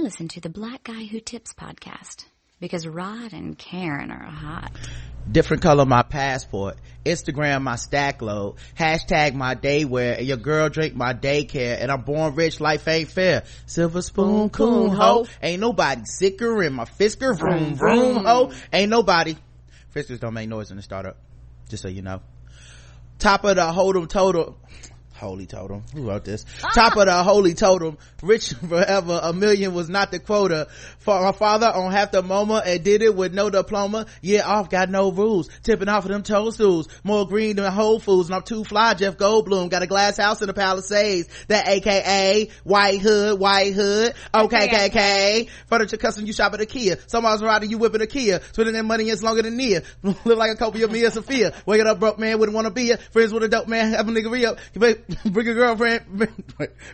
I 0.00 0.02
listen 0.02 0.28
to 0.28 0.40
the 0.40 0.48
Black 0.48 0.84
Guy 0.84 1.04
Who 1.04 1.20
Tips 1.20 1.52
podcast 1.52 2.24
because 2.58 2.86
Rod 2.86 3.34
and 3.34 3.58
Karen 3.58 4.10
are 4.10 4.30
hot. 4.30 4.72
Different 5.30 5.62
color 5.62 5.84
my 5.84 6.02
passport. 6.02 6.78
Instagram 7.04 7.60
my 7.60 7.76
stack 7.76 8.22
load. 8.22 8.56
Hashtag 8.78 9.34
my 9.34 9.54
daywear. 9.54 10.16
And 10.16 10.26
your 10.26 10.38
girl 10.38 10.70
drink 10.70 10.94
my 10.94 11.12
daycare. 11.12 11.76
And 11.78 11.92
I'm 11.92 12.00
born 12.00 12.34
rich, 12.34 12.60
life 12.60 12.88
ain't 12.88 13.10
fair. 13.10 13.44
Silver 13.66 14.00
spoon, 14.00 14.48
coon 14.48 14.88
ho. 14.88 15.26
Ain't 15.42 15.60
nobody 15.60 16.00
sicker 16.06 16.62
in 16.62 16.72
my 16.72 16.86
fisker. 16.86 17.38
Vroom, 17.38 17.74
vroom 17.74 18.24
ho. 18.24 18.52
Ain't 18.72 18.88
nobody. 18.88 19.36
Fiskers 19.94 20.18
don't 20.18 20.32
make 20.32 20.48
noise 20.48 20.70
in 20.70 20.78
the 20.78 20.82
startup. 20.82 21.18
Just 21.68 21.82
so 21.82 21.90
you 21.90 22.00
know. 22.00 22.22
Top 23.18 23.44
of 23.44 23.56
the 23.56 23.62
Hold'em 23.70 24.08
total 24.08 24.58
holy 25.20 25.46
totem. 25.46 25.84
Who 25.94 26.08
wrote 26.08 26.24
this? 26.24 26.44
Ah. 26.64 26.70
Top 26.74 26.96
of 26.96 27.06
the 27.06 27.22
holy 27.22 27.54
totem. 27.54 27.98
Rich 28.22 28.54
forever. 28.68 29.20
A 29.22 29.32
million 29.32 29.74
was 29.74 29.88
not 29.88 30.10
the 30.10 30.18
quota. 30.18 30.66
For 30.98 31.20
my 31.20 31.32
father 31.32 31.66
on 31.66 31.92
half 31.92 32.10
the 32.10 32.22
moment 32.22 32.66
and 32.66 32.82
did 32.82 33.02
it 33.02 33.14
with 33.14 33.32
no 33.32 33.50
diploma. 33.50 34.06
Yeah 34.22 34.42
off 34.46 34.70
got 34.70 34.88
no 34.90 35.12
rules. 35.12 35.48
Tipping 35.62 35.88
off 35.88 36.04
of 36.04 36.10
them 36.10 36.22
toadstools. 36.22 36.88
More 37.04 37.26
green 37.26 37.56
than 37.56 37.70
whole 37.70 38.00
foods. 38.00 38.28
And 38.28 38.34
i'm 38.34 38.42
too 38.42 38.64
fly 38.64 38.94
jeff 38.94 39.16
goldblum. 39.16 39.68
Got 39.70 39.82
a 39.82 39.86
glass 39.86 40.16
house 40.16 40.40
in 40.40 40.46
the 40.48 40.54
palisades. 40.54 41.28
That 41.48 41.68
aka 41.68 42.48
white 42.64 43.00
hood 43.00 43.38
white 43.38 43.74
hood. 43.74 44.14
Okay 44.34 44.68
KK. 44.68 45.48
furniture 45.66 45.96
custom 45.98 46.26
you 46.26 46.32
shop 46.32 46.54
at 46.54 46.60
ikea. 46.60 46.98
Somebody's 47.08 47.42
riding 47.42 47.70
you 47.70 47.78
whipping 47.78 48.00
a 48.00 48.06
kia 48.06 48.40
spending 48.52 48.74
that 48.74 48.84
money 48.84 49.08
is 49.08 49.22
longer 49.22 49.42
than 49.42 49.56
near 49.56 49.82
live 50.02 50.24
like 50.38 50.52
a 50.52 50.56
copy 50.56 50.82
of 50.82 50.90
Mia 50.90 51.10
Sophia. 51.10 51.52
Waking 51.66 51.86
up 51.86 52.00
broke 52.00 52.18
man 52.18 52.38
wouldn't 52.38 52.54
want 52.54 52.66
to 52.66 52.70
be 52.70 52.84
ya. 52.84 52.96
Friends 53.12 53.32
with 53.32 53.42
a 53.42 53.48
dope 53.48 53.68
man 53.68 53.92
have 53.92 54.08
a 54.08 54.10
nigga 54.10 54.30
re-up 54.30 54.58
bring 55.24 55.48
a 55.48 55.54
girlfriend, 55.54 56.04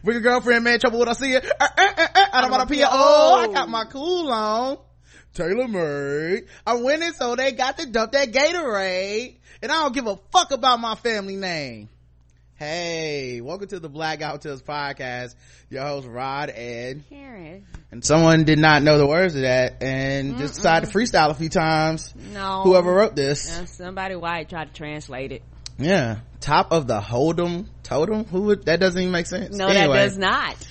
bring 0.05 0.17
a 0.17 0.21
girlfriend, 0.21 0.65
man, 0.65 0.79
trouble 0.79 1.01
when 1.01 1.09
I 1.09 1.13
see 1.13 1.33
her. 1.33 1.43
Uh, 1.61 1.67
uh, 1.79 1.83
uh, 1.99 2.07
uh, 2.15 2.27
I 2.33 2.41
don't 2.41 2.51
want 2.51 2.69
to 2.69 2.75
pee. 2.75 2.85
Oh, 2.87 3.49
I 3.49 3.53
got 3.53 3.69
my 3.69 3.85
cool 3.85 4.31
on. 4.31 4.79
Taylor 5.35 5.69
made. 5.69 6.47
I'm 6.67 6.83
winning, 6.83 7.13
so 7.13 7.37
they 7.37 7.53
got 7.53 7.79
to 7.79 7.87
dump 7.87 8.13
that 8.13 8.33
Gatorade. 8.33 9.37
And 9.63 9.71
I 9.71 9.83
don't 9.83 9.95
give 9.95 10.07
a 10.07 10.17
fuck 10.33 10.51
about 10.51 10.81
my 10.81 10.95
family 10.95 11.37
name. 11.37 11.91
Hey, 12.55 13.43
welcome 13.43 13.69
to 13.69 13.81
the 13.81 13.91
Black 13.91 14.21
Guy 14.21 14.31
Who 14.31 14.39
Tips 14.39 14.63
podcast. 14.63 15.35
Your 15.69 15.83
host 15.83 16.07
Rod 16.09 16.49
and 16.49 17.07
Karen. 17.11 17.67
And 17.91 18.03
someone 18.03 18.45
did 18.45 18.59
not 18.59 18.83
know 18.83 18.97
the 18.97 19.07
words 19.07 19.35
of 19.35 19.43
that 19.43 19.83
and 19.83 20.35
Mm-mm. 20.35 20.39
just 20.39 20.55
decided 20.55 20.89
to 20.89 20.97
freestyle 20.97 21.31
a 21.31 21.35
few 21.35 21.51
times. 21.51 22.15
No. 22.33 22.63
Whoever 22.63 22.95
wrote 22.95 23.15
this. 23.15 23.47
Yeah, 23.51 23.67
somebody 23.67 24.17
white 24.17 24.49
tried 24.49 24.69
to 24.69 24.73
translate 24.73 25.33
it. 25.33 25.43
Yeah. 25.79 26.19
Top 26.41 26.73
of 26.73 26.87
the 26.87 27.01
Hold'em 27.01 27.67
totem? 27.83 28.25
Who 28.25 28.43
would, 28.43 28.67
that 28.67 28.81
doesn't 28.81 29.01
even 29.01 29.13
make 29.13 29.27
sense. 29.27 29.57
No, 29.57 29.67
anyway, 29.67 29.97
that 29.99 30.05
does 30.05 30.19
not. 30.19 30.69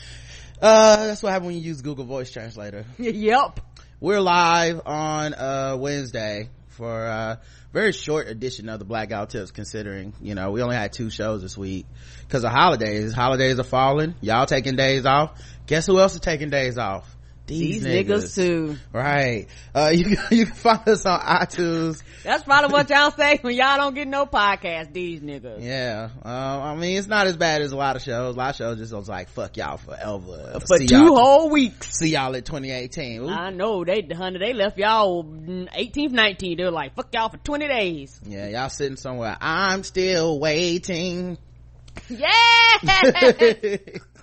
Uh, 0.61 1.08
that's 1.08 1.22
what 1.22 1.31
happens 1.31 1.48
when 1.48 1.56
you 1.56 1.61
use 1.61 1.81
Google 1.81 2.06
Voice 2.06 2.31
Translator. 2.31 2.86
yep. 2.98 3.59
We're 4.00 4.22
live 4.22 4.81
on, 4.86 5.33
uh, 5.33 5.78
Wednesday 5.80 6.50
for, 6.70 7.06
uh, 7.06 7.36
very 7.73 7.92
short 7.92 8.30
edition 8.30 8.70
of 8.70 8.80
the 8.80 8.86
blackout 8.86 9.31
Tips 9.31 9.52
considering, 9.52 10.14
you 10.22 10.33
know, 10.33 10.52
we 10.52 10.61
only 10.61 10.78
had 10.78 10.94
two 10.94 11.09
shows 11.09 11.42
this 11.42 11.58
week 11.58 11.86
because 12.22 12.45
of 12.45 12.52
holidays. 12.52 13.11
Holidays 13.11 13.59
are 13.59 13.64
falling. 13.64 14.16
Y'all 14.22 14.45
taking 14.45 14.78
days 14.78 15.06
off. 15.06 15.42
Guess 15.67 15.88
who 15.88 16.00
else 16.00 16.14
is 16.14 16.22
taking 16.22 16.50
days 16.50 16.78
off? 16.78 17.16
These, 17.48 17.84
These 17.84 17.86
niggas. 17.86 18.24
niggas. 18.24 18.36
too. 18.36 18.78
Right. 18.92 19.48
Uh, 19.74 19.92
you, 19.94 20.18
you 20.32 20.46
can 20.46 20.56
find 20.56 20.88
us 20.90 21.06
on 21.06 21.20
iTunes. 21.20 22.02
That's 22.24 22.44
probably 22.44 22.74
what 22.74 22.90
y'all 22.90 23.12
say 23.12 23.38
when 23.42 23.56
y'all 23.56 23.78
don't 23.78 23.94
get 23.94 24.08
no 24.08 24.26
podcast. 24.26 24.94
These 24.94 25.22
niggas. 25.22 25.64
Yeah. 25.64 26.10
Uh, 26.23 26.28
I 26.28 26.76
mean, 26.76 26.98
it's 26.98 27.08
not 27.08 27.28
as 27.28 27.38
bad 27.38 27.62
as 27.62 27.72
a 27.72 27.76
lot 27.76 27.96
of 27.96 28.02
shows. 28.02 28.36
A 28.36 28.38
lot 28.38 28.50
of 28.50 28.56
shows 28.56 28.78
just 28.80 28.94
was 28.94 29.08
like, 29.08 29.30
fuck 29.30 29.58
y'all 29.58 29.78
forever. 29.78 30.60
For 30.68 30.78
see 30.78 30.88
two 30.88 31.14
whole 31.14 31.50
weeks. 31.52 32.00
See 32.00 32.10
y'all 32.10 32.34
in 32.34 32.44
2018. 32.44 33.22
Ooh. 33.22 33.30
I 33.30 33.52
know. 33.52 33.86
They, 33.86 34.08
honey, 34.12 34.40
they 34.40 34.54
left 34.54 34.80
y'all 34.80 35.23
18th, 35.23 36.12
19th. 36.12 36.58
They 36.58 36.64
were 36.64 36.72
like, 36.72 36.96
fuck 36.96 37.14
y'all 37.14 37.30
for 37.30 37.38
20 37.38 37.68
days. 37.68 38.20
Yeah. 38.26 38.48
Y'all 38.48 38.70
sitting 38.70 38.98
somewhere. 38.98 39.38
I'm 39.40 39.84
still 39.84 40.39
waiting. 40.39 41.38
Yeah. 42.10 42.28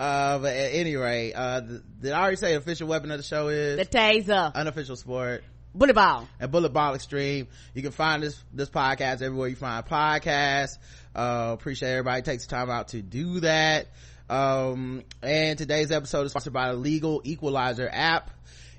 Uh, 0.00 0.38
but 0.38 0.56
at 0.56 0.72
any 0.72 0.96
rate, 0.96 1.34
uh, 1.34 1.60
did 1.60 2.12
I 2.12 2.18
already 2.18 2.36
say 2.36 2.52
the 2.52 2.56
official 2.56 2.88
weapon 2.88 3.10
of 3.10 3.18
the 3.18 3.22
show 3.22 3.48
is? 3.48 3.76
The 3.76 3.84
taser. 3.84 4.54
Unofficial 4.54 4.96
sport. 4.96 5.44
Bullet 5.74 5.92
ball. 5.92 6.26
And 6.40 6.50
bullet 6.50 6.72
ball 6.72 6.94
extreme. 6.94 7.48
You 7.74 7.82
can 7.82 7.92
find 7.92 8.22
this, 8.22 8.42
this 8.50 8.70
podcast 8.70 9.20
everywhere 9.20 9.48
you 9.48 9.56
find 9.56 9.84
podcasts. 9.84 10.78
Uh, 11.14 11.50
appreciate 11.52 11.90
everybody 11.90 12.22
takes 12.22 12.46
the 12.46 12.50
time 12.50 12.70
out 12.70 12.88
to 12.88 13.02
do 13.02 13.40
that. 13.40 13.88
Um, 14.30 15.02
and 15.22 15.58
today's 15.58 15.92
episode 15.92 16.24
is 16.24 16.30
sponsored 16.30 16.54
by 16.54 16.68
the 16.68 16.78
Legal 16.78 17.20
Equalizer 17.22 17.88
app. 17.92 18.30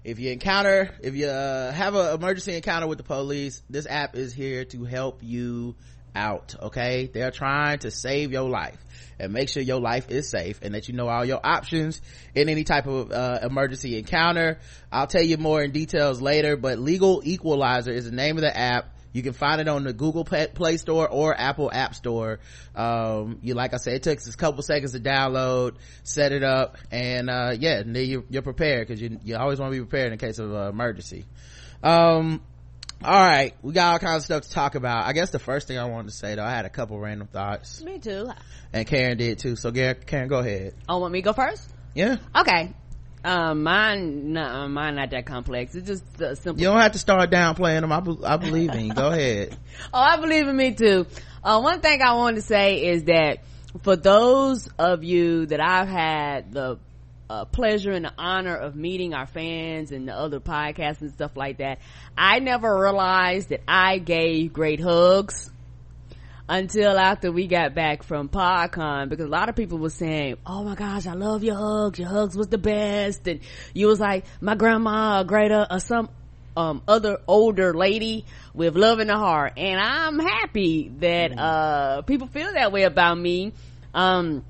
If 0.04 0.18
you 0.18 0.32
encounter, 0.32 0.90
if 1.04 1.14
you 1.14 1.28
uh, 1.28 1.72
have 1.72 1.94
an 1.94 2.16
emergency 2.16 2.56
encounter 2.56 2.88
with 2.88 2.98
the 2.98 3.04
police, 3.04 3.62
this 3.70 3.86
app 3.88 4.16
is 4.16 4.34
here 4.34 4.66
to 4.66 4.86
help 4.86 5.22
you 5.22 5.76
out. 6.16 6.56
Okay. 6.60 7.12
They're 7.14 7.30
trying 7.30 7.78
to 7.80 7.92
save 7.92 8.32
your 8.32 8.50
life 8.50 8.84
and 9.22 9.32
make 9.32 9.50
sure 9.50 9.62
your 9.62 9.80
life 9.80 10.10
is 10.10 10.30
safe 10.30 10.60
and 10.62 10.74
that 10.74 10.88
you 10.88 10.96
know 10.96 11.08
all 11.08 11.24
your 11.24 11.40
options 11.44 12.02
in 12.36 12.50
any 12.50 12.64
type 12.64 12.88
of 12.88 13.12
uh, 13.12 13.40
emergency 13.44 13.98
encounter. 13.98 14.60
I'll 14.92 15.08
tell 15.08 15.22
you 15.22 15.38
more 15.38 15.62
in 15.62 15.72
details 15.72 16.22
later 16.22 16.58
but 16.58 16.80
legal 16.80 17.22
equalizer 17.24 17.92
is 17.92 18.06
the 18.06 18.12
name 18.12 18.38
of 18.38 18.42
the 18.42 18.56
app. 18.56 18.96
You 19.14 19.22
can 19.24 19.34
find 19.34 19.60
it 19.60 19.68
on 19.68 19.84
the 19.84 19.94
google 19.94 20.26
play 20.26 20.78
store 20.78 21.08
or 21.08 21.38
apple 21.38 21.70
app 21.72 21.94
store. 21.94 22.40
Um, 22.76 23.40
you 23.42 23.54
like 23.54 23.74
i 23.74 23.78
said 23.78 23.94
it 23.94 24.04
takes 24.04 24.28
a 24.28 24.36
couple 24.36 24.64
seconds 24.64 24.94
to 24.94 25.00
download 25.00 25.76
set 26.04 26.32
it 26.32 26.44
up 26.44 26.78
and 26.92 27.30
uh, 27.30 27.54
yeah 27.60 27.84
you're, 27.84 28.24
you're 28.30 28.42
prepared 28.42 28.88
because 28.88 29.02
you, 29.02 29.20
you 29.24 29.36
always 29.36 29.60
want 29.60 29.72
to 29.72 29.80
be 29.80 29.86
prepared 29.86 30.14
in 30.14 30.18
case 30.18 30.40
of 30.40 30.54
uh, 30.54 30.70
emergency. 30.70 31.26
Um, 31.84 32.42
all 33.04 33.20
right 33.20 33.54
we 33.62 33.74
got 33.74 33.94
all 33.94 34.00
kinds 34.00 34.24
of 34.24 34.26
stuff 34.26 34.44
to 34.44 34.52
talk 34.52 34.76
about. 34.76 35.06
I 35.06 35.14
guess 35.14 35.30
the 35.32 35.40
first 35.40 35.68
thing 35.68 35.78
i 35.78 35.86
wanted 35.86 36.10
to 36.10 36.16
say 36.16 36.36
though 36.36 36.44
i 36.44 36.52
had 36.52 36.66
a 36.66 36.70
couple 36.70 37.00
random 37.00 37.28
thoughts. 37.28 37.82
Me 37.84 38.00
too. 38.00 38.30
And 38.74 38.88
karen 38.88 39.18
did 39.18 39.40
too. 39.40 39.56
So 39.56 39.72
karen 39.72 40.28
go 40.28 40.40
ahead. 40.40 40.76
Oh 40.88 41.00
want 41.00 41.14
me 41.14 41.20
to 41.22 41.26
go 41.26 41.34
first? 41.34 41.70
Yeah. 41.94 42.18
Okay. 42.36 42.74
Um 43.24 43.64
mine 43.64 44.34
no 44.34 44.68
mine 44.68 44.96
not 44.96 45.12
that 45.12 45.26
complex. 45.26 45.76
It's 45.76 45.88
just 45.88 46.22
uh, 46.22 46.36
simple 46.36 46.62
you 46.62 46.68
don't 46.68 46.80
have 46.80 46.94
to 46.94 47.00
start 47.00 47.30
downplaying 47.30 47.82
them. 47.82 47.92
I, 47.92 48.00
be- 48.00 48.24
I 48.24 48.38
believe 48.38 48.72
in 48.72 48.86
you. 48.86 48.94
Go 48.94 49.10
ahead. 49.10 49.58
Oh 49.94 50.00
i 50.00 50.18
believe 50.18 50.48
in 50.48 50.56
me 50.56 50.74
too. 50.74 51.08
Uh, 51.44 51.60
one 51.60 51.82
thing 51.82 52.02
i 52.02 52.14
wanted 52.14 52.36
to 52.36 52.42
say 52.44 52.86
is 52.86 53.06
that 53.06 53.40
for 53.84 53.96
those 53.96 54.68
of 54.78 55.04
you 55.04 55.46
that 55.48 55.62
i've 55.62 55.88
had 55.88 56.52
the 56.52 56.78
uh, 57.32 57.46
pleasure 57.46 57.92
and 57.92 58.04
the 58.04 58.14
honor 58.18 58.56
of 58.56 58.76
meeting 58.76 59.14
our 59.14 59.26
fans 59.26 59.94
and 59.94 60.06
the 60.06 60.14
other 60.14 60.42
podcasts 60.42 61.00
and 61.00 61.12
stuff 61.12 61.38
like 61.38 61.60
that. 61.60 61.80
I 62.18 62.40
never 62.40 62.78
realized 62.78 63.50
that 63.50 63.62
I 63.70 64.00
gave 64.00 64.52
great 64.52 64.82
hugs 64.82 65.50
until 66.50 66.98
after 67.00 67.32
we 67.32 67.48
got 67.48 67.74
back 67.74 68.04
from 68.04 68.28
PodCon 68.28 69.08
because 69.08 69.28
a 69.28 69.30
lot 69.30 69.48
of 69.48 69.56
people 69.56 69.78
were 69.78 69.90
saying, 69.90 70.36
"Oh 70.46 70.66
my 70.66 70.76
gosh, 70.76 71.08
I 71.08 71.14
love 71.14 71.42
your 71.42 71.56
hugs. 71.56 72.00
Your 72.00 72.10
hugs 72.10 72.36
was 72.36 72.48
the 72.48 72.58
best." 72.58 73.26
And 73.28 73.40
you 73.74 73.88
was 73.88 74.02
like, 74.02 74.26
"My 74.42 74.56
grandma, 74.56 75.22
a 75.22 75.24
greater, 75.24 75.66
or 75.72 75.80
some 75.80 76.10
um, 76.58 76.82
other 76.86 77.20
older 77.28 77.74
lady 77.74 78.26
with 78.54 78.76
love 78.76 79.00
in 79.00 79.08
the 79.08 79.18
heart." 79.18 79.54
And 79.56 79.80
I'm 79.80 80.20
happy 80.20 80.92
that 81.00 81.32
mm-hmm. 81.32 81.40
uh, 81.40 82.02
people 82.02 82.28
feel 82.28 82.52
that 82.52 82.74
way 82.74 82.84
about 82.84 83.18
me. 83.18 83.54
Um, 83.94 84.44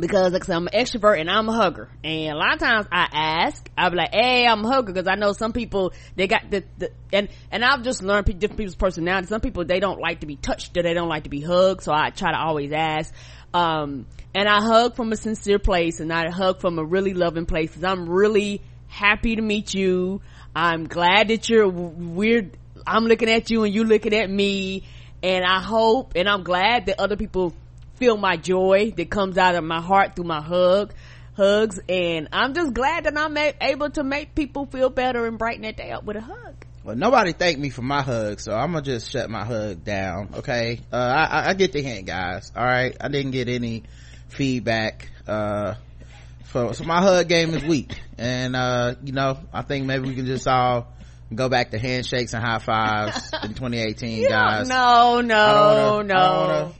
because 0.00 0.32
like 0.32 0.48
I'm 0.48 0.66
an 0.66 0.72
extrovert 0.74 1.20
and 1.20 1.30
I'm 1.30 1.48
a 1.48 1.52
hugger. 1.52 1.88
And 2.04 2.32
a 2.32 2.36
lot 2.36 2.54
of 2.54 2.60
times 2.60 2.86
I 2.90 3.08
ask, 3.12 3.68
I'll 3.76 3.90
be 3.90 3.96
like, 3.96 4.12
hey, 4.12 4.46
I'm 4.46 4.64
a 4.64 4.68
hugger 4.68 4.92
because 4.92 5.08
I 5.08 5.14
know 5.14 5.32
some 5.32 5.52
people, 5.52 5.92
they 6.16 6.26
got 6.26 6.50
the, 6.50 6.64
the, 6.78 6.90
and, 7.12 7.28
and 7.50 7.64
I've 7.64 7.82
just 7.82 8.02
learned 8.02 8.26
different 8.26 8.58
people's 8.58 8.76
personalities. 8.76 9.28
Some 9.28 9.40
people, 9.40 9.64
they 9.64 9.80
don't 9.80 10.00
like 10.00 10.20
to 10.20 10.26
be 10.26 10.36
touched 10.36 10.76
or 10.76 10.82
they 10.82 10.94
don't 10.94 11.08
like 11.08 11.24
to 11.24 11.30
be 11.30 11.40
hugged. 11.40 11.82
So 11.82 11.92
I 11.92 12.10
try 12.10 12.32
to 12.32 12.38
always 12.38 12.72
ask. 12.72 13.12
Um, 13.54 14.06
and 14.34 14.48
I 14.48 14.60
hug 14.60 14.94
from 14.94 15.12
a 15.12 15.16
sincere 15.16 15.58
place 15.58 16.00
and 16.00 16.12
I 16.12 16.30
hug 16.30 16.60
from 16.60 16.78
a 16.78 16.84
really 16.84 17.14
loving 17.14 17.46
place 17.46 17.70
because 17.70 17.84
I'm 17.84 18.08
really 18.08 18.62
happy 18.86 19.36
to 19.36 19.42
meet 19.42 19.74
you. 19.74 20.20
I'm 20.54 20.84
glad 20.86 21.28
that 21.28 21.48
you're 21.48 21.68
weird. 21.68 22.56
I'm 22.86 23.04
looking 23.04 23.30
at 23.30 23.50
you 23.50 23.64
and 23.64 23.74
you 23.74 23.84
looking 23.84 24.14
at 24.14 24.30
me. 24.30 24.84
And 25.22 25.44
I 25.44 25.60
hope 25.60 26.12
and 26.14 26.28
I'm 26.28 26.44
glad 26.44 26.86
that 26.86 27.00
other 27.00 27.16
people 27.16 27.52
feel 27.98 28.16
my 28.16 28.36
joy 28.36 28.92
that 28.96 29.10
comes 29.10 29.36
out 29.36 29.54
of 29.54 29.64
my 29.64 29.80
heart 29.80 30.16
through 30.16 30.24
my 30.26 30.40
hug 30.40 30.94
hugs. 31.36 31.78
And 31.88 32.28
i'm 32.32 32.52
just 32.54 32.74
glad 32.74 33.04
that 33.04 33.16
i'm 33.16 33.36
able 33.36 33.90
to 33.90 34.04
make 34.04 34.34
people 34.34 34.66
feel 34.66 34.90
better 34.90 35.26
and 35.26 35.38
brighten 35.38 35.62
their 35.62 35.72
day 35.72 35.90
up 35.92 36.04
with 36.04 36.16
a 36.16 36.20
hug. 36.20 36.64
Well 36.84 36.96
nobody 36.96 37.32
thanked 37.32 37.60
me 37.60 37.70
for 37.70 37.82
my 37.82 38.02
hug 38.02 38.40
so 38.40 38.52
i'm 38.52 38.72
gonna 38.72 38.82
just 38.82 39.10
shut 39.10 39.30
my 39.30 39.44
hug 39.44 39.84
down 39.84 40.30
okay? 40.34 40.80
Uh, 40.92 40.96
I, 40.96 41.50
I 41.50 41.54
get 41.54 41.72
the 41.72 41.82
hint 41.82 42.06
guys 42.06 42.50
all 42.56 42.64
right? 42.64 42.96
I 43.00 43.08
didn't 43.08 43.32
get 43.32 43.48
any 43.48 43.84
feedback 44.28 45.10
uh 45.26 45.74
for, 46.46 46.72
so 46.72 46.84
my 46.84 47.02
hug 47.02 47.28
game 47.28 47.54
is 47.54 47.62
weak. 47.62 48.00
And 48.16 48.56
uh 48.56 48.94
you 49.04 49.12
know 49.12 49.38
i 49.52 49.62
think 49.62 49.86
maybe 49.86 50.08
we 50.08 50.14
can 50.14 50.26
just 50.26 50.46
all 50.48 50.92
go 51.32 51.48
back 51.48 51.70
to 51.72 51.78
handshakes 51.78 52.32
and 52.32 52.42
high 52.42 52.58
fives 52.58 53.30
in 53.44 53.50
2018 53.50 54.28
guys. 54.28 54.68
no 54.68 55.20
no 55.20 56.02
no 56.02 56.74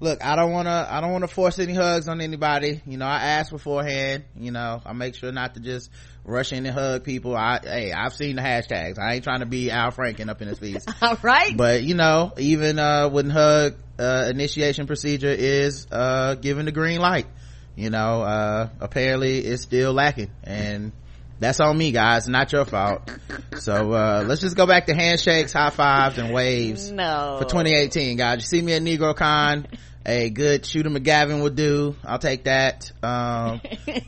look 0.00 0.24
i 0.24 0.34
don't 0.34 0.50
want 0.50 0.66
to 0.66 0.88
i 0.90 1.00
don't 1.00 1.12
want 1.12 1.22
to 1.22 1.28
force 1.28 1.58
any 1.58 1.74
hugs 1.74 2.08
on 2.08 2.20
anybody. 2.20 2.80
You 2.86 2.98
know 2.98 3.06
i 3.06 3.16
ask 3.16 3.52
beforehand 3.52 4.24
you 4.36 4.50
know 4.50 4.80
i 4.84 4.92
make 4.92 5.14
sure 5.14 5.30
not 5.30 5.54
to 5.54 5.60
just 5.60 5.90
rush 6.24 6.52
in 6.52 6.66
and 6.66 6.74
hug 6.74 7.04
people. 7.04 7.36
I 7.36 7.60
hey 7.62 7.92
i've 7.92 8.14
seen 8.14 8.36
the 8.36 8.42
hashtags. 8.42 8.98
I 8.98 9.14
ain't 9.14 9.24
trying 9.24 9.40
to 9.40 9.46
be 9.46 9.70
al 9.70 9.92
franken 9.92 10.28
up 10.28 10.42
in 10.42 10.48
his 10.48 10.58
face 10.58 10.84
All 11.02 11.18
right. 11.22 11.56
but 11.56 11.82
you 11.82 11.94
know 11.94 12.32
even 12.38 12.78
uh 12.78 13.08
when 13.08 13.30
hug 13.30 13.74
uh 13.98 14.28
initiation 14.30 14.86
procedure 14.86 15.28
is 15.28 15.86
uh 15.90 16.34
given 16.36 16.64
the 16.64 16.72
green 16.72 17.00
light 17.00 17.26
you 17.76 17.90
know 17.90 18.22
uh 18.22 18.68
apparently 18.80 19.38
it's 19.38 19.62
still 19.62 19.92
lacking. 19.92 20.30
And 20.44 20.92
that's 21.38 21.58
on 21.60 21.76
me 21.76 21.90
guys. 21.90 22.28
Not 22.28 22.52
your 22.52 22.66
fault. 22.66 23.10
So 23.58 23.92
uh 23.92 24.24
let's 24.26 24.40
just 24.42 24.56
go 24.56 24.66
back 24.66 24.86
to 24.86 24.94
handshakes 24.94 25.52
high 25.52 25.70
fives 25.70 26.18
and 26.18 26.32
waves 26.32 26.90
no. 26.90 27.36
for 27.40 27.46
2018 27.46 28.16
guys. 28.18 28.36
You 28.36 28.42
see 28.42 28.62
me 28.62 28.74
at 28.74 28.82
negro 28.82 29.16
con 29.16 29.66
a 30.06 30.30
good 30.30 30.64
shooter 30.64 30.88
mcgavin 30.88 31.42
will 31.42 31.50
do 31.50 31.94
i'll 32.04 32.18
take 32.18 32.44
that 32.44 32.90
um 33.02 33.60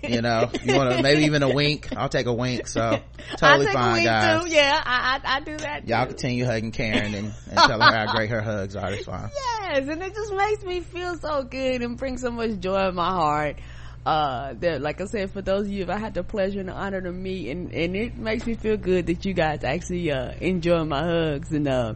you 0.03 0.23
know 0.23 0.51
you 0.65 0.75
want 0.75 0.91
to 0.91 1.03
maybe 1.03 1.25
even 1.25 1.43
a 1.43 1.49
wink 1.55 1.95
i'll 1.97 2.09
take 2.09 2.27
a 2.27 2.33
wink 2.33 2.67
so 2.67 3.01
totally 3.37 3.67
fine 3.67 4.03
guys 4.03 4.43
too. 4.45 4.51
Yeah, 4.51 4.81
I, 4.85 5.21
I 5.23 5.37
I 5.37 5.41
do 5.41 5.57
that. 5.59 5.87
y'all 5.87 6.05
too. 6.05 6.13
continue 6.13 6.47
hugging 6.47 6.73
karen 6.73 7.15
and, 7.15 7.35
and 7.51 7.59
tell 7.59 7.81
her 7.81 7.93
how 7.95 8.13
great 8.15 8.31
her 8.31 8.41
hugs 8.41 8.75
are 8.75 8.91
it's 8.93 9.05
fine 9.05 9.29
Yes, 9.73 9.89
and 9.89 10.03
it 10.03 10.15
just 10.15 10.35
makes 10.35 10.65
me 10.65 10.81
feel 10.81 11.17
so 11.17 11.43
good 11.45 11.83
and 11.83 11.97
brings 11.97 12.21
so 12.21 12.31
much 12.31 12.59
joy 12.61 12.89
in 12.89 12.95
my 12.95 13.09
heart. 13.11 13.57
Uh, 14.05 14.53
that, 14.55 14.83
like 14.83 15.01
I 15.01 15.05
said, 15.05 15.31
for 15.31 15.41
those 15.41 15.63
of 15.67 15.73
you, 15.73 15.85
if 15.85 15.89
I 15.89 15.97
had 15.97 16.13
the 16.13 16.25
pleasure 16.25 16.59
and 16.61 16.69
the 16.69 16.73
honor 16.75 17.01
to 17.01 17.13
meet, 17.13 17.49
and, 17.51 17.73
and 17.73 17.95
it 17.97 18.17
makes 18.19 18.45
me 18.45 18.55
feel 18.55 18.77
good 18.77 19.07
that 19.07 19.25
you 19.25 19.33
guys 19.33 19.63
actually, 19.65 20.11
uh, 20.11 20.33
enjoy 20.41 20.85
my 20.85 21.03
hugs. 21.05 21.53
And, 21.53 21.69
uh, 21.69 21.95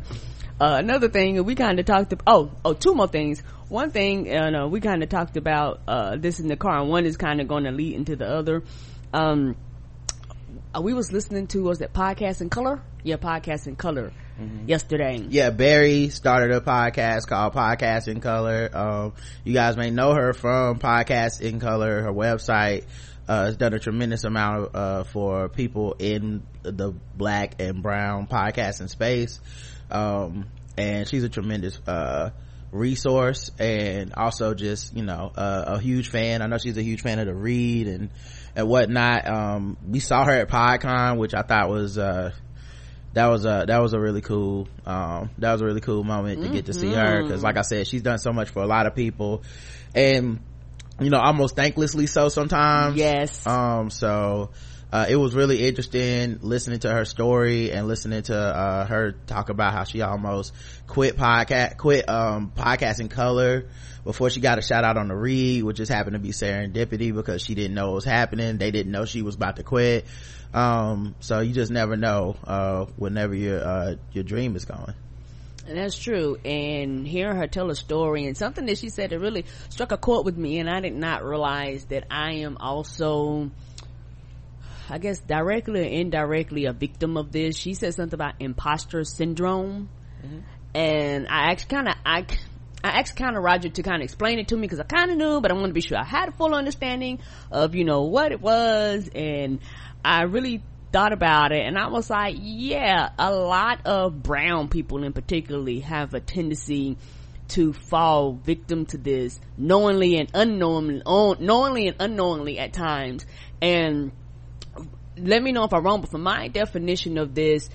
uh, 0.61 0.77
another 0.79 1.09
thing, 1.09 1.45
we 1.45 1.55
kind 1.55 1.79
of 1.81 1.85
talked 1.85 2.13
about, 2.13 2.23
oh, 2.27 2.51
oh, 2.65 2.73
two 2.75 2.95
more 2.95 3.09
things. 3.09 3.43
One 3.69 3.91
thing, 3.91 4.31
uh, 4.35 4.67
we 4.69 4.81
kind 4.81 5.03
of 5.03 5.09
talked 5.09 5.37
about, 5.37 5.81
uh, 5.89 6.17
this 6.17 6.39
in 6.39 6.47
the 6.49 6.57
car, 6.57 6.81
and 6.81 6.89
one 6.89 7.05
is 7.05 7.17
kind 7.17 7.41
of 7.41 7.49
going 7.49 7.65
to 7.65 7.73
lead 7.73 7.95
into 7.95 8.15
the 8.17 8.29
other. 8.29 8.63
Um, 9.13 9.57
uh, 10.75 10.81
we 10.81 10.95
was 10.95 11.13
listening 11.13 11.47
to, 11.49 11.63
was 11.65 11.79
that 11.81 11.93
Podcast 11.93 12.41
in 12.41 12.49
Color? 12.51 12.81
Yeah, 13.03 13.17
Podcast 13.17 13.67
in 13.67 13.77
Color 13.77 14.13
yesterday. 14.67 15.25
yeah 15.31 15.49
barry 15.49 16.11
started 16.11 16.55
a 16.55 16.61
podcast 16.61 17.27
called 17.27 17.55
podcast 17.55 18.07
in 18.07 18.21
color 18.21 18.69
um 18.75 19.15
you 19.45 19.55
guys 19.55 19.79
may 19.79 19.89
know 19.89 20.13
her 20.13 20.35
from 20.35 20.79
podcast 20.79 21.41
in 21.41 21.59
color 21.59 22.03
her 22.03 22.13
website 22.13 22.85
uh 23.29 23.47
has 23.47 23.57
done 23.57 23.73
a 23.73 23.79
tremendous 23.79 24.25
amount 24.25 24.75
uh 24.75 25.05
for 25.05 25.49
people 25.49 25.97
in 25.99 26.43
the 26.65 26.93
black 27.17 27.55
and 27.63 27.83
brown 27.83 28.27
podcasting 28.27 28.91
space 28.91 29.41
um 29.91 30.45
and 30.77 31.09
she's 31.09 31.25
a 31.25 31.31
tremendous 31.31 31.79
uh 31.87 32.29
resource 32.77 33.51
and 33.59 34.15
also 34.15 34.55
just 34.55 34.95
you 34.95 35.03
know 35.03 35.33
uh, 35.37 35.65
a 35.67 35.81
huge 35.81 36.11
fan. 36.11 36.43
I 36.43 36.47
know 36.47 36.59
she's 36.59 36.77
a 36.77 36.83
huge 36.83 37.03
fan 37.03 37.19
of 37.19 37.27
the 37.27 37.35
read 37.35 37.89
and 37.89 38.11
and 38.55 38.69
whatnot. 38.69 39.27
Um 39.27 39.77
we 39.87 40.01
saw 40.01 40.25
her 40.25 40.33
at 40.33 40.49
podcon 40.49 41.19
which 41.19 41.35
i 41.35 41.43
thought 41.43 41.69
was 41.69 41.99
uh 41.99 42.33
that 43.15 43.27
was 43.27 43.45
a 43.45 43.65
that 43.67 43.81
was 43.81 43.95
a 43.95 43.99
really 44.01 44.21
cool 44.21 44.69
um 44.85 45.31
that 45.39 45.53
was 45.53 45.63
a 45.63 45.65
really 45.65 45.81
cool 45.81 46.05
moment 46.05 46.43
to 46.43 46.49
get 46.49 46.67
to 46.67 46.75
see 46.75 46.93
her. 46.93 47.23
Because 47.23 47.43
like 47.43 47.57
i 47.57 47.63
said 47.63 47.87
she's 47.87 48.03
done 48.03 48.19
so 48.19 48.33
much 48.33 48.51
for 48.51 48.63
a 48.63 48.67
lot 48.67 48.87
of 48.87 48.95
people. 48.95 49.43
And 49.95 50.41
you 51.01 51.11
know 51.11 51.19
almost 51.19 51.57
thanklessly 51.57 52.09
so 52.09 52.29
sometimes. 52.29 52.97
Yes. 52.97 53.47
um 53.47 53.91
so 53.91 54.51
uh, 54.93 55.07
it 55.09 55.17
was 55.17 55.35
really 55.35 55.67
interesting 55.67 56.39
listening 56.43 56.79
to 56.81 56.91
her 56.91 57.05
story 57.05 57.73
and 57.73 57.89
listening 57.89 58.23
to 58.23 58.37
uh, 58.37 58.87
her 58.87 59.13
talk 59.27 59.49
about 59.49 59.73
how 59.73 59.85
she 59.85 60.01
almost 60.01 60.53
quit 60.87 61.17
podcast 61.17 61.77
quit 61.77 62.09
um 62.09 62.53
podcasting 62.57 63.11
color 63.11 63.67
before 64.05 64.31
she 64.31 64.41
got 64.41 64.59
a 64.59 64.63
shout 64.63 64.85
out 64.85 64.97
on 64.97 65.09
the 65.09 65.17
read 65.17 65.65
which 65.65 65.79
just 65.79 65.91
happened 65.91 66.15
to 66.15 66.21
be 66.21 66.31
serendipity 66.31 67.13
because 67.13 67.43
she 67.43 67.55
didn't 67.57 67.75
know 67.75 67.87
what 67.87 67.95
was 67.97 68.05
happening. 68.05 68.57
They 68.59 68.71
didn't 68.71 68.93
know 68.93 69.05
she 69.05 69.23
was 69.23 69.35
about 69.35 69.57
to 69.57 69.65
quit. 69.65 70.07
Um 70.55 71.17
so 71.19 71.41
you 71.41 71.53
just 71.53 71.73
never 71.73 71.97
know 71.97 72.37
uh 72.45 72.85
whenever 72.97 73.35
your 73.35 73.63
uh 73.63 73.95
your 74.13 74.23
dream 74.23 74.55
is 74.55 74.65
going 74.65 74.95
And 75.67 75.77
that's 75.77 75.99
true. 75.99 76.37
And 76.45 77.05
hearing 77.07 77.37
her 77.37 77.49
tell 77.49 77.69
a 77.71 77.75
story 77.75 78.27
and 78.27 78.37
something 78.37 78.67
that 78.67 78.79
she 78.79 78.89
said 78.89 79.11
that 79.11 79.19
really 79.19 79.45
struck 79.69 79.91
a 79.91 79.97
chord 79.97 80.25
with 80.25 80.37
me 80.37 80.61
and 80.61 80.71
I 80.71 80.79
did 80.79 80.95
not 80.95 81.25
realize 81.25 81.87
that 81.87 82.05
I 82.09 82.35
am 82.35 82.57
also 82.61 83.51
I 84.89 84.99
guess 84.99 85.19
directly 85.19 85.81
or 85.81 85.85
indirectly 85.85 86.67
a 86.67 86.73
victim 86.73 87.17
of 87.17 87.33
this. 87.33 87.57
She 87.57 87.75
said 87.75 87.95
something 87.95 88.15
about 88.15 88.35
imposter 88.41 89.05
syndrome. 89.05 89.89
Mm-hmm. 90.25 90.39
And 90.75 91.27
I 91.29 91.51
actually 91.51 91.77
kind 91.77 91.89
of, 91.89 91.95
I, 92.05 92.27
I 92.85 93.01
asked 93.01 93.17
kind 93.17 93.37
of 93.37 93.43
Roger 93.43 93.69
to 93.69 93.83
kind 93.83 94.03
of 94.03 94.05
explain 94.05 94.39
it 94.39 94.49
to 94.49 94.57
me 94.57 94.63
because 94.63 94.81
I 94.81 94.85
kind 94.85 95.11
of 95.11 95.17
knew, 95.17 95.41
but 95.41 95.51
I 95.51 95.55
want 95.55 95.69
to 95.69 95.73
be 95.73 95.81
sure 95.81 95.99
I 95.99 96.05
had 96.05 96.29
a 96.29 96.33
full 96.33 96.55
understanding 96.55 97.21
of, 97.51 97.75
you 97.75 97.85
know, 97.85 98.03
what 98.03 98.33
it 98.33 98.41
was. 98.41 99.09
And 99.15 99.61
I 100.05 100.23
really 100.23 100.63
thought 100.93 101.13
about 101.13 101.53
it 101.53 101.67
and 101.67 101.77
I 101.77 101.89
was 101.89 102.09
like, 102.09 102.37
yeah, 102.39 103.11
a 103.19 103.35
lot 103.35 103.87
of 103.87 104.23
brown 104.23 104.69
people 104.69 105.03
in 105.03 105.13
particularly 105.13 105.81
have 105.81 106.15
a 106.15 106.21
tendency 106.21 106.97
to 107.49 107.73
fall 107.73 108.33
victim 108.33 108.87
to 108.87 108.99
this 108.99 109.41
knowingly 109.57 110.19
and 110.19 110.31
unknowingly, 110.35 111.03
knowingly 111.05 111.89
and 111.89 111.97
unknowingly 112.01 112.59
at 112.59 112.73
times. 112.73 113.25
And 113.61 114.13
let 115.19 115.43
me 115.43 115.53
know 115.53 115.65
if 115.65 115.73
I'm 115.73 115.85
wrong, 115.85 116.01
but 116.01 116.11
from 116.11 116.23
my 116.23 116.49
definition 116.49 117.19
of 117.19 117.35
this, 117.35 117.69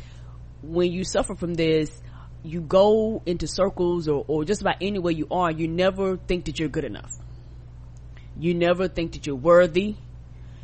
when 0.61 0.91
you 0.91 1.03
suffer 1.03 1.35
from 1.35 1.53
this, 1.53 2.01
you 2.43 2.61
go 2.61 3.21
into 3.25 3.47
circles 3.47 4.07
or, 4.07 4.25
or 4.27 4.45
just 4.45 4.61
about 4.61 4.77
anywhere 4.81 5.11
you 5.11 5.27
are, 5.31 5.51
you 5.51 5.67
never 5.67 6.17
think 6.17 6.45
that 6.45 6.59
you're 6.59 6.69
good 6.69 6.85
enough. 6.85 7.11
You 8.37 8.53
never 8.53 8.87
think 8.87 9.13
that 9.13 9.27
you're 9.27 9.35
worthy. 9.35 9.95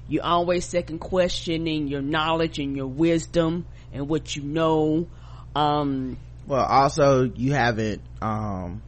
You 0.08 0.22
always 0.22 0.66
second 0.66 1.00
questioning 1.00 1.88
your 1.88 2.02
knowledge 2.02 2.60
and 2.60 2.76
your 2.76 2.88
wisdom 2.88 3.66
and 3.94 4.08
what 4.08 4.36
you 4.36 4.44
know. 4.44 5.08
Um, 5.56 6.18
well 6.48 6.66
also 6.66 7.24
you 7.24 7.54
haven't 7.54 8.02
um 8.22 8.82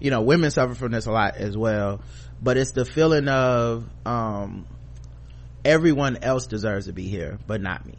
you 0.00 0.10
know 0.10 0.22
women 0.22 0.50
suffer 0.50 0.74
from 0.74 0.92
this 0.92 1.06
a 1.06 1.10
lot 1.12 1.36
as 1.36 1.56
well 1.56 2.00
but 2.40 2.56
it's 2.56 2.70
the 2.72 2.84
feeling 2.84 3.28
of 3.28 3.84
um 4.06 4.64
everyone 5.64 6.18
else 6.22 6.46
deserves 6.46 6.86
to 6.86 6.92
be 6.92 7.08
here 7.08 7.38
but 7.46 7.60
not 7.60 7.86
me. 7.86 7.96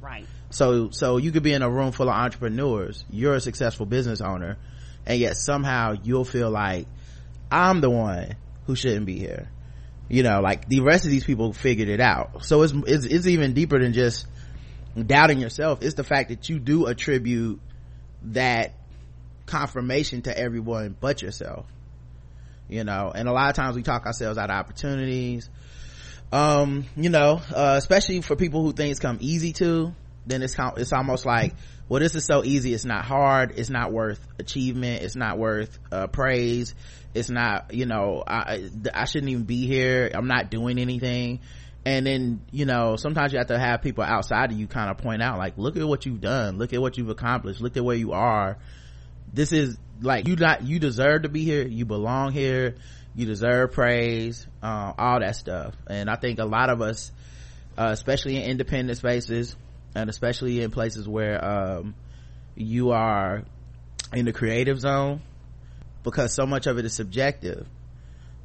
Right. 0.00 0.26
so 0.50 0.90
so 0.90 1.16
you 1.18 1.30
could 1.30 1.44
be 1.44 1.52
in 1.52 1.62
a 1.62 1.70
room 1.70 1.92
full 1.92 2.08
of 2.08 2.14
entrepreneurs. 2.14 3.04
You're 3.10 3.34
a 3.34 3.40
successful 3.40 3.86
business 3.86 4.20
owner 4.20 4.58
and 5.06 5.18
yet 5.18 5.36
somehow 5.36 5.94
you'll 6.02 6.24
feel 6.24 6.50
like 6.50 6.86
i'm 7.50 7.80
the 7.80 7.90
one 7.90 8.36
who 8.66 8.76
shouldn't 8.76 9.06
be 9.06 9.18
here. 9.18 9.48
You 10.08 10.22
know 10.22 10.40
like 10.40 10.68
the 10.68 10.80
rest 10.80 11.04
of 11.04 11.10
these 11.10 11.24
people 11.24 11.52
figured 11.52 11.88
it 11.88 12.00
out. 12.00 12.44
So 12.44 12.62
it's 12.62 12.72
it's, 12.86 13.04
it's 13.04 13.26
even 13.26 13.54
deeper 13.54 13.78
than 13.78 13.92
just 13.92 14.26
doubting 14.94 15.38
yourself. 15.38 15.82
It's 15.82 15.94
the 15.94 16.04
fact 16.04 16.28
that 16.30 16.48
you 16.48 16.58
do 16.58 16.86
attribute 16.86 17.60
that 18.24 18.74
confirmation 19.46 20.22
to 20.22 20.36
everyone 20.36 20.96
but 20.98 21.22
yourself. 21.22 21.66
You 22.68 22.84
know 22.84 23.12
and 23.14 23.28
a 23.28 23.32
lot 23.32 23.50
of 23.50 23.56
times 23.56 23.76
we 23.76 23.82
talk 23.82 24.06
ourselves 24.06 24.38
out 24.38 24.50
of 24.50 24.56
opportunities 24.56 25.48
um 26.32 26.86
you 26.96 27.10
know 27.10 27.40
uh, 27.54 27.74
especially 27.76 28.20
for 28.22 28.36
people 28.36 28.62
who 28.62 28.72
things 28.72 28.98
come 28.98 29.18
easy 29.20 29.52
to 29.52 29.94
then 30.26 30.42
it's 30.42 30.56
it's 30.76 30.92
almost 30.92 31.26
like 31.26 31.54
well 31.88 32.00
this 32.00 32.14
is 32.14 32.24
so 32.24 32.42
easy 32.42 32.72
it's 32.72 32.84
not 32.84 33.04
hard 33.04 33.52
it's 33.56 33.70
not 33.70 33.92
worth 33.92 34.24
achievement 34.38 35.02
it's 35.02 35.16
not 35.16 35.38
worth 35.38 35.78
uh, 35.90 36.06
praise 36.06 36.74
it's 37.14 37.28
not 37.28 37.74
you 37.74 37.86
know 37.86 38.22
I, 38.26 38.70
I 38.94 39.04
shouldn't 39.04 39.30
even 39.30 39.44
be 39.44 39.66
here 39.66 40.10
i'm 40.14 40.26
not 40.26 40.50
doing 40.50 40.78
anything. 40.78 41.40
And 41.84 42.06
then 42.06 42.42
you 42.52 42.64
know 42.64 42.94
sometimes 42.94 43.32
you 43.32 43.38
have 43.38 43.48
to 43.48 43.58
have 43.58 43.82
people 43.82 44.04
outside 44.04 44.52
of 44.52 44.58
you 44.58 44.68
kind 44.68 44.88
of 44.88 44.98
point 44.98 45.20
out 45.20 45.38
like 45.38 45.58
look 45.58 45.76
at 45.76 45.86
what 45.86 46.06
you've 46.06 46.20
done 46.20 46.56
look 46.56 46.72
at 46.72 46.80
what 46.80 46.96
you've 46.96 47.08
accomplished 47.08 47.60
look 47.60 47.76
at 47.76 47.84
where 47.84 47.96
you 47.96 48.12
are. 48.12 48.56
This 49.32 49.52
is 49.52 49.76
like 50.00 50.28
you 50.28 50.36
not 50.36 50.62
you 50.62 50.78
deserve 50.78 51.22
to 51.22 51.28
be 51.28 51.44
here 51.44 51.66
you 51.66 51.84
belong 51.84 52.30
here 52.32 52.76
you 53.14 53.26
deserve 53.26 53.72
praise 53.72 54.46
uh, 54.62 54.92
all 54.96 55.20
that 55.20 55.36
stuff. 55.36 55.74
And 55.88 56.08
i 56.08 56.16
think 56.16 56.38
a 56.38 56.44
lot 56.44 56.70
of 56.70 56.80
us 56.80 57.10
uh, 57.76 57.88
especially 57.92 58.36
in 58.36 58.42
independent 58.42 58.98
spaces 58.98 59.56
and 59.94 60.10
especially 60.10 60.62
in 60.62 60.70
places 60.70 61.08
where 61.08 61.42
um, 61.44 61.94
you 62.54 62.90
are 62.90 63.44
in 64.12 64.24
the 64.24 64.32
creative 64.32 64.78
zone 64.80 65.22
because 66.02 66.34
so 66.34 66.46
much 66.46 66.66
of 66.66 66.78
it 66.78 66.84
is 66.84 66.94
subjective 66.94 67.66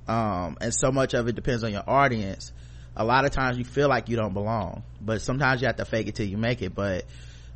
um, 0.08 0.58
and 0.62 0.74
so 0.74 0.92
much 0.92 1.14
of 1.14 1.28
it 1.28 1.36
depends 1.36 1.66
on 1.66 1.74
your 1.74 1.84
audience. 1.86 2.54
A 2.96 3.04
lot 3.04 3.26
of 3.26 3.32
times 3.32 3.58
you 3.58 3.66
feel 3.66 3.90
like 3.90 4.10
you 4.10 4.16
don't 4.16 4.34
belong 4.34 4.84
but 5.02 5.22
sometimes 5.22 5.62
you 5.62 5.68
have 5.68 5.78
to 5.78 5.86
fake 5.86 6.08
it 6.08 6.16
till 6.16 6.28
you 6.28 6.38
make 6.38 6.62
it. 6.62 6.74
But 6.74 7.06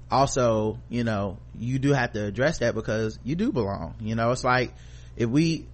also 0.09 0.77
you 0.89 1.05
know 1.05 1.37
you 1.57 1.79
do 1.79 1.93
have 1.93 2.11
to 2.13 2.25
address 2.25 2.59
that 2.59 2.75
because 2.75 3.17
you 3.23 3.35
do 3.35 3.51
belong. 3.51 3.95
You 3.99 4.15
know 4.15 4.31
it's 4.31 4.43
like 4.43 4.73
if 5.15 5.29
we 5.29 5.67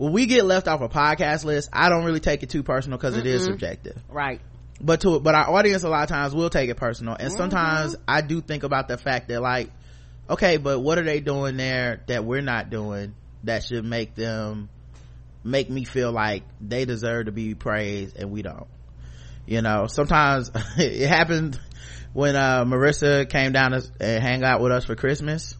when 0.00 0.12
we 0.14 0.24
get 0.24 0.46
left 0.46 0.66
off 0.66 0.80
a 0.80 0.88
podcast 0.88 1.44
list 1.44 1.68
i 1.74 1.90
don't 1.90 2.06
really 2.06 2.20
take 2.20 2.42
it 2.42 2.48
too 2.48 2.62
personal 2.62 2.96
because 2.96 3.18
it 3.18 3.26
is 3.26 3.44
subjective. 3.44 4.02
Right. 4.08 4.40
but 4.80 5.02
to 5.02 5.20
but 5.20 5.34
our 5.34 5.50
audience 5.50 5.82
a 5.82 5.90
lot 5.90 6.04
of 6.04 6.08
times 6.08 6.34
will 6.34 6.48
take 6.48 6.70
it 6.70 6.78
personal. 6.78 7.16
And 7.20 7.30
sometimes 7.30 7.96
i 8.08 8.22
do 8.22 8.40
think 8.40 8.62
about 8.62 8.88
the 8.88 8.96
fact 8.96 9.28
that 9.28 9.42
like 9.42 9.70
okay 10.30 10.56
but 10.56 10.80
what 10.80 10.98
are 10.98 11.04
they 11.04 11.20
doing 11.20 11.58
there 11.58 12.02
that 12.06 12.24
we're 12.24 12.40
not 12.40 12.70
doing 12.70 13.14
that 13.44 13.62
should 13.62 13.84
make 13.84 14.14
them 14.14 14.70
make 15.44 15.68
me 15.68 15.84
feel 15.84 16.12
like 16.12 16.44
they 16.62 16.86
deserve 16.86 17.26
to 17.26 17.32
be 17.32 17.54
praised 17.54 18.16
and 18.16 18.30
we 18.30 18.40
don't? 18.40 18.68
You 19.44 19.60
know 19.60 19.86
sometimes 19.86 20.50
it 20.78 21.08
happened 21.08 21.60
when 22.14 22.36
uh, 22.36 22.64
marissa 22.64 23.28
came 23.28 23.52
down 23.52 23.72
to 23.72 23.82
hang 24.00 24.42
out 24.44 24.62
with 24.62 24.72
us 24.72 24.86
for 24.86 24.96
christmas 24.96 25.56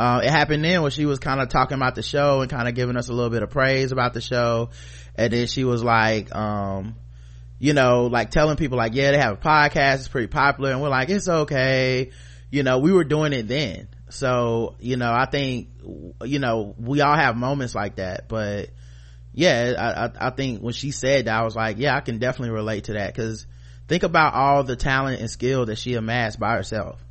uh, 0.00 0.20
it 0.24 0.30
happened 0.30 0.64
then 0.64 0.80
when 0.80 0.90
she 0.90 1.04
was 1.04 1.18
kind 1.18 1.42
of 1.42 1.50
talking 1.50 1.74
about 1.76 1.94
the 1.94 2.02
show 2.02 2.40
and 2.40 2.50
kind 2.50 2.66
of 2.66 2.74
giving 2.74 2.96
us 2.96 3.10
a 3.10 3.12
little 3.12 3.28
bit 3.28 3.42
of 3.42 3.50
praise 3.50 3.92
about 3.92 4.14
the 4.14 4.22
show. 4.22 4.70
And 5.14 5.30
then 5.30 5.46
she 5.46 5.62
was 5.62 5.84
like 5.84 6.34
um, 6.34 6.94
you 7.58 7.74
know 7.74 8.06
like 8.06 8.30
telling 8.30 8.56
people 8.56 8.78
like 8.78 8.94
yeah 8.94 9.10
they 9.10 9.18
have 9.18 9.34
a 9.34 9.36
podcast. 9.36 9.96
It's 9.96 10.08
pretty 10.08 10.28
popular. 10.28 10.70
And 10.70 10.80
we're 10.80 10.88
like 10.88 11.10
it's 11.10 11.28
okay. 11.28 12.12
You 12.50 12.62
know 12.62 12.78
we 12.78 12.94
were 12.94 13.04
doing 13.04 13.34
it 13.34 13.46
then. 13.46 13.88
So 14.08 14.74
you 14.80 14.96
know 14.96 15.12
i 15.12 15.26
think 15.26 15.68
you 16.24 16.38
know 16.38 16.74
we 16.78 17.02
all 17.02 17.14
have 17.14 17.36
moments 17.36 17.74
like 17.74 17.96
that. 17.96 18.26
But 18.26 18.70
yeah 19.34 19.74
I, 19.78 20.06
I, 20.06 20.28
I 20.28 20.30
think 20.30 20.62
when 20.62 20.72
she 20.72 20.92
said 20.92 21.26
that 21.26 21.40
i 21.40 21.44
was 21.44 21.54
like 21.54 21.78
yeah 21.78 21.96
i 21.96 22.00
can 22.00 22.18
definitely 22.18 22.54
relate 22.54 22.84
to 22.84 22.94
that. 22.94 23.14
Because 23.14 23.46
think 23.86 24.02
about 24.02 24.32
all 24.32 24.64
the 24.64 24.76
talent 24.76 25.20
and 25.20 25.30
skill 25.30 25.66
that 25.66 25.76
she 25.76 25.92
amassed 25.92 26.40
by 26.40 26.54
herself. 26.54 27.04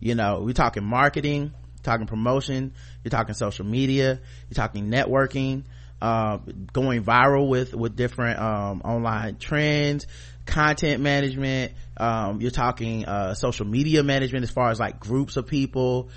You 0.00 0.14
know 0.14 0.40
we're 0.40 0.54
talking 0.54 0.82
marketing 0.82 1.52
talking 1.86 2.06
promotion 2.06 2.74
you're 3.02 3.10
talking 3.10 3.34
social 3.34 3.64
media 3.64 4.20
you're 4.48 4.54
talking 4.54 4.90
networking 4.90 5.64
uh, 6.02 6.38
going 6.72 7.02
viral 7.02 7.48
with 7.48 7.74
with 7.74 7.96
different 7.96 8.38
um, 8.38 8.82
online 8.82 9.36
trends 9.36 10.06
content 10.44 11.02
management 11.02 11.72
um, 11.96 12.40
you're 12.40 12.50
talking 12.50 13.06
uh, 13.06 13.34
social 13.34 13.66
media 13.66 14.02
management 14.02 14.44
as 14.44 14.50
far 14.50 14.70
as 14.70 14.78
like 14.78 15.00
groups 15.00 15.36
of 15.36 15.46
people 15.46 16.10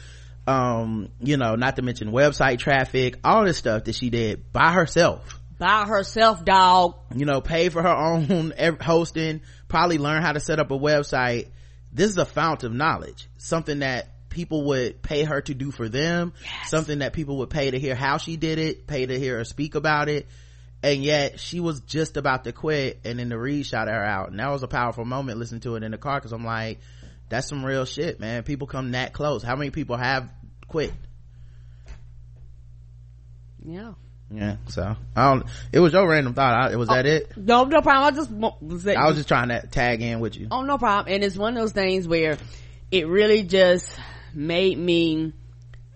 um, 0.50 1.10
you 1.22 1.38
know 1.38 1.56
not 1.56 1.76
to 1.76 1.82
mention 1.82 2.12
website 2.12 2.60
traffic 2.60 3.20
all 3.24 3.46
this 3.46 3.58
stuff 3.58 3.84
that 3.86 3.96
she 3.96 4.10
did 4.10 4.52
by 4.52 4.72
herself. 4.72 5.40
By 5.60 5.86
herself 5.86 6.44
dog 6.44 6.96
you 7.16 7.26
know 7.26 7.42
pay 7.42 7.70
for 7.70 7.82
her 7.82 7.90
own 7.90 8.54
hosting 8.82 9.42
probably 9.68 9.98
learn 9.98 10.22
how 10.22 10.32
to 10.32 10.40
set 10.40 10.60
up 10.60 10.72
a 10.72 10.78
website. 10.78 11.50
This 11.92 12.10
is 12.10 12.18
a 12.18 12.26
fount 12.26 12.64
of 12.64 12.74
knowledge 12.74 13.30
something 13.38 13.80
that 13.80 14.08
people 14.30 14.66
would 14.66 15.02
pay 15.02 15.24
her 15.24 15.42
to 15.42 15.54
do 15.54 15.72
for 15.72 15.90
them. 15.90 16.34
Yes. 16.44 16.70
something 16.70 17.00
that 17.00 17.14
people 17.14 17.38
would 17.38 17.50
pay 17.50 17.72
to 17.72 17.80
hear 17.80 17.96
how 17.96 18.18
she 18.18 18.38
did 18.38 18.60
it 18.60 18.88
pay 18.88 19.06
to 19.06 19.20
hear 19.20 19.38
her 19.38 19.44
speak 19.44 19.76
about 19.76 20.10
it. 20.10 20.28
And 20.82 21.04
yet 21.04 21.40
she 21.42 21.60
was 21.60 21.82
just 21.82 22.16
about 22.16 22.46
to 22.46 22.54
quit 22.54 23.02
and 23.04 23.20
then 23.20 23.30
the 23.30 23.38
read 23.38 23.66
shot 23.66 23.88
her 23.90 24.04
out. 24.04 24.30
And 24.30 24.40
that 24.40 24.50
was 24.50 24.64
a 24.64 24.68
powerful 24.68 25.04
moment 25.04 25.40
listening 25.40 25.62
to 25.62 25.76
it 25.76 25.84
in 25.84 25.92
the 25.92 25.98
car 25.98 26.20
because 26.20 26.32
i'm 26.32 26.46
like 26.46 26.80
that's 27.30 27.48
some 27.48 27.66
real 27.66 27.86
shit 27.86 28.20
man. 28.20 28.44
People 28.44 28.68
come 28.68 28.92
that 28.92 29.14
close. 29.14 29.44
How 29.44 29.56
many 29.56 29.72
people 29.72 29.98
have 29.98 30.30
quit? 30.68 30.94
Yeah. 33.66 33.94
Yeah 34.32 34.58
so 34.68 34.96
i 35.16 35.30
don't 35.32 35.48
it 35.74 35.80
was 35.80 35.94
your 35.94 36.08
random 36.08 36.36
thought. 36.36 36.72
I, 36.72 36.76
was 36.76 36.88
oh, 36.90 36.94
that 36.94 37.08
it? 37.08 37.36
no 37.36 37.66
no 37.66 37.82
problem. 37.82 38.14
I 38.14 38.16
just 38.16 38.32
was 38.32 38.88
i 38.88 39.08
was 39.08 39.18
just 39.18 39.28
trying 39.28 39.50
to 39.50 39.66
tag 39.66 40.02
in 40.02 40.20
with 40.20 40.38
you. 40.38 40.48
Oh 40.52 40.62
no 40.62 40.78
problem. 40.78 41.14
And 41.14 41.24
it's 41.24 41.36
one 41.36 41.58
of 41.58 41.62
those 41.62 41.72
things 41.72 42.08
where 42.08 42.38
it 42.92 43.08
really 43.08 43.44
just 43.44 43.88
made 44.34 44.78
me 44.78 45.34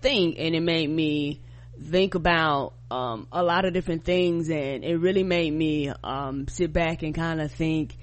think 0.00 0.36
and 0.38 0.54
it 0.54 0.60
made 0.60 0.90
me 0.90 1.40
think 1.82 2.14
about 2.14 2.74
um, 2.90 3.26
a 3.32 3.42
lot 3.42 3.64
of 3.64 3.72
different 3.72 4.04
things 4.04 4.48
and 4.48 4.84
it 4.84 4.96
really 4.96 5.24
made 5.24 5.52
me 5.52 5.90
um, 6.02 6.46
sit 6.48 6.72
back 6.72 7.02
and 7.02 7.14
kind 7.14 7.40
of 7.40 7.50
think 7.50 7.96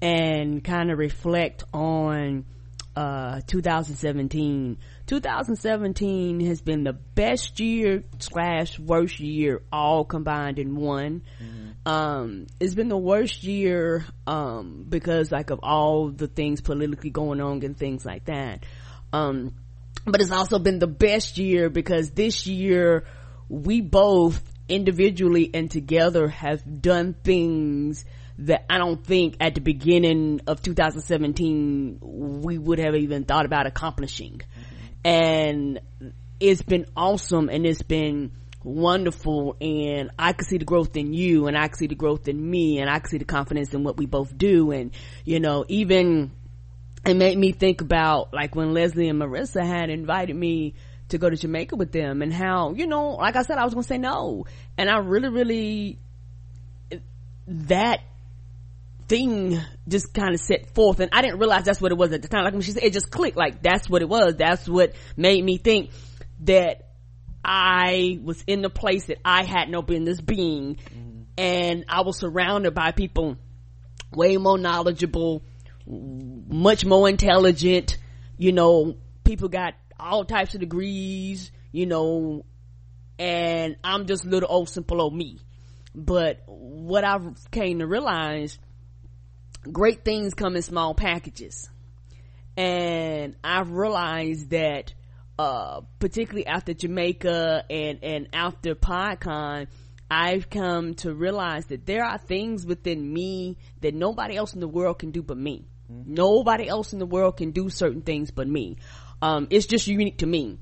and 0.00 0.64
kind 0.64 0.90
of 0.90 0.98
reflect 0.98 1.64
on 1.72 2.44
uh, 2.96 3.40
2017 3.46 4.76
2017 5.06 6.40
has 6.40 6.60
been 6.60 6.84
the 6.84 6.92
best 6.92 7.58
year 7.60 8.04
slash 8.18 8.78
worst 8.78 9.20
year 9.20 9.62
all 9.72 10.04
combined 10.04 10.58
in 10.58 10.76
one. 10.76 11.22
Mm-hmm. 11.42 11.88
um, 11.88 12.46
it's 12.60 12.74
been 12.74 12.88
the 12.88 12.96
worst 12.96 13.42
year 13.42 14.04
um, 14.26 14.86
because 14.88 15.30
like 15.32 15.50
of 15.50 15.60
all 15.62 16.10
the 16.10 16.28
things 16.28 16.60
politically 16.60 17.10
going 17.10 17.40
on 17.40 17.62
and 17.62 17.76
things 17.76 18.04
like 18.04 18.26
that. 18.26 18.64
Um, 19.12 19.54
but 20.04 20.20
it's 20.20 20.30
also 20.30 20.58
been 20.58 20.78
the 20.78 20.86
best 20.86 21.38
year 21.38 21.70
because 21.70 22.10
this 22.10 22.46
year 22.46 23.04
we 23.48 23.80
both 23.80 24.42
individually 24.68 25.50
and 25.52 25.70
together 25.70 26.28
have 26.28 26.80
done 26.80 27.14
things 27.14 28.04
that 28.38 28.64
I 28.70 28.78
don't 28.78 29.04
think 29.04 29.36
at 29.40 29.54
the 29.54 29.60
beginning 29.60 30.40
of 30.46 30.62
2017 30.62 31.98
we 32.00 32.58
would 32.58 32.78
have 32.78 32.94
even 32.94 33.24
thought 33.24 33.44
about 33.44 33.66
accomplishing. 33.66 34.40
Mm-hmm. 34.40 34.76
And 35.04 35.80
it's 36.40 36.62
been 36.62 36.86
awesome 36.96 37.48
and 37.48 37.66
it's 37.66 37.82
been 37.82 38.32
wonderful 38.64 39.56
and 39.60 40.10
I 40.18 40.32
could 40.32 40.46
see 40.46 40.58
the 40.58 40.64
growth 40.64 40.96
in 40.96 41.12
you 41.12 41.46
and 41.46 41.56
I 41.56 41.68
could 41.68 41.78
see 41.78 41.86
the 41.88 41.94
growth 41.94 42.28
in 42.28 42.50
me 42.50 42.78
and 42.78 42.88
I 42.88 42.98
could 43.00 43.10
see 43.10 43.18
the 43.18 43.24
confidence 43.24 43.74
in 43.74 43.82
what 43.82 43.96
we 43.96 44.06
both 44.06 44.36
do 44.36 44.70
and 44.70 44.92
you 45.24 45.40
know 45.40 45.64
even 45.68 46.30
it 47.04 47.14
made 47.14 47.36
me 47.36 47.52
think 47.52 47.80
about 47.80 48.32
like 48.32 48.54
when 48.54 48.72
Leslie 48.72 49.08
and 49.08 49.20
Marissa 49.20 49.64
had 49.64 49.90
invited 49.90 50.36
me 50.36 50.74
to 51.08 51.18
go 51.18 51.28
to 51.28 51.36
Jamaica 51.36 51.76
with 51.76 51.92
them 51.92 52.22
and 52.22 52.32
how, 52.32 52.72
you 52.72 52.86
know, 52.86 53.10
like 53.10 53.36
I 53.36 53.42
said, 53.42 53.58
I 53.58 53.64
was 53.64 53.74
going 53.74 53.82
to 53.82 53.88
say 53.88 53.98
no. 53.98 54.46
And 54.78 54.88
I 54.88 54.98
really, 54.98 55.28
really, 55.28 55.98
that 57.46 58.00
thing 59.08 59.60
just 59.88 60.14
kind 60.14 60.32
of 60.32 60.40
set 60.40 60.74
forth 60.74 61.00
and 61.00 61.10
I 61.12 61.22
didn't 61.22 61.38
realize 61.38 61.64
that's 61.64 61.80
what 61.80 61.92
it 61.92 61.98
was 61.98 62.12
at 62.12 62.22
the 62.22 62.28
time. 62.28 62.44
Like 62.44 62.52
when 62.52 62.62
she 62.62 62.70
said, 62.70 62.84
it 62.84 62.92
just 62.92 63.10
clicked, 63.10 63.36
like 63.36 63.62
that's 63.62 63.90
what 63.90 64.00
it 64.02 64.08
was. 64.08 64.36
That's 64.36 64.68
what 64.68 64.94
made 65.16 65.44
me 65.44 65.58
think 65.58 65.90
that 66.40 66.88
I 67.44 68.20
was 68.22 68.42
in 68.46 68.62
the 68.62 68.70
place 68.70 69.06
that 69.06 69.18
I 69.24 69.44
had 69.44 69.68
no 69.68 69.82
business 69.82 70.20
being 70.20 70.76
mm. 70.76 71.24
and 71.36 71.84
I 71.88 72.02
was 72.02 72.18
surrounded 72.18 72.74
by 72.74 72.92
people 72.92 73.36
way 74.12 74.36
more 74.36 74.58
knowledgeable, 74.58 75.42
much 75.86 76.84
more 76.84 77.08
intelligent, 77.08 77.98
you 78.36 78.52
know, 78.52 78.96
people 79.24 79.48
got 79.48 79.74
all 79.98 80.24
types 80.24 80.54
of 80.54 80.60
degrees, 80.60 81.50
you 81.70 81.86
know, 81.86 82.44
and 83.18 83.76
I'm 83.84 84.06
just 84.06 84.24
little 84.24 84.48
old 84.50 84.68
simple 84.68 85.00
old 85.00 85.14
me. 85.14 85.38
But 85.94 86.42
what 86.46 87.04
I've 87.04 87.50
came 87.50 87.80
to 87.80 87.86
realize, 87.86 88.58
great 89.70 90.04
things 90.04 90.34
come 90.34 90.56
in 90.56 90.62
small 90.62 90.94
packages. 90.94 91.68
And 92.56 93.36
I've 93.44 93.70
realized 93.70 94.50
that, 94.50 94.94
uh, 95.38 95.82
particularly 95.98 96.46
after 96.46 96.74
Jamaica 96.74 97.64
and, 97.70 97.98
and 98.02 98.28
after 98.32 98.74
PodCon, 98.74 99.68
I've 100.10 100.50
come 100.50 100.94
to 100.96 101.14
realize 101.14 101.66
that 101.66 101.86
there 101.86 102.04
are 102.04 102.18
things 102.18 102.66
within 102.66 103.12
me 103.12 103.56
that 103.80 103.94
nobody 103.94 104.36
else 104.36 104.52
in 104.52 104.60
the 104.60 104.68
world 104.68 104.98
can 104.98 105.10
do 105.10 105.22
but 105.22 105.38
me. 105.38 105.66
Mm-hmm. 105.92 106.14
Nobody 106.14 106.68
else 106.68 106.92
in 106.92 106.98
the 106.98 107.06
world 107.06 107.36
can 107.36 107.50
do 107.50 107.68
certain 107.68 108.02
things 108.02 108.30
but 108.30 108.48
me. 108.48 108.76
Um, 109.20 109.46
it's 109.50 109.66
just 109.66 109.86
unique 109.86 110.18
to 110.18 110.26
me. 110.26 110.58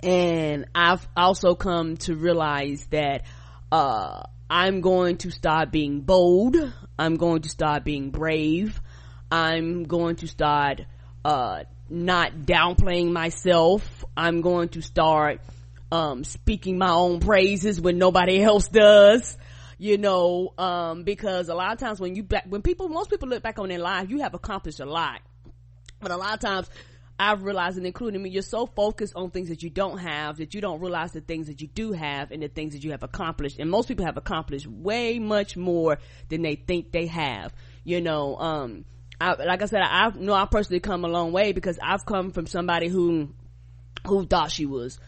And 0.00 0.66
I've 0.74 1.06
also 1.16 1.54
come 1.54 1.96
to 1.98 2.14
realize 2.14 2.86
that, 2.90 3.24
uh, 3.72 4.22
I'm 4.48 4.82
going 4.82 5.16
to 5.18 5.30
start 5.30 5.72
being 5.72 6.02
bold. 6.02 6.56
I'm 6.98 7.16
going 7.16 7.42
to 7.42 7.48
start 7.48 7.82
being 7.82 8.10
brave. 8.10 8.80
I'm 9.30 9.84
going 9.84 10.16
to 10.16 10.28
start, 10.28 10.82
uh, 11.24 11.64
not 11.88 12.32
downplaying 12.42 13.10
myself. 13.10 14.04
I'm 14.16 14.42
going 14.42 14.68
to 14.70 14.82
start, 14.82 15.40
um, 15.90 16.24
speaking 16.24 16.76
my 16.78 16.90
own 16.90 17.20
praises 17.20 17.80
when 17.80 17.98
nobody 17.98 18.42
else 18.42 18.68
does 18.68 19.36
you 19.84 19.98
know, 19.98 20.54
um, 20.56 21.02
because 21.02 21.50
a 21.50 21.54
lot 21.54 21.74
of 21.74 21.78
times 21.78 22.00
when 22.00 22.16
you 22.16 22.22
back, 22.22 22.46
when 22.48 22.62
people, 22.62 22.88
most 22.88 23.10
people 23.10 23.28
look 23.28 23.42
back 23.42 23.58
on 23.58 23.68
their 23.68 23.78
life, 23.78 24.08
you 24.08 24.22
have 24.22 24.32
accomplished 24.32 24.80
a 24.80 24.86
lot. 24.86 25.20
But 26.00 26.10
a 26.10 26.16
lot 26.16 26.32
of 26.32 26.40
times 26.40 26.70
I've 27.18 27.42
realized, 27.42 27.76
and 27.76 27.86
including 27.86 28.22
me, 28.22 28.30
you're 28.30 28.40
so 28.40 28.64
focused 28.64 29.12
on 29.14 29.30
things 29.30 29.50
that 29.50 29.62
you 29.62 29.68
don't 29.68 29.98
have 29.98 30.38
that 30.38 30.54
you 30.54 30.62
don't 30.62 30.80
realize 30.80 31.12
the 31.12 31.20
things 31.20 31.48
that 31.48 31.60
you 31.60 31.68
do 31.68 31.92
have 31.92 32.30
and 32.30 32.42
the 32.42 32.48
things 32.48 32.72
that 32.72 32.82
you 32.82 32.92
have 32.92 33.02
accomplished. 33.02 33.58
And 33.58 33.70
most 33.70 33.86
people 33.86 34.06
have 34.06 34.16
accomplished 34.16 34.66
way 34.66 35.18
much 35.18 35.54
more 35.54 35.98
than 36.30 36.40
they 36.40 36.54
think 36.54 36.90
they 36.90 37.06
have. 37.08 37.52
You 37.84 38.00
know, 38.00 38.38
um, 38.38 38.86
I, 39.20 39.34
like 39.34 39.60
I 39.60 39.66
said, 39.66 39.82
I, 39.82 40.06
I 40.06 40.10
know 40.16 40.32
I 40.32 40.46
personally 40.46 40.80
come 40.80 41.04
a 41.04 41.08
long 41.08 41.30
way 41.30 41.52
because 41.52 41.78
I've 41.82 42.06
come 42.06 42.30
from 42.30 42.46
somebody 42.46 42.88
who, 42.88 43.34
who 44.06 44.24
thought 44.24 44.50
she 44.50 44.64
was 44.64 44.98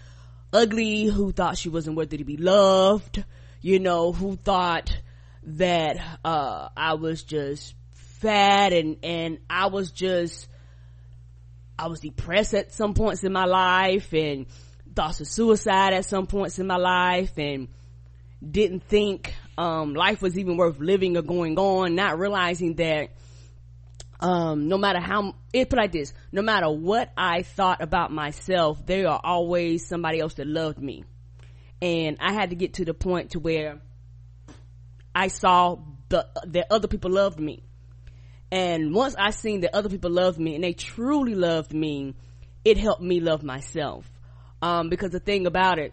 ugly, 0.53 1.07
who 1.07 1.33
thought 1.33 1.57
she 1.57 1.71
wasn't 1.71 1.97
worthy 1.97 2.19
to 2.19 2.25
be 2.25 2.37
loved, 2.37 3.25
you 3.61 3.79
know, 3.79 4.13
who 4.13 4.37
thought 4.37 4.97
that, 5.45 5.97
uh, 6.25 6.69
I 6.77 6.95
was 6.95 7.23
just 7.23 7.75
fat 7.93 8.73
and, 8.73 8.97
and 9.03 9.39
I 9.49 9.67
was 9.67 9.91
just, 9.91 10.49
I 11.79 11.89
was 11.89 12.01
depressed 12.01 12.55
at 12.55 12.73
some 12.73 12.95
points 12.95 13.23
in 13.25 13.33
my 13.33 13.45
life 13.45 14.13
and 14.13 14.47
thoughts 14.95 15.21
of 15.21 15.29
suicide 15.29 15.93
at 15.93 16.07
some 16.07 16.27
points 16.27 16.59
in 16.59 16.67
my 16.67 16.77
life 16.77 17.37
and 17.37 17.69
didn't 18.49 18.85
think, 18.85 19.35
um, 19.59 19.95
life 19.95 20.23
was 20.23 20.39
even 20.39 20.57
worth 20.57 20.79
living 20.79 21.17
or 21.17 21.23
going 21.23 21.59
on, 21.59 21.95
not 21.95 22.19
realizing 22.19 22.75
that, 22.75 23.11
um, 24.21 24.69
no 24.69 24.79
matter 24.79 25.01
how, 25.01 25.35
it 25.53 25.69
put 25.69 25.79
like 25.79 25.93
this, 25.93 26.15
no 26.33 26.41
matter 26.41 26.71
what 26.71 27.13
I 27.17 27.43
thought 27.43 27.83
about 27.83 28.11
myself, 28.11 28.85
there 28.87 29.09
are 29.09 29.21
always 29.23 29.87
somebody 29.87 30.21
else 30.21 30.35
that 30.35 30.47
loved 30.47 30.79
me 30.79 31.05
and 31.81 32.17
I 32.21 32.33
had 32.33 32.51
to 32.51 32.57
get 32.57 32.75
to 32.75 32.85
the 32.85 32.95
point 32.95 33.31
to 33.31 33.39
where 33.39 33.81
I 35.15 35.29
saw 35.29 35.79
the, 36.09 36.27
that 36.47 36.67
other 36.71 36.89
people 36.89 37.11
loved 37.11 37.41
me. 37.41 37.63
And 38.51 38.95
once 38.95 39.15
I 39.19 39.31
seen 39.31 39.63
that 39.63 39.75
other 39.75 39.89
people 39.89 40.11
loved 40.11 40.39
me 40.39 40.55
and 40.55 40.63
they 40.63 40.73
truly 40.73 41.35
loved 41.35 41.73
me, 41.73 42.15
it 42.65 42.79
helped 42.79 43.03
me 43.03 43.21
love 43.21 43.43
myself. 43.43 44.09
Um, 44.63 44.89
because 44.89 45.11
the 45.11 45.21
thing 45.21 45.47
about 45.47 45.79
it 45.79 45.93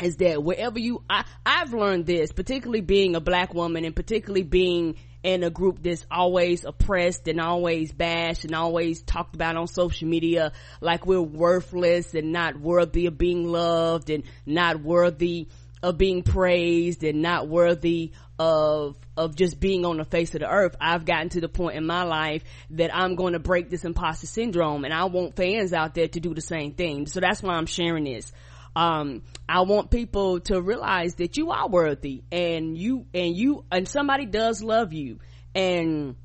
is 0.00 0.16
that 0.16 0.42
wherever 0.42 0.78
you, 0.78 1.02
I, 1.08 1.24
I've 1.44 1.72
learned 1.72 2.06
this, 2.06 2.32
particularly 2.32 2.80
being 2.80 3.14
a 3.14 3.20
black 3.20 3.54
woman 3.54 3.84
and 3.84 3.94
particularly 3.94 4.42
being 4.42 4.96
in 5.22 5.42
a 5.42 5.50
group 5.50 5.82
that's 5.82 6.06
always 6.10 6.64
oppressed 6.64 7.28
and 7.28 7.40
always 7.40 7.92
bashed 7.92 8.44
and 8.44 8.54
always 8.54 9.02
talked 9.02 9.34
about 9.34 9.56
on 9.56 9.66
social 9.66 10.08
media 10.08 10.52
like 10.80 11.06
we're 11.06 11.20
worthless 11.20 12.14
and 12.14 12.32
not 12.32 12.58
worthy 12.58 13.06
of 13.06 13.18
being 13.18 13.46
loved 13.46 14.10
and 14.10 14.24
not 14.46 14.80
worthy 14.80 15.48
of 15.82 15.96
being 15.98 16.22
praised 16.22 17.04
and 17.04 17.22
not 17.22 17.48
worthy 17.48 18.12
of 18.38 18.96
of 19.16 19.34
just 19.36 19.60
being 19.60 19.84
on 19.84 19.98
the 19.98 20.04
face 20.04 20.34
of 20.34 20.40
the 20.40 20.48
earth. 20.48 20.74
I've 20.80 21.04
gotten 21.04 21.28
to 21.30 21.40
the 21.40 21.48
point 21.48 21.76
in 21.76 21.86
my 21.86 22.04
life 22.04 22.42
that 22.70 22.94
i'm 22.94 23.14
going 23.14 23.34
to 23.34 23.38
break 23.38 23.68
this 23.68 23.84
imposter 23.84 24.26
syndrome 24.26 24.84
and 24.84 24.94
i 24.94 25.04
want 25.04 25.36
fans 25.36 25.72
out 25.72 25.94
there 25.94 26.08
to 26.08 26.20
do 26.20 26.34
the 26.34 26.40
same 26.40 26.72
thing. 26.72 27.06
So 27.06 27.20
that's 27.20 27.42
why 27.42 27.54
i'm 27.54 27.66
sharing 27.66 28.04
this 28.04 28.32
um, 28.80 29.22
I 29.46 29.60
want 29.60 29.90
people 29.90 30.40
to 30.40 30.58
realize 30.62 31.16
that 31.16 31.36
you 31.36 31.50
are 31.50 31.68
worthy 31.68 32.22
and 32.32 32.78
you, 32.78 33.04
and 33.12 33.36
you, 33.36 33.66
and 33.70 33.86
somebody 33.86 34.24
does 34.24 34.62
love 34.62 34.94
you. 34.94 35.18
And 35.54 36.16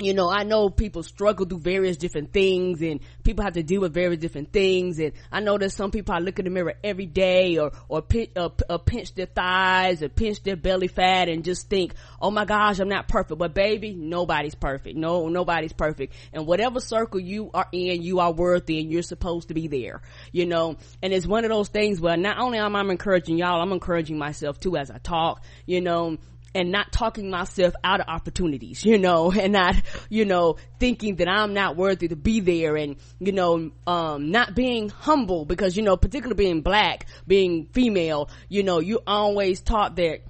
you 0.00 0.14
know, 0.14 0.30
I 0.30 0.44
know 0.44 0.70
people 0.70 1.02
struggle 1.02 1.44
through 1.44 1.58
various 1.58 1.96
different 1.96 2.32
things 2.32 2.80
and 2.82 3.00
people 3.24 3.44
have 3.44 3.54
to 3.54 3.62
deal 3.62 3.80
with 3.80 3.92
various 3.92 4.20
different 4.20 4.52
things. 4.52 4.98
And 4.98 5.12
I 5.32 5.40
know 5.40 5.58
that 5.58 5.70
some 5.70 5.90
people 5.90 6.14
I 6.14 6.18
look 6.18 6.38
in 6.38 6.44
the 6.44 6.50
mirror 6.50 6.74
every 6.84 7.06
day 7.06 7.58
or, 7.58 7.72
or, 7.88 8.02
pinch, 8.02 8.30
uh, 8.36 8.50
uh, 8.68 8.78
pinch 8.78 9.14
their 9.14 9.26
thighs 9.26 10.02
or 10.02 10.08
pinch 10.08 10.42
their 10.42 10.56
belly 10.56 10.88
fat 10.88 11.28
and 11.28 11.44
just 11.44 11.68
think, 11.68 11.94
oh 12.20 12.30
my 12.30 12.44
gosh, 12.44 12.78
I'm 12.78 12.88
not 12.88 13.08
perfect. 13.08 13.38
But 13.38 13.54
baby, 13.54 13.92
nobody's 13.94 14.54
perfect. 14.54 14.96
No, 14.96 15.28
nobody's 15.28 15.72
perfect. 15.72 16.14
And 16.32 16.46
whatever 16.46 16.78
circle 16.80 17.18
you 17.20 17.50
are 17.52 17.68
in, 17.72 18.02
you 18.02 18.20
are 18.20 18.32
worthy 18.32 18.80
and 18.80 18.92
you're 18.92 19.02
supposed 19.02 19.48
to 19.48 19.54
be 19.54 19.66
there, 19.66 20.02
you 20.30 20.46
know. 20.46 20.76
And 21.02 21.12
it's 21.12 21.26
one 21.26 21.44
of 21.44 21.50
those 21.50 21.68
things 21.68 22.00
where 22.00 22.16
not 22.16 22.38
only 22.38 22.58
am 22.58 22.76
I 22.76 22.80
encouraging 22.80 23.38
y'all, 23.38 23.60
I'm 23.60 23.72
encouraging 23.72 24.16
myself 24.16 24.60
too 24.60 24.76
as 24.76 24.90
I 24.90 24.98
talk, 24.98 25.42
you 25.66 25.80
know 25.80 26.18
and 26.54 26.72
not 26.72 26.92
talking 26.92 27.30
myself 27.30 27.74
out 27.84 28.00
of 28.00 28.08
opportunities, 28.08 28.84
you 28.84 28.98
know, 28.98 29.30
and 29.38 29.52
not, 29.52 29.76
you 30.08 30.24
know, 30.24 30.56
thinking 30.78 31.16
that 31.16 31.28
I'm 31.28 31.54
not 31.54 31.76
worthy 31.76 32.08
to 32.08 32.16
be 32.16 32.40
there 32.40 32.76
and, 32.76 32.96
you 33.18 33.32
know, 33.32 33.70
um, 33.86 34.30
not 34.30 34.54
being 34.54 34.88
humble 34.88 35.44
because, 35.44 35.76
you 35.76 35.82
know, 35.82 35.96
particularly 35.96 36.36
being 36.36 36.62
black, 36.62 37.06
being 37.26 37.66
female, 37.72 38.30
you 38.48 38.62
know, 38.62 38.80
you 38.80 39.00
always 39.06 39.60
taught 39.60 39.96
that 39.96 40.20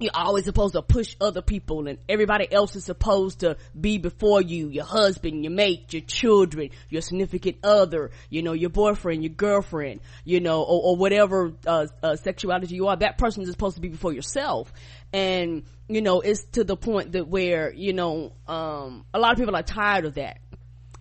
you're 0.00 0.10
always 0.14 0.46
supposed 0.46 0.72
to 0.74 0.82
push 0.82 1.14
other 1.20 1.42
people 1.42 1.86
and 1.86 1.98
everybody 2.08 2.50
else 2.50 2.74
is 2.74 2.84
supposed 2.84 3.40
to 3.40 3.56
be 3.78 3.98
before 3.98 4.40
you. 4.40 4.68
Your 4.68 4.84
husband 4.84 5.44
your 5.44 5.52
mate 5.52 5.92
your 5.92 6.02
children 6.02 6.70
your 6.88 7.02
significant 7.02 7.58
other 7.62 8.10
you 8.30 8.42
know 8.42 8.52
your 8.52 8.70
boyfriend 8.70 9.22
your 9.22 9.32
girlfriend 9.32 10.00
you 10.24 10.40
know 10.40 10.62
or, 10.62 10.82
or 10.82 10.96
whatever 10.96 11.52
uh, 11.66 11.86
uh, 12.02 12.16
sexuality 12.16 12.74
you 12.74 12.88
are. 12.88 12.96
That 12.96 13.18
person 13.18 13.42
is 13.42 13.50
supposed 13.50 13.76
to 13.76 13.82
be 13.82 13.88
before 13.88 14.12
yourself. 14.12 14.72
And 15.12 15.64
you 15.88 16.00
know 16.00 16.20
it's 16.20 16.44
to 16.52 16.64
the 16.64 16.76
point 16.76 17.12
that 17.12 17.28
where 17.28 17.72
you 17.72 17.92
know 17.92 18.32
um, 18.48 19.04
a 19.12 19.18
lot 19.18 19.32
of 19.32 19.38
people 19.38 19.54
are 19.54 19.62
tired 19.62 20.06
of 20.06 20.14
that 20.14 20.38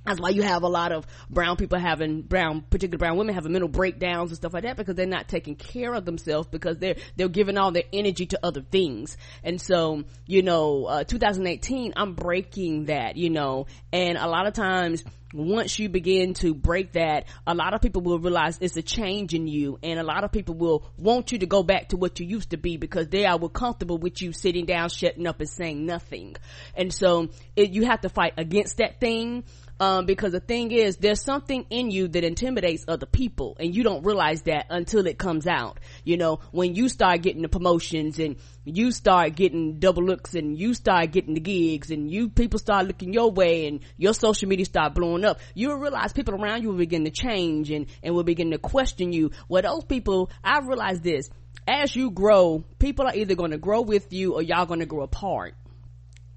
that's 0.09 0.19
why 0.19 0.29
you 0.29 0.41
have 0.41 0.63
a 0.63 0.67
lot 0.67 0.91
of 0.91 1.05
brown 1.29 1.55
people 1.55 1.77
having 1.77 2.21
brown, 2.21 2.61
particularly 2.61 2.97
brown 2.97 3.17
women 3.17 3.35
having 3.35 3.51
mental 3.51 3.69
breakdowns 3.69 4.31
and 4.31 4.37
stuff 4.37 4.53
like 4.53 4.63
that 4.63 4.75
because 4.75 4.95
they're 4.95 5.05
not 5.05 5.27
taking 5.27 5.55
care 5.55 5.93
of 5.93 6.05
themselves 6.05 6.47
because 6.47 6.77
they're, 6.79 6.95
they're 7.15 7.29
giving 7.29 7.57
all 7.57 7.71
their 7.71 7.83
energy 7.93 8.25
to 8.25 8.39
other 8.43 8.61
things. 8.61 9.17
And 9.43 9.61
so, 9.61 10.03
you 10.25 10.41
know, 10.41 10.85
uh, 10.85 11.03
2018, 11.03 11.93
I'm 11.95 12.13
breaking 12.13 12.85
that, 12.85 13.17
you 13.17 13.29
know, 13.29 13.67
and 13.93 14.17
a 14.17 14.27
lot 14.27 14.47
of 14.47 14.53
times, 14.53 15.03
once 15.33 15.77
you 15.77 15.89
begin 15.89 16.33
to 16.33 16.53
break 16.53 16.93
that, 16.93 17.25
a 17.45 17.53
lot 17.53 17.73
of 17.73 17.81
people 17.81 18.01
will 18.01 18.19
realize 18.19 18.57
it's 18.61 18.77
a 18.77 18.81
change 18.81 19.33
in 19.33 19.47
you 19.47 19.77
and 19.83 19.99
a 19.99 20.03
lot 20.03 20.23
of 20.23 20.31
people 20.31 20.55
will 20.55 20.85
want 20.97 21.31
you 21.31 21.39
to 21.39 21.45
go 21.45 21.61
back 21.63 21.89
to 21.89 21.97
what 21.97 22.19
you 22.19 22.25
used 22.25 22.49
to 22.51 22.57
be 22.57 22.77
because 22.77 23.07
they 23.09 23.25
are 23.25 23.37
comfortable 23.49 23.97
with 23.97 24.21
you 24.21 24.31
sitting 24.31 24.65
down, 24.65 24.89
shutting 24.89 25.27
up 25.27 25.39
and 25.39 25.49
saying 25.49 25.85
nothing. 25.85 26.35
And 26.75 26.93
so 26.93 27.29
it, 27.55 27.71
you 27.71 27.85
have 27.85 28.01
to 28.01 28.09
fight 28.09 28.33
against 28.37 28.77
that 28.77 28.99
thing 28.99 29.43
um, 29.79 30.05
because 30.05 30.33
the 30.33 30.39
thing 30.39 30.71
is, 30.71 30.97
there's 30.97 31.23
something 31.23 31.65
in 31.69 31.89
you 31.89 32.07
that 32.09 32.23
intimidates 32.23 32.83
other 32.87 33.05
people, 33.05 33.55
and 33.59 33.73
you 33.73 33.83
don't 33.83 34.03
realize 34.03 34.41
that 34.43 34.65
until 34.69 35.07
it 35.07 35.17
comes 35.17 35.47
out. 35.47 35.79
You 36.03 36.17
know, 36.17 36.39
when 36.51 36.75
you 36.75 36.89
start 36.89 37.21
getting 37.21 37.41
the 37.41 37.49
promotions 37.49 38.19
and 38.19 38.35
you 38.65 38.91
start 38.91 39.35
getting 39.35 39.79
double 39.79 40.03
looks 40.03 40.35
and 40.35 40.59
you 40.59 40.73
start 40.73 41.11
getting 41.11 41.33
the 41.33 41.39
gigs 41.39 41.91
and 41.91 42.11
you 42.11 42.29
people 42.29 42.59
start 42.59 42.87
looking 42.87 43.13
your 43.13 43.31
way 43.31 43.67
and 43.67 43.79
your 43.97 44.13
social 44.13 44.49
media 44.49 44.65
start 44.65 44.93
blowing 44.93 45.23
up, 45.23 45.39
you'll 45.53 45.77
realize 45.77 46.11
people 46.13 46.35
around 46.35 46.61
you 46.61 46.69
will 46.69 46.77
begin 46.77 47.05
to 47.05 47.11
change 47.11 47.71
and, 47.71 47.87
and 48.03 48.13
will 48.13 48.23
begin 48.23 48.51
to 48.51 48.57
question 48.57 49.13
you. 49.13 49.31
Well, 49.47 49.61
those 49.61 49.85
people, 49.85 50.29
I 50.43 50.59
realize 50.59 50.99
this, 50.99 51.29
as 51.67 51.95
you 51.95 52.11
grow, 52.11 52.65
people 52.79 53.05
are 53.05 53.15
either 53.15 53.35
going 53.35 53.51
to 53.51 53.57
grow 53.57 53.81
with 53.81 54.11
you 54.11 54.33
or 54.33 54.41
y'all 54.41 54.65
going 54.65 54.81
to 54.81 54.85
grow 54.85 55.03
apart 55.03 55.55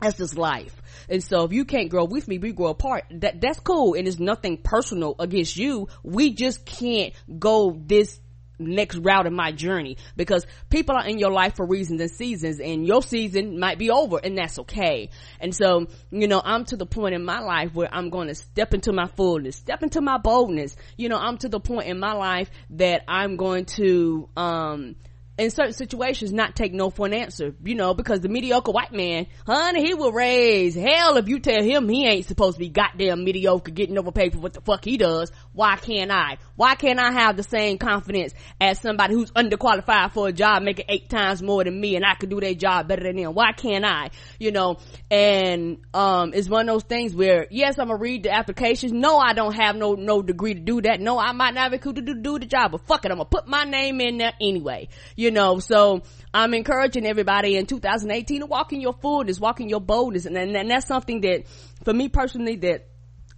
that's 0.03 0.19
just 0.19 0.37
life. 0.37 0.83
And 1.09 1.23
so 1.23 1.45
if 1.45 1.53
you 1.53 1.65
can't 1.65 1.89
grow 1.89 2.05
with 2.05 2.27
me, 2.29 2.39
we 2.39 2.53
grow 2.53 2.69
apart. 2.69 3.05
That, 3.11 3.41
that's 3.41 3.61
cool. 3.61 3.95
And 3.95 4.07
it's 4.07 4.19
nothing 4.19 4.59
personal 4.59 5.15
against 5.19 5.57
you. 5.57 5.89
We 6.03 6.33
just 6.33 6.65
can't 6.65 7.15
go 7.39 7.77
this 7.87 8.21
next 8.59 8.97
route 8.97 9.27
in 9.27 9.35
my 9.35 9.53
journey 9.53 9.97
because 10.17 10.47
people 10.71 10.97
are 10.97 11.07
in 11.07 11.19
your 11.19 11.31
life 11.31 11.57
for 11.57 11.67
reasons 11.67 12.01
and 12.01 12.11
seasons 12.11 12.61
and 12.61 12.87
your 12.87 13.03
season 13.03 13.59
might 13.59 13.79
be 13.79 13.91
over 13.91 14.19
and 14.23 14.37
that's 14.37 14.59
okay. 14.61 15.11
And 15.41 15.55
so, 15.55 15.87
you 16.11 16.29
know, 16.29 16.41
I'm 16.45 16.65
to 16.67 16.77
the 16.77 16.87
point 16.87 17.15
in 17.15 17.25
my 17.25 17.41
life 17.41 17.75
where 17.75 17.89
I'm 17.93 18.11
going 18.11 18.29
to 18.29 18.35
step 18.35 18.75
into 18.75 18.93
my 18.93 19.07
fullness, 19.07 19.57
step 19.57 19.83
into 19.83 20.01
my 20.01 20.19
boldness. 20.19 20.77
You 20.97 21.09
know, 21.09 21.19
I'm 21.19 21.39
to 21.39 21.49
the 21.49 21.61
point 21.61 21.87
in 21.87 21.99
my 21.99 22.13
life 22.13 22.51
that 22.71 23.03
I'm 23.09 23.37
going 23.37 23.65
to, 23.77 24.29
um, 24.37 24.97
in 25.39 25.51
certain 25.51 25.73
situations 25.73 26.31
not 26.31 26.55
take 26.55 26.75
no 26.75 26.91
for 26.91 27.07
an 27.07 27.15
answer, 27.15 27.55
you 27.65 27.75
know, 27.75 27.95
because 27.95 28.21
the 28.21 28.29
mediocre 28.29 28.71
white 28.71 28.93
man, 28.93 29.27
honey, 29.47 29.83
he 29.83 29.95
will 29.95 30.13
raise 30.13 30.75
hell 30.75 31.17
if 31.17 31.27
you 31.27 31.41
tell 31.41 31.63
him 31.63 31.89
he 31.89 32.07
ain't 32.07 32.27
supposed 32.27 32.57
to 32.57 32.59
be 32.59 32.69
goddamn 32.69 33.25
mediocre 33.25 33.71
getting 33.71 33.97
overpaid 33.97 34.35
for 34.35 34.41
what 34.41 34.53
the 34.53 34.61
fuck 34.61 34.85
he 34.85 34.99
does. 34.99 35.33
Why 35.55 35.77
can't 35.77 36.11
I? 36.11 36.37
Why 36.55 36.75
can't 36.75 36.99
I 36.99 37.13
have 37.13 37.39
the 37.39 37.43
same 37.43 37.79
confidence 37.79 38.35
as 38.61 38.79
somebody 38.79 39.15
who's 39.15 39.31
underqualified 39.31 40.13
for 40.13 40.29
a 40.29 40.33
job 40.33 40.63
making 40.63 40.85
eight 40.91 41.09
times 41.09 41.43
more 41.43 41.65
than 41.65 41.81
me 41.81 41.97
and 41.97 42.05
I 42.05 42.15
could 42.15 42.29
do 42.29 42.39
their 42.39 42.55
job 42.55 42.89
better 42.89 43.05
than 43.05 43.17
them? 43.17 43.33
Why 43.33 43.53
can't 43.53 43.87
I? 43.87 44.11
You 44.39 44.53
know, 44.53 44.77
and, 45.11 45.79
um, 45.95 46.35
it's 46.35 46.49
one 46.49 46.69
of 46.69 46.75
those 46.75 46.85
things 46.85 47.15
where, 47.15 47.47
yes, 47.51 47.79
I'm 47.79 47.89
gonna 47.89 47.99
read 47.99 48.25
the 48.25 48.33
applications. 48.33 48.93
No, 48.93 49.17
I 49.17 49.33
don't 49.33 49.55
have 49.55 49.77
no, 49.77 49.95
no 49.95 50.21
degree 50.21 50.53
to 50.53 50.61
do 50.61 50.83
that. 50.83 51.01
No, 51.01 51.19
I 51.19 51.33
might 51.33 51.55
not 51.55 51.71
be 51.71 51.79
cool 51.79 51.95
to 51.95 52.03
do, 52.03 52.39
the 52.39 52.47
job, 52.47 52.73
but 52.73 52.83
fuck 52.87 53.07
it, 53.07 53.11
I'm 53.11 53.17
gonna 53.17 53.29
put 53.29 53.49
my 53.49 53.65
name 53.65 54.01
in 54.03 54.19
there 54.19 54.35
anyway. 54.41 54.89
Know, 55.31 55.59
so 55.59 56.03
I'm 56.35 56.55
encouraging 56.55 57.07
everybody 57.07 57.57
in 57.57 57.67
2018 57.67 58.41
to 58.41 58.47
walk 58.47 58.73
in 58.73 58.81
your 58.81 58.95
fullness, 58.95 59.39
walk 59.39 59.61
in 59.61 59.69
your 59.69 59.81
boldness. 59.81 60.27
And, 60.27 60.37
and, 60.37 60.57
and 60.57 60.71
that's 60.71 60.87
something 60.87 61.21
that 61.23 61.45
for 61.85 61.93
me 61.93 62.09
personally 62.09 62.57
that 62.57 62.89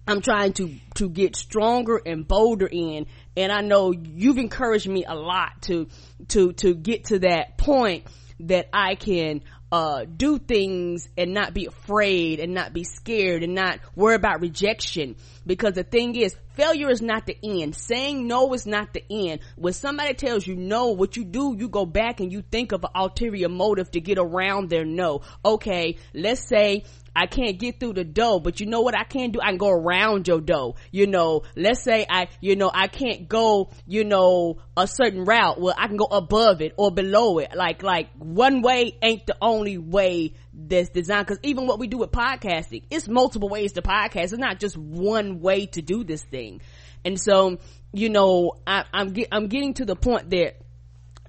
I'm 0.06 0.20
trying 0.20 0.52
to, 0.54 0.74
to 0.96 1.08
get 1.08 1.34
stronger 1.36 2.00
and 2.04 2.26
bolder 2.26 2.68
in. 2.70 3.06
And 3.36 3.50
I 3.50 3.62
know 3.62 3.92
you've 3.92 4.38
encouraged 4.38 4.88
me 4.88 5.04
a 5.04 5.14
lot 5.14 5.62
to, 5.62 5.88
to, 6.28 6.52
to 6.54 6.74
get 6.74 7.06
to 7.06 7.20
that 7.20 7.56
point 7.56 8.06
that 8.40 8.68
I 8.72 8.96
can, 8.96 9.42
uh, 9.74 10.04
do 10.04 10.38
things 10.38 11.08
and 11.18 11.34
not 11.34 11.52
be 11.52 11.66
afraid 11.66 12.38
and 12.38 12.54
not 12.54 12.72
be 12.72 12.84
scared 12.84 13.42
and 13.42 13.56
not 13.56 13.80
worry 13.96 14.14
about 14.14 14.40
rejection. 14.40 15.16
Because 15.46 15.74
the 15.74 15.84
thing 15.84 16.16
is, 16.16 16.36
failure 16.54 16.90
is 16.90 17.02
not 17.02 17.26
the 17.26 17.36
end. 17.42 17.74
Saying 17.74 18.26
no 18.26 18.52
is 18.54 18.66
not 18.66 18.92
the 18.92 19.04
end. 19.10 19.40
When 19.56 19.72
somebody 19.72 20.14
tells 20.14 20.46
you 20.46 20.56
no, 20.56 20.88
what 20.88 21.16
you 21.16 21.24
do, 21.24 21.54
you 21.58 21.68
go 21.68 21.86
back 21.86 22.20
and 22.20 22.32
you 22.32 22.42
think 22.42 22.72
of 22.72 22.84
an 22.84 22.90
ulterior 22.94 23.48
motive 23.48 23.90
to 23.92 24.00
get 24.00 24.18
around 24.18 24.70
their 24.70 24.84
no. 24.84 25.22
Okay, 25.44 25.98
let's 26.14 26.46
say 26.46 26.84
I 27.16 27.26
can't 27.26 27.58
get 27.58 27.78
through 27.78 27.94
the 27.94 28.04
dough, 28.04 28.40
but 28.40 28.60
you 28.60 28.66
know 28.66 28.80
what 28.80 28.96
I 28.96 29.04
can 29.04 29.30
do? 29.30 29.40
I 29.40 29.50
can 29.50 29.58
go 29.58 29.70
around 29.70 30.26
your 30.26 30.40
dough. 30.40 30.74
You 30.90 31.06
know, 31.06 31.42
let's 31.54 31.82
say 31.82 32.06
I, 32.08 32.28
you 32.40 32.56
know, 32.56 32.70
I 32.72 32.88
can't 32.88 33.28
go, 33.28 33.70
you 33.86 34.04
know, 34.04 34.58
a 34.76 34.86
certain 34.88 35.24
route. 35.24 35.60
Well, 35.60 35.74
I 35.78 35.86
can 35.86 35.96
go 35.96 36.06
above 36.06 36.60
it 36.60 36.72
or 36.76 36.90
below 36.90 37.38
it. 37.38 37.54
Like, 37.54 37.82
like 37.82 38.08
one 38.18 38.62
way 38.62 38.96
ain't 39.00 39.26
the 39.26 39.36
only 39.40 39.78
way 39.78 40.34
that's 40.54 40.90
designed. 40.90 41.26
Cause 41.26 41.38
even 41.42 41.66
what 41.66 41.78
we 41.78 41.86
do 41.86 41.98
with 41.98 42.12
podcasting, 42.12 42.84
it's 42.90 43.08
multiple 43.08 43.48
ways 43.48 43.72
to 43.72 43.82
podcast. 43.82 44.24
It's 44.24 44.32
not 44.38 44.60
just 44.60 44.76
one 44.76 45.40
way 45.40 45.66
to 45.66 45.82
do 45.82 46.04
this 46.04 46.22
thing. 46.22 46.60
And 47.04 47.20
so, 47.20 47.58
you 47.92 48.08
know, 48.08 48.52
I, 48.66 48.84
I'm, 48.92 49.12
get, 49.12 49.28
I'm 49.32 49.48
getting 49.48 49.74
to 49.74 49.84
the 49.84 49.96
point 49.96 50.30
that 50.30 50.56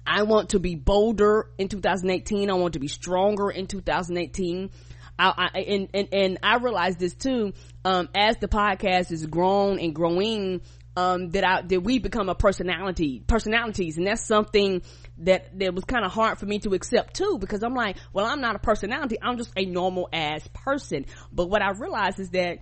I 0.06 0.22
want 0.22 0.50
to 0.50 0.60
be 0.60 0.74
bolder 0.76 1.50
in 1.58 1.68
2018. 1.68 2.50
I 2.50 2.54
want 2.54 2.74
to 2.74 2.78
be 2.78 2.88
stronger 2.88 3.50
in 3.50 3.66
2018. 3.66 4.70
I, 5.18 5.50
I, 5.54 5.58
and, 5.60 5.88
and, 5.94 6.08
and 6.12 6.38
I 6.42 6.56
realize 6.58 6.96
this 6.96 7.14
too, 7.14 7.52
um, 7.84 8.08
as 8.14 8.36
the 8.36 8.48
podcast 8.48 9.10
is 9.10 9.26
grown 9.26 9.80
and 9.80 9.94
growing, 9.94 10.60
um, 10.96 11.30
that 11.30 11.44
I, 11.44 11.62
that 11.62 11.80
we 11.80 11.98
become 11.98 12.28
a 12.28 12.34
personality, 12.34 13.22
personalities. 13.26 13.98
And 13.98 14.06
that's 14.06 14.24
something 14.24 14.82
that, 15.18 15.58
that 15.58 15.74
was 15.74 15.84
kind 15.84 16.04
of 16.04 16.12
hard 16.12 16.38
for 16.38 16.46
me 16.46 16.58
to 16.60 16.74
accept 16.74 17.14
too, 17.14 17.38
because 17.38 17.62
I'm 17.62 17.74
like, 17.74 17.96
well, 18.12 18.26
I'm 18.26 18.40
not 18.40 18.56
a 18.56 18.58
personality. 18.58 19.16
I'm 19.20 19.38
just 19.38 19.52
a 19.56 19.64
normal 19.64 20.08
ass 20.12 20.46
person. 20.52 21.06
But 21.32 21.48
what 21.48 21.62
I 21.62 21.70
realized 21.70 22.20
is 22.20 22.30
that 22.30 22.58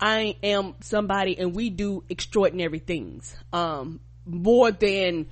I 0.00 0.36
am 0.42 0.74
somebody 0.80 1.38
and 1.38 1.54
we 1.54 1.70
do 1.70 2.04
extraordinary 2.08 2.80
things. 2.80 3.34
Um, 3.52 4.00
more 4.26 4.70
than 4.72 5.26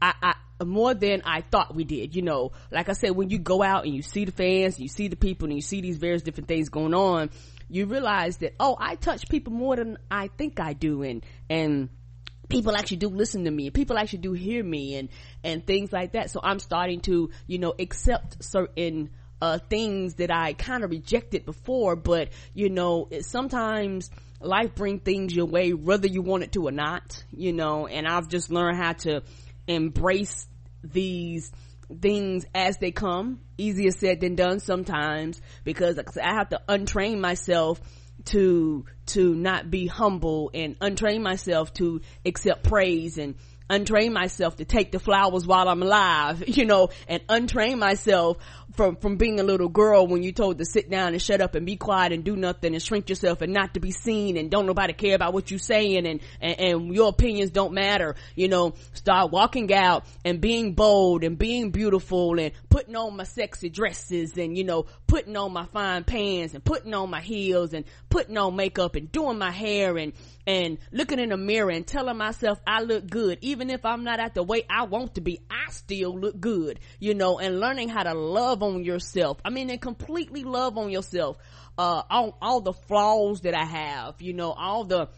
I, 0.00 0.14
I, 0.22 0.64
more 0.64 0.94
than 0.94 1.22
I 1.24 1.42
thought 1.42 1.74
we 1.74 1.84
did. 1.84 2.16
You 2.16 2.22
know, 2.22 2.52
like 2.70 2.88
I 2.88 2.92
said, 2.92 3.10
when 3.10 3.30
you 3.30 3.38
go 3.38 3.62
out 3.62 3.84
and 3.84 3.94
you 3.94 4.02
see 4.02 4.24
the 4.24 4.32
fans, 4.32 4.80
you 4.80 4.88
see 4.88 5.08
the 5.08 5.16
people 5.16 5.48
and 5.48 5.54
you 5.54 5.62
see 5.62 5.80
these 5.80 5.98
various 5.98 6.22
different 6.22 6.48
things 6.48 6.68
going 6.68 6.94
on, 6.94 7.30
you 7.68 7.86
realize 7.86 8.38
that, 8.38 8.54
oh, 8.58 8.76
I 8.78 8.96
touch 8.96 9.28
people 9.28 9.52
more 9.52 9.76
than 9.76 9.98
I 10.10 10.28
think 10.28 10.60
I 10.60 10.72
do. 10.72 11.02
And, 11.02 11.24
and, 11.48 11.88
people 12.54 12.76
actually 12.76 12.96
do 12.96 13.08
listen 13.08 13.44
to 13.44 13.50
me 13.50 13.66
and 13.66 13.74
people 13.74 13.98
actually 13.98 14.20
do 14.20 14.32
hear 14.32 14.62
me 14.62 14.96
and 14.96 15.08
and 15.42 15.66
things 15.66 15.92
like 15.92 16.12
that 16.12 16.30
so 16.30 16.40
i'm 16.42 16.58
starting 16.58 17.00
to 17.00 17.30
you 17.46 17.58
know 17.58 17.74
accept 17.78 18.42
certain 18.42 19.10
uh, 19.42 19.58
things 19.58 20.14
that 20.14 20.30
I 20.30 20.54
kind 20.54 20.84
of 20.84 20.90
rejected 20.90 21.44
before, 21.44 21.96
but 21.96 22.30
you 22.54 22.70
know, 22.70 23.08
sometimes 23.20 24.10
life 24.40 24.74
bring 24.74 25.00
things 25.00 25.34
your 25.34 25.44
way, 25.44 25.74
whether 25.74 26.06
you 26.06 26.22
want 26.22 26.44
it 26.44 26.52
to 26.52 26.66
or 26.66 26.70
not, 26.70 27.22
you 27.30 27.52
know, 27.52 27.86
and 27.86 28.06
I've 28.06 28.28
just 28.28 28.50
learned 28.50 28.78
how 28.78 28.92
to 28.92 29.22
embrace 29.66 30.46
these 30.82 31.52
things 32.00 32.46
as 32.54 32.78
they 32.78 32.90
come. 32.90 33.40
Easier 33.58 33.90
said 33.90 34.20
than 34.20 34.34
done 34.34 34.60
sometimes 34.60 35.40
because 35.62 35.98
I 35.98 36.34
have 36.34 36.48
to 36.50 36.60
untrain 36.68 37.20
myself 37.20 37.80
to, 38.26 38.84
to 39.06 39.34
not 39.34 39.70
be 39.70 39.86
humble 39.86 40.50
and 40.54 40.78
untrain 40.78 41.22
myself 41.22 41.72
to 41.74 42.00
accept 42.24 42.64
praise 42.64 43.18
and 43.18 43.34
untrain 43.68 44.12
myself 44.12 44.56
to 44.56 44.64
take 44.64 44.92
the 44.92 44.98
flowers 44.98 45.46
while 45.46 45.68
I'm 45.68 45.82
alive, 45.82 46.44
you 46.48 46.64
know, 46.64 46.90
and 47.08 47.26
untrain 47.26 47.78
myself 47.78 48.38
from 48.74 48.96
from 48.96 49.16
being 49.16 49.40
a 49.40 49.42
little 49.42 49.68
girl 49.68 50.06
when 50.06 50.22
you 50.22 50.32
told 50.32 50.58
to 50.58 50.64
sit 50.64 50.90
down 50.90 51.12
and 51.12 51.22
shut 51.22 51.40
up 51.40 51.54
and 51.54 51.64
be 51.64 51.76
quiet 51.76 52.12
and 52.12 52.24
do 52.24 52.36
nothing 52.36 52.74
and 52.74 52.82
shrink 52.82 53.08
yourself 53.08 53.40
and 53.40 53.52
not 53.52 53.74
to 53.74 53.80
be 53.80 53.90
seen 53.90 54.36
and 54.36 54.50
don't 54.50 54.66
nobody 54.66 54.92
care 54.92 55.14
about 55.14 55.32
what 55.32 55.50
you're 55.50 55.58
saying 55.58 56.06
and, 56.06 56.20
and 56.40 56.60
and 56.60 56.94
your 56.94 57.08
opinions 57.08 57.50
don't 57.50 57.72
matter. 57.72 58.16
You 58.34 58.48
know 58.48 58.74
start 58.92 59.30
walking 59.30 59.72
out 59.72 60.04
and 60.24 60.40
being 60.40 60.74
bold 60.74 61.24
and 61.24 61.38
being 61.38 61.70
beautiful 61.70 62.38
and 62.38 62.52
putting 62.68 62.96
on 62.96 63.16
my 63.16 63.24
sexy 63.24 63.68
dresses 63.68 64.36
and 64.36 64.58
you 64.58 64.64
know 64.64 64.86
putting 65.06 65.36
on 65.36 65.52
my 65.52 65.66
fine 65.66 66.04
pants 66.04 66.54
and 66.54 66.64
putting 66.64 66.94
on 66.94 67.10
my 67.10 67.20
heels 67.20 67.72
and 67.72 67.84
putting 68.08 68.36
on 68.36 68.56
makeup 68.56 68.96
and 68.96 69.10
doing 69.12 69.38
my 69.38 69.50
hair 69.50 69.96
and 69.96 70.12
and 70.46 70.78
looking 70.92 71.18
in 71.18 71.30
the 71.30 71.36
mirror 71.36 71.70
and 71.70 71.86
telling 71.86 72.16
myself 72.16 72.60
I 72.66 72.82
look 72.82 73.08
good 73.08 73.38
even 73.40 73.70
if 73.70 73.84
I'm 73.84 74.04
not 74.04 74.20
at 74.20 74.34
the 74.34 74.42
way 74.42 74.64
I 74.68 74.84
want 74.84 75.14
to 75.14 75.20
be 75.20 75.40
I 75.50 75.70
still 75.70 76.18
look 76.18 76.38
good 76.38 76.80
you 76.98 77.14
know 77.14 77.38
and 77.38 77.60
learning 77.60 77.88
how 77.88 78.02
to 78.02 78.14
love 78.14 78.62
on 78.62 78.84
yourself. 78.84 79.38
I 79.44 79.50
mean, 79.50 79.70
and 79.70 79.80
completely 79.80 80.44
love 80.44 80.76
on 80.78 80.90
yourself. 80.90 81.38
Uh, 81.76 82.02
all, 82.08 82.36
all 82.40 82.60
the 82.60 82.72
flaws 82.72 83.42
that 83.42 83.54
I 83.54 83.64
have, 83.64 84.20
you 84.20 84.32
know, 84.32 84.52
all 84.52 84.84
the, 84.84 85.08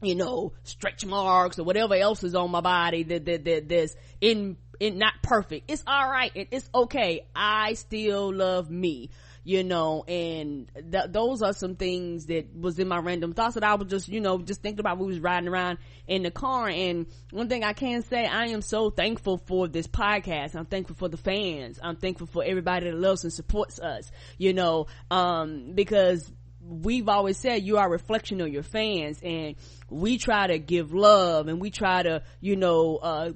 you 0.00 0.14
know, 0.14 0.52
stretch 0.62 1.04
marks 1.04 1.58
or 1.58 1.64
whatever 1.64 1.94
else 1.94 2.22
is 2.22 2.34
on 2.34 2.50
my 2.50 2.60
body 2.60 3.02
that, 3.04 3.24
that, 3.24 3.44
that, 3.44 3.68
that's 3.68 3.96
in, 4.20 4.56
in 4.78 4.98
not 4.98 5.14
perfect. 5.22 5.70
It's 5.70 5.82
alright. 5.88 6.32
It, 6.34 6.48
it's 6.52 6.68
okay. 6.74 7.26
I 7.34 7.74
still 7.74 8.32
love 8.32 8.70
me 8.70 9.10
you 9.48 9.64
know, 9.64 10.04
and 10.06 10.70
th- 10.74 11.06
those 11.08 11.40
are 11.40 11.54
some 11.54 11.74
things 11.74 12.26
that 12.26 12.54
was 12.54 12.78
in 12.78 12.86
my 12.86 12.98
random 12.98 13.32
thoughts 13.32 13.54
that 13.54 13.64
I 13.64 13.76
was 13.76 13.88
just, 13.88 14.06
you 14.06 14.20
know, 14.20 14.36
just 14.36 14.60
thinking 14.60 14.80
about. 14.80 14.98
We 14.98 15.06
was 15.06 15.20
riding 15.20 15.48
around 15.48 15.78
in 16.06 16.22
the 16.22 16.30
car, 16.30 16.68
and 16.68 17.06
one 17.30 17.48
thing 17.48 17.64
I 17.64 17.72
can 17.72 18.02
say, 18.02 18.26
I 18.26 18.48
am 18.48 18.60
so 18.60 18.90
thankful 18.90 19.38
for 19.38 19.66
this 19.66 19.86
podcast. 19.86 20.54
I'm 20.54 20.66
thankful 20.66 20.96
for 20.96 21.08
the 21.08 21.16
fans. 21.16 21.80
I'm 21.82 21.96
thankful 21.96 22.26
for 22.26 22.44
everybody 22.44 22.90
that 22.90 22.98
loves 22.98 23.24
and 23.24 23.32
supports 23.32 23.80
us, 23.80 24.10
you 24.36 24.52
know, 24.52 24.84
um, 25.10 25.72
because 25.74 26.30
we've 26.60 27.08
always 27.08 27.38
said 27.38 27.62
you 27.62 27.78
are 27.78 27.86
a 27.86 27.90
reflection 27.90 28.42
of 28.42 28.48
your 28.48 28.62
fans, 28.62 29.18
and 29.22 29.54
we 29.88 30.18
try 30.18 30.46
to 30.48 30.58
give 30.58 30.92
love, 30.92 31.48
and 31.48 31.58
we 31.58 31.70
try 31.70 32.02
to, 32.02 32.22
you 32.42 32.56
know, 32.56 32.96
uh, 32.96 33.30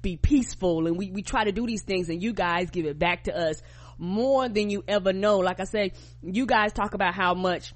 be 0.00 0.16
peaceful 0.16 0.86
and 0.86 0.96
we, 0.96 1.10
we 1.10 1.22
try 1.22 1.44
to 1.44 1.52
do 1.52 1.66
these 1.66 1.82
things 1.82 2.08
and 2.08 2.22
you 2.22 2.32
guys 2.32 2.70
give 2.70 2.86
it 2.86 2.98
back 2.98 3.24
to 3.24 3.36
us 3.36 3.60
more 3.98 4.48
than 4.48 4.70
you 4.70 4.84
ever 4.88 5.12
know. 5.12 5.38
Like 5.38 5.60
I 5.60 5.64
said, 5.64 5.92
you 6.22 6.46
guys 6.46 6.72
talk 6.72 6.94
about 6.94 7.14
how 7.14 7.34
much 7.34 7.74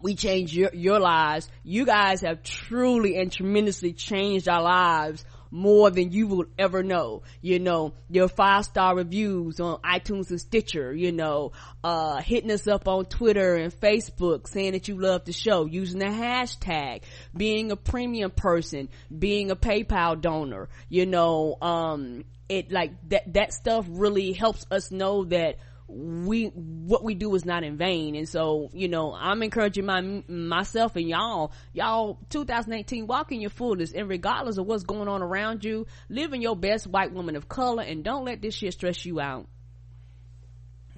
we 0.00 0.14
change 0.16 0.54
your, 0.54 0.70
your 0.72 0.98
lives. 0.98 1.48
You 1.62 1.86
guys 1.86 2.22
have 2.22 2.42
truly 2.42 3.16
and 3.16 3.30
tremendously 3.30 3.92
changed 3.92 4.48
our 4.48 4.62
lives 4.62 5.24
more 5.52 5.90
than 5.90 6.10
you 6.10 6.26
will 6.26 6.46
ever 6.58 6.82
know. 6.82 7.22
You 7.40 7.60
know, 7.60 7.92
your 8.10 8.26
five 8.26 8.64
star 8.64 8.96
reviews 8.96 9.60
on 9.60 9.80
iTunes 9.82 10.30
and 10.30 10.40
Stitcher, 10.40 10.92
you 10.92 11.12
know, 11.12 11.52
uh, 11.84 12.20
hitting 12.20 12.50
us 12.50 12.66
up 12.66 12.88
on 12.88 13.04
Twitter 13.04 13.54
and 13.54 13.72
Facebook 13.72 14.48
saying 14.48 14.72
that 14.72 14.88
you 14.88 14.98
love 15.00 15.26
the 15.26 15.32
show, 15.32 15.66
using 15.66 16.00
the 16.00 16.06
hashtag, 16.06 17.02
being 17.36 17.70
a 17.70 17.76
premium 17.76 18.30
person, 18.30 18.88
being 19.16 19.50
a 19.50 19.56
PayPal 19.56 20.20
donor, 20.20 20.70
you 20.88 21.06
know, 21.06 21.56
um, 21.60 22.24
it 22.48 22.72
like 22.72 22.92
that 23.08 23.32
that 23.32 23.52
stuff 23.52 23.86
really 23.88 24.32
helps 24.32 24.66
us 24.70 24.90
know 24.90 25.24
that 25.24 25.56
we 25.88 26.46
what 26.46 27.04
we 27.04 27.14
do 27.14 27.34
is 27.34 27.44
not 27.44 27.64
in 27.64 27.76
vain. 27.76 28.14
And 28.16 28.28
so 28.28 28.70
you 28.72 28.88
know 28.88 29.14
i'm 29.14 29.42
encouraging 29.42 29.86
my 29.86 30.00
myself 30.00 30.96
and 30.96 31.08
y'all 31.08 31.52
y'all 31.72 32.18
2018 32.30 33.06
walk 33.06 33.32
in 33.32 33.40
your 33.40 33.50
fullness 33.50 33.92
and 33.92 34.08
regardless 34.08 34.58
of 34.58 34.66
what's 34.66 34.84
going 34.84 35.08
on 35.08 35.22
around 35.22 35.64
you 35.64 35.86
live 36.08 36.32
in 36.32 36.42
your 36.42 36.56
best 36.56 36.86
white 36.86 37.12
woman 37.12 37.36
of 37.36 37.48
color 37.48 37.82
and 37.82 38.04
don't 38.04 38.24
let 38.24 38.40
this 38.40 38.54
shit 38.54 38.72
stress 38.72 39.04
you 39.04 39.20
out. 39.20 39.46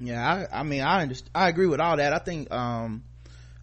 Yeah 0.00 0.46
i 0.52 0.60
i 0.60 0.62
mean 0.62 0.82
i 0.82 1.02
understand 1.02 1.30
i 1.34 1.48
agree 1.48 1.66
with 1.66 1.80
all 1.80 1.96
that. 1.96 2.12
I 2.12 2.18
think 2.18 2.52
um 2.52 3.04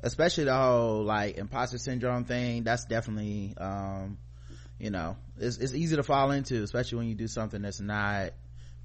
especially 0.03 0.45
the 0.45 0.55
whole 0.55 1.03
like 1.03 1.37
imposter 1.37 1.77
syndrome 1.77 2.25
thing 2.25 2.63
that's 2.63 2.85
definitely 2.85 3.53
um 3.57 4.17
you 4.79 4.89
know 4.89 5.15
it's, 5.37 5.57
it's 5.57 5.73
easy 5.73 5.95
to 5.95 6.03
fall 6.03 6.31
into 6.31 6.63
especially 6.63 6.97
when 6.97 7.07
you 7.07 7.15
do 7.15 7.27
something 7.27 7.61
that's 7.61 7.79
not 7.79 8.31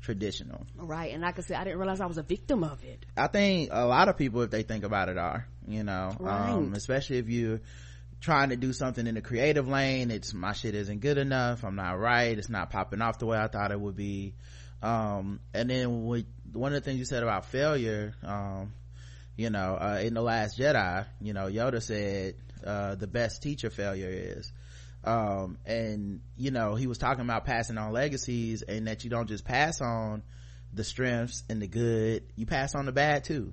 traditional. 0.07 0.65
Right 0.77 1.13
and 1.13 1.21
like 1.23 1.37
i 1.37 1.43
said 1.43 1.57
i 1.57 1.65
didn't 1.65 1.81
realize 1.81 2.01
i 2.01 2.07
was 2.07 2.17
a 2.17 2.23
victim 2.23 2.63
of 2.63 2.83
it. 2.85 3.05
I 3.17 3.27
think 3.27 3.71
a 3.73 3.85
lot 3.85 4.09
of 4.09 4.17
people 4.17 4.41
if 4.43 4.51
they 4.51 4.63
think 4.63 4.85
about 4.85 5.09
it 5.09 5.19
are 5.19 5.49
you 5.67 5.83
know 5.83 6.17
right. 6.21 6.51
um, 6.51 6.75
especially 6.75 7.19
if 7.19 7.29
you're 7.29 7.61
trying 8.21 8.51
to 8.51 8.57
do 8.57 8.73
something 8.73 9.05
in 9.05 9.17
the 9.17 9.21
creative 9.21 9.67
lane 9.67 10.13
it's 10.13 10.33
my 10.33 10.53
shit 10.53 10.77
isn't 10.77 11.01
good 11.01 11.19
enough 11.19 11.65
i'm 11.65 11.75
not 11.75 11.99
right 11.99 12.39
it's 12.39 12.49
not 12.49 12.71
popping 12.71 13.03
off 13.03 13.19
the 13.19 13.27
way 13.27 13.37
i 13.37 13.49
thought 13.49 13.73
it 13.73 13.81
would 13.81 13.97
be. 13.97 14.35
Um, 14.83 15.41
and 15.55 15.71
then 15.71 16.05
with, 16.05 16.27
one 16.53 16.73
of 16.73 16.81
the 16.81 16.89
things 16.89 17.01
you 17.01 17.05
said 17.07 17.25
about 17.25 17.47
failure 17.47 18.15
um, 18.23 18.73
you 19.37 19.51
know 19.51 19.75
uh, 19.75 20.01
in 20.01 20.15
the 20.15 20.23
last 20.23 20.57
jedi 20.57 21.05
you 21.21 21.33
know 21.33 21.47
yoda 21.49 21.83
said 21.83 22.37
uh, 22.65 22.95
the 22.95 23.09
best 23.09 23.43
teacher 23.43 23.71
failure 23.71 24.11
is 24.11 24.53
um, 25.07 25.59
and 25.65 26.21
you 26.37 26.51
know 26.51 26.75
he 26.75 26.87
was 26.87 26.99
talking 26.99 27.25
about 27.25 27.45
passing 27.45 27.79
on 27.79 27.93
legacies 27.93 28.63
and 28.63 28.87
that 28.89 29.05
you 29.05 29.11
don't 29.11 29.29
just 29.29 29.45
pass 29.45 29.81
on 29.81 30.23
the 30.73 30.85
strengths 30.85 31.43
and 31.49 31.63
the 31.63 31.67
good 31.67 32.25
you 32.37 32.47
pass 32.47 32.75
on 32.75 32.87
the 32.87 32.93
bad 32.93 33.25
too. 33.25 33.53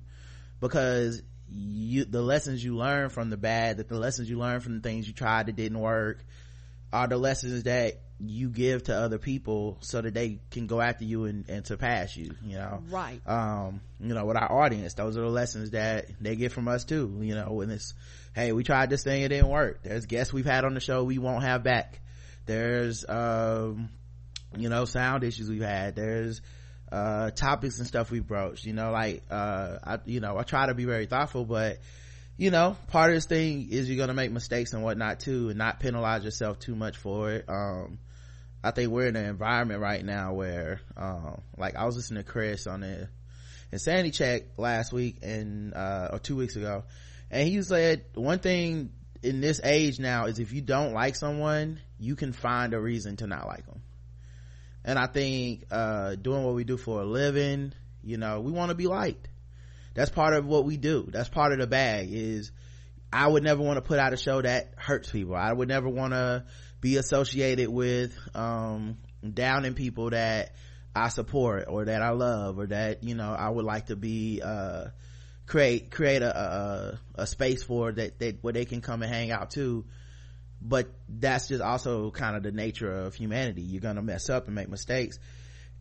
Because 0.60 1.22
you 1.50 2.04
the 2.04 2.22
lessons 2.22 2.64
you 2.64 2.76
learn 2.76 3.10
from 3.10 3.30
the 3.30 3.36
bad 3.36 3.76
that 3.76 3.88
the 3.88 3.98
lessons 3.98 4.28
you 4.28 4.38
learn 4.38 4.60
from 4.60 4.74
the 4.76 4.80
things 4.80 5.06
you 5.06 5.14
tried 5.14 5.46
that 5.46 5.56
didn't 5.56 5.78
work 5.78 6.24
are 6.92 7.06
the 7.06 7.16
lessons 7.16 7.64
that 7.64 8.00
you 8.20 8.48
give 8.48 8.84
to 8.84 8.94
other 8.94 9.18
people 9.18 9.76
so 9.80 10.00
that 10.00 10.14
they 10.14 10.38
can 10.50 10.66
go 10.66 10.80
after 10.80 11.04
you 11.04 11.24
and, 11.24 11.48
and 11.48 11.66
surpass 11.66 12.16
you 12.16 12.34
you 12.44 12.56
know? 12.56 12.82
Right. 12.88 13.20
Um 13.26 13.80
you 14.00 14.14
know 14.14 14.24
with 14.24 14.36
our 14.36 14.50
audience 14.50 14.94
those 14.94 15.16
are 15.16 15.22
the 15.22 15.28
lessons 15.28 15.70
that 15.70 16.06
they 16.20 16.36
get 16.36 16.52
from 16.52 16.66
us 16.68 16.84
too 16.84 17.18
you 17.20 17.34
know? 17.34 17.52
When 17.52 17.70
it's 17.70 17.94
hey 18.34 18.52
we 18.52 18.64
tried 18.64 18.90
this 18.90 19.04
thing 19.04 19.22
it 19.22 19.28
didn't 19.28 19.48
work. 19.48 19.82
There's 19.82 20.06
guests 20.06 20.32
we've 20.32 20.44
had 20.44 20.64
on 20.64 20.74
the 20.74 20.80
show 20.80 21.04
we 21.04 21.18
won't 21.18 21.44
have 21.44 21.62
back. 21.62 22.00
There's 22.46 23.04
um 23.08 23.90
you 24.56 24.68
know 24.68 24.84
sound 24.84 25.24
issues 25.24 25.48
we've 25.48 25.62
had. 25.62 25.96
There's 25.96 26.40
uh 26.92 27.30
topics 27.30 27.78
and 27.78 27.88
stuff 27.88 28.10
we 28.10 28.20
broached 28.20 28.66
you 28.66 28.72
know 28.72 28.92
like 28.92 29.24
uh 29.30 29.78
i 29.82 29.98
you 30.04 30.20
know 30.20 30.38
i 30.38 30.42
try 30.42 30.66
to 30.66 30.74
be 30.74 30.84
very 30.84 31.06
thoughtful 31.06 31.44
but 31.44 31.78
you 32.36 32.50
know 32.50 32.76
part 32.88 33.10
of 33.10 33.16
this 33.16 33.26
thing 33.26 33.68
is 33.70 33.88
you're 33.88 33.98
gonna 33.98 34.14
make 34.14 34.30
mistakes 34.30 34.74
and 34.74 34.82
whatnot 34.82 35.18
too 35.18 35.48
and 35.48 35.58
not 35.58 35.80
penalize 35.80 36.22
yourself 36.24 36.58
too 36.58 36.76
much 36.76 36.96
for 36.96 37.32
it. 37.32 37.46
Um 37.48 37.98
i 38.62 38.70
think 38.70 38.92
we're 38.92 39.08
in 39.08 39.16
an 39.16 39.24
environment 39.24 39.80
right 39.80 40.04
now 40.04 40.34
where 40.34 40.80
um 40.96 41.40
like 41.56 41.74
i 41.74 41.84
was 41.84 41.96
listening 41.96 42.22
to 42.22 42.30
chris 42.30 42.66
on 42.66 42.80
the 42.80 43.08
insanity 43.72 44.10
check 44.10 44.42
last 44.56 44.92
week 44.92 45.16
and 45.22 45.74
uh 45.74 46.10
or 46.12 46.18
two 46.18 46.36
weeks 46.36 46.54
ago 46.54 46.84
and 47.34 47.48
he 47.48 47.60
said 47.62 48.04
one 48.14 48.38
thing 48.38 48.90
in 49.22 49.40
this 49.40 49.60
age 49.62 49.98
now 49.98 50.26
is 50.26 50.38
if 50.38 50.52
you 50.52 50.62
don't 50.62 50.92
like 50.94 51.16
someone 51.16 51.80
you 51.98 52.16
can 52.16 52.32
find 52.32 52.72
a 52.72 52.80
reason 52.80 53.16
to 53.16 53.26
not 53.26 53.46
like 53.46 53.66
them 53.66 53.82
and 54.84 54.98
i 54.98 55.06
think 55.06 55.64
uh 55.70 56.14
doing 56.14 56.44
what 56.44 56.54
we 56.54 56.64
do 56.64 56.76
for 56.76 57.02
a 57.02 57.04
living 57.04 57.72
you 58.02 58.16
know 58.18 58.40
we 58.40 58.52
want 58.52 58.70
to 58.70 58.74
be 58.74 58.86
liked. 58.86 59.28
That's 59.94 60.10
part 60.10 60.34
of 60.34 60.44
what 60.44 60.64
we 60.64 60.76
do. 60.76 61.08
That's 61.10 61.28
part 61.28 61.52
of 61.52 61.58
the 61.58 61.66
bag 61.66 62.08
is 62.10 62.50
I 63.12 63.26
would 63.28 63.44
never 63.44 63.62
want 63.62 63.76
to 63.76 63.82
put 63.82 63.98
out 63.98 64.12
a 64.12 64.16
show 64.16 64.42
that 64.42 64.74
hurts 64.76 65.10
people. 65.10 65.36
I 65.36 65.52
would 65.52 65.68
never 65.68 65.88
want 65.88 66.12
to 66.12 66.44
be 66.80 66.96
associated 66.96 67.68
with, 67.68 68.18
um, 68.34 68.98
downing 69.22 69.74
people 69.74 70.10
that 70.10 70.52
I 70.96 71.08
support 71.10 71.66
or 71.68 71.84
that 71.84 72.02
I 72.02 72.10
love 72.10 72.58
or 72.58 72.66
that, 72.66 73.04
you 73.04 73.14
know, 73.14 73.32
I 73.32 73.48
would 73.48 73.64
like 73.64 73.86
to 73.86 73.96
be, 73.96 74.42
uh, 74.44 74.86
create, 75.46 75.90
create 75.90 76.22
a, 76.22 76.36
a, 76.36 77.22
a 77.22 77.26
space 77.26 77.62
for 77.62 77.92
that, 77.92 78.18
that, 78.18 78.42
where 78.42 78.52
they 78.52 78.64
can 78.64 78.80
come 78.80 79.02
and 79.02 79.12
hang 79.12 79.30
out 79.30 79.50
too. 79.50 79.84
But 80.60 80.88
that's 81.08 81.48
just 81.48 81.60
also 81.60 82.10
kind 82.10 82.36
of 82.36 82.42
the 82.42 82.52
nature 82.52 82.90
of 82.90 83.14
humanity. 83.14 83.62
You're 83.62 83.82
gonna 83.82 84.02
mess 84.02 84.30
up 84.30 84.46
and 84.46 84.54
make 84.54 84.68
mistakes. 84.68 85.18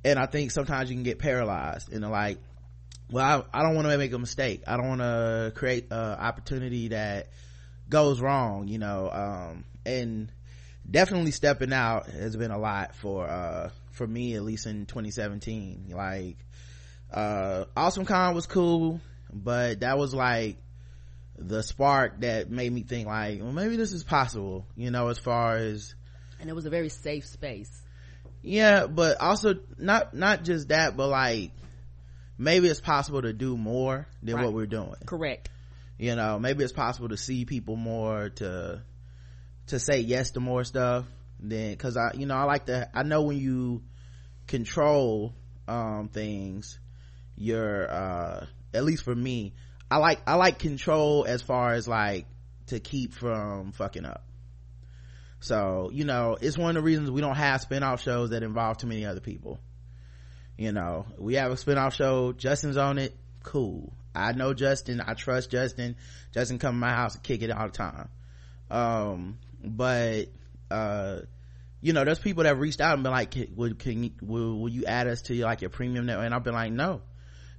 And 0.04 0.20
I 0.20 0.26
think 0.26 0.52
sometimes 0.52 0.90
you 0.90 0.96
can 0.96 1.04
get 1.04 1.20
paralyzed 1.20 1.92
and 1.94 2.10
like, 2.10 2.40
well 3.14 3.48
i, 3.54 3.60
I 3.60 3.64
don't 3.64 3.76
want 3.76 3.88
to 3.88 3.98
make 3.98 4.12
a 4.14 4.20
mistake 4.20 4.64
i 4.68 4.76
don't 4.76 4.88
want 4.88 5.02
to 5.02 5.52
create 5.56 5.88
an 5.92 5.98
opportunity 5.98 6.90
that 6.90 7.30
goes 7.90 8.20
wrong 8.20 8.68
you 8.68 8.80
know 8.80 9.10
um, 9.12 9.66
and 9.86 10.32
definitely 10.90 11.32
stepping 11.32 11.72
out 11.72 12.08
has 12.08 12.36
been 12.36 12.52
a 12.52 12.58
lot 12.58 12.96
for 12.96 13.28
uh, 13.28 13.70
for 13.92 14.08
me 14.08 14.36
at 14.36 14.44
least 14.44 14.66
in 14.66 14.86
2017 14.86 15.94
like 15.96 16.38
uh, 17.14 17.66
awesome 17.78 18.06
con 18.06 18.34
was 18.34 18.48
cool 18.48 19.00
but 19.34 19.82
that 19.82 19.98
was 19.98 20.14
like 20.14 20.58
the 21.38 21.64
spark 21.64 22.22
that 22.22 22.50
made 22.50 22.72
me 22.72 22.84
think 22.84 23.08
like 23.08 23.42
well 23.42 23.52
maybe 23.52 23.76
this 23.76 23.92
is 23.92 24.04
possible 24.04 24.66
you 24.76 24.92
know 24.92 25.08
as 25.08 25.18
far 25.18 25.56
as 25.56 25.96
and 26.40 26.50
it 26.50 26.54
was 26.54 26.66
a 26.66 26.70
very 26.70 26.90
safe 26.90 27.26
space. 27.26 27.72
Yeah 28.42 28.88
but 28.88 29.22
also 29.22 29.56
not 29.78 30.14
not 30.14 30.44
just 30.44 30.68
that 30.68 30.98
but 30.98 31.08
like 31.08 31.52
maybe 32.38 32.68
it's 32.68 32.82
possible 32.82 33.22
to 33.22 33.32
do 33.32 33.56
more 33.56 34.08
than 34.22 34.36
right. 34.36 34.46
what 34.46 34.54
we're 34.54 34.66
doing. 34.66 34.96
Correct. 35.06 35.50
You 35.98 36.16
know 36.16 36.40
maybe 36.40 36.64
it's 36.64 36.74
possible 36.74 37.10
to 37.10 37.18
see 37.18 37.46
people 37.46 37.78
more 37.78 38.30
to 38.30 38.84
to 39.68 39.80
say 39.80 40.02
yes 40.02 40.32
to 40.32 40.40
more 40.40 40.64
stuff 40.64 41.06
then 41.40 41.72
because 41.72 41.98
i 41.98 42.12
you 42.16 42.26
know 42.26 42.36
i 42.36 42.44
like 42.44 42.66
to 42.66 42.90
i 42.94 43.04
know 43.04 43.24
when 43.24 43.38
you 43.38 43.82
control 44.48 45.34
um 45.68 46.10
things 46.12 46.80
you're 47.36 47.90
uh 47.90 48.46
at 48.74 48.84
least 48.84 49.04
for 49.04 49.16
me 49.16 49.54
i 49.90 49.98
like 49.98 50.22
i 50.28 50.36
like 50.36 50.60
control 50.60 51.26
as 51.28 51.42
far 51.42 51.74
as 51.74 51.88
like 51.88 52.26
to 52.68 52.80
keep 52.80 53.14
from 53.14 53.72
fucking 53.72 54.06
up. 54.06 54.24
So 55.40 55.90
you 55.94 56.06
know 56.06 56.38
it's 56.40 56.58
one 56.58 56.70
of 56.70 56.76
the 56.76 56.82
reasons 56.82 57.12
we 57.12 57.22
don't 57.22 57.36
have 57.36 57.62
spin-off 57.62 58.02
shows 58.02 58.30
that 58.30 58.44
involve 58.44 58.78
too 58.78 58.88
many 58.88 59.06
other 59.06 59.20
people. 59.20 59.60
You 60.58 60.72
know 60.72 61.06
we 61.18 61.36
have 61.36 61.52
a 61.52 61.58
spin-off 61.58 61.94
show 61.94 62.34
justin's 62.34 62.78
on 62.78 62.98
it 62.98 63.16
cool. 63.44 63.94
I 64.16 64.32
know 64.34 64.54
justin 64.54 65.02
i 65.02 65.14
trust 65.14 65.52
justin. 65.52 65.96
Justin 66.34 66.60
come 66.60 66.76
to 66.76 66.80
my 66.80 66.92
house 66.92 67.16
and 67.16 67.24
kick 67.24 67.42
it 67.42 67.52
all 67.52 67.68
the 67.68 67.74
time. 67.74 68.10
Um 68.72 69.38
but 69.64 70.30
uh 70.72 71.20
you 71.82 71.92
know 71.92 72.06
there's 72.06 72.20
people 72.20 72.44
that 72.44 72.58
reached 72.58 72.80
out 72.80 72.94
and 72.94 73.04
been 73.04 73.12
like 73.12 73.36
would 73.56 73.80
can 73.80 74.14
will, 74.22 74.60
will 74.60 74.70
you 74.70 74.86
add 74.86 75.08
us 75.08 75.24
to 75.24 75.36
like 75.44 75.62
your 75.62 75.70
premium 75.70 76.06
network? 76.06 76.26
And 76.26 76.34
i've 76.34 76.44
been 76.44 76.54
like 76.54 76.72
no 76.72 77.02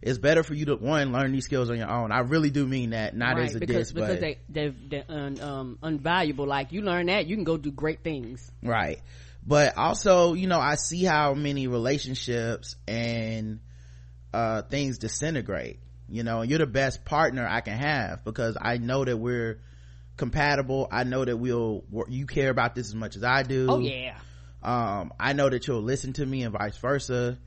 it's 0.04 0.18
better 0.18 0.42
for 0.42 0.52
you 0.52 0.66
to 0.66 0.76
one 0.76 1.12
learn 1.12 1.32
these 1.32 1.46
skills 1.46 1.70
on 1.70 1.78
your 1.78 1.90
own. 1.90 2.12
I 2.12 2.18
really 2.18 2.50
do 2.50 2.66
mean 2.66 2.90
that 2.90 3.16
not 3.16 3.36
right, 3.36 3.48
as 3.48 3.54
a 3.54 3.58
because, 3.58 3.76
diss 3.76 3.92
because 3.92 4.20
but 4.20 4.36
they 4.50 4.74
they're, 4.90 5.04
un, 5.08 5.40
um, 5.40 5.78
unvaluable. 5.82 6.46
Like 6.46 6.72
you 6.72 6.82
learn 6.82 7.06
that 7.06 7.26
you 7.26 7.36
can 7.36 7.44
go 7.44 7.56
do 7.56 7.70
great 7.70 8.04
things. 8.04 8.52
Right. 8.62 9.00
But 9.46 9.78
also 9.78 10.34
you 10.34 10.46
know 10.46 10.60
i 10.60 10.74
see 10.74 11.04
how 11.04 11.32
many 11.32 11.68
relationships 11.68 12.76
and 12.86 13.60
uh 14.34 14.60
things 14.62 14.98
disintegrate. 14.98 15.78
You 16.10 16.22
know 16.22 16.42
you're 16.42 16.58
the 16.58 16.66
best 16.66 17.06
partner 17.06 17.46
i 17.48 17.62
can 17.62 17.78
have 17.78 18.24
because 18.24 18.58
i 18.60 18.76
know 18.76 19.06
that 19.06 19.16
we're 19.16 19.60
compatible. 20.18 20.86
I 20.92 21.04
know 21.04 21.24
that 21.24 21.36
we'll 21.38 21.82
you 22.08 22.26
care 22.26 22.50
about 22.50 22.74
this 22.74 22.88
as 22.88 22.94
much 22.94 23.16
as 23.16 23.24
i 23.24 23.42
do. 23.42 23.68
Oh 23.70 23.78
yeah. 23.78 24.18
Um 24.62 25.14
i 25.18 25.32
know 25.32 25.48
that 25.48 25.66
you'll 25.66 25.82
listen 25.82 26.12
to 26.14 26.26
me 26.26 26.42
and 26.42 26.52
vice 26.52 26.76
versa. 26.76 27.38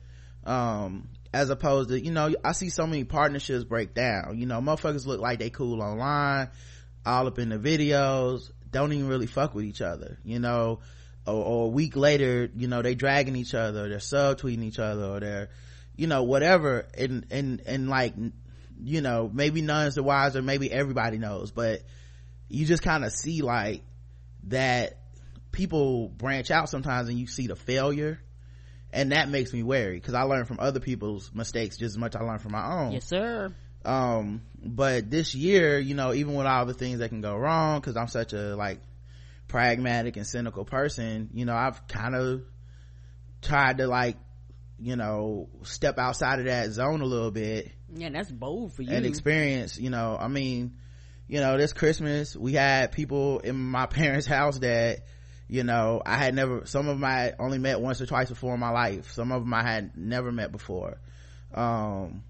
Um 0.44 1.08
as 1.32 1.50
opposed 1.50 1.90
to 1.90 2.00
you 2.00 2.10
know 2.10 2.34
i 2.44 2.52
see 2.52 2.70
so 2.70 2.86
many 2.86 3.04
partnerships 3.04 3.64
break 3.64 3.94
down. 3.94 4.38
You 4.38 4.46
know 4.46 4.60
motherfuckers 4.60 5.06
look 5.06 5.20
like 5.20 5.38
they 5.38 5.50
cool 5.50 5.82
online 5.82 6.48
all 7.04 7.26
up 7.26 7.38
in 7.38 7.48
the 7.50 7.58
videos 7.58 8.50
don't 8.70 8.92
even 8.92 9.08
really 9.08 9.26
fuck 9.26 9.54
with 9.54 9.64
each 9.64 9.80
other 9.80 10.18
you 10.24 10.38
know? 10.38 10.80
Or, 11.26 11.34
or 11.34 11.64
a 11.66 11.68
week 11.68 11.96
later 11.96 12.50
you 12.56 12.68
know 12.68 12.82
they 12.82 12.94
dragging 12.94 13.36
each 13.36 13.54
other 13.54 13.88
they're 13.88 13.98
subtweeting 13.98 14.62
each 14.64 14.78
other 14.78 15.04
or 15.04 15.20
they're 15.20 15.48
you 15.98 16.06
know 16.06 16.22
whatever. 16.22 16.86
And 16.96 17.26
and 17.30 17.60
and 17.66 17.90
like 17.90 18.14
you 18.80 19.00
know 19.02 19.30
maybe 19.30 19.60
none's 19.60 19.96
the 19.96 20.02
wiser 20.02 20.40
maybe 20.40 20.72
everybody 20.72 21.18
knows 21.18 21.50
but 21.50 21.82
you 22.48 22.64
just 22.64 22.82
kind 22.82 23.04
of 23.04 23.12
see 23.12 23.42
like 23.42 23.82
that 24.44 24.98
people 25.50 26.08
branch 26.08 26.50
out 26.50 26.70
sometimes 26.70 27.08
and 27.08 27.18
you 27.18 27.26
see 27.26 27.48
the 27.48 27.56
failure 27.56 28.20
and 28.92 29.12
that 29.12 29.28
makes 29.28 29.52
me 29.52 29.62
wary 29.62 29.96
because 29.96 30.14
i 30.14 30.22
learn 30.22 30.44
from 30.44 30.58
other 30.60 30.80
people's 30.80 31.30
mistakes 31.34 31.76
just 31.76 31.94
as 31.94 31.98
much 31.98 32.16
i 32.16 32.20
learn 32.20 32.38
from 32.38 32.52
my 32.52 32.82
own. 32.82 32.92
Yes 32.92 33.06
sir. 33.06 33.54
Um 33.84 34.42
but 34.62 35.10
this 35.10 35.34
year 35.34 35.78
you 35.78 35.94
know 35.94 36.12
even 36.12 36.34
with 36.34 36.46
all 36.46 36.66
the 36.66 36.74
things 36.74 36.98
that 36.98 37.10
can 37.10 37.20
go 37.20 37.36
wrong 37.36 37.80
because 37.80 37.96
i'm 37.96 38.08
such 38.08 38.32
a 38.32 38.56
like 38.56 38.80
pragmatic 39.46 40.16
and 40.16 40.26
cynical 40.26 40.64
person 40.64 41.30
you 41.32 41.44
know 41.44 41.54
i've 41.54 41.86
kind 41.86 42.14
of 42.14 42.42
tried 43.40 43.78
to 43.78 43.86
like 43.86 44.16
you 44.80 44.96
know 44.96 45.48
step 45.62 45.98
outside 45.98 46.40
of 46.40 46.46
that 46.46 46.70
zone 46.70 47.00
a 47.00 47.04
little 47.04 47.30
bit 47.30 47.70
yeah 47.94 48.10
that's 48.10 48.30
bold 48.30 48.72
for 48.74 48.82
you. 48.82 48.92
and 48.92 49.06
experience 49.06 49.78
you 49.78 49.90
know. 49.90 50.16
I 50.18 50.28
mean 50.28 50.76
you 51.26 51.40
know 51.40 51.56
this 51.56 51.72
christmas 51.72 52.36
we 52.36 52.52
had 52.52 52.92
people 52.92 53.40
in 53.40 53.56
my 53.56 53.86
parents 53.98 54.26
house 54.26 54.58
that 54.58 55.00
you 55.48 55.64
know 55.64 56.02
i 56.04 56.16
had 56.16 56.34
never 56.34 56.66
some 56.66 56.88
of 56.88 56.96
them 56.96 57.04
i 57.04 57.32
only 57.38 57.58
met 57.58 57.80
once 57.80 58.00
or 58.00 58.06
twice 58.06 58.28
before 58.28 58.54
in 58.54 58.60
my 58.60 58.70
life. 58.70 59.12
Some 59.12 59.32
of 59.32 59.42
them 59.42 59.54
i 59.54 59.62
had 59.62 59.96
never 59.96 60.30
met 60.30 60.52
before. 60.52 60.98
Um 61.54 62.22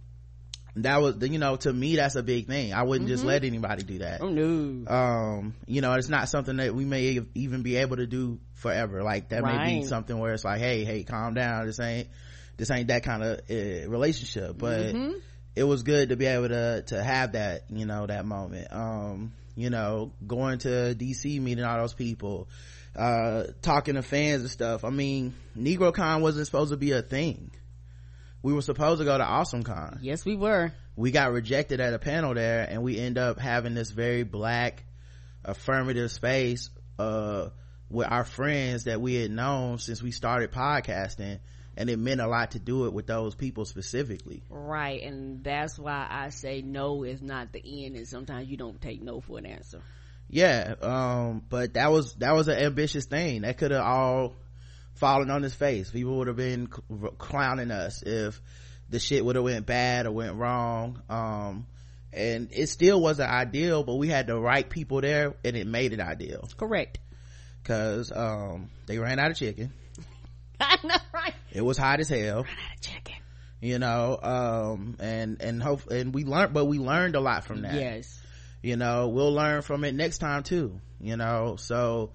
that 0.77 1.01
was 1.01 1.17
you 1.29 1.39
know 1.39 1.57
to 1.57 1.73
me 1.73 1.97
that's 1.97 2.15
a 2.15 2.23
big 2.23 2.47
thing. 2.47 2.73
I 2.73 2.85
wouldn't 2.85 3.09
mm-hmm. 3.09 3.15
just 3.15 3.25
let 3.25 3.45
anybody 3.45 3.83
do 3.83 3.99
that. 3.99 4.21
Oh 4.21 4.29
no. 4.29 4.91
Um 4.91 5.55
you 5.67 5.81
know 5.81 5.93
it's 5.95 6.09
not 6.09 6.29
something 6.29 6.57
that 6.57 6.75
we 6.75 6.85
may 6.85 7.21
even 7.35 7.63
be 7.63 7.77
able 7.77 7.97
to 7.97 8.07
do 8.07 8.39
forever. 8.55 9.03
Like 9.03 9.31
that 9.31 9.43
right. 9.43 9.67
may 9.67 9.81
be 9.81 9.87
something 9.87 10.17
where 10.17 10.33
it's 10.33 10.45
like 10.45 10.61
hey 10.61 10.85
hey 10.85 11.03
calm 11.03 11.35
down. 11.35 11.67
This 11.67 11.81
ain't 11.81 12.09
this 12.57 12.71
ain't 12.71 12.89
that 12.89 13.03
kind 13.03 13.23
of 13.23 13.41
uh, 13.51 13.89
relationship. 13.89 14.59
But 14.59 14.95
mm-hmm. 14.95 15.19
it 15.57 15.65
was 15.65 15.83
good 15.83 16.11
to 16.11 16.17
be 16.17 16.27
able 16.27 16.49
to 16.49 16.83
to 16.83 17.03
have 17.03 17.33
that 17.33 17.65
you 17.71 17.87
know 17.87 18.07
that 18.07 18.25
moment. 18.25 18.69
Um 18.71 19.33
you 19.57 19.71
know 19.71 20.13
going 20.25 20.59
to 20.59 20.95
dc 20.95 21.41
meeting 21.41 21.65
all 21.65 21.79
those 21.79 21.93
people 21.93 22.49
uh 22.99 23.45
talking 23.63 23.95
to 23.95 24.03
fans 24.03 24.43
and 24.43 24.51
stuff. 24.51 24.85
I 24.85 24.91
mean 24.91 25.35
negrocon 25.57 26.21
wasn't 26.21 26.47
supposed 26.47 26.73
to 26.73 26.77
be 26.77 26.93
a 26.93 27.03
thing. 27.03 27.51
We 28.43 28.53
were 28.53 28.63
supposed 28.63 29.01
to 29.01 29.05
go 29.05 29.17
to 29.17 29.25
awesome 29.25 29.63
con. 29.63 30.01
Yes 30.03 30.25
we 30.25 30.37
were. 30.37 30.73
We 30.97 31.13
got 31.13 31.33
rejected 31.33 31.81
at 31.81 31.95
a 31.95 31.99
panel 31.99 32.35
there 32.35 32.67
and 32.69 32.83
we 32.83 32.99
end 32.99 33.19
up 33.19 33.39
having 33.39 33.75
this 33.75 33.91
very 33.91 34.25
black 34.25 34.85
affirmative 35.45 36.11
space 36.11 36.71
uh 36.99 37.51
with 37.89 38.11
our 38.11 38.25
friends 38.25 38.85
that 38.85 39.01
we 39.01 39.15
had 39.15 39.31
known 39.31 39.79
since 39.79 40.03
we 40.03 40.11
started 40.11 40.51
podcasting 40.51 41.39
and 41.77 41.89
it 41.89 41.99
meant 41.99 42.21
a 42.21 42.27
lot 42.27 42.51
to 42.51 42.59
do 42.59 42.87
it 42.87 42.93
with 42.93 43.07
those 43.07 43.37
people 43.37 43.65
specifically. 43.65 44.43
Right 44.51 45.01
and 45.03 45.45
that's 45.45 45.79
why 45.79 46.07
i 46.11 46.31
say 46.31 46.63
no 46.63 47.05
is 47.05 47.23
not 47.23 47.53
the 47.53 47.63
end 47.87 47.95
and 47.95 48.09
sometimes 48.09 48.49
you 48.49 48.57
don't 48.57 48.81
take 48.81 49.01
no 49.01 49.21
for 49.21 49.39
an 49.39 49.47
answer 49.47 49.81
yeah 50.29 50.75
um 50.83 51.43
but 51.49 51.75
that 51.75 51.91
was 51.91 52.15
that 52.17 52.35
was 52.35 52.49
an 52.49 52.59
ambitious 52.59 53.07
thing 53.07 53.43
that 53.43 53.59
could 53.59 53.71
have 53.71 53.85
all 53.85 54.35
fallen 54.95 55.31
on 55.31 55.43
his 55.43 55.55
face 55.55 55.91
people 55.91 56.19
would 56.19 56.27
have 56.27 56.37
been 56.37 56.67
clowning 56.67 57.71
us 57.71 58.03
if 58.03 58.41
the 58.91 58.99
shit 58.99 59.25
would 59.25 59.37
have 59.37 59.45
went 59.45 59.65
bad 59.67 60.07
or 60.07 60.13
went 60.13 60.35
wrong 60.35 61.01
um 61.09 61.67
and 62.13 62.49
it 62.53 62.69
still 62.69 63.01
wasn't 63.01 63.31
ideal 63.31 63.85
but 63.85 63.95
we 63.95 64.09
had 64.09 64.27
the 64.27 64.39
right 64.39 64.69
people 64.69 65.01
there 65.01 65.35
and 65.45 65.57
it 65.57 65.67
made 65.67 65.93
it 65.93 66.01
ideal 66.01 66.49
correct 66.57 66.99
because 67.63 68.11
um 68.15 68.71
they 68.87 68.99
ran 68.99 69.19
out 69.19 69.31
of 69.31 69.37
chicken 69.37 69.73
I 70.61 70.77
know, 70.83 70.97
right? 71.13 71.35
It 71.53 71.63
was 71.63 71.79
hot 71.79 72.01
as 72.01 72.09
hell. 72.09 72.43
Ran 72.43 72.57
out 72.59 72.75
of 72.75 72.81
chicken. 72.81 73.15
You 73.61 73.79
know, 73.79 74.19
um, 74.23 74.97
and, 75.01 75.41
and 75.41 75.63
hope, 75.63 75.89
and 75.91 76.15
we 76.15 76.25
learned, 76.25 76.53
but 76.53 76.65
we 76.67 76.79
learned 76.79 77.17
a 77.17 77.21
lot 77.21 77.45
from 77.45 77.63
that. 77.63 77.75
Yes. 77.75 78.21
You 78.63 78.77
know, 78.77 79.09
we'll 79.09 79.33
learn 79.33 79.63
from 79.63 79.85
it 79.85 79.95
next 79.95 80.19
time 80.19 80.43
too, 80.43 80.81
you 81.01 81.17
know, 81.17 81.57
so, 81.57 82.13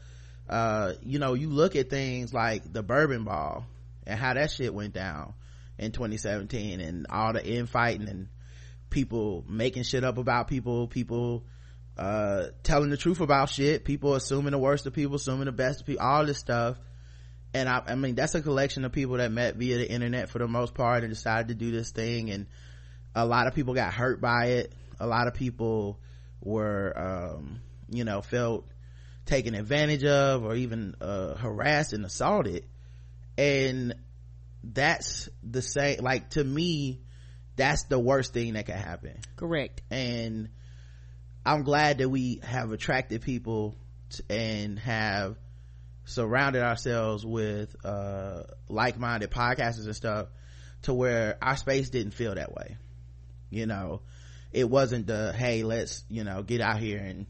uh, 0.49 0.93
you 1.01 1.19
know, 1.19 1.35
you 1.35 1.49
look 1.49 1.75
at 1.75 1.89
things 1.89 2.33
like 2.33 2.71
the 2.71 2.83
bourbon 2.83 3.23
ball 3.23 3.65
and 4.05 4.19
how 4.19 4.33
that 4.33 4.51
shit 4.51 4.73
went 4.73 4.93
down 4.93 5.33
in 5.79 5.91
2017 5.91 6.81
and 6.81 7.07
all 7.09 7.33
the 7.33 7.45
infighting 7.45 8.09
and 8.09 8.27
people 8.89 9.45
making 9.47 9.83
shit 9.83 10.03
up 10.03 10.17
about 10.17 10.47
people, 10.47 10.87
people, 10.87 11.45
uh, 11.97 12.47
telling 12.63 12.89
the 12.89 12.97
truth 12.97 13.21
about 13.21 13.49
shit, 13.49 13.85
people 13.85 14.13
assuming 14.13 14.51
the 14.51 14.57
worst 14.57 14.85
of 14.85 14.93
people, 14.93 15.15
assuming 15.15 15.45
the 15.45 15.51
best 15.51 15.81
of 15.81 15.87
people, 15.87 16.05
all 16.05 16.25
this 16.25 16.39
stuff. 16.39 16.77
And 17.53 17.69
I, 17.69 17.83
I, 17.87 17.95
mean 17.95 18.15
that's 18.15 18.35
a 18.35 18.41
collection 18.41 18.83
of 18.83 18.91
people 18.91 19.17
that 19.17 19.31
met 19.31 19.55
via 19.55 19.77
the 19.77 19.89
internet 19.89 20.29
for 20.29 20.39
the 20.39 20.47
most 20.47 20.73
part 20.73 21.03
and 21.03 21.13
decided 21.13 21.49
to 21.49 21.55
do 21.55 21.71
this 21.71 21.91
thing. 21.91 22.31
And 22.31 22.47
a 23.15 23.25
lot 23.25 23.47
of 23.47 23.53
people 23.53 23.73
got 23.75 23.93
hurt 23.93 24.19
by 24.19 24.45
it. 24.45 24.73
A 24.99 25.07
lot 25.07 25.27
of 25.27 25.35
people 25.35 25.99
were 26.43 26.93
um, 26.95 27.61
you 27.89 28.03
know 28.03 28.21
felt 28.21 28.65
taken 29.25 29.55
advantage 29.55 30.03
of 30.03 30.43
or 30.43 30.55
even 30.55 30.95
uh, 31.01 31.35
harassed 31.35 31.93
and 31.93 32.05
assaulted. 32.05 32.65
And 33.37 33.95
that's 34.63 35.29
the 35.41 35.61
same 35.61 35.99
like 36.01 36.31
to 36.31 36.43
me 36.43 37.01
that's 37.55 37.83
the 37.83 37.99
worst 37.99 38.33
thing 38.33 38.53
that 38.53 38.65
can 38.65 38.77
happen. 38.77 39.19
Correct. 39.35 39.81
And 39.89 40.49
i'm 41.45 41.63
glad 41.63 41.97
that 41.97 42.09
we 42.09 42.39
have 42.43 42.71
attracted 42.71 43.21
people 43.21 43.75
to, 44.09 44.23
and 44.29 44.79
have 44.79 45.37
surrounded 46.05 46.61
ourselves 46.61 47.25
with 47.25 47.75
uh, 47.85 48.43
like-minded 48.67 49.31
podcasters 49.31 49.85
and 49.85 49.95
stuff 49.95 50.27
to 50.83 50.93
where 50.93 51.37
our 51.41 51.55
space 51.55 51.89
didn't 51.89 52.13
feel 52.13 52.35
that 52.35 52.53
way 52.53 52.77
you 53.49 53.65
know 53.65 54.01
it 54.53 54.69
wasn't 54.69 55.07
the 55.07 55.33
hey 55.33 55.63
let's 55.63 56.03
you 56.09 56.23
know 56.23 56.43
get 56.43 56.61
out 56.61 56.79
here 56.79 56.99
and 56.99 57.25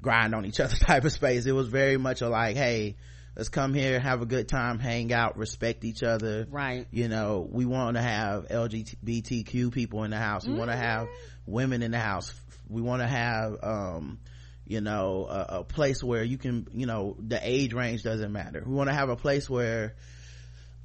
grind 0.00 0.34
on 0.34 0.46
each 0.46 0.60
other 0.60 0.76
type 0.80 1.04
of 1.04 1.12
space. 1.12 1.46
It 1.46 1.52
was 1.52 1.68
very 1.68 1.96
much 1.96 2.22
a 2.22 2.28
like 2.28 2.56
hey 2.56 2.96
let's 3.36 3.48
come 3.48 3.74
here 3.74 4.00
have 4.00 4.22
a 4.22 4.26
good 4.26 4.48
time 4.48 4.78
hang 4.78 5.12
out 5.12 5.36
respect 5.36 5.84
each 5.84 6.02
other. 6.02 6.46
Right. 6.48 6.86
You 6.90 7.08
know 7.08 7.46
we 7.50 7.66
want 7.66 7.96
to 7.96 8.02
have 8.02 8.48
lgbtq 8.48 9.72
people 9.72 10.04
in 10.04 10.10
the 10.10 10.18
house. 10.18 10.44
We 10.44 10.50
mm-hmm. 10.50 10.58
want 10.58 10.70
to 10.70 10.76
have 10.76 11.08
women 11.46 11.82
in 11.82 11.90
the 11.90 11.98
house. 11.98 12.32
We 12.68 12.82
want 12.82 13.02
to 13.02 13.08
have 13.08 13.56
um 13.62 14.20
you 14.64 14.80
know 14.80 15.26
a, 15.28 15.46
a, 15.58 15.64
place 15.64 16.00
where 16.00 16.22
you 16.22 16.38
can 16.38 16.68
you 16.72 16.86
know 16.86 17.16
the 17.18 17.40
age 17.42 17.72
range 17.72 18.04
doesn't 18.04 18.32
matter. 18.32 18.62
We 18.64 18.72
want 18.72 18.88
to 18.88 18.94
have 18.94 19.08
a 19.08 19.16
place 19.16 19.50
where 19.50 19.96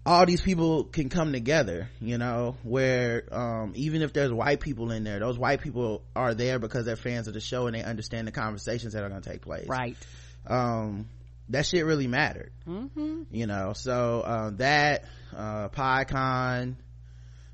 all 0.06 0.26
these 0.26 0.41
people 0.41 0.84
can 0.84 1.10
come 1.10 1.32
together 1.32 1.89
you 2.00 2.18
know 2.18 2.56
where 2.63 3.24
um, 3.32 3.74
even 3.76 4.02
if 4.02 4.13
there's 4.13 4.32
white 4.32 4.60
people 4.60 4.91
in 4.91 5.04
there 5.04 5.20
those 5.20 5.38
white 5.38 5.62
people 5.62 6.04
are 6.15 6.34
there 6.36 6.60
because 6.60 6.86
they're 6.86 6.96
fans 6.96 7.28
of 7.28 7.34
the 7.34 7.39
show 7.39 7.65
and 7.68 7.76
they 7.76 7.84
understand 7.84 8.28
the 8.28 8.32
conversations 8.32 8.94
that 8.94 9.04
are 9.04 9.10
going 9.10 9.22
to 9.22 9.30
take 9.30 9.41
place. 9.41 9.68
Right. 9.68 9.98
Um, 10.46 11.10
that 11.50 11.65
shit 11.65 11.86
really 11.86 12.08
mattered. 12.08 12.52
Mm-hmm. 12.68 13.24
you 13.32 13.48
know 13.48 13.74
so 13.74 14.22
uh, 14.22 14.52
that 14.56 15.06
uh 15.36 15.70
PodCon 15.70 16.76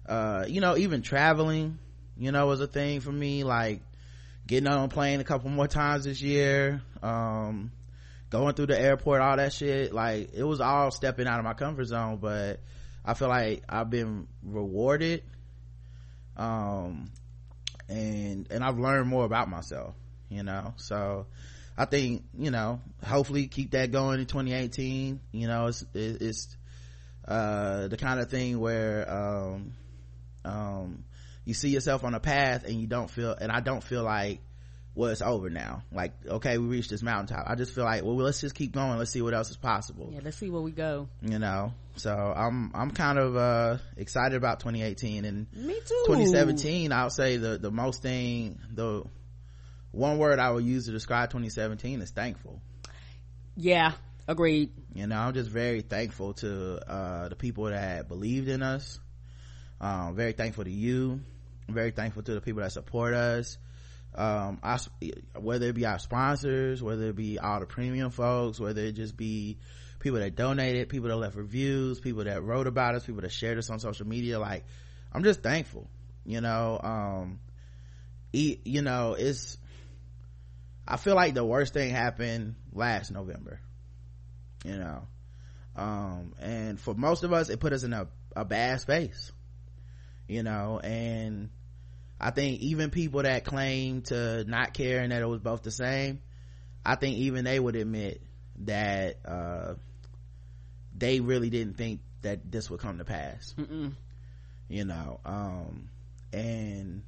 uh 0.07 0.45
you 0.47 0.61
know 0.61 0.77
even 0.77 1.01
traveling 1.01 1.79
you 2.17 2.31
know 2.31 2.47
was 2.47 2.61
a 2.61 2.67
thing 2.67 2.99
for 3.01 3.11
me 3.11 3.43
like 3.43 3.81
getting 4.47 4.67
on 4.67 4.85
a 4.85 4.87
plane 4.87 5.19
a 5.19 5.23
couple 5.23 5.49
more 5.49 5.67
times 5.67 6.05
this 6.05 6.21
year 6.21 6.81
um 7.01 7.71
going 8.31 8.53
through 8.55 8.67
the 8.67 8.79
airport, 8.79 9.21
all 9.21 9.37
that 9.37 9.53
shit, 9.53 9.93
like 9.93 10.31
it 10.33 10.43
was 10.43 10.61
all 10.61 10.89
stepping 10.89 11.27
out 11.27 11.37
of 11.37 11.45
my 11.45 11.53
comfort 11.53 11.85
zone, 11.85 12.17
but 12.17 12.61
I 13.05 13.13
feel 13.13 13.27
like 13.27 13.63
I've 13.69 13.89
been 13.89 14.27
rewarded. 14.41 15.23
Um, 16.37 17.11
and, 17.89 18.47
and 18.49 18.63
I've 18.63 18.79
learned 18.79 19.09
more 19.09 19.25
about 19.25 19.49
myself, 19.49 19.95
you 20.29 20.43
know, 20.43 20.73
so 20.77 21.27
I 21.77 21.85
think, 21.85 22.23
you 22.37 22.51
know, 22.51 22.79
hopefully 23.05 23.47
keep 23.47 23.71
that 23.71 23.91
going 23.91 24.21
in 24.21 24.25
2018. 24.25 25.19
You 25.33 25.47
know, 25.47 25.67
it's, 25.67 25.85
it's, 25.93 26.55
uh, 27.27 27.89
the 27.89 27.97
kind 27.97 28.21
of 28.21 28.29
thing 28.29 28.59
where, 28.59 29.11
um, 29.11 29.73
um, 30.45 31.03
you 31.43 31.53
see 31.53 31.69
yourself 31.69 32.05
on 32.05 32.13
a 32.13 32.19
path 32.19 32.63
and 32.63 32.79
you 32.79 32.87
don't 32.87 33.09
feel, 33.09 33.35
and 33.39 33.51
I 33.51 33.59
don't 33.59 33.83
feel 33.83 34.03
like 34.03 34.39
well 34.95 35.09
it's 35.09 35.21
over 35.21 35.49
now. 35.49 35.83
Like 35.91 36.13
okay 36.27 36.57
we 36.57 36.67
reached 36.67 36.89
this 36.89 37.01
mountaintop. 37.01 37.49
I 37.49 37.55
just 37.55 37.73
feel 37.73 37.83
like 37.83 38.03
well 38.03 38.15
let's 38.15 38.41
just 38.41 38.55
keep 38.55 38.73
going. 38.73 38.97
Let's 38.97 39.11
see 39.11 39.21
what 39.21 39.33
else 39.33 39.49
is 39.49 39.57
possible. 39.57 40.09
Yeah 40.11 40.19
let's 40.23 40.37
see 40.37 40.49
where 40.49 40.61
we 40.61 40.71
go. 40.71 41.07
You 41.21 41.39
know? 41.39 41.73
So 41.95 42.11
i'm 42.11 42.71
i'm 42.73 42.91
kind 42.91 43.19
of 43.19 43.35
uh 43.35 43.77
excited 43.97 44.35
about 44.35 44.59
2018 44.59 45.25
and 45.25 45.47
me 45.53 45.73
too. 45.85 46.03
2017 46.07 46.91
i'll 46.91 47.09
say 47.09 47.37
the 47.37 47.57
the 47.57 47.71
most 47.71 48.01
thing 48.01 48.59
the 48.73 49.03
one 49.91 50.17
word 50.17 50.39
i 50.39 50.49
would 50.49 50.63
use 50.63 50.85
to 50.85 50.91
describe 50.91 51.29
2017 51.29 52.01
is 52.01 52.11
thankful. 52.11 52.61
Yeah 53.55 53.93
agreed. 54.27 54.71
You 54.93 55.07
know 55.07 55.17
i'm 55.17 55.33
just 55.33 55.49
very 55.49 55.81
thankful 55.81 56.33
to 56.35 56.79
uh 56.89 57.29
the 57.29 57.35
people 57.35 57.65
that 57.65 58.07
believed 58.07 58.47
in 58.47 58.61
us. 58.61 58.99
Um 59.79 60.15
very 60.15 60.33
thankful 60.33 60.63
to 60.63 60.71
you. 60.71 61.21
I'm 61.67 61.73
very 61.73 61.91
thankful 61.91 62.23
to 62.23 62.33
the 62.33 62.41
people 62.41 62.61
that 62.61 62.71
support 62.71 63.13
us 63.13 63.57
um 64.15 64.59
whether 65.39 65.67
it 65.67 65.75
be 65.75 65.85
our 65.85 65.99
sponsors 65.99 66.83
whether 66.83 67.09
it 67.09 67.15
be 67.15 67.39
all 67.39 67.59
the 67.59 67.65
premium 67.65 68.11
folks 68.11 68.59
whether 68.59 68.81
it 68.81 68.93
just 68.93 69.15
be 69.15 69.57
people 69.99 70.19
that 70.19 70.35
donated 70.35 70.89
people 70.89 71.07
that 71.09 71.15
left 71.15 71.35
reviews 71.35 71.99
people 71.99 72.23
that 72.25 72.43
wrote 72.43 72.67
about 72.67 72.95
us 72.95 73.05
people 73.05 73.21
that 73.21 73.31
shared 73.31 73.57
us 73.57 73.69
on 73.69 73.79
social 73.79 74.05
media 74.05 74.37
like 74.39 74.65
i'm 75.13 75.23
just 75.23 75.41
thankful 75.41 75.87
you 76.25 76.41
know 76.41 76.79
um 76.83 77.39
you 78.33 78.81
know 78.81 79.15
it's 79.17 79.57
i 80.87 80.97
feel 80.97 81.15
like 81.15 81.33
the 81.33 81.45
worst 81.45 81.73
thing 81.73 81.89
happened 81.89 82.55
last 82.73 83.11
november 83.11 83.61
you 84.65 84.75
know 84.75 85.07
um 85.75 86.33
and 86.41 86.79
for 86.79 86.93
most 86.93 87.23
of 87.23 87.31
us 87.31 87.49
it 87.49 87.59
put 87.59 87.71
us 87.71 87.83
in 87.83 87.93
a, 87.93 88.07
a 88.35 88.43
bad 88.43 88.81
space 88.81 89.31
you 90.27 90.43
know 90.43 90.79
and 90.83 91.49
I 92.23 92.29
think 92.29 92.61
even 92.61 92.91
people 92.91 93.23
that 93.23 93.45
claim 93.45 94.03
to 94.03 94.43
not 94.43 94.75
care 94.75 95.01
and 95.01 95.11
that 95.11 95.23
it 95.23 95.25
was 95.25 95.39
both 95.39 95.63
the 95.63 95.71
same, 95.71 96.21
I 96.85 96.93
think 96.95 97.17
even 97.17 97.45
they 97.45 97.59
would 97.59 97.75
admit 97.75 98.21
that, 98.59 99.17
uh, 99.25 99.73
they 100.95 101.19
really 101.19 101.49
didn't 101.49 101.77
think 101.77 102.01
that 102.21 102.51
this 102.51 102.69
would 102.69 102.79
come 102.79 102.99
to 102.99 103.05
pass. 103.05 103.55
Mm-mm. 103.57 103.93
You 104.69 104.85
know, 104.85 105.19
um, 105.25 105.89
and, 106.31 107.01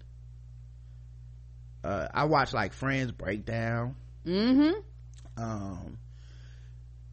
uh, 1.84 2.08
I 2.12 2.24
watch 2.26 2.52
like 2.52 2.74
friends 2.74 3.12
break 3.12 3.46
down. 3.46 3.96
Mm-hmm. 4.26 5.42
Um, 5.42 6.00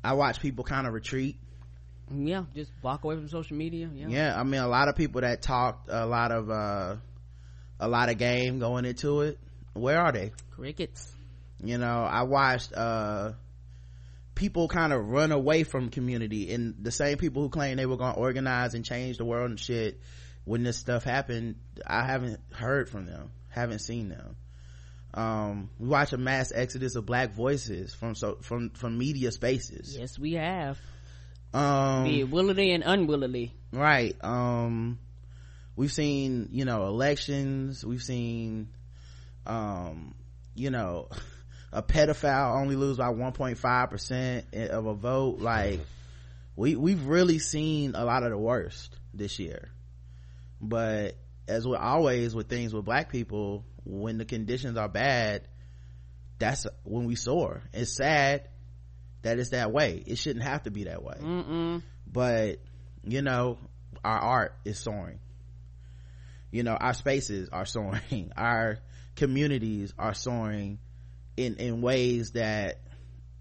I 0.02 0.14
watch 0.14 0.40
people 0.40 0.64
kind 0.64 0.86
of 0.86 0.94
retreat. 0.94 1.36
Yeah, 2.10 2.44
just 2.54 2.72
walk 2.82 3.04
away 3.04 3.16
from 3.16 3.28
social 3.28 3.56
media. 3.56 3.90
Yeah. 3.94 4.06
Yeah, 4.08 4.40
I 4.40 4.42
mean, 4.42 4.60
a 4.60 4.68
lot 4.68 4.88
of 4.88 4.96
people 4.96 5.20
that 5.20 5.42
talked 5.42 5.90
a 5.90 6.06
lot 6.06 6.32
of, 6.32 6.48
uh, 6.50 6.96
a 7.80 7.88
lot 7.88 8.10
of 8.10 8.18
game 8.18 8.58
going 8.60 8.84
into 8.84 9.22
it. 9.22 9.38
Where 9.72 9.98
are 9.98 10.12
they? 10.12 10.32
Crickets. 10.52 11.10
You 11.62 11.76
know 11.78 12.04
i 12.04 12.22
watched 12.22 12.72
uh 12.72 13.32
people 14.34 14.68
kind 14.68 14.92
of 14.92 15.06
run 15.06 15.32
away 15.32 15.64
from 15.64 15.90
community 15.90 16.52
and 16.54 16.74
the 16.80 16.90
same 16.90 17.18
people 17.18 17.42
who 17.42 17.50
claim 17.50 17.76
they 17.76 17.84
were 17.84 17.98
going 17.98 18.14
to 18.14 18.18
organize 18.18 18.72
and 18.72 18.82
change 18.82 19.18
the 19.18 19.24
world 19.26 19.50
and 19.50 19.60
shit 19.60 20.00
when 20.44 20.62
this 20.62 20.78
stuff 20.78 21.04
happened 21.04 21.56
i 21.86 22.04
haven't 22.04 22.40
heard 22.52 22.88
from 22.88 23.04
them. 23.06 23.30
Haven't 23.50 23.80
seen 23.80 24.08
them. 24.08 24.36
Um 25.12 25.70
we 25.78 25.88
watch 25.88 26.12
a 26.12 26.16
mass 26.16 26.52
exodus 26.54 26.94
of 26.96 27.04
black 27.04 27.34
voices 27.34 27.92
from 27.92 28.14
so 28.14 28.38
from 28.40 28.70
from 28.70 28.96
media 28.96 29.32
spaces. 29.32 29.96
Yes 29.98 30.18
we 30.18 30.34
have. 30.34 30.78
Um 31.52 32.30
willingly 32.30 32.70
and 32.72 32.84
unwillingly 32.86 33.52
right 33.72 34.16
um 34.24 34.98
we've 35.80 35.90
seen 35.90 36.50
you 36.52 36.66
know 36.66 36.86
elections. 36.86 37.84
We've 37.84 38.02
seen 38.02 38.68
um 39.46 40.14
you 40.54 40.70
know 40.70 41.08
a 41.72 41.82
pedophile 41.82 42.60
only 42.60 42.76
lose 42.76 42.98
by 42.98 43.08
1.5 43.08 43.90
percent 43.90 44.44
of 44.52 44.84
a 44.84 44.92
vote. 44.92 45.38
Like 45.38 45.80
we 46.54 46.76
we've 46.76 47.06
really 47.06 47.38
seen 47.38 47.94
a 47.94 48.04
lot 48.04 48.24
of 48.24 48.30
the 48.30 48.36
worst 48.36 48.94
this 49.14 49.38
year. 49.38 49.70
But 50.60 51.16
as 51.48 51.66
with 51.66 51.80
always 51.80 52.34
with 52.34 52.50
things 52.50 52.74
with 52.74 52.84
black 52.84 53.10
people 53.10 53.64
when 53.84 54.18
the 54.18 54.26
conditions 54.26 54.76
are 54.76 54.88
bad 54.88 55.48
that's 56.38 56.66
when 56.84 57.06
we 57.06 57.16
soar. 57.16 57.62
It's 57.72 57.96
sad 57.96 58.48
that 59.22 59.38
it's 59.38 59.50
that 59.50 59.72
way. 59.72 60.02
It 60.06 60.16
shouldn't 60.16 60.44
have 60.44 60.62
to 60.64 60.70
be 60.70 60.84
that 60.84 61.02
way. 61.02 61.16
Mm-mm. 61.18 61.82
but 62.06 62.58
you 63.02 63.22
know 63.22 63.56
our 64.04 64.18
art 64.18 64.54
is 64.66 64.78
soaring 64.78 65.20
you 66.50 66.62
know 66.62 66.74
our 66.74 66.94
spaces 66.94 67.48
are 67.50 67.64
soaring. 67.64 68.32
Our 68.36 68.78
communities 69.16 69.92
are 69.98 70.14
soaring 70.14 70.78
in 71.36 71.56
in 71.56 71.82
ways 71.82 72.32
that 72.32 72.80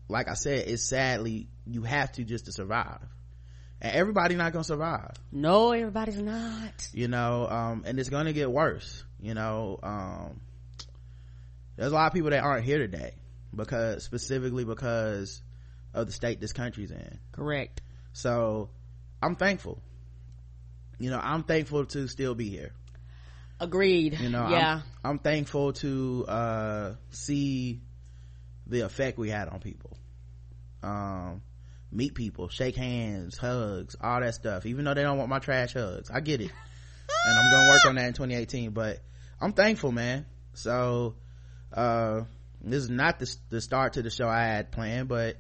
like 0.07 0.27
i 0.27 0.33
said 0.33 0.67
it's 0.67 0.83
sadly 0.83 1.47
you 1.65 1.83
have 1.83 2.11
to 2.11 2.23
just 2.23 2.45
to 2.45 2.51
survive. 2.51 2.99
And 3.81 3.95
everybody 3.95 4.35
not 4.35 4.51
gonna 4.51 4.63
survive. 4.63 5.13
No 5.31 5.71
everybody's 5.71 6.21
not. 6.21 6.89
You 6.93 7.07
know 7.07 7.47
um, 7.47 7.83
and 7.85 7.99
it's 7.99 8.09
gonna 8.09 8.33
get 8.33 8.51
worse 8.51 9.03
you 9.21 9.33
know 9.33 9.79
um, 9.83 10.41
there's 11.75 11.91
a 11.91 11.95
lot 11.95 12.07
of 12.07 12.13
people 12.13 12.31
that 12.31 12.43
aren't 12.43 12.65
here 12.65 12.79
today 12.79 13.13
because 13.55 14.03
specifically 14.03 14.65
because 14.65 15.41
of 15.93 16.07
the 16.07 16.11
state 16.11 16.41
this 16.41 16.53
country's 16.53 16.91
in. 16.91 17.19
Correct. 17.31 17.81
So 18.13 18.69
i'm 19.21 19.35
thankful. 19.35 19.81
You 20.97 21.11
know 21.11 21.19
i'm 21.21 21.43
thankful 21.43 21.85
to 21.85 22.07
still 22.07 22.35
be 22.35 22.49
here 22.49 22.73
agreed. 23.59 24.19
You 24.19 24.29
know 24.29 24.49
yeah. 24.49 24.81
I'm, 25.03 25.11
I'm, 25.11 25.19
thankful 25.19 25.73
to 25.73 26.25
uh, 26.27 26.93
see 27.11 27.81
the 28.67 28.81
effect 28.81 29.17
we 29.17 29.29
had 29.29 29.49
on 29.49 29.59
people. 29.59 29.97
Um, 30.81 31.41
meet 31.91 32.13
people 32.13 32.49
shake 32.49 32.75
hands 32.75 33.37
hugs 33.37 33.95
all 34.01 34.21
that 34.21 34.35
stuff. 34.35 34.65
Even 34.65 34.85
though 34.85 34.93
they 34.93 35.01
don't 35.03 35.17
want 35.17 35.29
my 35.29 35.39
trash 35.39 35.73
hugs 35.73 36.09
i 36.11 36.19
get 36.19 36.41
it. 36.41 36.51
And 37.25 37.39
i'm 37.39 37.51
gonna 37.51 37.69
work 37.71 37.85
on 37.87 37.95
that 37.95 38.05
in 38.05 38.13
2018 38.13 38.71
but 38.71 38.99
i'm 39.41 39.53
thankful 39.53 39.91
man. 39.91 40.25
So 40.53 41.15
uh, 41.73 42.21
this 42.61 42.83
is 42.83 42.89
not 42.89 43.19
the, 43.19 43.35
the 43.49 43.61
start 43.61 43.93
to 43.93 44.01
the 44.01 44.09
show 44.09 44.27
i 44.27 44.43
had 44.43 44.71
planned 44.71 45.07
but 45.07 45.37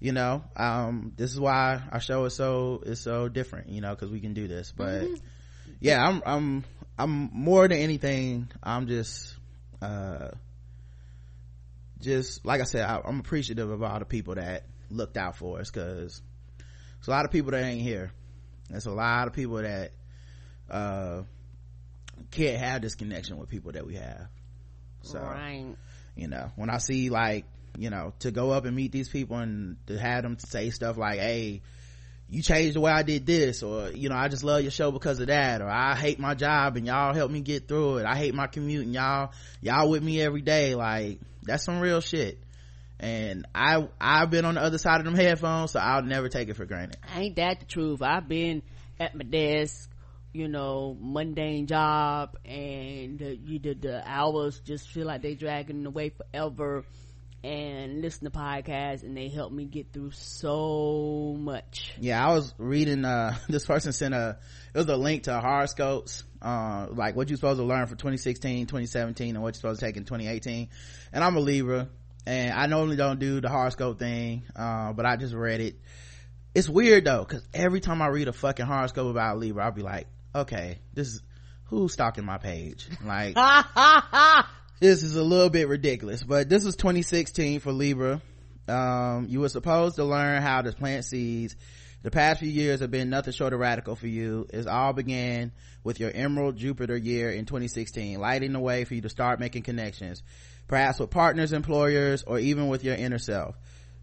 you 0.00 0.12
know 0.12 0.42
um 0.56 1.12
this 1.16 1.32
is 1.32 1.38
why 1.38 1.80
our 1.92 2.00
show 2.00 2.24
is 2.24 2.34
so 2.34 2.82
is 2.84 3.00
so 3.00 3.28
different 3.28 3.68
you 3.68 3.80
know 3.80 3.90
because 3.90 4.10
we 4.10 4.20
can 4.20 4.34
do 4.34 4.48
this. 4.48 4.72
But 4.76 5.02
mm-hmm. 5.02 5.14
yeah 5.80 6.04
i'm 6.04 6.22
i'm 6.26 6.64
i'm 6.98 7.30
more 7.32 7.66
than 7.68 7.78
anything 7.78 8.50
i'm 8.62 8.86
just 8.86 9.34
uh 9.82 10.28
just 12.00 12.44
like 12.44 12.60
i 12.60 12.64
said 12.64 12.84
I, 12.84 13.00
i'm 13.04 13.20
appreciative 13.20 13.70
of 13.70 13.82
all 13.82 13.98
the 13.98 14.04
people 14.04 14.34
that 14.34 14.64
looked 14.90 15.16
out 15.16 15.36
for 15.36 15.60
us 15.60 15.70
because 15.70 16.22
there's 16.58 17.08
a 17.08 17.10
lot 17.10 17.24
of 17.24 17.30
people 17.30 17.52
that 17.52 17.64
ain't 17.64 17.82
here 17.82 18.12
there's 18.70 18.86
a 18.86 18.92
lot 18.92 19.26
of 19.26 19.32
people 19.32 19.56
that 19.56 19.92
uh 20.70 21.22
can't 22.30 22.58
have 22.58 22.82
this 22.82 22.94
connection 22.94 23.38
with 23.38 23.48
people 23.48 23.72
that 23.72 23.86
we 23.86 23.96
have 23.96 24.28
so 25.02 25.18
right. 25.18 25.74
you 26.14 26.28
know 26.28 26.50
when 26.56 26.70
i 26.70 26.78
see 26.78 27.10
like 27.10 27.44
you 27.76 27.90
know 27.90 28.12
to 28.20 28.30
go 28.30 28.50
up 28.50 28.64
and 28.64 28.76
meet 28.76 28.92
these 28.92 29.08
people 29.08 29.36
and 29.36 29.76
to 29.86 29.98
have 29.98 30.22
them 30.22 30.38
say 30.38 30.70
stuff 30.70 30.96
like 30.96 31.18
hey 31.18 31.60
you 32.28 32.42
changed 32.42 32.74
the 32.74 32.80
way 32.80 32.90
I 32.90 33.02
did 33.02 33.26
this, 33.26 33.62
or, 33.62 33.90
you 33.90 34.08
know, 34.08 34.16
I 34.16 34.28
just 34.28 34.44
love 34.44 34.62
your 34.62 34.70
show 34.70 34.90
because 34.90 35.20
of 35.20 35.26
that, 35.28 35.60
or 35.60 35.68
I 35.68 35.94
hate 35.94 36.18
my 36.18 36.34
job 36.34 36.76
and 36.76 36.86
y'all 36.86 37.14
help 37.14 37.30
me 37.30 37.40
get 37.40 37.68
through 37.68 37.98
it. 37.98 38.06
I 38.06 38.16
hate 38.16 38.34
my 38.34 38.46
commute 38.46 38.86
and 38.86 38.94
y'all, 38.94 39.32
y'all 39.60 39.88
with 39.90 40.02
me 40.02 40.20
every 40.20 40.40
day. 40.40 40.74
Like, 40.74 41.20
that's 41.42 41.64
some 41.64 41.80
real 41.80 42.00
shit. 42.00 42.38
And 42.98 43.46
I, 43.54 43.88
I've 44.00 44.30
been 44.30 44.44
on 44.44 44.54
the 44.54 44.62
other 44.62 44.78
side 44.78 45.00
of 45.00 45.04
them 45.04 45.14
headphones, 45.14 45.72
so 45.72 45.80
I'll 45.80 46.02
never 46.02 46.28
take 46.28 46.48
it 46.48 46.54
for 46.54 46.64
granted. 46.64 46.96
Ain't 47.14 47.36
that 47.36 47.60
the 47.60 47.66
truth? 47.66 48.00
I've 48.02 48.28
been 48.28 48.62
at 48.98 49.14
my 49.14 49.24
desk, 49.24 49.90
you 50.32 50.48
know, 50.48 50.96
mundane 50.98 51.66
job, 51.66 52.36
and 52.44 53.20
you 53.20 53.58
did 53.58 53.82
the 53.82 54.02
hours 54.08 54.58
just 54.60 54.88
feel 54.88 55.06
like 55.06 55.22
they 55.22 55.34
dragging 55.34 55.84
away 55.84 56.10
forever 56.10 56.84
and 57.44 58.00
listen 58.00 58.24
to 58.24 58.30
podcasts 58.30 59.02
and 59.02 59.14
they 59.14 59.28
help 59.28 59.52
me 59.52 59.66
get 59.66 59.92
through 59.92 60.12
so 60.12 61.36
much. 61.38 61.92
Yeah, 62.00 62.26
I 62.26 62.32
was 62.32 62.54
reading, 62.56 63.04
uh, 63.04 63.36
this 63.48 63.66
person 63.66 63.92
sent 63.92 64.14
a, 64.14 64.38
it 64.74 64.78
was 64.78 64.88
a 64.88 64.96
link 64.96 65.24
to 65.24 65.38
horoscopes, 65.38 66.24
uh, 66.40 66.86
like 66.90 67.14
what 67.14 67.28
you're 67.28 67.36
supposed 67.36 67.58
to 67.58 67.64
learn 67.64 67.86
for 67.86 67.96
2016, 67.96 68.66
2017, 68.66 69.34
and 69.34 69.42
what 69.42 69.48
you're 69.48 69.60
supposed 69.60 69.80
to 69.80 69.86
take 69.86 69.98
in 69.98 70.04
2018. 70.04 70.70
And 71.12 71.22
I'm 71.22 71.36
a 71.36 71.40
Libra, 71.40 71.88
and 72.26 72.52
I 72.52 72.66
normally 72.66 72.96
don't 72.96 73.20
do 73.20 73.42
the 73.42 73.50
horoscope 73.50 73.98
thing, 73.98 74.44
uh, 74.56 74.94
but 74.94 75.04
I 75.04 75.16
just 75.16 75.34
read 75.34 75.60
it. 75.60 75.76
It's 76.54 76.68
weird 76.68 77.04
though, 77.04 77.26
cause 77.26 77.46
every 77.52 77.80
time 77.80 78.00
I 78.00 78.06
read 78.06 78.28
a 78.28 78.32
fucking 78.32 78.64
horoscope 78.64 79.10
about 79.10 79.38
Libra, 79.38 79.66
I'll 79.66 79.72
be 79.72 79.82
like, 79.82 80.06
okay, 80.34 80.78
this 80.94 81.08
is, 81.08 81.22
who's 81.64 81.92
stalking 81.92 82.24
my 82.24 82.38
page? 82.38 82.88
Like, 83.04 83.36
this 84.84 85.02
is 85.02 85.16
a 85.16 85.22
little 85.22 85.48
bit 85.48 85.66
ridiculous 85.66 86.22
but 86.22 86.50
this 86.50 86.62
was 86.62 86.76
2016 86.76 87.60
for 87.60 87.72
libra. 87.72 88.20
Um, 88.68 89.28
you 89.30 89.40
were 89.40 89.48
supposed 89.48 89.96
to 89.96 90.04
learn 90.04 90.42
how 90.42 90.60
to 90.60 90.72
plant 90.72 91.06
seeds. 91.06 91.56
The 92.02 92.10
past 92.10 92.40
few 92.40 92.50
years 92.50 92.80
have 92.80 92.90
been 92.90 93.08
nothing 93.08 93.32
short 93.32 93.54
of 93.54 93.60
radical 93.60 93.96
for 93.96 94.06
you. 94.06 94.46
It 94.52 94.66
all 94.66 94.92
began 94.92 95.52
with 95.84 96.00
your 96.00 96.10
emerald 96.10 96.58
jupiter 96.58 96.98
year 96.98 97.30
in 97.30 97.46
2016 97.46 98.20
lighting 98.20 98.52
the 98.52 98.60
way 98.60 98.84
for 98.84 98.94
you 98.94 99.00
to 99.00 99.08
start 99.08 99.40
making 99.40 99.62
connections 99.62 100.22
perhaps 100.68 101.00
with 101.00 101.08
partners 101.08 101.54
employers 101.54 102.22
or 102.22 102.38
even 102.38 102.68
with 102.68 102.84
your 102.84 102.94
inner 102.94 103.18
self. 103.18 103.56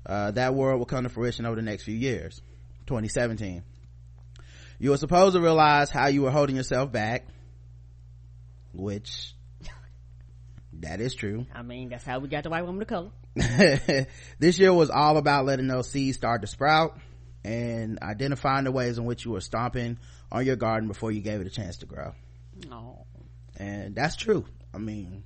Uh, 0.04 0.32
that 0.32 0.56
world 0.56 0.80
will 0.80 0.88
come 0.88 1.04
to 1.04 1.10
fruition 1.10 1.46
over 1.46 1.58
the 1.58 1.62
next 1.62 1.84
few 1.84 1.94
years 1.94 2.42
2017 2.88 3.62
you 4.80 4.90
were 4.90 4.98
supposed 4.98 5.36
to 5.36 5.42
realize 5.42 5.92
how 5.92 6.08
you 6.08 6.24
were 6.24 6.32
holding 6.32 6.56
yourself 6.56 6.92
back 6.92 7.28
which 8.74 9.36
that 10.82 11.02
is 11.02 11.16
true. 11.16 11.46
I 11.54 11.62
mean, 11.62 11.90
that's 11.90 12.04
how 12.04 12.20
we 12.20 12.28
got 12.28 12.44
the 12.44 12.50
white 12.50 12.66
woman 12.66 12.80
to 12.80 12.86
color. 12.86 13.12
this 14.40 14.60
year 14.60 14.74
was 14.74 14.90
all 14.90 15.18
about 15.18 15.46
letting 15.46 15.68
those 15.68 15.90
seeds 15.90 16.18
start 16.18 16.42
to 16.42 16.48
sprout 16.48 16.98
and 17.44 18.00
identifying 18.02 18.66
the 18.66 18.72
ways 18.72 18.98
in 18.98 19.06
which 19.06 19.26
you 19.26 19.32
were 19.32 19.42
stomping 19.42 19.98
on 20.32 20.46
your 20.46 20.56
garden 20.56 20.88
before 20.88 21.12
you 21.12 21.22
gave 21.22 21.42
it 21.42 21.48
a 21.48 21.50
chance 21.50 21.78
to 21.78 21.86
grow. 21.86 22.14
Oh. 22.72 23.06
And 23.58 23.96
that's 23.96 24.16
true. 24.16 24.46
I 24.74 24.78
mean, 24.78 25.24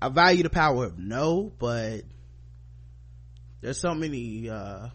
I 0.00 0.08
value 0.08 0.42
the 0.42 0.50
power 0.50 0.86
of 0.86 0.98
no, 0.98 1.52
but 1.58 2.02
there's 3.60 3.80
so 3.80 3.94
many, 3.94 4.48
uh, 4.48 4.88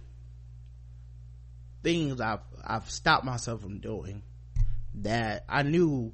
things 1.83 2.21
I've, 2.21 2.39
I've 2.63 2.89
stopped 2.89 3.25
myself 3.25 3.61
from 3.61 3.79
doing 3.79 4.23
that 4.95 5.43
I 5.49 5.63
knew 5.63 6.13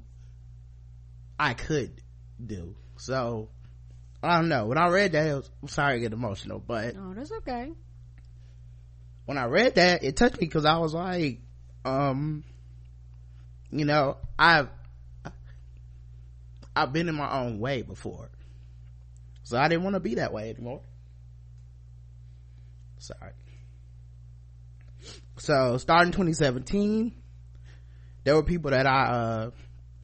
I 1.38 1.54
could 1.54 2.02
do 2.44 2.74
so 3.00 3.48
i 4.22 4.36
don't 4.36 4.48
know. 4.48 4.66
When 4.66 4.78
i 4.78 4.88
read 4.88 5.12
that 5.12 5.34
was, 5.34 5.50
i'm 5.62 5.68
sorry 5.68 5.96
to 5.96 6.00
get 6.00 6.12
emotional 6.12 6.58
but 6.58 6.94
oh 6.96 7.14
that's 7.14 7.32
okay. 7.32 7.72
when 9.24 9.38
i 9.38 9.46
read 9.46 9.76
that 9.76 10.04
it 10.04 10.16
touched 10.16 10.40
me 10.40 10.46
because 10.46 10.64
i 10.64 10.78
was 10.78 10.94
like 10.94 11.40
um 11.84 12.44
you 13.70 13.84
know 13.84 14.18
i've 14.38 14.68
i've 16.76 16.92
been 16.92 17.08
in 17.08 17.14
my 17.14 17.40
own 17.40 17.58
way 17.58 17.82
before. 17.82 18.30
So 19.42 19.58
i 19.58 19.68
didn't 19.68 19.84
want 19.84 19.94
to 19.94 20.00
be 20.00 20.16
that 20.16 20.32
way 20.32 20.50
anymore. 20.50 20.82
Sorry. 22.98 23.32
So 25.38 25.78
starting 25.78 26.12
2017 26.12 27.14
there 28.24 28.34
were 28.34 28.42
people 28.42 28.70
that 28.72 28.86
i 28.86 29.04
uh 29.04 29.50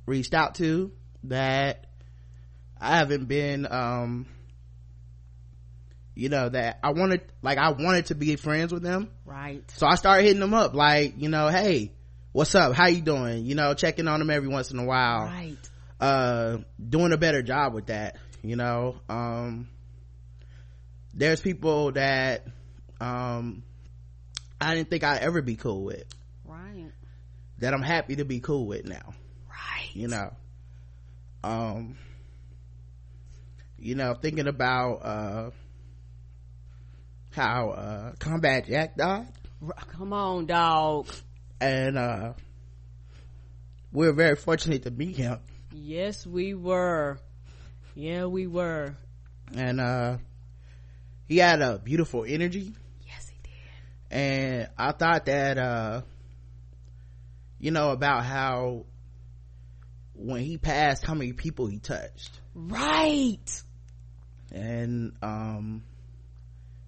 reached 0.06 0.32
out 0.32 0.54
to 0.56 0.92
that 1.24 1.85
I 2.80 2.96
haven't 2.96 3.26
been, 3.26 3.66
um, 3.70 4.26
you 6.14 6.28
know, 6.28 6.48
that 6.48 6.78
I 6.82 6.90
wanted, 6.92 7.22
like, 7.42 7.58
I 7.58 7.70
wanted 7.70 8.06
to 8.06 8.14
be 8.14 8.36
friends 8.36 8.72
with 8.72 8.82
them. 8.82 9.10
Right. 9.24 9.62
So 9.72 9.86
I 9.86 9.96
started 9.96 10.24
hitting 10.24 10.40
them 10.40 10.54
up, 10.54 10.74
like, 10.74 11.14
you 11.18 11.28
know, 11.28 11.48
hey, 11.48 11.92
what's 12.32 12.54
up? 12.54 12.74
How 12.74 12.86
you 12.86 13.00
doing? 13.00 13.46
You 13.46 13.54
know, 13.54 13.74
checking 13.74 14.08
on 14.08 14.18
them 14.18 14.30
every 14.30 14.48
once 14.48 14.70
in 14.70 14.78
a 14.78 14.84
while. 14.84 15.24
Right. 15.24 15.56
Uh, 15.98 16.58
doing 16.86 17.12
a 17.12 17.16
better 17.16 17.42
job 17.42 17.72
with 17.72 17.86
that, 17.86 18.16
you 18.42 18.56
know, 18.56 18.96
um, 19.08 19.68
there's 21.14 21.40
people 21.40 21.92
that, 21.92 22.46
um, 23.00 23.62
I 24.60 24.74
didn't 24.74 24.90
think 24.90 25.04
I'd 25.04 25.22
ever 25.22 25.40
be 25.40 25.56
cool 25.56 25.84
with. 25.84 26.04
Right. 26.44 26.90
That 27.58 27.72
I'm 27.72 27.82
happy 27.82 28.16
to 28.16 28.24
be 28.26 28.40
cool 28.40 28.66
with 28.66 28.84
now. 28.84 29.14
Right. 29.48 29.90
You 29.94 30.08
know, 30.08 30.34
um, 31.42 31.96
you 33.78 33.94
know 33.94 34.14
thinking 34.14 34.48
about 34.48 34.94
uh 34.96 35.50
how 37.32 37.70
uh 37.70 38.12
combat 38.18 38.66
jack 38.66 38.96
died. 38.96 39.26
Come 39.88 40.12
on 40.12 40.46
dog. 40.46 41.08
And 41.60 41.98
uh 41.98 42.32
we're 43.92 44.12
very 44.12 44.36
fortunate 44.36 44.82
to 44.84 44.90
meet 44.90 45.16
him. 45.16 45.38
Yes 45.72 46.26
we 46.26 46.54
were. 46.54 47.18
Yeah 47.94 48.26
we 48.26 48.46
were. 48.46 48.96
And 49.54 49.80
uh 49.80 50.18
he 51.28 51.38
had 51.38 51.60
a 51.60 51.78
beautiful 51.78 52.24
energy. 52.26 52.72
Yes 53.06 53.28
he 53.28 53.38
did. 53.42 54.18
And 54.18 54.68
i 54.78 54.92
thought 54.92 55.26
that 55.26 55.58
uh 55.58 56.02
you 57.58 57.70
know 57.70 57.90
about 57.90 58.24
how 58.24 58.86
when 60.14 60.40
he 60.40 60.56
passed 60.56 61.04
how 61.04 61.14
many 61.14 61.32
people 61.34 61.66
he 61.66 61.78
touched. 61.78 62.30
Right 62.54 63.62
and 64.52 65.12
um 65.22 65.82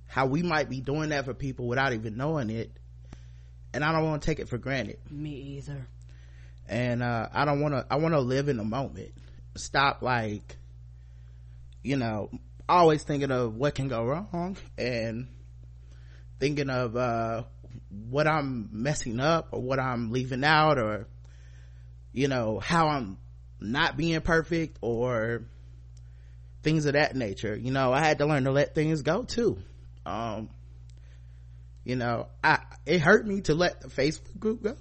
how 0.06 0.26
we 0.26 0.42
might 0.42 0.70
be 0.70 0.80
doing 0.80 1.10
that 1.10 1.24
for 1.24 1.34
people 1.34 1.66
without 1.66 1.92
even 1.92 2.16
knowing 2.16 2.50
it. 2.50 2.70
And 3.74 3.84
i 3.84 3.92
don't 3.92 4.04
want 4.04 4.22
to 4.22 4.26
take 4.26 4.38
it 4.38 4.48
for 4.48 4.58
granted. 4.58 4.98
Me 5.10 5.30
either. 5.30 5.86
And 6.68 7.02
uh 7.02 7.28
i 7.32 7.44
don't 7.44 7.60
want 7.60 7.74
to 7.74 7.86
i 7.90 7.96
want 7.96 8.14
to 8.14 8.20
live 8.20 8.48
in 8.48 8.56
the 8.56 8.64
moment. 8.64 9.12
Stop 9.56 10.02
like 10.02 10.56
you 11.82 11.96
know 11.96 12.30
always 12.68 13.02
thinking 13.02 13.30
of 13.30 13.56
what 13.56 13.74
can 13.74 13.88
go 13.88 14.04
wrong 14.04 14.56
and 14.76 15.26
thinking 16.38 16.68
of 16.68 16.96
uh 16.96 17.42
what 18.10 18.26
i'm 18.26 18.68
messing 18.72 19.20
up 19.20 19.48
or 19.52 19.62
what 19.62 19.80
i'm 19.80 20.10
leaving 20.10 20.44
out 20.44 20.78
or 20.78 21.06
you 22.12 22.28
know 22.28 22.58
how 22.58 22.88
i'm 22.88 23.16
not 23.60 23.96
being 23.96 24.20
perfect 24.20 24.76
or 24.82 25.42
things 26.62 26.86
of 26.86 26.94
that 26.94 27.14
nature. 27.16 27.56
You 27.56 27.70
know 27.70 27.92
i 27.92 28.00
had 28.00 28.18
to 28.18 28.26
learn 28.26 28.44
to 28.44 28.50
let 28.50 28.74
things 28.74 29.02
go 29.02 29.22
too. 29.22 29.58
Um 30.06 30.50
you 31.84 31.96
know 31.96 32.28
i 32.42 32.58
it 32.86 33.00
hurt 33.00 33.26
me 33.26 33.40
to 33.42 33.54
let 33.54 33.80
the 33.80 33.88
facebook 33.88 34.38
group 34.38 34.62
go. 34.62 34.76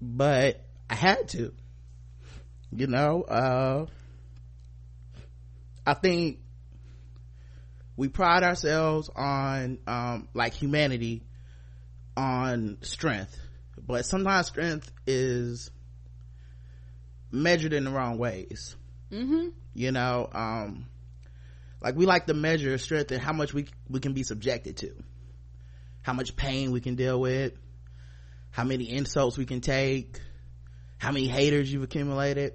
But 0.00 0.64
i 0.88 0.94
had 0.94 1.28
to 1.28 1.52
you 2.74 2.86
know 2.86 3.22
uh 3.22 3.86
i 5.86 5.94
think 5.94 6.38
we 7.96 8.08
pride 8.08 8.42
ourselves 8.42 9.10
on 9.14 9.78
um 9.86 10.28
like 10.34 10.54
humanity 10.54 11.22
on 12.16 12.78
strength. 12.82 13.38
But 13.84 14.06
sometimes 14.06 14.46
strength 14.46 14.90
is 15.06 15.70
measured 17.30 17.72
in 17.72 17.84
the 17.84 17.90
wrong 17.90 18.18
ways 18.18 18.76
mm-hmm. 19.12 19.48
you 19.74 19.92
know 19.92 20.28
um 20.32 20.86
like 21.80 21.96
we 21.96 22.06
like 22.06 22.26
to 22.26 22.34
measure 22.34 22.78
strength 22.78 23.10
and 23.10 23.20
how 23.20 23.32
much 23.32 23.52
we 23.52 23.66
we 23.88 24.00
can 24.00 24.12
be 24.12 24.22
subjected 24.22 24.76
to. 24.78 24.92
How 26.02 26.12
much 26.12 26.36
pain 26.36 26.70
we 26.70 26.80
can 26.80 26.94
deal 26.94 27.20
with. 27.20 27.52
How 28.50 28.64
many 28.64 28.90
insults 28.90 29.36
we 29.36 29.46
can 29.46 29.60
take. 29.60 30.20
How 30.98 31.10
many 31.10 31.26
haters 31.26 31.72
you've 31.72 31.82
accumulated. 31.82 32.54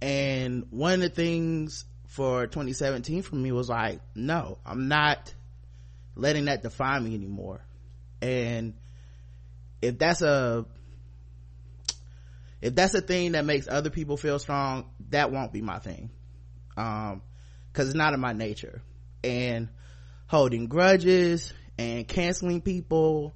And 0.00 0.66
one 0.70 0.94
of 0.94 1.00
the 1.00 1.08
things 1.08 1.84
for 2.06 2.46
2017 2.46 3.22
for 3.22 3.34
me 3.34 3.50
was 3.50 3.68
like 3.68 3.98
no 4.14 4.56
i'm 4.64 4.86
not 4.86 5.34
letting 6.16 6.44
that 6.44 6.62
define 6.62 7.04
me 7.04 7.14
anymore. 7.14 7.60
And 8.22 8.74
if 9.82 9.98
that's 9.98 10.22
a 10.22 10.64
if 12.64 12.74
that's 12.74 12.94
a 12.94 13.02
thing 13.02 13.32
that 13.32 13.44
makes 13.44 13.68
other 13.68 13.90
people 13.90 14.16
feel 14.16 14.38
strong 14.38 14.86
that 15.10 15.30
won't 15.30 15.52
be 15.52 15.60
my 15.60 15.78
thing. 15.78 16.08
Um 16.78 17.20
because 17.70 17.88
it's 17.88 17.96
not 17.96 18.14
in 18.14 18.20
my 18.20 18.32
nature. 18.32 18.80
And 19.22 19.68
holding 20.28 20.66
grudges 20.66 21.52
and 21.76 22.08
canceling 22.08 22.62
people 22.62 23.34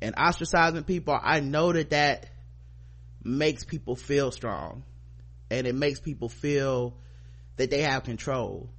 and 0.00 0.16
ostracizing 0.16 0.86
people 0.86 1.18
i 1.22 1.40
know 1.40 1.72
that 1.72 1.90
that 1.90 2.30
makes 3.22 3.64
people 3.64 3.96
feel 3.96 4.32
strong. 4.32 4.84
And 5.50 5.66
it 5.66 5.74
makes 5.74 6.00
people 6.00 6.30
feel 6.30 6.96
that 7.56 7.70
they 7.70 7.82
have 7.82 8.04
control. 8.04 8.70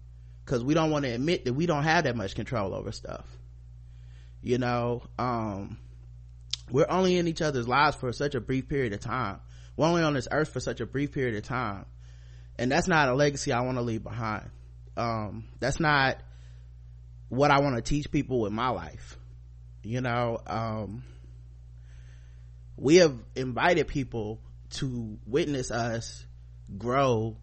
Because 0.44 0.64
we 0.64 0.74
don't 0.74 0.90
want 0.90 1.06
to 1.06 1.12
admit 1.12 1.46
that 1.46 1.54
we 1.54 1.68
don't 1.68 1.84
have 1.84 2.06
that 2.06 2.16
much 2.16 2.34
control 2.34 2.74
over 2.74 2.92
stuff. 2.92 3.28
You 4.42 4.58
know 4.58 5.04
um 5.20 5.78
we're 6.72 6.90
only 6.90 7.18
in 7.18 7.28
each 7.28 7.44
other's 7.44 7.68
lives 7.68 7.98
for 7.98 8.12
such 8.14 8.34
a 8.34 8.42
brief 8.42 8.68
period 8.68 8.94
of 8.94 9.02
time 9.02 9.42
we're 9.76 9.88
only 9.88 10.04
on 10.04 10.14
this 10.14 10.28
earth 10.32 10.50
for 10.50 10.60
such 10.60 10.82
a 10.82 10.86
brief 10.86 11.12
period 11.12 11.36
of 11.36 11.44
time? 11.44 11.86
And 12.58 12.72
that's 12.72 12.88
not 12.88 13.10
a 13.10 13.14
legacy 13.14 13.52
i 13.52 13.62
want 13.62 13.78
to 13.78 13.82
leave 13.82 14.04
behind. 14.04 14.50
Um 14.98 15.46
that's 15.60 15.80
not 15.80 16.18
what 17.30 17.50
i 17.50 17.62
want 17.62 17.76
to 17.78 17.82
teach 17.82 18.12
people 18.12 18.42
with 18.42 18.52
my 18.52 18.70
life. 18.70 19.18
You 19.84 20.02
know 20.02 20.40
um 20.46 21.04
we 22.78 22.98
have 22.98 23.16
invited 23.36 23.88
people 23.88 24.40
to 24.72 25.18
witness 25.26 25.72
us 25.72 26.26
grow 26.78 27.38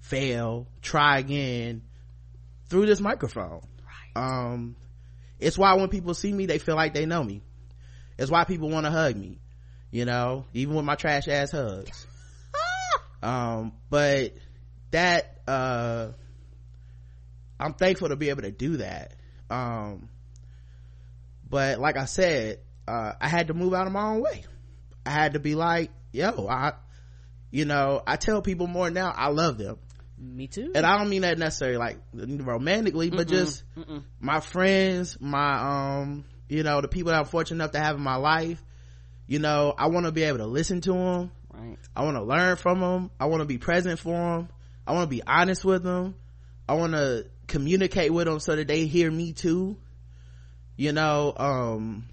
fail 0.00 0.68
try 0.82 1.18
again 1.18 1.82
through 2.68 2.86
this 2.86 3.00
microphone. 3.00 3.62
Right. 4.14 4.22
um 4.50 4.76
it's 5.38 5.58
why 5.58 5.74
when 5.74 5.88
people 5.88 6.14
see 6.14 6.32
me 6.32 6.46
they 6.46 6.58
feel 6.58 6.76
like 6.76 6.94
they 6.94 7.06
know 7.06 7.22
me. 7.22 7.42
It's 8.18 8.30
why 8.30 8.44
people 8.44 8.70
want 8.70 8.86
to 8.86 8.90
hug 8.90 9.14
me 9.14 9.38
you 9.96 10.04
know 10.04 10.44
even 10.52 10.74
with 10.74 10.84
my 10.84 10.94
trash 10.94 11.26
ass 11.26 11.52
hugs 11.52 12.06
um 13.22 13.72
but 13.88 14.34
that 14.90 15.40
uh 15.48 16.08
i'm 17.58 17.72
thankful 17.72 18.10
to 18.10 18.16
be 18.16 18.28
able 18.28 18.42
to 18.42 18.50
do 18.50 18.76
that 18.76 19.14
um 19.48 20.10
but 21.48 21.78
like 21.78 21.96
i 21.96 22.04
said 22.04 22.58
uh 22.86 23.12
i 23.18 23.26
had 23.26 23.46
to 23.46 23.54
move 23.54 23.72
out 23.72 23.86
of 23.86 23.92
my 23.94 24.10
own 24.10 24.20
way 24.20 24.44
i 25.06 25.10
had 25.10 25.32
to 25.32 25.38
be 25.38 25.54
like 25.54 25.90
yo 26.12 26.46
i 26.46 26.72
you 27.50 27.64
know 27.64 28.02
i 28.06 28.16
tell 28.16 28.42
people 28.42 28.66
more 28.66 28.90
now 28.90 29.10
i 29.16 29.28
love 29.28 29.56
them 29.56 29.78
me 30.18 30.46
too 30.46 30.72
and 30.74 30.84
i 30.84 30.98
don't 30.98 31.08
mean 31.08 31.22
that 31.22 31.38
necessarily 31.38 31.78
like 31.78 31.98
romantically 32.12 33.08
but 33.08 33.28
Mm-mm. 33.28 33.30
just 33.30 33.64
Mm-mm. 33.78 34.02
my 34.20 34.40
friends 34.40 35.16
my 35.22 36.02
um 36.02 36.24
you 36.50 36.62
know 36.64 36.82
the 36.82 36.88
people 36.88 37.12
that 37.12 37.18
i'm 37.18 37.24
fortunate 37.24 37.64
enough 37.64 37.72
to 37.72 37.78
have 37.78 37.96
in 37.96 38.02
my 38.02 38.16
life 38.16 38.62
you 39.26 39.38
know 39.38 39.74
i 39.76 39.86
want 39.86 40.06
to 40.06 40.12
be 40.12 40.22
able 40.22 40.38
to 40.38 40.46
listen 40.46 40.80
to 40.80 40.92
them 40.92 41.30
right. 41.52 41.76
I 41.94 42.04
want 42.04 42.16
to 42.16 42.22
learn 42.22 42.56
from 42.56 42.80
them 42.80 43.10
i 43.18 43.26
want 43.26 43.40
to 43.40 43.46
be 43.46 43.58
present 43.58 43.98
for 43.98 44.12
them 44.12 44.48
i 44.86 44.92
want 44.92 45.04
to 45.10 45.14
be 45.14 45.22
honest 45.26 45.64
with 45.64 45.82
them 45.82 46.14
i 46.68 46.74
want 46.74 46.92
to 46.92 47.26
communicate 47.46 48.12
with 48.12 48.26
them 48.26 48.40
so 48.40 48.56
that 48.56 48.68
they 48.68 48.86
hear 48.86 49.10
me 49.10 49.32
too. 49.32 49.76
You 50.76 50.92
know 50.92 51.32
um 51.36 52.04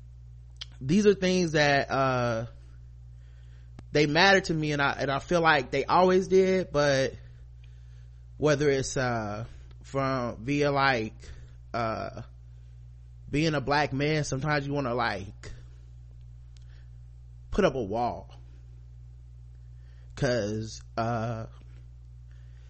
these 0.80 1.06
are 1.06 1.14
things 1.14 1.54
that 1.54 1.92
uh 1.92 2.46
they 3.92 4.06
matter 4.06 4.42
to 4.42 4.54
me 4.54 4.72
and 4.72 4.82
i 4.82 4.92
and 5.00 5.12
i 5.12 5.20
feel 5.20 5.42
like 5.42 5.72
they 5.72 5.86
always 5.86 6.28
did 6.28 6.72
but 6.72 7.14
whether 8.38 8.70
it's 8.70 8.98
uh 8.98 9.46
from 9.84 10.38
via 10.38 10.72
like 10.72 11.14
uh 11.74 12.22
being 13.30 13.54
a 13.54 13.62
black 13.62 13.94
man 13.94 14.24
sometimes 14.24 14.66
you 14.66 14.74
want 14.74 14.88
to 14.88 14.94
like 14.94 15.52
put 17.54 17.66
up 17.66 17.76
a 17.76 17.82
wall. 17.82 18.30
Because 20.14 20.82
uh 20.98 21.46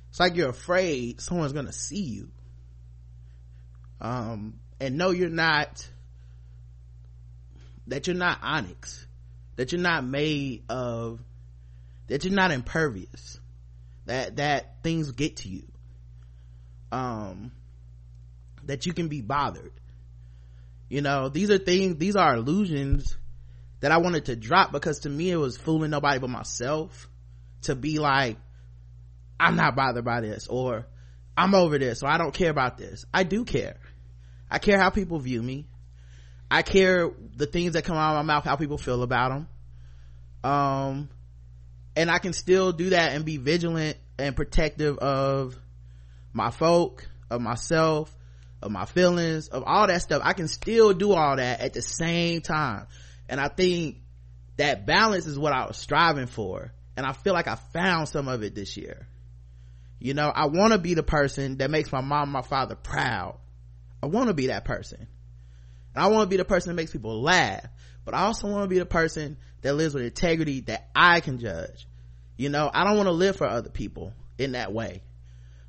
it's 0.10 0.20
like 0.20 0.36
you're 0.36 0.50
afraid 0.50 1.22
someone's 1.22 1.54
gonna 1.54 1.72
see 1.72 2.04
you. 2.04 2.30
Um 4.02 4.60
and 4.80 4.98
no 4.98 5.12
you're 5.12 5.30
not 5.30 5.90
that 7.88 8.08
you're 8.08 8.16
not 8.16 8.40
onyx 8.44 9.08
that 9.56 9.72
you're 9.72 9.82
not 9.82 10.06
made 10.06 10.64
of 10.70 11.20
that 12.08 12.24
you're 12.24 12.34
not 12.34 12.52
impervious 12.52 13.40
that 14.06 14.36
that 14.36 14.84
things 14.84 15.12
get 15.14 15.38
to 15.38 15.50
you. 15.50 15.64
Um 16.92 17.54
that 18.66 18.86
you 18.86 18.94
can 18.94 19.08
be 19.08 19.22
bothered. 19.22 19.72
You 20.90 21.02
know 21.02 21.30
these 21.30 21.50
are 21.50 21.58
things 21.58 21.96
these 21.98 22.18
are 22.18 22.36
illusions 22.36 23.18
that 23.84 23.92
i 23.92 23.98
wanted 23.98 24.24
to 24.24 24.36
drop 24.38 24.72
because 24.72 25.00
to 25.00 25.10
me 25.10 25.30
it 25.30 25.36
was 25.36 25.58
fooling 25.58 25.92
nobody 25.92 26.18
but 26.18 26.30
myself 26.30 27.10
to 27.64 27.76
be 27.76 28.00
like 28.00 28.38
i'm 29.38 29.58
not 29.58 29.76
bothered 29.76 30.06
by 30.06 30.22
this 30.22 30.48
or 30.48 30.88
i'm 31.36 31.54
over 31.54 31.78
this 31.78 32.02
or 32.02 32.08
i 32.08 32.18
don't 32.18 32.34
care 32.34 32.50
about 32.50 32.78
this. 32.78 33.06
I 33.14 33.24
do 33.24 33.44
care. 33.44 33.76
I 34.50 34.60
care 34.60 34.80
how 34.80 34.90
people 34.90 35.20
view 35.20 35.42
me. 35.44 35.68
I 36.50 36.62
care 36.62 37.12
the 37.36 37.46
things 37.46 37.74
that 37.74 37.84
come 37.84 37.98
out 37.98 38.16
of 38.16 38.26
my 38.26 38.34
mouth 38.34 38.46
how 38.46 38.56
people 38.56 38.78
feel 38.78 39.04
about 39.04 39.32
them 39.32 40.50
um 40.50 41.10
and 41.98 42.10
i 42.10 42.20
can 42.20 42.32
still 42.32 42.72
do 42.72 42.92
that 42.92 43.12
and 43.12 43.26
be 43.26 43.36
vigilant 43.36 43.98
and 44.18 44.34
protective 44.34 44.98
of 45.00 45.58
my 46.32 46.52
folk 46.52 47.06
of 47.30 47.42
myself 47.42 48.16
of 48.62 48.72
my 48.72 48.86
feelings 48.86 49.50
of 49.50 49.64
all 49.66 49.88
that 49.88 50.02
stuff. 50.02 50.22
I 50.24 50.32
can 50.32 50.48
still 50.48 50.94
do 50.94 51.12
all 51.12 51.36
that 51.36 51.60
at 51.60 51.74
the 51.74 51.82
same 51.82 52.40
time 52.40 52.88
and 53.30 53.40
i 53.40 53.48
think 53.48 53.98
that 54.58 54.86
balance 54.86 55.26
is 55.26 55.38
what 55.38 55.54
i 55.54 55.66
was 55.66 55.78
striving 55.78 56.28
for. 56.28 56.72
And 56.96 57.06
i 57.06 57.14
feel 57.14 57.34
like 57.34 57.48
i 57.48 57.56
found 57.56 58.08
some 58.10 58.28
of 58.28 58.44
it 58.44 58.56
this 58.56 58.78
year. 58.78 59.08
You 60.00 60.14
know 60.14 60.30
i 60.30 60.46
want 60.46 60.74
to 60.74 60.80
be 60.80 60.94
the 60.94 61.04
person 61.04 61.58
that 61.58 61.72
makes 61.72 61.92
my 61.92 62.02
mom 62.02 62.24
and 62.24 62.32
my 62.32 62.42
father 62.42 62.76
proud. 62.76 63.38
I 64.02 64.08
want 64.08 64.28
to 64.28 64.34
be 64.34 64.48
that 64.48 64.66
person. 64.66 65.08
And 65.96 66.04
i 66.04 66.08
want 66.08 66.24
to 66.24 66.30
be 66.30 66.38
the 66.38 66.46
person 66.46 66.70
that 66.70 66.76
makes 66.76 66.92
people 66.92 67.22
laugh. 67.22 67.66
But 68.06 68.14
i 68.14 68.24
also 68.24 68.48
want 68.48 68.64
to 68.64 68.68
be 68.68 68.80
the 68.80 68.86
person 68.86 69.38
that 69.62 69.74
lives 69.74 69.94
with 69.94 70.04
integrity 70.04 70.62
that 70.62 70.90
i 70.96 71.20
can 71.20 71.40
judge. 71.40 71.88
You 72.38 72.50
know 72.50 72.70
i 72.72 72.84
don't 72.84 72.98
want 72.98 73.08
to 73.08 73.14
live 73.14 73.38
for 73.38 73.48
other 73.48 73.70
people 73.70 74.14
in 74.38 74.54
that 74.54 74.74
way. 74.74 75.04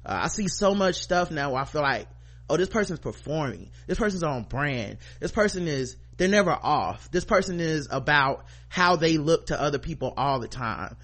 Uh, 0.05 0.20
i 0.24 0.28
see 0.28 0.48
so 0.48 0.74
much 0.74 0.96
stuff 0.96 1.30
now 1.30 1.52
where 1.52 1.62
i 1.62 1.64
feel 1.64 1.82
like 1.82 2.09
oh 2.50 2.57
this 2.57 2.68
person's 2.68 3.00
performing. 3.00 3.70
This 3.86 3.98
person's 3.98 4.22
on 4.22 4.42
brand. 4.42 4.98
This 5.20 5.32
person 5.32 5.68
is 5.68 5.96
they're 6.17 6.29
never 6.29 6.53
off. 6.53 7.11
This 7.11 7.25
person 7.25 7.61
is 7.61 7.89
about 7.91 8.47
how 8.69 8.97
they 8.97 9.19
look 9.19 9.47
to 9.47 9.61
other 9.61 9.79
people 9.79 10.12
all 10.17 10.41
the 10.41 10.49
time. 10.49 10.97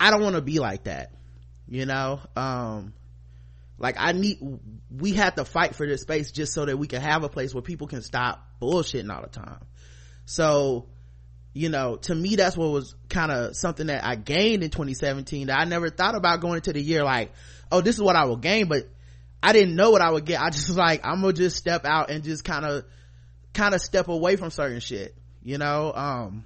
I 0.00 0.10
don't 0.10 0.22
want 0.22 0.36
to 0.36 0.42
be 0.42 0.58
like 0.58 0.84
that 0.84 1.12
you 1.68 1.86
know? 1.86 2.20
Um 2.34 2.94
like 3.80 3.94
i 3.96 4.10
need 4.10 4.38
we 4.90 5.12
have 5.12 5.36
to 5.36 5.44
fight 5.44 5.76
for 5.76 5.86
this 5.86 6.00
space 6.00 6.32
just 6.32 6.52
so 6.52 6.64
that 6.64 6.76
we 6.76 6.88
can 6.88 7.00
have 7.00 7.22
a 7.22 7.28
place 7.28 7.54
where 7.54 7.62
people 7.62 7.86
can 7.86 8.02
stop 8.02 8.44
bullshitting 8.60 9.14
all 9.14 9.22
the 9.22 9.28
time. 9.28 9.60
So 10.24 10.86
you 11.52 11.68
know 11.68 11.96
to 11.96 12.14
me 12.14 12.34
that's 12.34 12.56
what 12.56 12.70
was 12.70 12.96
kind 13.08 13.30
of 13.32 13.56
something 13.56 13.86
that 13.86 14.04
i 14.04 14.16
gained 14.16 14.62
in 14.62 14.70
2017 14.70 15.46
that 15.46 15.58
i 15.58 15.64
never 15.64 15.88
thought 15.88 16.14
about 16.14 16.40
going 16.40 16.56
into 16.56 16.72
the 16.72 16.80
year 16.80 17.02
like 17.02 17.32
oh 17.72 17.80
this 17.80 17.96
is 17.96 18.02
what 18.02 18.16
i 18.16 18.26
will 18.26 18.36
gain 18.36 18.68
but 18.68 18.88
i 19.42 19.52
didn't 19.52 19.74
know 19.74 19.90
what 19.90 20.02
i 20.02 20.10
would 20.10 20.24
get. 20.24 20.40
I 20.40 20.50
just 20.50 20.68
like 20.76 21.00
i'm 21.04 21.20
gonna 21.20 21.32
just 21.32 21.56
step 21.56 21.84
out 21.84 22.10
and 22.10 22.22
just 22.22 22.44
kind 22.44 22.64
of 22.64 22.84
kind 23.58 23.74
of 23.74 23.80
step 23.80 24.08
away 24.08 24.36
from 24.36 24.50
certain 24.50 24.80
shit 24.80 25.14
you 25.42 25.58
know? 25.58 25.92
Um 25.94 26.44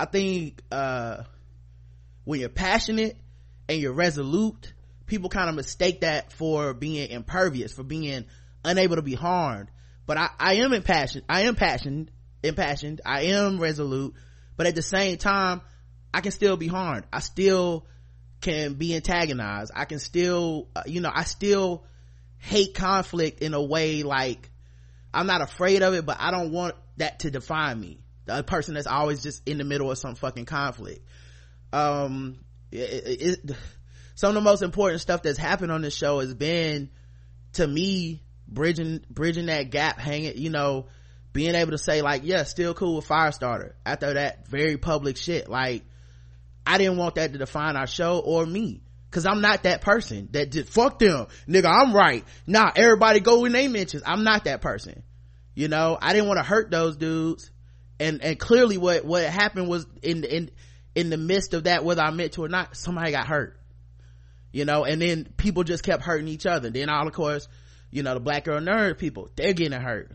i 0.00 0.04
think 0.04 0.62
uh 0.70 1.22
when 2.24 2.40
you're 2.40 2.48
passionate 2.48 3.16
and 3.68 3.80
you're 3.80 3.92
resolute 3.92 4.72
people 5.06 5.28
kind 5.28 5.48
of 5.48 5.54
mistake 5.56 6.02
that 6.02 6.32
for 6.32 6.74
being 6.74 7.10
impervious 7.10 7.72
for 7.72 7.82
being 7.82 8.26
unable 8.64 8.96
to 8.96 9.02
be 9.02 9.14
harmed. 9.14 9.68
But 10.06 10.18
i 10.18 10.30
i 10.38 10.54
am 10.54 10.72
impassioned 10.72 11.24
i 11.28 11.42
am 11.42 11.54
passionate 11.54 12.10
impassioned 12.42 13.00
i 13.04 13.22
am 13.22 13.58
resolute 13.58 14.14
but 14.56 14.66
at 14.66 14.74
the 14.74 14.82
same 14.82 15.16
time 15.16 15.60
i 16.12 16.20
can 16.20 16.32
still 16.32 16.56
be 16.56 16.68
harmed. 16.68 17.06
I 17.12 17.20
still 17.20 17.86
can 18.40 18.74
be 18.74 18.94
antagonized. 18.94 19.72
I 19.74 19.84
can 19.84 19.98
still 19.98 20.68
uh, 20.76 20.82
you 20.86 21.00
know 21.00 21.10
i 21.12 21.24
still 21.24 21.84
hate 22.38 22.74
conflict 22.74 23.42
in 23.42 23.54
a 23.54 23.62
way 23.62 24.02
like 24.02 24.47
i'm 25.18 25.26
not 25.26 25.42
afraid 25.42 25.82
of 25.82 25.94
it 25.94 26.06
but 26.06 26.16
i 26.20 26.30
don't 26.30 26.52
want 26.52 26.74
that 26.96 27.18
to 27.20 27.30
define 27.30 27.78
me 27.80 27.98
the 28.26 28.42
person 28.42 28.74
that's 28.74 28.86
always 28.86 29.22
just 29.22 29.46
in 29.48 29.58
the 29.58 29.64
middle 29.64 29.90
of 29.90 29.98
some 29.98 30.14
fucking 30.14 30.44
conflict 30.44 31.04
um 31.72 32.38
it, 32.70 32.76
it, 32.78 33.40
it, 33.44 33.56
some 34.14 34.28
of 34.30 34.34
the 34.34 34.40
most 34.40 34.62
important 34.62 35.00
stuff 35.00 35.22
that's 35.22 35.38
happened 35.38 35.72
on 35.72 35.82
this 35.82 35.94
show 35.94 36.20
has 36.20 36.34
been 36.34 36.90
to 37.54 37.66
me 37.66 38.22
bridging 38.46 39.00
bridging 39.10 39.46
that 39.46 39.70
gap 39.70 39.98
hanging 39.98 40.36
you 40.36 40.50
know 40.50 40.86
being 41.32 41.54
able 41.54 41.72
to 41.72 41.78
say 41.78 42.00
like 42.00 42.22
yeah 42.24 42.44
still 42.44 42.74
cool 42.74 42.96
with 42.96 43.08
firestarter 43.08 43.72
after 43.84 44.14
that 44.14 44.46
very 44.46 44.76
public 44.76 45.16
shit 45.16 45.48
like 45.48 45.84
i 46.64 46.78
didn't 46.78 46.96
want 46.96 47.16
that 47.16 47.32
to 47.32 47.38
define 47.38 47.76
our 47.76 47.86
show 47.86 48.18
or 48.20 48.46
me 48.46 48.82
Cause 49.10 49.24
I'm 49.24 49.40
not 49.40 49.62
that 49.62 49.80
person 49.80 50.28
that 50.32 50.52
just 50.52 50.70
fuck 50.70 50.98
them, 50.98 51.28
nigga. 51.48 51.64
I'm 51.64 51.94
right. 51.94 52.24
Nah, 52.46 52.70
everybody 52.76 53.20
go 53.20 53.46
in 53.46 53.52
they 53.52 53.66
mentions. 53.66 54.02
I'm 54.04 54.22
not 54.22 54.44
that 54.44 54.60
person. 54.60 55.02
You 55.58 55.66
know, 55.66 55.98
I 56.00 56.12
didn't 56.12 56.28
want 56.28 56.38
to 56.38 56.44
hurt 56.44 56.70
those 56.70 56.96
dudes. 56.96 57.50
And, 57.98 58.22
and 58.22 58.38
clearly 58.38 58.78
what, 58.78 59.04
what 59.04 59.24
happened 59.24 59.68
was 59.68 59.88
in, 60.04 60.22
in, 60.22 60.52
in 60.94 61.10
the 61.10 61.16
midst 61.16 61.52
of 61.52 61.64
that, 61.64 61.84
whether 61.84 62.00
I 62.00 62.12
meant 62.12 62.34
to 62.34 62.44
or 62.44 62.48
not, 62.48 62.76
somebody 62.76 63.10
got 63.10 63.26
hurt. 63.26 63.58
You 64.52 64.64
know, 64.64 64.84
and 64.84 65.02
then 65.02 65.26
people 65.36 65.64
just 65.64 65.82
kept 65.82 66.04
hurting 66.04 66.28
each 66.28 66.46
other. 66.46 66.70
Then 66.70 66.88
all 66.88 67.08
of 67.08 67.12
course, 67.12 67.48
you 67.90 68.04
know, 68.04 68.14
the 68.14 68.20
black 68.20 68.44
girl 68.44 68.60
nerd 68.60 68.98
people, 68.98 69.30
they're 69.34 69.52
getting 69.52 69.80
hurt. 69.80 70.12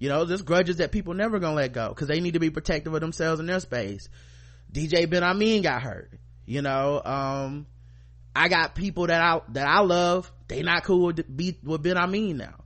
You 0.00 0.08
know, 0.08 0.24
there's 0.24 0.42
grudges 0.42 0.78
that 0.78 0.90
people 0.90 1.14
never 1.14 1.38
gonna 1.38 1.54
let 1.54 1.72
go 1.72 1.90
because 1.90 2.08
they 2.08 2.18
need 2.18 2.34
to 2.34 2.40
be 2.40 2.50
protective 2.50 2.92
of 2.92 3.00
themselves 3.00 3.38
and 3.38 3.48
their 3.48 3.60
space. 3.60 4.08
DJ 4.72 5.06
Benhameen 5.06 5.62
got 5.62 5.82
hurt. 5.82 6.10
You 6.46 6.62
know, 6.62 7.00
um, 7.04 7.68
I 8.34 8.48
got 8.48 8.74
people 8.74 9.06
that 9.06 9.22
I, 9.22 9.40
that 9.52 9.68
I 9.68 9.82
love, 9.82 10.32
they 10.48 10.64
not 10.64 10.82
cool 10.82 11.06
with, 11.06 11.36
be, 11.36 11.56
with 11.62 11.84
Benhameen 11.84 12.34
now. 12.34 12.59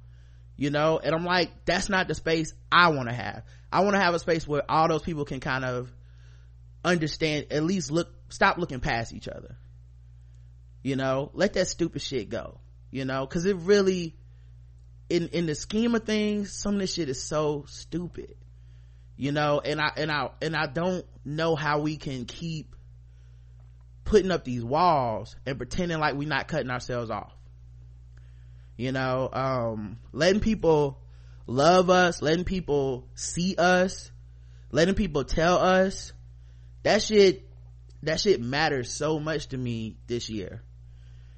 You 0.57 0.71
know, 0.71 1.01
and 1.03 1.15
I'm 1.15 1.25
like, 1.25 1.51
that's 1.65 1.89
not 1.89 2.07
the 2.07 2.15
space 2.15 2.55
I 2.71 2.89
want 2.89 3.09
to 3.09 3.15
have. 3.15 3.43
I 3.73 3.81
want 3.81 3.95
to 3.95 4.01
have 4.01 4.15
a 4.15 4.21
space 4.21 4.47
where 4.47 4.63
all 4.71 4.89
those 4.89 5.03
people 5.03 5.25
can 5.25 5.41
kind 5.41 5.65
of 5.65 5.93
understand, 6.85 7.47
at 7.51 7.65
least 7.65 7.91
look, 7.91 8.09
stop 8.29 8.59
looking 8.59 8.81
past 8.81 9.13
each 9.13 9.27
other. 9.27 9.57
You 10.83 10.97
know, 10.97 11.31
let 11.35 11.55
that 11.55 11.67
stupid 11.67 12.03
shit 12.03 12.29
go. 12.29 12.61
You 12.93 13.05
know, 13.05 13.27
cause 13.27 13.45
it 13.47 13.57
really, 13.57 14.15
in, 15.09 15.29
in 15.29 15.47
the 15.47 15.57
scheme 15.57 15.95
of 15.97 16.05
things, 16.05 16.53
some 16.53 16.75
of 16.75 16.81
this 16.81 16.95
shit 16.95 17.09
is 17.09 17.21
so 17.21 17.65
stupid. 17.67 18.37
You 19.17 19.33
know, 19.33 19.61
and 19.65 19.81
I, 19.81 19.91
and 19.97 20.11
I, 20.11 20.31
and 20.41 20.55
I 20.55 20.67
don't 20.67 21.05
know 21.25 21.57
how 21.57 21.81
we 21.81 21.97
can 21.97 22.27
keep 22.27 22.77
putting 24.05 24.31
up 24.31 24.45
these 24.45 24.63
walls 24.63 25.35
and 25.47 25.57
pretending 25.57 25.99
like 25.99 26.15
we're 26.15 26.29
not 26.29 26.47
cutting 26.47 26.71
ourselves 26.71 27.11
off 27.11 27.33
you 28.77 28.93
know 28.93 29.29
um, 29.33 29.99
letting 30.13 30.41
people 30.41 30.99
love 31.47 31.91
us 31.91 32.23
letting 32.23 32.45
people 32.45 33.07
see 33.15 33.55
us 33.57 34.11
letting 34.71 34.95
people 34.95 35.25
tell 35.25 35.59
us 35.59 36.13
that 36.83 37.03
shit 37.03 37.49
that 38.05 38.21
shit 38.21 38.41
matters 38.41 38.93
so 38.93 39.19
much 39.19 39.49
to 39.49 39.57
me 39.57 39.97
this 40.07 40.29
year. 40.29 40.63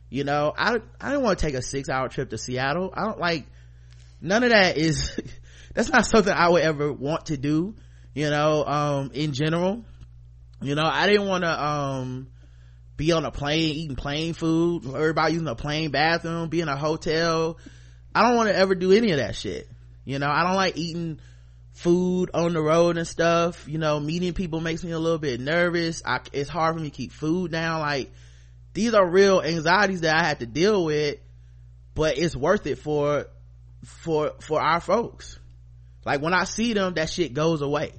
You 0.09 0.24
know 0.24 0.53
i 0.57 0.76
i 1.01 1.12
don't 1.12 1.22
want 1.22 1.39
to 1.39 1.47
take 1.47 1.55
a 1.55 1.62
six 1.62 1.89
hour 1.89 2.09
trip 2.09 2.30
to 2.30 2.39
seattle. 2.39 2.93
I 2.95 3.05
don't 3.05 3.18
like 3.18 3.47
none 4.20 4.45
of 4.45 4.51
that 4.51 4.76
is 4.76 5.18
that's 5.74 5.91
not 5.91 6.07
something 6.07 6.32
i 6.32 6.49
would 6.49 6.62
ever 6.62 6.93
want 6.93 7.26
to 7.26 7.37
do 7.37 7.74
you 8.14 8.30
know 8.30 8.64
um, 8.64 9.11
in 9.14 9.32
general. 9.32 9.84
You 10.62 10.74
know 10.74 10.87
i 10.87 11.07
didn't 11.07 11.26
want 11.26 11.45
to 11.45 11.64
um 11.64 12.28
be 12.97 13.12
on 13.12 13.24
a 13.24 13.30
plane 13.30 13.74
eating 13.74 13.97
plane 13.97 14.32
food 14.32 14.86
everybody 14.86 15.34
using 15.34 15.49
a 15.49 15.55
plane 15.55 15.90
bathroom 15.90 16.49
be 16.49 16.61
in 16.61 16.68
a 16.68 16.76
hotel. 16.76 17.59
I 18.14 18.22
don't 18.22 18.36
want 18.36 18.49
to 18.49 18.57
ever 18.57 18.74
do 18.74 18.92
any 18.92 19.12
of 19.12 19.18
that 19.18 19.36
shit. 19.36 19.68
You 20.05 20.18
know 20.18 20.28
i 20.28 20.42
don't 20.44 20.55
like 20.55 20.76
eating 20.76 21.20
food 21.72 22.30
on 22.32 22.55
the 22.55 22.61
road 22.61 22.97
and 22.97 23.07
stuff. 23.07 23.68
You 23.68 23.78
know 23.78 24.01
meeting 24.01 24.32
people 24.32 24.61
makes 24.61 24.82
me 24.82 24.92
a 24.92 24.99
little 24.99 25.18
bit 25.18 25.40
nervous. 25.40 26.03
I, 26.05 26.20
it's 26.32 26.49
hard 26.49 26.74
for 26.74 26.80
me 26.80 26.90
to 26.90 26.97
keep 26.97 27.12
food 27.12 27.53
down. 27.53 27.80
Like 27.80 28.11
these 28.72 28.94
are 28.94 29.07
real 29.07 29.42
anxieties 29.42 30.03
that 30.03 30.16
i 30.16 30.24
have 30.24 30.38
to 30.38 30.47
deal 30.47 30.84
with 30.84 31.18
but 31.94 32.18
it's 32.18 32.36
worth 32.36 32.66
it 32.66 32.78
for 32.78 33.26
for 33.84 34.32
for 34.40 34.61
our 34.61 34.80
folks. 34.80 35.38
Like 36.05 36.22
when 36.22 36.34
i 36.34 36.44
see 36.44 36.72
them 36.72 36.94
that 36.94 37.11
shit 37.11 37.34
goes 37.34 37.62
away. 37.62 37.92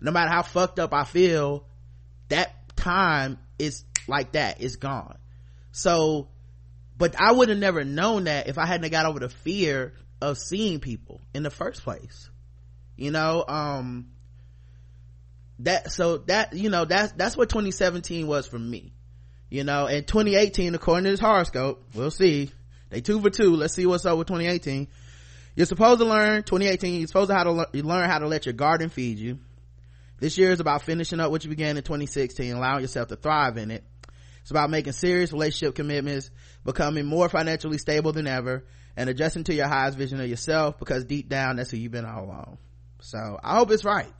No 0.00 0.10
matter 0.10 0.30
how 0.30 0.42
fucked 0.42 0.78
up 0.78 0.92
i 0.92 1.04
feel 1.04 1.66
that 2.28 2.76
time 2.76 3.38
is 3.58 3.84
like 4.08 4.32
that 4.32 4.60
it's 4.60 4.76
gone. 4.76 5.18
So 5.72 6.28
but 6.98 7.20
i 7.20 7.32
would 7.32 7.48
have 7.48 7.58
never 7.58 7.84
known 7.84 8.24
that 8.24 8.48
if 8.48 8.58
i 8.58 8.66
hadn't 8.66 8.90
got 8.90 9.06
over 9.06 9.18
the 9.18 9.28
fear 9.28 9.94
of 10.20 10.38
seeing 10.38 10.78
people 10.78 11.20
in 11.34 11.42
the 11.42 11.50
first 11.50 11.82
place. 11.82 12.30
You 12.96 13.10
know 13.10 13.44
um 13.46 14.08
that 15.60 15.90
so 15.92 16.18
that 16.18 16.52
you 16.52 16.70
know 16.70 16.84
that's 16.84 17.12
that's 17.12 17.36
what 17.36 17.48
2017 17.48 18.26
was 18.26 18.46
for 18.46 18.58
me. 18.58 18.92
You 19.50 19.64
know 19.64 19.86
and 19.86 20.06
2018 20.06 20.74
according 20.74 21.04
to 21.04 21.10
this 21.10 21.20
horoscope 21.20 21.84
we'll 21.94 22.10
see. 22.10 22.50
They 22.90 23.00
two 23.00 23.20
for 23.20 23.30
two. 23.30 23.56
Let's 23.56 23.74
see 23.74 23.86
what's 23.86 24.06
up 24.06 24.18
with 24.18 24.28
2018 24.28 24.88
you're 25.54 25.66
supposed 25.66 26.00
to 26.00 26.06
learn 26.06 26.42
2018 26.44 27.00
you're 27.00 27.06
supposed 27.06 27.28
to 27.28 27.34
how 27.34 27.44
to 27.44 27.52
le- 27.52 27.68
learn 27.74 28.08
how 28.08 28.18
to 28.18 28.26
let 28.26 28.46
your 28.46 28.54
garden 28.54 28.88
feed 28.88 29.18
you. 29.18 29.38
This 30.18 30.38
year 30.38 30.52
is 30.52 30.60
about 30.60 30.82
finishing 30.82 31.18
up 31.18 31.30
what 31.30 31.42
you 31.42 31.50
began 31.50 31.76
in 31.76 31.82
2016 31.82 32.52
allowing 32.52 32.82
yourself 32.82 33.08
to 33.08 33.16
thrive 33.16 33.56
in 33.56 33.70
it 33.70 33.84
it's 34.42 34.50
about 34.50 34.70
making 34.70 34.92
serious 34.92 35.32
relationship 35.32 35.76
commitments, 35.76 36.30
becoming 36.64 37.06
more 37.06 37.28
financially 37.28 37.78
stable 37.78 38.12
than 38.12 38.26
ever, 38.26 38.64
and 38.96 39.08
adjusting 39.08 39.44
to 39.44 39.54
your 39.54 39.68
highest 39.68 39.96
vision 39.96 40.20
of 40.20 40.28
yourself 40.28 40.78
because 40.78 41.04
deep 41.04 41.28
down 41.28 41.56
that's 41.56 41.70
who 41.70 41.76
you've 41.76 41.92
been 41.92 42.04
all 42.04 42.24
along. 42.24 42.58
So 43.00 43.38
I 43.42 43.56
hope 43.56 43.70
it's 43.70 43.84
right. 43.84 44.12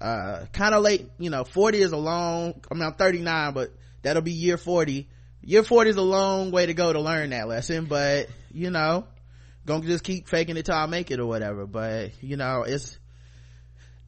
Uh, 0.00 0.46
kind 0.52 0.74
of 0.74 0.82
late, 0.82 1.08
you 1.18 1.30
know, 1.30 1.44
40 1.44 1.80
is 1.80 1.92
a 1.92 1.96
long, 1.96 2.60
I 2.70 2.74
mean, 2.74 2.84
I'm 2.84 2.94
39, 2.94 3.52
but 3.52 3.72
that'll 4.02 4.22
be 4.22 4.32
year 4.32 4.56
40. 4.56 5.08
Year 5.42 5.62
40 5.62 5.90
is 5.90 5.96
a 5.96 6.02
long 6.02 6.50
way 6.50 6.66
to 6.66 6.74
go 6.74 6.92
to 6.92 7.00
learn 7.00 7.30
that 7.30 7.48
lesson, 7.48 7.86
but 7.86 8.28
you 8.52 8.70
know, 8.70 9.06
gonna 9.66 9.84
just 9.84 10.04
keep 10.04 10.28
faking 10.28 10.56
it 10.56 10.66
till 10.66 10.74
I 10.74 10.86
make 10.86 11.10
it 11.10 11.20
or 11.20 11.26
whatever. 11.26 11.66
But 11.66 12.22
you 12.22 12.36
know, 12.36 12.62
it's, 12.62 12.98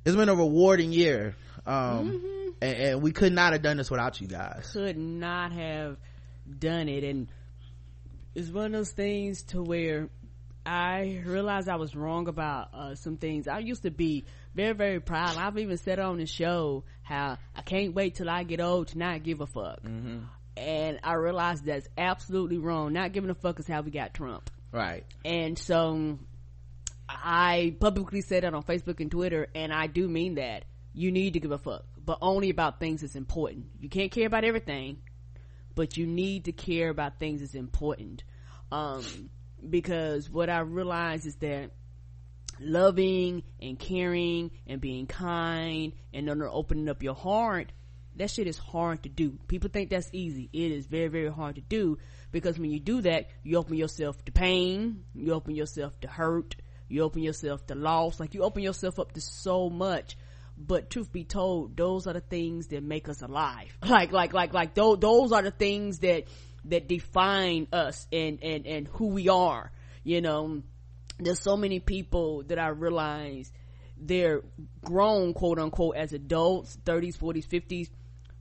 it's 0.05 0.17
been 0.17 0.29
a 0.29 0.35
rewarding 0.35 0.93
year. 0.93 1.35
Um, 1.67 2.11
mm-hmm 2.11 2.46
and, 2.61 2.77
and 2.77 3.03
we 3.03 3.13
could 3.13 3.33
not 3.33 3.53
have 3.53 3.63
done 3.63 3.77
this 3.77 3.91
without 3.91 4.21
you 4.21 4.27
guys 4.27 4.71
could 4.73 4.97
not 4.97 5.53
have 5.53 5.97
done 6.59 6.89
it 6.89 7.05
and 7.05 7.29
it's 8.35 8.51
one 8.51 8.67
of 8.67 8.73
those 8.73 8.93
things 8.93 9.43
to 9.45 9.63
where 9.63 10.11
I 10.67 11.23
realized 11.25 11.69
I 11.69 11.77
was 11.77 11.95
wrong 11.95 12.27
about 12.27 12.75
uh, 12.75 12.95
some 12.97 13.17
things. 13.17 13.47
I 13.47 13.61
used 13.61 13.85
to 13.85 13.91
be 13.91 14.27
very, 14.55 14.75
very 14.75 15.01
proud. 15.01 15.37
I've 15.39 15.57
even 15.59 15.79
said 15.79 16.01
on 16.01 16.19
the 16.19 16.27
show 16.27 16.85
how 17.03 17.39
I 17.55 17.63
can't 17.63 17.95
wait 17.95 18.17
till 18.17 18.29
I 18.29 18.43
get 18.43 18.61
old 18.61 18.89
to 18.89 18.99
not 18.99 19.23
give 19.23 19.41
a 19.41 19.47
fuck. 19.47 19.83
Mm-hmm. 19.83 20.19
And 20.57 20.99
I 21.05 21.15
realized 21.15 21.65
that's 21.67 21.89
absolutely 21.97 22.59
wrong. 22.59 22.93
Not 22.93 23.13
giving 23.13 23.31
a 23.31 23.35
fuck 23.35 23.61
is 23.61 23.69
how 23.69 23.83
we 23.83 23.91
got 23.91 24.13
Trump. 24.13 24.51
Right. 24.73 25.05
And 25.25 25.59
so 25.59 26.19
I 27.09 27.77
publicly 27.79 28.23
said 28.23 28.43
that 28.43 28.53
on 28.53 28.63
Facebook 28.65 29.01
and 29.01 29.11
Twitter, 29.11 29.47
and 29.55 29.73
I 29.73 29.87
do 29.87 30.09
mean 30.09 30.35
that. 30.35 30.65
You 30.97 31.13
need 31.13 31.35
to 31.35 31.41
give 31.41 31.53
a 31.53 31.59
fuck 31.59 31.85
but 32.07 32.19
only 32.23 32.51
about 32.51 32.79
things 32.79 33.01
that's 33.01 33.17
important. 33.17 33.67
You 33.81 33.89
can't 33.89 34.13
care 34.13 34.29
about 34.29 34.45
everything, 34.45 34.99
but 35.75 35.97
you 35.97 36.07
need 36.07 36.45
to 36.45 36.53
care 36.53 36.89
about 36.89 37.19
things 37.19 37.41
that's 37.41 37.55
important. 37.55 38.23
Um, 38.71 39.05
because 39.69 40.31
what 40.31 40.49
I 40.49 40.61
realize 40.61 41.27
is 41.27 41.35
that 41.37 41.73
loving 42.61 43.43
and 43.61 43.79
caring 43.79 44.53
and 44.67 44.81
being 44.81 45.07
kind 45.07 45.93
and 46.15 46.31
opening 46.31 46.89
up 46.89 47.03
your 47.03 47.15
heart, 47.15 47.73
that 48.15 48.31
shit 48.31 48.47
is 48.47 48.57
hard 48.57 49.03
to 49.03 49.09
do. 49.09 49.37
People 49.49 49.69
think 49.69 49.91
that's 49.91 50.09
easy. 50.13 50.49
It 50.53 50.71
is 50.71 50.87
very, 50.87 51.09
very 51.09 51.31
hard 51.31 51.57
to 51.57 51.61
do 51.61 51.99
because 52.31 52.57
when 52.57 52.71
you 52.71 52.79
do 52.79 53.01
that, 53.03 53.27
you 53.43 53.59
open 53.59 53.75
yourself 53.75 54.25
to 54.27 54.33
pain, 54.33 55.05
you 55.13 55.35
open 55.35 55.57
yourself 55.57 56.01
to 56.03 56.09
hurt, 56.09 56.55
you 56.89 57.03
open 57.03 57.23
yourself 57.23 57.67
to 57.67 57.75
loss, 57.75 58.21
like 58.21 58.33
you 58.33 58.43
open 58.43 58.63
yourself 58.63 59.01
up 59.01 59.13
to 59.13 59.21
so 59.21 59.69
much 59.69 60.17
but 60.59 60.91
truth 60.91 61.13
be 61.13 61.25
told 61.25 61.77
those 61.77 62.07
are 62.07 62.15
the 62.15 62.21
things 62.21 62.69
that 62.69 62.83
make 62.83 63.09
us 63.09 63.23
alive. 63.23 63.77
Like 63.87 64.13
like 64.13 64.33
like 64.33 64.53
like 64.53 64.75
those, 64.75 64.99
those 64.99 65.33
are 65.33 65.43
the 65.43 65.51
things 65.51 66.01
that 66.01 66.25
that 66.67 66.89
define 66.89 67.69
us 67.73 68.07
and 68.13 68.39
and 68.43 68.67
and 68.67 68.89
who 68.89 69.09
we 69.09 69.29
are 69.29 69.71
you 70.07 70.21
know? 70.21 70.63
There's 71.19 71.41
so 71.41 71.57
many 71.57 71.81
people 71.81 72.45
that 72.45 72.59
i 72.59 72.69
realize 72.69 73.51
they're 73.99 74.43
grown 74.85 75.33
quote 75.33 75.59
unquote 75.59 75.97
as 75.97 76.13
adults 76.13 76.77
30s 76.85 77.17
40s 77.17 77.47
50s 77.47 77.89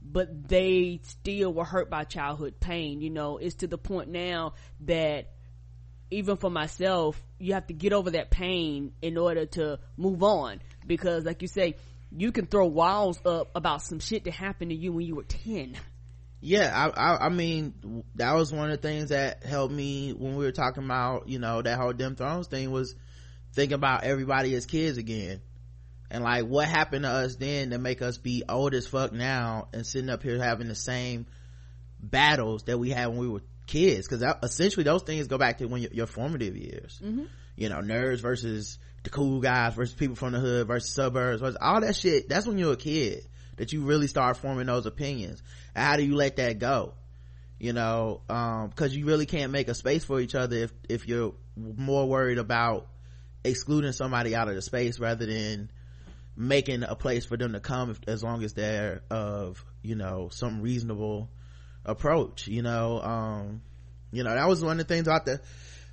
but 0.02 0.46
they 0.48 1.00
still 1.02 1.52
were 1.54 1.64
hurt 1.64 1.88
by 1.88 2.04
childhood 2.04 2.60
pain 2.60 3.00
you 3.00 3.10
know? 3.10 3.38
It's 3.38 3.56
to 3.56 3.66
the 3.66 3.78
point 3.78 4.10
now 4.10 4.52
that 4.82 5.32
even 6.10 6.36
for 6.36 6.50
myself 6.50 7.20
you 7.38 7.54
have 7.54 7.66
to 7.68 7.74
get 7.74 7.92
over 7.92 8.10
that 8.10 8.30
pain 8.30 8.92
in 9.00 9.16
order 9.16 9.46
to 9.46 9.78
move 9.96 10.22
on 10.22 10.60
because 10.86 11.24
like 11.24 11.40
you 11.42 11.48
say 11.48 11.76
you 12.10 12.32
can 12.32 12.46
throw 12.46 12.66
walls 12.66 13.20
up 13.24 13.50
about 13.54 13.82
some 13.82 13.98
shit 13.98 14.24
that 14.24 14.34
happened 14.34 14.70
to 14.70 14.76
you 14.76 14.92
when 14.92 15.06
you 15.06 15.14
were 15.16 15.24
10 15.24 15.76
yeah 16.40 16.70
I, 16.72 17.00
I, 17.00 17.26
I 17.26 17.28
mean 17.28 18.04
that 18.16 18.34
was 18.34 18.52
one 18.52 18.70
of 18.70 18.80
the 18.80 18.88
things 18.88 19.08
that 19.08 19.44
helped 19.44 19.72
me 19.72 20.12
when 20.12 20.36
we 20.36 20.44
were 20.44 20.52
talking 20.52 20.84
about 20.84 21.28
you 21.28 21.38
know 21.38 21.62
that 21.62 21.78
whole 21.78 21.92
Dem 21.92 22.14
Thrones 22.16 22.46
thing 22.48 22.70
was 22.70 22.94
thinking 23.56 23.74
about 23.74 24.04
everybody 24.04 24.54
as 24.54 24.66
kids 24.66 24.98
again. 24.98 25.40
And 26.08 26.22
like 26.22 26.44
what 26.44 26.68
happened 26.68 27.02
to 27.02 27.10
us 27.10 27.34
then 27.34 27.70
to 27.70 27.78
make 27.78 28.00
us 28.02 28.18
be 28.18 28.44
old 28.48 28.74
as 28.74 28.86
fuck 28.86 29.12
now 29.12 29.68
and 29.72 29.84
sitting 29.84 30.10
up 30.10 30.22
here 30.22 30.38
having 30.38 30.68
the 30.68 30.76
same 30.76 31.26
battles 31.98 32.64
that 32.64 32.78
we 32.78 32.90
had 32.90 33.08
when 33.08 33.18
we 33.18 33.28
were 33.28 33.42
kids? 33.66 34.06
Because 34.06 34.22
essentially 34.44 34.84
those 34.84 35.02
things 35.02 35.26
go 35.26 35.38
back 35.38 35.58
to 35.58 35.66
when 35.66 35.82
your, 35.82 35.90
your 35.92 36.06
formative 36.06 36.56
years. 36.56 37.00
Mm-hmm. 37.02 37.24
you 37.56 37.68
know 37.68 37.78
nerds 37.78 38.20
versus 38.20 38.78
the 39.06 39.10
cool 39.10 39.40
guys 39.40 39.74
versus 39.74 39.94
people 39.94 40.16
from 40.16 40.32
the 40.32 40.40
hood 40.40 40.66
versus 40.66 40.92
suburbs 40.92 41.40
versus 41.40 41.56
all 41.60 41.80
that 41.80 41.94
shit. 41.94 42.28
That's 42.28 42.46
when 42.46 42.58
you're 42.58 42.72
a 42.72 42.76
kid 42.76 43.26
that 43.56 43.72
you 43.72 43.82
really 43.82 44.08
start 44.08 44.36
forming 44.36 44.66
those 44.66 44.84
opinions. 44.84 45.42
How 45.74 45.96
do 45.96 46.02
you 46.02 46.16
let 46.16 46.36
that 46.36 46.58
go? 46.58 46.92
You 47.58 47.72
know 47.72 48.20
um 48.28 48.68
because 48.68 48.94
you 48.94 49.06
really 49.06 49.24
can't 49.24 49.50
make 49.50 49.68
a 49.68 49.74
space 49.74 50.04
for 50.04 50.20
each 50.20 50.34
other 50.34 50.56
if 50.56 50.72
if 50.90 51.08
you're 51.08 51.34
more 51.56 52.06
worried 52.06 52.38
about 52.38 52.86
excluding 53.44 53.92
somebody 53.92 54.34
out 54.34 54.48
of 54.48 54.56
the 54.56 54.60
space 54.60 54.98
rather 54.98 55.24
than 55.24 55.70
making 56.36 56.82
a 56.82 56.94
place 56.94 57.24
for 57.24 57.38
them 57.38 57.54
to 57.54 57.60
come 57.60 57.90
if, 57.90 58.00
as 58.06 58.22
long 58.22 58.42
as 58.44 58.52
they're 58.52 59.00
of 59.08 59.64
you 59.80 59.94
know 59.94 60.28
some 60.30 60.60
reasonable 60.60 61.30
approach 61.86 62.46
you 62.46 62.60
know 62.60 63.00
um 63.00 63.62
you 64.12 64.22
know 64.22 64.34
that 64.34 64.48
was 64.48 64.62
one 64.62 64.78
of 64.78 64.86
the 64.86 64.94
things 64.94 65.06
about 65.06 65.24
the 65.24 65.40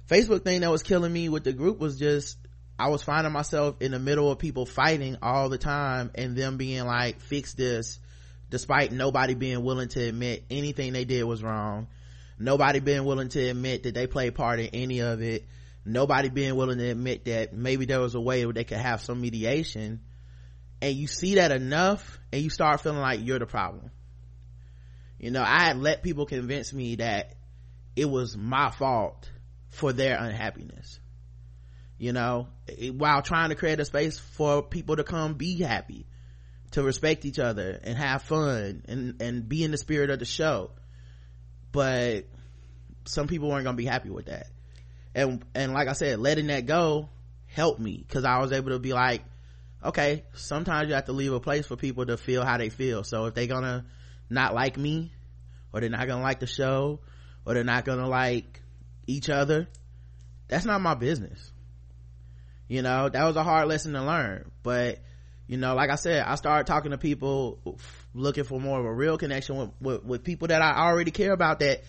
facebook 0.09 0.43
thing 0.43 0.61
that 0.61 0.71
was 0.71 0.83
killing 0.83 1.13
me 1.13 1.29
with 1.29 1.45
the 1.45 1.53
group 1.53 1.79
was 1.79 1.97
just 1.97 2.37
i 2.77 2.89
was 2.89 3.03
finding 3.03 3.33
myself 3.33 3.75
in 3.81 3.91
the 3.91 3.99
middle 3.99 4.31
of 4.31 4.39
people 4.39 4.65
fighting 4.65 5.17
all 5.21 5.49
the 5.49 5.57
time 5.57 6.11
and 6.15 6.35
them 6.35 6.57
being 6.57 6.85
like 6.85 7.19
fix 7.19 7.53
this 7.53 7.99
despite 8.53 8.91
nobody 8.91 9.33
being 9.33 9.63
willing 9.63 9.87
to 9.87 9.99
admit 9.99 10.43
anything 10.51 10.93
they 10.93 11.05
did 11.05 11.23
was 11.23 11.41
wrong. 11.41 11.87
Nobody 12.37 12.79
being 12.79 13.03
willing 13.03 13.29
to 13.29 13.49
admit 13.49 13.81
that 13.81 13.95
they 13.95 14.05
played 14.05 14.35
part 14.35 14.59
in 14.59 14.67
any 14.67 14.99
of 14.99 15.23
it. 15.23 15.47
Nobody 15.85 16.29
being 16.29 16.55
willing 16.55 16.77
to 16.77 16.87
admit 16.91 17.25
that 17.25 17.53
maybe 17.53 17.85
there 17.85 17.99
was 17.99 18.13
a 18.13 18.21
way 18.21 18.43
they 18.43 18.63
could 18.63 18.77
have 18.77 19.01
some 19.01 19.19
mediation. 19.19 20.01
And 20.83 20.93
you 20.93 21.07
see 21.07 21.33
that 21.35 21.51
enough 21.51 22.19
and 22.31 22.43
you 22.43 22.51
start 22.51 22.81
feeling 22.81 22.99
like 22.99 23.21
you're 23.23 23.39
the 23.39 23.47
problem. 23.47 23.89
You 25.17 25.31
know 25.31 25.41
i 25.41 25.63
had 25.63 25.79
let 25.79 26.03
people 26.03 26.27
convince 26.27 26.73
me 26.73 26.97
that 26.97 27.33
it 27.95 28.05
was 28.05 28.37
my 28.37 28.69
fault 28.69 29.31
for 29.69 29.93
their 29.93 30.15
unhappiness 30.21 30.99
you 32.03 32.11
know 32.11 32.47
eh, 32.67 32.89
while 32.89 33.21
trying 33.21 33.47
to 33.47 33.55
create 33.55 33.79
a 33.79 33.85
space 33.85 34.19
for 34.19 34.61
people 34.61 34.97
to 34.97 35.05
come 35.05 35.35
be 35.35 35.55
happy 35.61 36.05
to 36.71 36.83
respect 36.83 37.23
each 37.23 37.39
other 37.39 37.79
and 37.81 37.97
have 37.97 38.23
fun 38.23 38.83
and 38.89 39.21
and 39.21 39.47
be 39.47 39.63
in 39.63 39.71
the 39.71 39.77
spirit 39.77 40.09
of 40.09 40.19
the 40.19 40.25
show. 40.25 40.71
But 41.71 42.25
some 43.05 43.27
people 43.27 43.47
weren't 43.47 43.63
gonna 43.63 43.77
be 43.77 43.85
happy 43.85 44.09
with 44.09 44.25
that. 44.25 44.47
And 45.15 45.45
and 45.55 45.71
like 45.71 45.87
i 45.87 45.93
said 45.93 46.19
letting 46.19 46.47
that 46.47 46.65
go 46.65 47.07
helped 47.45 47.79
me 47.79 48.03
because 48.05 48.25
i 48.25 48.39
was 48.39 48.51
able 48.51 48.71
to 48.71 48.79
be 48.79 48.93
like 48.93 49.21
okay 49.85 50.23
sometimes 50.33 50.89
you 50.89 50.95
have 50.95 51.05
to 51.05 51.11
leave 51.13 51.31
a 51.31 51.39
place 51.39 51.67
for 51.67 51.77
people 51.77 52.05
to 52.05 52.17
feel 52.17 52.43
how 52.43 52.57
they 52.57 52.69
feel. 52.69 53.05
So 53.05 53.27
if 53.27 53.33
they're 53.33 53.47
gonna 53.47 53.85
not 54.29 54.53
like 54.53 54.75
me 54.75 55.13
or 55.71 55.79
they're 55.79 55.89
not 55.89 56.05
gonna 56.05 56.23
like 56.23 56.41
the 56.41 56.47
show 56.47 56.99
or 57.45 57.53
they're 57.53 57.63
not 57.63 57.85
gonna 57.85 58.09
like 58.09 58.61
each 59.07 59.29
other 59.29 59.69
that's 60.49 60.65
not 60.65 60.81
my 60.81 60.95
business 60.95 61.52
you 62.73 62.81
know 62.81 63.07
that 63.07 63.23
was 63.23 63.35
a 63.35 63.43
hard 63.43 63.67
lesson 63.67 63.93
to 63.93 64.03
learn. 64.03 64.49
But 64.63 64.99
you 65.45 65.57
know 65.57 65.75
like 65.75 65.89
i 65.89 65.95
said 65.95 66.23
i 66.25 66.35
started 66.35 66.65
talking 66.65 66.91
to 66.91 66.97
people 66.97 67.59
looking 68.13 68.45
for 68.45 68.59
more 68.59 68.79
of 68.79 68.85
a 68.85 68.93
real 68.93 69.17
connection 69.17 69.57
with, 69.57 69.69
with, 69.81 70.03
with 70.03 70.23
people 70.23 70.47
that 70.47 70.61
i 70.61 70.87
already 70.87 71.11
care 71.11 71.33
about 71.33 71.59
that 71.59 71.83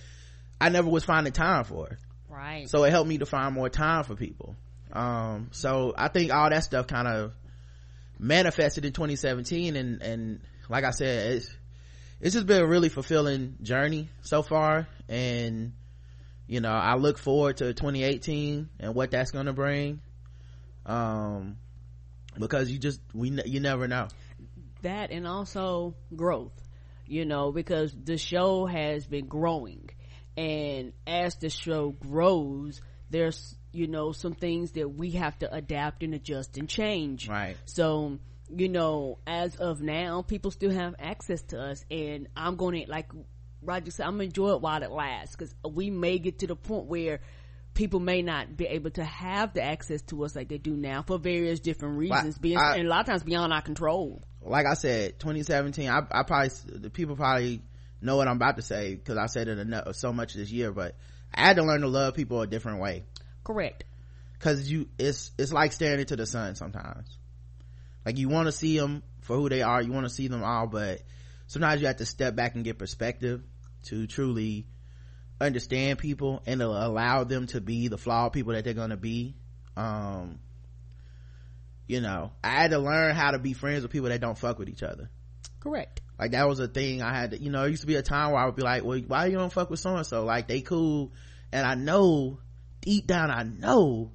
i 0.60 0.68
never 0.68 0.90
was 0.90 1.04
finding 1.04 1.32
time 1.32 1.64
for. 1.64 1.98
Right. 2.28 2.68
so 2.68 2.82
it 2.82 2.90
helped 2.90 3.08
me 3.08 3.18
to 3.18 3.26
find 3.26 3.54
more 3.54 3.68
time 3.68 4.02
for 4.04 4.16
people. 4.16 4.56
Um 4.92 5.48
so 5.52 5.94
i 5.96 6.08
think 6.08 6.32
all 6.32 6.50
that 6.50 6.64
stuff 6.64 6.86
kind 6.88 7.08
of 7.08 7.32
manifested 8.18 8.84
in 8.84 8.92
2017 8.92 9.76
and 9.76 10.02
and 10.02 10.40
like 10.68 10.84
i 10.84 10.90
said 10.90 11.36
it's 11.36 11.56
it's 12.20 12.34
just 12.34 12.46
been 12.46 12.60
a 12.60 12.66
really 12.66 12.88
fulfilling 12.88 13.56
journey 13.62 14.08
so 14.22 14.42
far. 14.42 14.88
And 15.08 15.74
you 16.48 16.60
know 16.60 16.72
i 16.72 16.96
look 16.96 17.18
forward 17.18 17.58
to 17.58 17.72
2018 17.72 18.68
and 18.80 18.94
what 18.94 19.12
that's 19.12 19.30
going 19.30 19.46
to 19.46 19.52
bring 19.52 20.00
um 20.86 21.56
because 22.38 22.70
you 22.70 22.78
just 22.78 23.00
we 23.12 23.30
you 23.44 23.60
never 23.60 23.88
know. 23.88 24.08
That 24.82 25.10
and 25.10 25.26
also 25.26 25.94
growth 26.14 26.52
you 27.06 27.24
know 27.24 27.52
because 27.52 27.94
the 27.94 28.18
show 28.18 28.66
has 28.66 29.06
been 29.06 29.26
growing. 29.26 29.90
And 30.36 30.92
as 31.06 31.36
the 31.36 31.48
show 31.48 31.90
grows 31.90 32.80
there's 33.10 33.56
you 33.72 33.86
know 33.86 34.12
some 34.12 34.34
things 34.34 34.72
that 34.72 34.88
we 34.88 35.12
have 35.12 35.38
to 35.38 35.52
adapt 35.52 36.02
and 36.02 36.14
adjust 36.14 36.58
and 36.58 36.68
change. 36.68 37.28
Right. 37.28 37.56
So 37.66 38.18
you 38.50 38.68
know 38.68 39.18
as 39.26 39.56
of 39.56 39.80
now 39.80 40.22
people 40.22 40.50
still 40.50 40.72
have 40.72 40.94
access 40.98 41.42
to 41.42 41.60
us. 41.60 41.84
And 41.90 42.28
i'm 42.36 42.56
gonna 42.56 42.82
like 42.88 43.10
roger 43.62 43.90
said 43.90 44.06
i'm 44.06 44.14
gonna 44.14 44.24
enjoy 44.24 44.50
it 44.50 44.60
while 44.60 44.82
it 44.82 44.90
lasts 44.90 45.34
because 45.36 45.54
we 45.64 45.90
may 45.90 46.18
get 46.18 46.40
to 46.40 46.46
the 46.46 46.56
point 46.56 46.84
where 46.86 47.20
people 47.74 48.00
may 48.00 48.22
not 48.22 48.56
be 48.56 48.66
able 48.66 48.90
to 48.90 49.04
have 49.04 49.52
the 49.52 49.62
access 49.62 50.00
to 50.02 50.24
us 50.24 50.34
like 50.34 50.48
they 50.48 50.58
do 50.58 50.76
now 50.76 51.02
for 51.02 51.18
various 51.18 51.60
different 51.60 51.98
reasons 51.98 52.38
being 52.38 52.56
I- 52.56 52.76
and 52.76 52.86
a 52.86 52.90
lot 52.90 53.00
of 53.00 53.06
times 53.06 53.22
beyond 53.24 53.52
our 53.52 53.62
control 53.62 54.22
like 54.44 54.66
I 54.66 54.74
said, 54.74 55.18
2017, 55.18 55.88
I, 55.88 56.02
I 56.10 56.22
probably, 56.22 56.50
the 56.66 56.90
people 56.90 57.16
probably 57.16 57.62
know 58.00 58.16
what 58.16 58.28
I'm 58.28 58.36
about 58.36 58.56
to 58.56 58.62
say 58.62 58.94
because 58.94 59.16
I 59.16 59.26
said 59.26 59.48
it 59.48 59.58
enough, 59.58 59.96
so 59.96 60.12
much 60.12 60.34
this 60.34 60.50
year, 60.50 60.70
but 60.72 60.96
I 61.34 61.46
had 61.46 61.56
to 61.56 61.64
learn 61.64 61.80
to 61.80 61.88
love 61.88 62.14
people 62.14 62.42
a 62.42 62.46
different 62.46 62.80
way. 62.80 63.04
correct 63.42 63.84
Cause 64.40 64.68
you, 64.68 64.88
it's, 64.98 65.32
it's 65.38 65.52
like 65.52 65.72
staring 65.72 66.00
into 66.00 66.16
the 66.16 66.26
sun 66.26 66.54
sometimes. 66.54 67.16
Like 68.04 68.18
you 68.18 68.28
want 68.28 68.46
to 68.46 68.52
see 68.52 68.78
them 68.78 69.02
for 69.22 69.36
who 69.36 69.48
they 69.48 69.62
are, 69.62 69.80
you 69.80 69.90
want 69.90 70.04
to 70.04 70.12
see 70.12 70.28
them 70.28 70.44
all, 70.44 70.66
but 70.66 71.00
sometimes 71.46 71.80
you 71.80 71.86
have 71.86 71.96
to 71.96 72.06
step 72.06 72.36
back 72.36 72.54
and 72.54 72.64
get 72.64 72.78
perspective 72.78 73.42
to 73.84 74.06
truly 74.06 74.66
understand 75.40 75.98
people 75.98 76.42
and 76.46 76.62
allow 76.62 77.24
them 77.24 77.46
to 77.48 77.60
be 77.60 77.88
the 77.88 77.98
flawed 77.98 78.32
people 78.32 78.52
that 78.52 78.64
they're 78.64 78.74
gonna 78.74 78.96
be. 78.96 79.34
Um, 79.76 80.38
you 81.86 82.00
know, 82.00 82.32
I 82.42 82.48
had 82.48 82.70
to 82.70 82.78
learn 82.78 83.14
how 83.14 83.32
to 83.32 83.38
be 83.38 83.52
friends 83.52 83.82
with 83.82 83.92
people 83.92 84.08
that 84.08 84.20
don't 84.20 84.38
fuck 84.38 84.58
with 84.58 84.68
each 84.68 84.82
other. 84.82 85.10
correct 85.60 86.00
Like 86.18 86.32
that 86.32 86.48
was 86.48 86.60
a 86.60 86.68
thing 86.68 87.02
I 87.02 87.14
had 87.14 87.32
to, 87.32 87.42
you 87.42 87.50
know, 87.50 87.64
it 87.64 87.70
used 87.70 87.82
to 87.82 87.86
be 87.86 87.96
a 87.96 88.02
time 88.02 88.32
where 88.32 88.40
I 88.40 88.46
would 88.46 88.56
be 88.56 88.62
like, 88.62 88.84
well, 88.84 88.98
why 89.00 89.26
you 89.26 89.36
don't 89.36 89.52
fuck 89.52 89.70
with 89.70 89.80
so 89.80 89.96
and 89.96 90.06
so? 90.06 90.24
Like 90.24 90.48
they 90.48 90.60
cool. 90.60 91.12
And 91.52 91.66
I 91.66 91.74
know, 91.74 92.38
deep 92.80 93.06
down, 93.06 93.30
I 93.30 93.42
know 93.42 94.12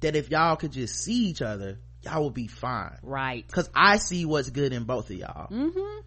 that 0.00 0.16
if 0.16 0.30
y'all 0.30 0.56
could 0.56 0.72
just 0.72 1.02
see 1.02 1.26
each 1.26 1.42
other, 1.42 1.78
y'all 2.02 2.24
would 2.24 2.34
be 2.34 2.46
fine. 2.46 2.98
right 3.02 3.46
Cause 3.50 3.68
I 3.74 3.98
see 3.98 4.24
what's 4.24 4.50
good 4.50 4.72
in 4.72 4.84
both 4.84 5.10
of 5.10 5.16
y'all. 5.16 5.48
mm-hmm 5.48 6.00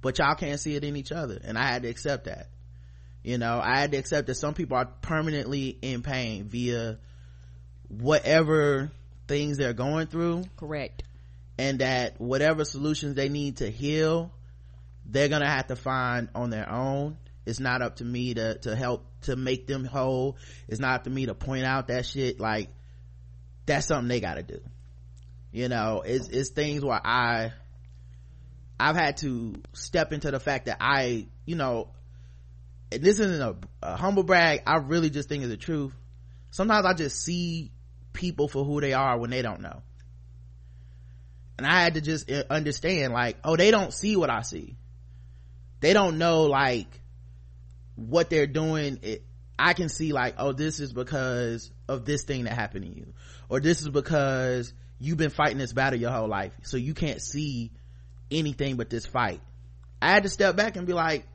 But 0.00 0.18
y'all 0.18 0.34
can't 0.34 0.58
see 0.58 0.74
it 0.74 0.84
in 0.84 0.96
each 0.96 1.12
other. 1.12 1.38
And 1.42 1.58
I 1.58 1.66
had 1.66 1.82
to 1.82 1.88
accept 1.88 2.24
that. 2.24 2.48
You 3.22 3.38
know, 3.38 3.60
I 3.62 3.78
had 3.78 3.92
to 3.92 3.98
accept 3.98 4.28
that 4.28 4.36
some 4.36 4.54
people 4.54 4.76
are 4.76 4.86
permanently 4.86 5.78
in 5.82 6.02
pain 6.02 6.48
via 6.48 6.98
whatever 7.88 8.90
things 9.28 9.58
they're 9.58 9.72
going 9.72 10.06
through. 10.06 10.44
Correct. 10.56 11.02
And 11.58 11.80
that 11.80 12.20
whatever 12.20 12.64
solutions 12.64 13.14
they 13.14 13.28
need 13.28 13.58
to 13.58 13.70
heal 13.70 14.32
they're 15.10 15.28
gonna 15.28 15.48
have 15.48 15.66
to 15.68 15.76
find 15.76 16.28
on 16.34 16.50
their 16.50 16.70
own. 16.70 17.16
It's 17.46 17.60
not 17.60 17.82
up 17.82 17.96
to 17.96 18.04
me 18.04 18.34
to 18.34 18.58
to 18.58 18.76
help 18.76 19.06
to 19.22 19.36
make 19.36 19.66
them 19.66 19.84
whole. 19.84 20.36
It's 20.68 20.80
not 20.80 20.94
up 20.94 21.04
to 21.04 21.10
me 21.10 21.26
to 21.26 21.34
point 21.34 21.64
out 21.64 21.88
that 21.88 22.06
shit. 22.06 22.38
Like 22.38 22.70
that's 23.66 23.86
something 23.86 24.08
they 24.08 24.20
gotta 24.20 24.42
do. 24.42 24.60
You 25.52 25.68
know 25.68 26.02
it's 26.04 26.28
it's 26.28 26.50
things 26.50 26.84
where 26.84 27.00
i 27.04 27.52
i've 28.78 28.94
had 28.94 29.16
to 29.16 29.56
step 29.72 30.12
into 30.12 30.30
the 30.30 30.38
fact 30.38 30.66
that 30.66 30.76
i 30.80 31.26
you 31.44 31.56
know 31.56 31.88
this 32.90 33.20
isn't 33.20 33.40
a, 33.40 33.56
a 33.82 33.96
humble 33.96 34.22
brag 34.22 34.62
i 34.66 34.76
really 34.76 35.10
just 35.10 35.28
think 35.28 35.42
it's 35.42 35.50
the 35.50 35.56
truth. 35.56 35.92
Sometimes 36.50 36.86
i 36.86 36.94
just 36.94 37.22
see 37.22 37.70
people 38.12 38.48
for 38.48 38.64
who 38.64 38.80
they 38.80 38.92
are 38.92 39.18
when 39.18 39.30
they 39.30 39.42
don't 39.42 39.60
know. 39.60 39.82
And 41.58 41.66
i 41.66 41.82
had 41.82 41.94
to 41.94 42.00
just 42.00 42.30
uh, 42.30 42.44
understand 42.50 43.12
like 43.12 43.36
oh 43.44 43.56
they 43.56 43.70
don't 43.70 43.92
see 43.92 44.16
what 44.16 44.30
i 44.30 44.42
see. 44.42 44.76
They 45.80 45.92
don't 45.92 46.18
know 46.18 46.44
like 46.44 47.00
what 47.94 48.30
they're 48.30 48.46
doing. 48.46 48.98
It, 49.02 49.24
i 49.58 49.74
can 49.74 49.88
see 49.88 50.12
like 50.12 50.34
oh 50.38 50.52
this 50.52 50.80
is 50.80 50.92
because 50.92 51.70
of 51.88 52.04
this 52.04 52.24
thing 52.24 52.44
that 52.44 52.54
happened 52.54 52.84
to 52.86 52.90
you. 52.90 53.12
Or 53.48 53.60
this 53.60 53.82
is 53.82 53.88
because 53.88 54.72
you've 54.98 55.18
been 55.18 55.30
fighting 55.30 55.58
this 55.58 55.72
battle 55.72 55.98
your 55.98 56.10
whole 56.10 56.28
life. 56.28 56.52
So 56.62 56.76
you 56.76 56.94
can't 56.94 57.20
see 57.20 57.72
anything 58.30 58.76
but 58.76 58.90
this 58.90 59.06
fight. 59.06 59.40
I 60.00 60.10
had 60.10 60.22
to 60.22 60.28
step 60.28 60.56
back 60.56 60.76
and 60.76 60.86
be 60.86 60.92
like 60.92 61.26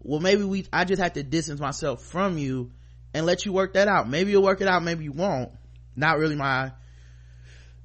well 0.00 0.20
maybe 0.20 0.44
we 0.44 0.66
i 0.72 0.84
just 0.84 1.02
have 1.02 1.14
to 1.14 1.22
distance 1.22 1.60
myself 1.60 2.02
from 2.02 2.38
you 2.38 2.70
and 3.14 3.26
let 3.26 3.44
you 3.44 3.52
work 3.52 3.74
that 3.74 3.88
out. 3.88 4.08
Maybe 4.08 4.30
you'll 4.30 4.42
work 4.42 4.60
it 4.60 4.68
out 4.68 4.82
maybe 4.82 5.04
you 5.04 5.12
won't. 5.12 5.50
Not 5.96 6.18
really 6.18 6.36
my 6.36 6.72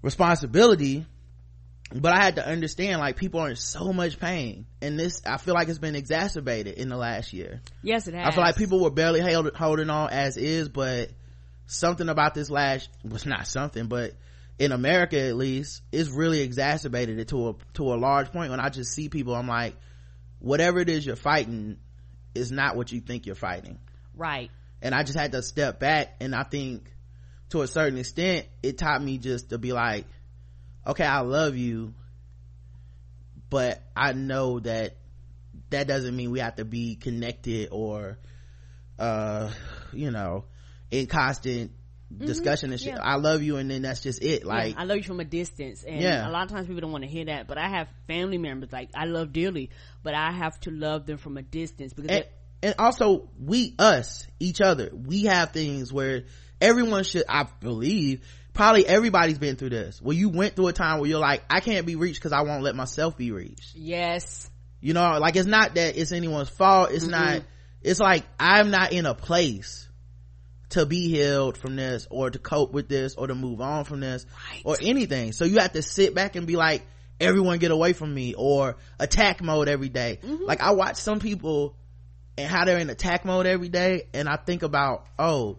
responsibility 0.01 1.05
but 1.95 2.11
I 2.11 2.23
had 2.23 2.37
to 2.37 2.47
understand 2.47 2.99
like 2.99 3.17
people 3.17 3.39
are 3.39 3.49
in 3.49 3.55
so 3.55 3.93
much 3.93 4.19
pain 4.19 4.65
and 4.81 4.99
this 4.99 5.21
I 5.25 5.37
feel 5.37 5.53
like 5.53 5.69
it's 5.69 5.79
been 5.79 5.95
exacerbated 5.95 6.75
in 6.75 6.89
the 6.89 6.97
last 6.97 7.33
year. 7.33 7.61
yes 7.81 8.07
it 8.07 8.13
has 8.13 8.27
I 8.27 8.31
feel 8.31 8.43
like 8.43 8.55
people 8.57 8.79
were 8.81 8.89
barely 8.89 9.21
held, 9.21 9.55
holding 9.55 9.89
on 9.89 10.09
as 10.09 10.35
is 10.37 10.69
but 10.69 11.11
something 11.65 12.09
about 12.09 12.33
this 12.33 12.49
last 12.49 12.89
was 13.03 13.25
not 13.25 13.47
something 13.47 13.87
but 13.87 14.13
in 14.59 14.71
America 14.71 15.19
at 15.19 15.35
least 15.35 15.81
it's 15.91 16.09
really 16.09 16.41
exacerbated 16.41 17.19
it 17.19 17.29
to 17.29 17.49
a 17.49 17.55
to 17.73 17.93
a 17.93 17.95
large 17.95 18.31
point. 18.31 18.51
When 18.51 18.59
I 18.59 18.69
just 18.69 18.91
see 18.91 19.09
people 19.09 19.35
I'm 19.35 19.47
like 19.47 19.75
whatever 20.39 20.79
it 20.79 20.89
is 20.89 21.05
you're 21.05 21.15
fighting 21.15 21.77
is 22.35 22.51
not 22.51 22.75
what 22.75 22.91
you 22.91 23.01
think 23.01 23.25
you're 23.25 23.35
fighting. 23.35 23.79
Right. 24.15 24.51
And 24.81 24.93
i 24.93 25.03
just 25.03 25.17
had 25.17 25.31
to 25.31 25.41
step 25.41 25.79
back 25.79 26.15
and 26.19 26.35
i 26.35 26.43
think 26.43 26.93
to 27.49 27.61
a 27.61 27.67
certain 27.67 27.97
extent 27.97 28.47
it 28.61 28.77
taught 28.77 29.01
me 29.01 29.17
just 29.17 29.49
to 29.51 29.57
be 29.57 29.71
like 29.71 30.05
okay 30.85 31.05
i 31.05 31.21
love 31.21 31.55
you 31.55 31.93
but 33.49 33.81
i 33.95 34.11
know 34.11 34.59
that 34.59 34.97
that 35.69 35.87
doesn't 35.87 36.15
mean 36.15 36.31
we 36.31 36.39
have 36.39 36.57
to 36.57 36.65
be 36.65 36.95
connected 36.95 37.69
or 37.71 38.17
uh 38.99 39.49
you 39.93 40.11
know 40.11 40.43
in 40.91 41.07
constant 41.07 41.71
mm-hmm. 42.13 42.25
discussion 42.25 42.71
and 42.71 42.79
shit. 42.79 42.93
Yeah. 42.93 43.01
I 43.01 43.15
love 43.15 43.41
you, 43.41 43.57
and 43.57 43.69
then 43.69 43.81
that's 43.81 44.01
just 44.01 44.23
it. 44.23 44.45
Like 44.45 44.75
yeah, 44.75 44.81
I 44.81 44.85
love 44.85 44.97
you 44.97 45.03
from 45.03 45.19
a 45.19 45.25
distance, 45.25 45.83
and 45.83 46.01
yeah. 46.01 46.27
a 46.27 46.31
lot 46.31 46.43
of 46.43 46.49
times 46.51 46.67
people 46.67 46.81
don't 46.81 46.91
want 46.91 47.03
to 47.03 47.09
hear 47.09 47.25
that. 47.25 47.47
But 47.47 47.57
I 47.57 47.69
have 47.69 47.87
family 48.07 48.37
members 48.37 48.71
like 48.71 48.89
I 48.95 49.05
love 49.05 49.33
dearly, 49.33 49.69
but 50.03 50.13
I 50.13 50.31
have 50.31 50.59
to 50.61 50.71
love 50.71 51.05
them 51.05 51.17
from 51.17 51.37
a 51.37 51.41
distance 51.41 51.93
because. 51.93 52.11
And, 52.11 52.25
and 52.61 52.75
also, 52.79 53.29
we 53.37 53.75
us 53.77 54.25
each 54.39 54.61
other, 54.61 54.89
we 54.93 55.25
have 55.25 55.51
things 55.51 55.91
where 55.91 56.23
everyone 56.61 57.03
should, 57.03 57.25
I 57.27 57.45
believe, 57.59 58.25
probably 58.53 58.87
everybody's 58.87 59.37
been 59.37 59.57
through 59.57 59.71
this. 59.71 60.01
Where 60.01 60.15
you 60.15 60.29
went 60.29 60.55
through 60.55 60.67
a 60.67 60.73
time 60.73 60.99
where 60.99 61.09
you're 61.09 61.19
like, 61.19 61.43
I 61.49 61.59
can't 61.59 61.85
be 61.85 61.97
reached 61.97 62.19
because 62.19 62.31
I 62.31 62.41
won't 62.41 62.63
let 62.63 62.75
myself 62.75 63.17
be 63.17 63.31
reached. 63.31 63.75
Yes. 63.75 64.49
You 64.79 64.93
know, 64.93 65.17
like 65.19 65.35
it's 65.35 65.47
not 65.47 65.75
that 65.75 65.97
it's 65.97 66.11
anyone's 66.11 66.49
fault. 66.49 66.91
It's 66.91 67.05
mm-hmm. 67.05 67.11
not. 67.11 67.43
It's 67.81 67.99
like 67.99 68.23
I'm 68.39 68.71
not 68.71 68.93
in 68.93 69.05
a 69.05 69.13
place 69.13 69.89
to 70.73 70.87
be 70.87 71.07
healed 71.07 71.55
from 71.55 71.75
this 71.75 72.07
or 72.09 72.31
to 72.31 72.39
cope 72.39 72.73
with 72.73 72.89
this 72.89 73.13
or 73.13 73.27
to 73.27 73.35
move 73.35 73.61
on 73.61 73.85
from 73.85 73.99
this 73.99 74.25
right. 74.51 74.61
or 74.65 74.75
anything. 74.81 75.31
So 75.31 75.45
you 75.45 75.59
have 75.59 75.73
to 75.73 75.83
sit 75.83 76.15
back 76.15 76.35
and 76.35 76.47
be 76.47 76.55
like, 76.55 76.83
everyone 77.19 77.59
get 77.59 77.69
away 77.69 77.93
from 77.93 78.11
me 78.11 78.33
or 78.35 78.77
attack 78.99 79.43
mode 79.43 79.69
every 79.69 79.89
day. 79.89 80.19
Mm-hmm. 80.23 80.45
Like 80.45 80.61
I 80.61 80.71
watch 80.71 80.95
some 80.95 81.19
people 81.19 81.75
and 82.39 82.49
how 82.49 82.65
they're 82.65 82.79
in 82.79 82.89
attack 82.89 83.23
mode 83.23 83.45
every 83.45 83.69
day 83.69 84.07
and 84.15 84.27
I 84.27 84.35
think 84.35 84.63
about, 84.63 85.05
oh, 85.19 85.57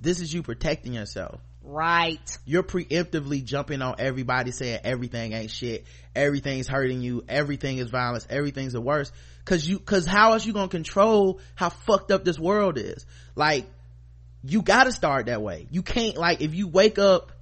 this 0.00 0.20
is 0.20 0.32
you 0.32 0.44
protecting 0.44 0.94
yourself. 0.94 1.40
Right. 1.64 2.38
You're 2.44 2.62
preemptively 2.62 3.42
jumping 3.42 3.82
on 3.82 3.96
everybody 3.98 4.52
saying 4.52 4.80
everything 4.84 5.32
ain't 5.32 5.50
shit. 5.50 5.84
Everything's 6.14 6.68
hurting 6.68 7.00
you. 7.00 7.24
Everything 7.28 7.78
is 7.78 7.90
violence. 7.90 8.24
Everything's 8.30 8.74
the 8.74 8.80
worst. 8.80 9.12
Cause 9.44 9.66
you, 9.66 9.80
cause 9.80 10.06
how 10.06 10.34
else 10.34 10.46
you 10.46 10.52
gonna 10.52 10.68
control 10.68 11.40
how 11.56 11.70
fucked 11.70 12.12
up 12.12 12.24
this 12.24 12.38
world 12.38 12.78
is? 12.78 13.04
Like, 13.34 13.66
you 14.46 14.62
gotta 14.62 14.92
start 14.92 15.26
that 15.26 15.42
way. 15.42 15.66
You 15.70 15.82
can't 15.82 16.16
like 16.16 16.40
if 16.40 16.54
you 16.54 16.68
wake 16.68 16.98
up 16.98 17.32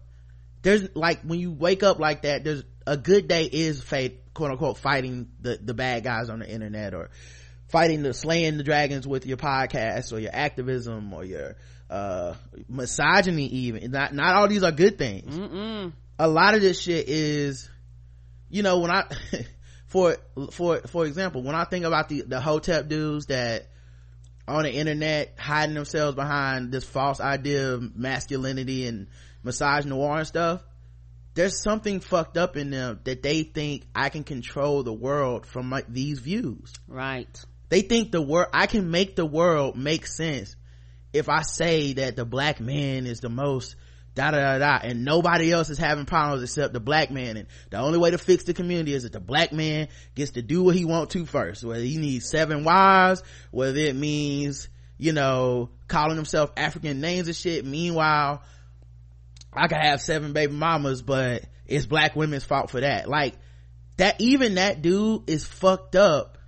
there's 0.62 0.94
like 0.94 1.22
when 1.22 1.40
you 1.40 1.50
wake 1.50 1.82
up 1.82 1.98
like 1.98 2.22
that 2.22 2.44
there's 2.44 2.62
a 2.86 2.96
good 2.96 3.28
day 3.28 3.44
is 3.44 3.82
fate 3.82 4.20
quote 4.34 4.52
unquote 4.52 4.78
fighting 4.78 5.28
the 5.40 5.58
the 5.60 5.74
bad 5.74 6.04
guys 6.04 6.30
on 6.30 6.38
the 6.38 6.48
internet 6.48 6.94
or 6.94 7.10
fighting 7.68 8.02
the 8.02 8.14
slaying 8.14 8.58
the 8.58 8.62
dragons 8.62 9.06
with 9.06 9.26
your 9.26 9.36
podcast 9.36 10.12
or 10.12 10.18
your 10.18 10.30
activism 10.32 11.12
or 11.12 11.24
your 11.24 11.56
uh 11.90 12.34
misogyny 12.68 13.46
even. 13.46 13.90
Not 13.90 14.14
not 14.14 14.36
all 14.36 14.48
these 14.48 14.62
are 14.62 14.72
good 14.72 14.98
things. 14.98 15.36
Mm-mm. 15.36 15.92
a 16.18 16.28
lot 16.28 16.54
of 16.54 16.60
this 16.60 16.80
shit 16.80 17.08
is 17.08 17.68
you 18.48 18.62
know 18.62 18.78
when 18.78 18.90
i 18.90 19.04
for 19.86 20.16
for 20.52 20.78
for 20.86 21.06
example 21.06 21.42
when 21.42 21.54
i 21.54 21.64
think 21.64 21.84
about 21.84 22.08
the 22.08 22.22
the 22.22 22.40
hotep 22.40 22.88
dudes 22.88 23.26
that 23.26 23.71
on 24.48 24.64
the 24.64 24.72
internet 24.72 25.34
hiding 25.38 25.74
themselves 25.74 26.14
behind 26.16 26.72
this 26.72 26.84
false 26.84 27.20
idea 27.20 27.74
of 27.74 27.96
masculinity 27.96 28.86
and 28.86 29.06
misogynoir 29.44 30.18
and 30.18 30.26
stuff 30.26 30.62
there's 31.34 31.62
something 31.62 32.00
fucked 32.00 32.36
up 32.36 32.56
in 32.56 32.70
them 32.70 33.00
that 33.04 33.22
they 33.22 33.42
think 33.42 33.84
i 33.94 34.08
can 34.08 34.24
control 34.24 34.82
the 34.82 34.92
world 34.92 35.46
from 35.46 35.68
my, 35.68 35.82
these 35.88 36.18
views. 36.18 36.72
Right. 36.86 37.42
They 37.68 37.80
think 37.80 38.12
the 38.12 38.20
world 38.20 38.48
i 38.52 38.66
can 38.66 38.90
make 38.90 39.16
the 39.16 39.24
world 39.26 39.76
make 39.76 40.06
sense 40.06 40.56
if 41.12 41.28
i 41.28 41.42
say 41.42 41.94
that 41.94 42.16
the 42.16 42.24
black 42.24 42.60
man 42.60 43.06
is 43.06 43.20
the 43.20 43.30
most 43.30 43.76
da 44.14 44.30
da 44.30 44.38
da 44.38 44.58
da. 44.58 44.80
And 44.82 45.04
nobody 45.04 45.50
else 45.52 45.70
is 45.70 45.78
having 45.78 46.04
problems 46.04 46.42
except 46.42 46.72
the 46.72 46.80
black 46.80 47.10
man. 47.10 47.36
And 47.36 47.48
the 47.70 47.78
only 47.78 47.98
way 47.98 48.10
to 48.10 48.18
fix 48.18 48.44
the 48.44 48.54
community 48.54 48.92
is 48.92 49.04
that 49.04 49.12
the 49.12 49.20
black 49.20 49.52
man 49.52 49.88
gets 50.14 50.32
to 50.32 50.42
do 50.42 50.62
what 50.62 50.74
he 50.74 50.84
want 50.84 51.10
to 51.10 51.26
first. 51.26 51.64
Whether 51.64 51.84
he 51.84 51.98
needs 51.98 52.28
seven 52.28 52.64
wives 52.64 53.22
whether 53.50 53.78
it 53.78 53.96
means 53.96 54.68
you 54.98 55.12
know 55.12 55.70
calling 55.88 56.16
himself 56.16 56.52
african 56.56 57.00
names 57.00 57.26
and 57.26 57.36
shit. 57.36 57.64
Meanwhile 57.64 58.42
i 59.52 59.66
could 59.68 59.78
have 59.78 60.00
seven 60.00 60.32
baby 60.32 60.52
mamas 60.52 61.02
but 61.02 61.44
it's 61.66 61.86
black 61.86 62.16
women's 62.16 62.44
fault 62.44 62.70
for 62.70 62.80
that. 62.80 63.08
Like 63.08 63.34
that 63.96 64.20
even 64.20 64.56
that 64.56 64.82
dude 64.82 65.28
is 65.28 65.46
fucked 65.46 65.96
up 65.96 66.38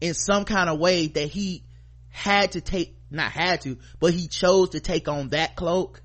in 0.00 0.14
some 0.14 0.44
kind 0.44 0.68
of 0.68 0.78
way 0.78 1.08
that 1.08 1.28
he 1.28 1.64
had 2.08 2.52
to 2.52 2.60
take 2.60 2.94
not 3.10 3.30
had 3.30 3.60
to 3.60 3.78
but 4.00 4.12
he 4.12 4.26
chose 4.26 4.70
to 4.70 4.80
take 4.80 5.06
on 5.06 5.28
that 5.28 5.54
cloak 5.54 6.02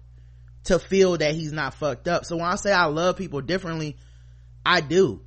to 0.66 0.80
feel 0.80 1.18
that 1.18 1.34
he's 1.34 1.52
not 1.52 1.74
fucked 1.74 2.08
up. 2.08 2.26
So 2.26 2.38
when 2.38 2.46
I 2.46 2.56
say 2.56 2.72
I 2.72 2.86
love 2.86 3.18
people 3.18 3.42
differently, 3.42 3.98
I 4.66 4.82
do. 4.82 5.22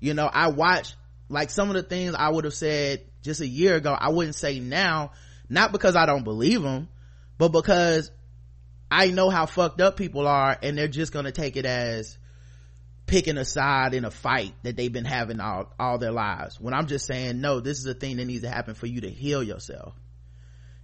You 0.00 0.14
know, 0.14 0.26
I 0.26 0.48
watch 0.48 0.94
like 1.28 1.50
some 1.50 1.68
of 1.68 1.74
the 1.74 1.82
things 1.82 2.14
I 2.14 2.28
would 2.28 2.44
have 2.44 2.54
said 2.54 3.04
just 3.22 3.40
a 3.40 3.46
year 3.46 3.76
ago, 3.76 3.96
I 3.98 4.10
wouldn't 4.10 4.34
say 4.34 4.58
now, 4.58 5.12
not 5.48 5.72
because 5.72 5.94
I 5.94 6.06
don't 6.06 6.24
believe 6.24 6.62
them, 6.62 6.88
but 7.38 7.48
because 7.48 8.10
I 8.90 9.08
know 9.08 9.30
how 9.30 9.46
fucked 9.46 9.80
up 9.80 9.96
people 9.96 10.26
are 10.26 10.58
and 10.62 10.76
they're 10.76 10.88
just 10.88 11.12
gonna 11.12 11.32
take 11.32 11.56
it 11.56 11.64
as 11.64 12.18
picking 13.06 13.38
a 13.38 13.44
side 13.44 13.94
in 13.94 14.04
a 14.04 14.10
fight 14.10 14.54
that 14.64 14.76
they've 14.76 14.92
been 14.92 15.04
having 15.04 15.40
all, 15.40 15.72
all 15.78 15.98
their 15.98 16.12
lives. 16.12 16.60
When 16.60 16.74
I'm 16.74 16.86
just 16.86 17.06
saying, 17.06 17.40
no, 17.40 17.60
this 17.60 17.78
is 17.78 17.86
a 17.86 17.94
thing 17.94 18.16
that 18.16 18.24
needs 18.24 18.42
to 18.42 18.50
happen 18.50 18.74
for 18.74 18.86
you 18.86 19.02
to 19.02 19.10
heal 19.10 19.42
yourself 19.42 19.94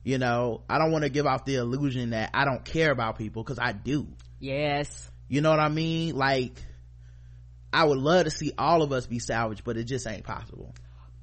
you 0.03 0.18
know 0.18 0.62
i 0.68 0.78
don't 0.78 0.92
want 0.92 1.05
to 1.05 1.11
give 1.11 1.26
off 1.26 1.44
the 1.44 1.57
illusion 1.57 2.11
that 2.11 2.30
i 2.34 2.44
don't 2.44 2.64
care 2.64 2.90
about 2.90 3.18
people 3.18 3.42
because 3.42 3.59
i 3.59 3.72
do. 3.72 4.07
Yes. 4.40 5.11
You 5.28 5.40
know 5.40 5.51
what 5.51 5.61
i 5.61 5.68
mean? 5.68 6.16
Like 6.16 6.62
i 7.72 7.84
would 7.84 7.99
love 7.99 8.24
to 8.24 8.30
see 8.30 8.53
all 8.57 8.82
of 8.82 8.92
us 8.92 9.07
be 9.07 9.18
salvaged 9.18 9.64
but 9.64 9.76
it 9.76 9.84
just 9.84 10.07
ain't 10.07 10.24
possible. 10.24 10.74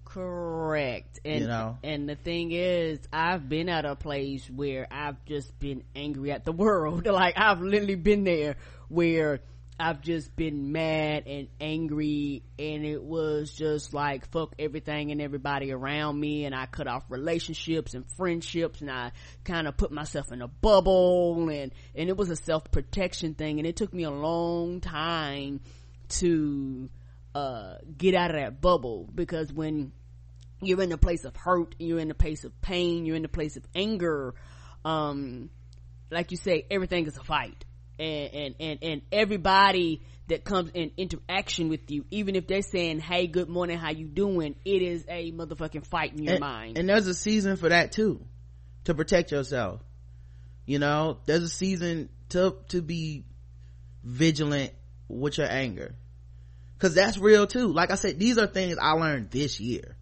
Correct. 0.03 1.19
And 1.25 1.41
you 1.41 1.47
know? 1.47 1.77
and 1.83 2.07
the 2.07 2.15
thing 2.15 2.51
is 2.51 2.99
i've 3.11 3.49
been 3.49 3.67
at 3.67 3.85
a 3.85 3.95
place 3.95 4.49
where 4.49 4.87
i've 4.91 5.23
just 5.25 5.57
been 5.59 5.83
angry 5.95 6.31
at 6.31 6.45
the 6.45 6.51
world. 6.53 7.05
Like 7.05 7.35
i've 7.37 7.61
literally 7.61 7.95
been 7.95 8.23
there 8.23 8.55
where 8.87 9.41
I've 9.77 10.01
just 10.01 10.33
been 10.37 10.71
mad 10.71 11.23
and 11.27 11.49
angry 11.59 12.43
and 12.57 12.85
it 12.85 13.03
was 13.03 13.51
just 13.51 13.93
like 13.93 14.31
fuck 14.31 14.55
everything 14.57 15.11
and 15.11 15.21
everybody 15.21 15.73
around 15.73 16.17
me 16.17 16.45
and 16.45 16.55
I 16.55 16.65
cut 16.65 16.87
off 16.87 17.03
relationships 17.09 17.93
and 17.93 18.05
friendships 18.15 18.79
and 18.79 18.89
I 18.89 19.11
kind 19.43 19.67
of 19.67 19.75
put 19.75 19.91
myself 19.91 20.31
in 20.31 20.41
a 20.41 20.47
bubble 20.47 21.49
and 21.49 21.73
and 21.93 22.09
it 22.09 22.15
was 22.15 22.29
a 22.29 22.37
self-protection 22.37 23.33
thing 23.33 23.59
and 23.59 23.67
it 23.67 23.75
took 23.75 23.93
me 23.93 24.03
a 24.03 24.11
long 24.11 24.79
time 24.79 25.59
to 26.07 26.89
uh 27.33 27.75
get 27.97 28.15
out 28.15 28.29
of 28.29 28.37
that 28.37 28.61
bubble 28.61 29.09
because 29.13 29.51
when 29.51 29.91
you're 30.61 30.81
in 30.81 30.93
a 30.93 30.97
place 30.97 31.25
of 31.25 31.35
hurt 31.35 31.75
you're 31.79 31.99
in 31.99 32.11
a 32.11 32.15
place 32.15 32.45
of 32.45 32.61
pain 32.61 33.05
you're 33.05 33.17
in 33.17 33.25
a 33.25 33.29
place 33.29 33.57
of 33.57 33.67
anger 33.75 34.35
um 34.85 35.49
like 36.11 36.31
you 36.31 36.37
say 36.37 36.65
everything 36.71 37.07
is 37.07 37.17
a 37.17 37.23
fight 37.23 37.64
and, 37.99 38.33
and, 38.33 38.55
and, 38.59 38.79
and 38.81 39.01
everybody 39.11 40.01
that 40.27 40.43
comes 40.43 40.71
in 40.73 40.91
interaction 40.97 41.69
with 41.69 41.89
you, 41.91 42.05
even 42.11 42.35
if 42.35 42.47
they're 42.47 42.61
saying, 42.61 42.99
Hey, 42.99 43.27
good 43.27 43.49
morning, 43.49 43.77
how 43.77 43.91
you 43.91 44.07
doing? 44.07 44.55
It 44.65 44.81
is 44.81 45.05
a 45.07 45.31
motherfucking 45.31 45.85
fight 45.85 46.13
in 46.13 46.23
your 46.23 46.33
and, 46.33 46.41
mind. 46.41 46.77
And 46.77 46.89
there's 46.89 47.07
a 47.07 47.13
season 47.13 47.57
for 47.57 47.69
that 47.69 47.91
too, 47.91 48.25
to 48.85 48.93
protect 48.93 49.31
yourself. 49.31 49.81
You 50.65 50.79
know, 50.79 51.19
there's 51.25 51.43
a 51.43 51.49
season 51.49 52.09
to, 52.29 52.55
to 52.69 52.81
be 52.81 53.25
vigilant 54.03 54.73
with 55.07 55.37
your 55.37 55.49
anger. 55.49 55.95
Cause 56.79 56.95
that's 56.95 57.17
real 57.17 57.47
too. 57.47 57.67
Like 57.67 57.91
I 57.91 57.95
said, 57.95 58.19
these 58.19 58.37
are 58.37 58.47
things 58.47 58.77
I 58.81 58.91
learned 58.91 59.31
this 59.31 59.59
year. 59.59 59.95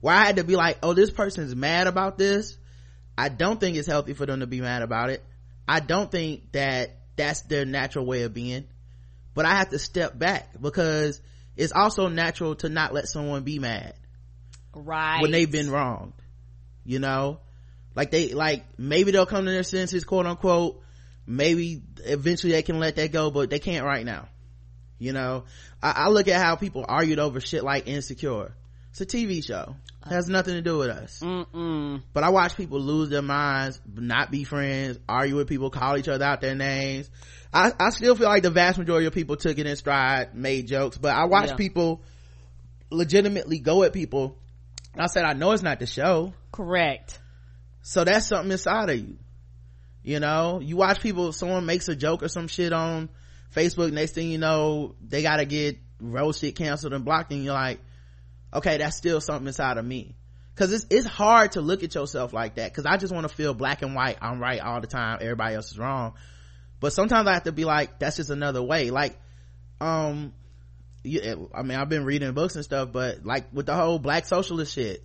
Where 0.00 0.14
I 0.14 0.24
had 0.24 0.36
to 0.36 0.44
be 0.44 0.56
like, 0.56 0.78
oh, 0.82 0.92
this 0.92 1.10
person's 1.10 1.54
mad 1.54 1.86
about 1.86 2.18
this. 2.18 2.58
I 3.16 3.28
don't 3.28 3.60
think 3.60 3.76
it's 3.76 3.86
healthy 3.86 4.12
for 4.12 4.26
them 4.26 4.40
to 4.40 4.46
be 4.46 4.60
mad 4.60 4.82
about 4.82 5.10
it. 5.10 5.24
I 5.66 5.80
don't 5.80 6.10
think 6.10 6.52
that 6.52 6.96
that's 7.16 7.42
their 7.42 7.64
natural 7.64 8.06
way 8.06 8.22
of 8.22 8.34
being. 8.34 8.66
But 9.34 9.46
i 9.46 9.56
have 9.56 9.70
to 9.70 9.78
step 9.78 10.16
back 10.16 10.50
because 10.60 11.20
it's 11.56 11.72
also 11.72 12.08
natural 12.08 12.54
to 12.56 12.68
not 12.68 12.94
let 12.94 13.08
someone 13.08 13.42
be 13.42 13.58
mad 13.58 13.94
right 14.74 15.20
when 15.22 15.32
they've 15.32 15.50
been 15.50 15.70
wronged 15.70 16.12
you 16.84 16.98
know? 16.98 17.40
Like 17.96 18.10
they 18.10 18.34
like 18.34 18.64
maybe 18.76 19.10
they'll 19.12 19.26
come 19.26 19.44
to 19.44 19.50
their 19.50 19.62
senses 19.62 20.04
quote 20.04 20.26
unquote. 20.26 20.82
Maybe 21.26 21.80
eventually 22.04 22.52
they 22.52 22.62
can 22.62 22.78
let 22.78 22.96
that 22.96 23.12
go 23.12 23.30
but 23.30 23.50
they 23.50 23.58
can't 23.58 23.84
right 23.84 24.04
now 24.04 24.28
you 24.98 25.12
know? 25.12 25.44
I, 25.82 25.90
I 25.96 26.08
look 26.08 26.28
at 26.28 26.40
how 26.40 26.56
people 26.56 26.84
argued 26.86 27.18
over 27.18 27.40
shit 27.40 27.64
like 27.64 27.88
insecure 27.88 28.54
it's 28.94 29.00
a 29.00 29.06
tv 29.06 29.44
show 29.44 29.74
it 30.06 30.12
has 30.12 30.28
nothing 30.28 30.54
to 30.54 30.62
do 30.62 30.78
with 30.78 30.88
us 30.88 31.20
Mm-mm. 31.20 32.02
but 32.12 32.22
i 32.22 32.28
watch 32.28 32.56
people 32.56 32.80
lose 32.80 33.08
their 33.08 33.22
minds 33.22 33.80
not 33.92 34.30
be 34.30 34.44
friends 34.44 34.98
argue 35.08 35.36
with 35.36 35.48
people 35.48 35.70
call 35.70 35.98
each 35.98 36.08
other 36.08 36.24
out 36.24 36.40
their 36.40 36.54
names 36.54 37.10
i, 37.52 37.72
I 37.78 37.90
still 37.90 38.14
feel 38.14 38.28
like 38.28 38.42
the 38.42 38.50
vast 38.50 38.78
majority 38.78 39.06
of 39.06 39.12
people 39.12 39.36
took 39.36 39.58
it 39.58 39.66
in 39.66 39.76
stride 39.76 40.34
made 40.34 40.68
jokes 40.68 40.96
but 40.96 41.14
i 41.14 41.24
watch 41.24 41.50
yeah. 41.50 41.56
people 41.56 42.02
legitimately 42.90 43.58
go 43.58 43.82
at 43.82 43.92
people 43.92 44.38
I 44.96 45.06
said, 45.06 45.24
I 45.24 45.32
know 45.32 45.52
it's 45.52 45.62
not 45.62 45.80
the 45.80 45.86
show. 45.86 46.32
Correct. 46.52 47.18
So 47.82 48.04
that's 48.04 48.26
something 48.26 48.50
inside 48.50 48.90
of 48.90 48.96
you. 48.96 49.18
You 50.02 50.20
know, 50.20 50.60
you 50.60 50.76
watch 50.76 51.00
people, 51.00 51.32
someone 51.32 51.66
makes 51.66 51.88
a 51.88 51.96
joke 51.96 52.22
or 52.22 52.28
some 52.28 52.46
shit 52.46 52.72
on 52.72 53.08
Facebook, 53.54 53.92
next 53.92 54.12
thing 54.12 54.30
you 54.30 54.38
know, 54.38 54.94
they 55.00 55.22
gotta 55.22 55.46
get 55.46 55.78
road 56.00 56.34
shit 56.34 56.56
canceled 56.56 56.92
and 56.92 57.04
blocked 57.04 57.32
and 57.32 57.44
you're 57.44 57.54
like, 57.54 57.80
okay, 58.54 58.78
that's 58.78 58.96
still 58.96 59.20
something 59.20 59.46
inside 59.46 59.78
of 59.78 59.84
me. 59.84 60.14
Cause 60.56 60.72
it's, 60.72 60.86
it's 60.88 61.06
hard 61.06 61.52
to 61.52 61.60
look 61.60 61.82
at 61.82 61.96
yourself 61.96 62.32
like 62.32 62.56
that. 62.56 62.72
Cause 62.72 62.86
I 62.86 62.96
just 62.96 63.12
want 63.12 63.28
to 63.28 63.34
feel 63.34 63.54
black 63.54 63.82
and 63.82 63.94
white. 63.94 64.18
I'm 64.22 64.40
right 64.40 64.60
all 64.60 64.80
the 64.80 64.86
time. 64.86 65.18
Everybody 65.20 65.56
else 65.56 65.72
is 65.72 65.78
wrong. 65.78 66.14
But 66.78 66.92
sometimes 66.92 67.26
I 67.26 67.34
have 67.34 67.44
to 67.44 67.52
be 67.52 67.64
like, 67.64 67.98
that's 67.98 68.16
just 68.16 68.30
another 68.30 68.62
way. 68.62 68.90
Like, 68.90 69.18
um, 69.80 70.32
you, 71.02 71.50
I 71.52 71.62
mean, 71.62 71.76
I've 71.78 71.88
been 71.88 72.04
reading 72.04 72.32
books 72.32 72.54
and 72.54 72.64
stuff, 72.64 72.90
but 72.92 73.26
like 73.26 73.52
with 73.52 73.66
the 73.66 73.74
whole 73.74 73.98
black 73.98 74.26
socialist 74.26 74.74
shit, 74.74 75.02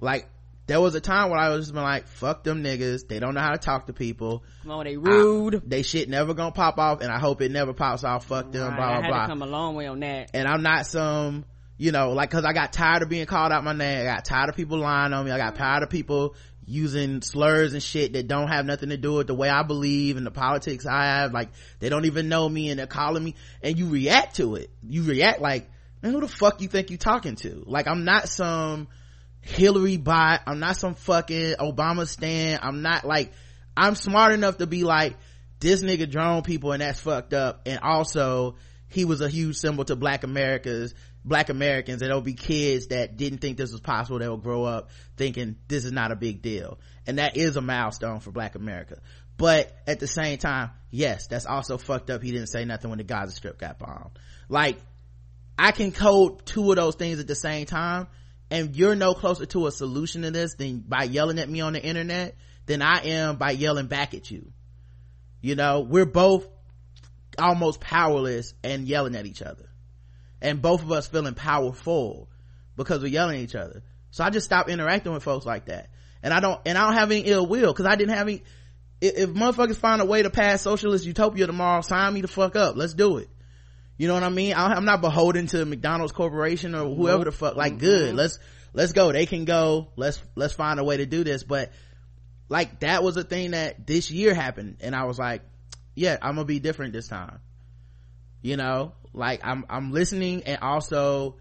like 0.00 0.28
there 0.66 0.80
was 0.80 0.94
a 0.94 1.00
time 1.00 1.30
where 1.30 1.38
I 1.38 1.50
was 1.50 1.66
just 1.66 1.74
been 1.74 1.82
like, 1.82 2.06
fuck 2.06 2.42
them 2.42 2.62
niggas. 2.62 3.06
They 3.06 3.18
don't 3.18 3.34
know 3.34 3.40
how 3.40 3.52
to 3.52 3.58
talk 3.58 3.86
to 3.86 3.92
people. 3.92 4.44
Come 4.62 4.70
on, 4.70 4.84
they 4.84 4.96
rude. 4.96 5.56
I, 5.56 5.60
they 5.64 5.82
shit 5.82 6.08
never 6.08 6.32
gonna 6.34 6.52
pop 6.52 6.78
off 6.78 7.00
and 7.00 7.12
I 7.12 7.18
hope 7.18 7.42
it 7.42 7.50
never 7.50 7.74
pops 7.74 8.04
off. 8.04 8.26
Fuck 8.26 8.52
them, 8.52 8.68
right, 8.68 8.76
blah, 8.76 9.00
blah, 9.00 9.08
blah. 9.08 9.26
come 9.26 9.42
a 9.42 9.46
long 9.46 9.74
way 9.74 9.86
on 9.86 10.00
that. 10.00 10.30
And 10.32 10.48
I'm 10.48 10.62
not 10.62 10.86
some, 10.86 11.44
you 11.76 11.92
know, 11.92 12.12
like, 12.12 12.30
cause 12.30 12.44
I 12.44 12.52
got 12.52 12.72
tired 12.72 13.02
of 13.02 13.08
being 13.08 13.26
called 13.26 13.52
out 13.52 13.64
my 13.64 13.72
name. 13.72 14.00
I 14.00 14.04
got 14.04 14.24
tired 14.24 14.48
of 14.48 14.56
people 14.56 14.78
lying 14.78 15.12
on 15.12 15.24
me. 15.24 15.32
I 15.32 15.38
got 15.38 15.54
mm-hmm. 15.54 15.62
tired 15.62 15.82
of 15.82 15.90
people 15.90 16.36
using 16.66 17.20
slurs 17.20 17.74
and 17.74 17.82
shit 17.82 18.14
that 18.14 18.26
don't 18.26 18.48
have 18.48 18.64
nothing 18.64 18.88
to 18.90 18.96
do 18.96 19.14
with 19.14 19.26
the 19.26 19.34
way 19.34 19.48
I 19.48 19.62
believe 19.62 20.16
and 20.16 20.26
the 20.26 20.30
politics 20.30 20.86
I 20.86 21.04
have. 21.04 21.32
Like, 21.32 21.50
they 21.80 21.88
don't 21.88 22.06
even 22.06 22.28
know 22.28 22.48
me 22.48 22.70
and 22.70 22.78
they're 22.78 22.86
calling 22.86 23.22
me 23.22 23.34
and 23.62 23.78
you 23.78 23.88
react 23.88 24.36
to 24.36 24.54
it. 24.56 24.70
You 24.82 25.02
react 25.02 25.40
like, 25.40 25.68
man, 26.02 26.12
who 26.12 26.20
the 26.20 26.28
fuck 26.28 26.60
you 26.60 26.68
think 26.68 26.90
you 26.90 26.96
talking 26.96 27.36
to? 27.36 27.64
Like, 27.66 27.86
I'm 27.86 28.04
not 28.04 28.28
some 28.28 28.88
Hillary 29.42 29.96
bot. 29.96 30.42
I'm 30.46 30.60
not 30.60 30.76
some 30.76 30.94
fucking 30.94 31.56
Obama 31.60 32.06
stand. 32.06 32.60
I'm 32.62 32.82
not 32.82 33.04
like, 33.04 33.32
I'm 33.76 33.94
smart 33.94 34.32
enough 34.32 34.58
to 34.58 34.66
be 34.66 34.84
like, 34.84 35.16
this 35.60 35.82
nigga 35.82 36.10
drone 36.10 36.42
people 36.42 36.72
and 36.72 36.82
that's 36.82 37.00
fucked 37.00 37.34
up. 37.34 37.62
And 37.66 37.80
also, 37.80 38.56
he 38.94 39.04
was 39.04 39.20
a 39.20 39.28
huge 39.28 39.56
symbol 39.56 39.84
to 39.84 39.96
black 39.96 40.24
America's 40.24 40.94
black 41.24 41.48
Americans 41.48 42.02
and 42.02 42.10
there'll 42.10 42.20
be 42.20 42.34
kids 42.34 42.88
that 42.88 43.16
didn't 43.16 43.38
think 43.38 43.56
this 43.56 43.72
was 43.72 43.80
possible 43.80 44.18
that 44.18 44.28
will 44.28 44.36
grow 44.36 44.64
up 44.64 44.90
thinking 45.16 45.56
this 45.68 45.84
is 45.84 45.92
not 45.92 46.12
a 46.12 46.16
big 46.16 46.42
deal. 46.42 46.78
And 47.06 47.18
that 47.18 47.36
is 47.36 47.56
a 47.56 47.60
milestone 47.60 48.20
for 48.20 48.30
black 48.30 48.54
America. 48.54 49.00
But 49.36 49.74
at 49.86 50.00
the 50.00 50.06
same 50.06 50.38
time, 50.38 50.70
yes, 50.90 51.26
that's 51.26 51.46
also 51.46 51.76
fucked 51.76 52.10
up. 52.10 52.22
He 52.22 52.30
didn't 52.30 52.48
say 52.48 52.64
nothing 52.64 52.90
when 52.90 52.98
the 52.98 53.04
Gaza 53.04 53.32
Strip 53.32 53.58
got 53.58 53.78
bombed. 53.78 54.18
Like, 54.48 54.78
I 55.58 55.72
can 55.72 55.92
code 55.92 56.46
two 56.46 56.70
of 56.70 56.76
those 56.76 56.94
things 56.94 57.18
at 57.18 57.26
the 57.26 57.34
same 57.34 57.66
time 57.66 58.06
and 58.50 58.76
you're 58.76 58.94
no 58.94 59.14
closer 59.14 59.46
to 59.46 59.66
a 59.66 59.72
solution 59.72 60.22
to 60.22 60.30
this 60.30 60.54
than 60.54 60.80
by 60.80 61.04
yelling 61.04 61.38
at 61.38 61.48
me 61.48 61.60
on 61.60 61.72
the 61.72 61.82
internet 61.82 62.36
than 62.66 62.82
I 62.82 63.06
am 63.06 63.36
by 63.36 63.52
yelling 63.52 63.86
back 63.86 64.14
at 64.14 64.30
you. 64.30 64.52
You 65.40 65.54
know, 65.56 65.80
we're 65.80 66.06
both 66.06 66.46
almost 67.38 67.80
powerless 67.80 68.54
and 68.62 68.86
yelling 68.86 69.16
at 69.16 69.26
each 69.26 69.42
other. 69.42 69.68
And 70.40 70.60
both 70.60 70.82
of 70.82 70.92
us 70.92 71.06
feeling 71.06 71.34
powerful 71.34 72.28
because 72.76 73.02
we're 73.02 73.08
yelling 73.08 73.36
at 73.38 73.42
each 73.42 73.54
other. 73.54 73.82
So 74.10 74.24
i 74.24 74.30
just 74.30 74.46
stopped 74.46 74.70
interacting 74.70 75.12
with 75.12 75.22
folks 75.22 75.46
like 75.46 75.66
that. 75.66 75.88
And 76.22 76.32
i 76.32 76.40
don't 76.40 76.60
and 76.66 76.78
i 76.78 76.84
don't 76.86 76.94
have 76.94 77.10
any 77.10 77.22
ill 77.22 77.46
will 77.46 77.72
because 77.72 77.86
i 77.86 77.96
didn't 77.96 78.14
have 78.14 78.28
any 78.28 78.42
if, 79.00 79.16
if 79.16 79.30
motherfuckers 79.30 79.76
find 79.76 80.00
a 80.00 80.04
way 80.04 80.22
to 80.22 80.30
pass 80.30 80.62
socialist 80.62 81.04
utopia 81.04 81.46
tomorrow 81.46 81.80
sign 81.82 82.14
me 82.14 82.20
the 82.20 82.28
fuck 82.28 82.56
up. 82.56 82.76
Let's 82.76 82.94
do 82.94 83.18
it. 83.18 83.28
You 83.96 84.08
know 84.08 84.14
what 84.14 84.22
i 84.22 84.28
mean? 84.28 84.54
I, 84.54 84.76
am 84.76 84.84
not 84.84 85.00
beholden 85.00 85.46
to 85.48 85.64
mcdonald's 85.64 86.12
corporation 86.12 86.74
or 86.74 86.94
whoever 86.94 87.24
the 87.24 87.32
fuck 87.32 87.56
like 87.56 87.78
good. 87.78 88.08
Mm-hmm. 88.08 88.16
let's 88.16 88.38
let's 88.72 88.92
go. 88.92 89.12
They 89.12 89.26
can 89.26 89.44
go. 89.44 89.88
Let's 89.96 90.22
let's 90.34 90.54
find 90.54 90.80
a 90.80 90.84
way 90.84 90.98
to 90.98 91.06
do 91.06 91.24
this. 91.24 91.42
But 91.42 91.72
like 92.48 92.80
that 92.80 93.02
was 93.02 93.16
a 93.16 93.24
thing 93.24 93.52
that 93.52 93.86
this 93.86 94.10
year 94.10 94.34
happened. 94.34 94.78
And 94.80 94.94
i 94.94 95.04
was 95.04 95.18
like 95.18 95.42
yeah 95.94 96.16
i'm 96.22 96.34
gonna 96.34 96.44
be 96.44 96.60
different 96.60 96.92
this 96.92 97.08
time. 97.08 97.40
You 98.42 98.56
know 98.56 98.92
like 99.14 99.40
i'm 99.44 99.64
i'm 99.70 99.92
listening 99.92 100.42
and 100.42 100.58
also 100.60 101.36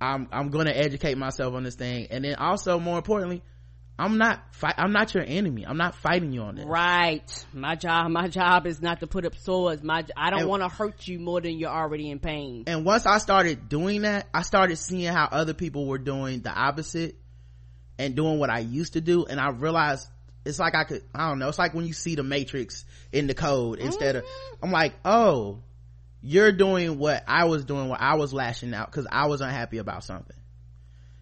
i'm 0.00 0.28
i'm 0.30 0.50
going 0.50 0.66
to 0.66 0.76
educate 0.76 1.16
myself 1.16 1.54
on 1.54 1.64
this 1.64 1.74
thing. 1.74 2.08
And 2.10 2.24
then 2.24 2.36
also 2.36 2.78
more 2.78 2.98
importantly 2.98 3.42
i'm 3.98 4.18
not 4.18 4.54
fight 4.54 4.74
i'm 4.76 4.92
not 4.92 5.14
your 5.14 5.24
enemy. 5.26 5.66
I'm 5.66 5.78
not 5.78 5.96
fighting 5.96 6.32
you 6.32 6.42
on 6.42 6.56
this. 6.56 6.66
Right. 6.66 7.46
My 7.52 7.74
job 7.74 8.10
my 8.10 8.28
job 8.28 8.66
is 8.66 8.80
not 8.80 9.00
to 9.00 9.06
put 9.06 9.24
up 9.24 9.34
swords 9.36 9.82
my 9.82 10.04
i 10.16 10.30
don't 10.30 10.46
want 10.46 10.62
to 10.62 10.68
hurt 10.68 11.08
you 11.08 11.18
more 11.18 11.40
than 11.40 11.58
you're 11.58 11.70
already 11.70 12.10
in 12.10 12.18
pain. 12.18 12.64
And 12.66 12.84
once 12.84 13.06
i 13.06 13.18
started 13.18 13.68
doing 13.68 14.02
that 14.02 14.28
i 14.32 14.42
started 14.42 14.76
seeing 14.76 15.12
how 15.12 15.26
other 15.30 15.54
people 15.54 15.86
were 15.86 15.98
doing 15.98 16.42
the 16.42 16.52
opposite 16.52 17.16
and 17.98 18.14
doing 18.14 18.38
what 18.38 18.50
i 18.50 18.58
used 18.58 18.92
to 18.92 19.00
do. 19.00 19.24
And 19.24 19.40
i 19.40 19.48
realized 19.48 20.06
it's 20.46 20.58
like 20.58 20.74
i 20.74 20.84
could 20.84 21.02
i 21.14 21.28
don't 21.28 21.38
know 21.38 21.48
it's 21.48 21.58
like 21.58 21.74
when 21.74 21.86
you 21.86 21.92
see 21.92 22.14
the 22.14 22.22
matrix 22.22 22.84
in 23.12 23.26
the 23.26 23.34
code 23.34 23.78
instead 23.78 24.14
mm-hmm. 24.14 24.26
of 24.26 24.58
i'm 24.62 24.70
like 24.70 24.94
oh 25.04 25.60
you're 26.26 26.50
doing 26.50 26.98
what 26.98 27.22
I 27.28 27.44
was 27.44 27.64
doing 27.64 27.88
where 27.88 28.00
I 28.00 28.16
was 28.16 28.32
lashing 28.34 28.74
out 28.74 28.90
because 28.90 29.06
I 29.10 29.26
was 29.26 29.40
unhappy 29.40 29.78
about 29.78 30.02
something. 30.02 30.36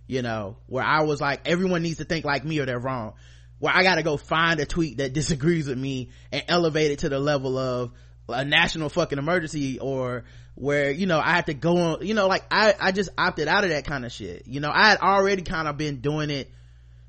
You 0.06 0.22
know, 0.22 0.56
where 0.66 0.84
I 0.84 1.02
was 1.02 1.20
like, 1.20 1.46
everyone 1.46 1.82
needs 1.82 1.98
to 1.98 2.04
think 2.04 2.24
like 2.24 2.44
me 2.44 2.58
or 2.58 2.66
they're 2.66 2.78
wrong. 2.78 3.14
Where 3.58 3.74
I 3.74 3.82
gotta 3.82 4.02
go 4.02 4.16
find 4.16 4.60
a 4.60 4.66
tweet 4.66 4.98
that 4.98 5.12
disagrees 5.12 5.68
with 5.68 5.78
me 5.78 6.10
and 6.32 6.42
elevate 6.48 6.90
it 6.90 6.98
to 7.00 7.10
the 7.10 7.20
level 7.20 7.58
of 7.58 7.92
a 8.30 8.44
national 8.46 8.88
fucking 8.88 9.18
emergency 9.18 9.78
or 9.78 10.24
where, 10.54 10.90
you 10.90 11.04
know, 11.06 11.18
I 11.18 11.32
had 11.32 11.46
to 11.46 11.54
go 11.54 11.76
on, 11.76 12.06
you 12.06 12.14
know, 12.14 12.26
like 12.26 12.44
I, 12.50 12.74
I 12.80 12.92
just 12.92 13.10
opted 13.18 13.46
out 13.46 13.64
of 13.64 13.70
that 13.70 13.84
kind 13.84 14.06
of 14.06 14.12
shit. 14.12 14.46
You 14.46 14.60
know, 14.60 14.70
I 14.72 14.88
had 14.88 15.00
already 15.00 15.42
kind 15.42 15.68
of 15.68 15.76
been 15.76 16.00
doing 16.00 16.30
it 16.30 16.50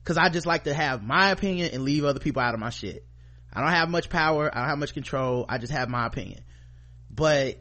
because 0.05 0.17
I 0.17 0.29
just 0.29 0.45
like 0.45 0.65
to 0.65 0.73
have 0.73 1.03
my 1.03 1.31
opinion 1.31 1.71
and 1.73 1.83
leave 1.83 2.05
other 2.05 2.19
people 2.19 2.39
out 2.39 2.53
of 2.53 2.59
my 2.59 2.69
shit. 2.69 3.03
I 3.51 3.61
don't 3.61 3.71
have 3.71 3.89
much 3.89 4.07
power. 4.07 4.49
I 4.53 4.59
don't 4.59 4.69
have 4.69 4.77
much 4.77 4.93
control. 4.93 5.45
I 5.49 5.57
just 5.57 5.73
have 5.73 5.89
my 5.89 6.05
opinion. 6.05 6.43
But 7.09 7.59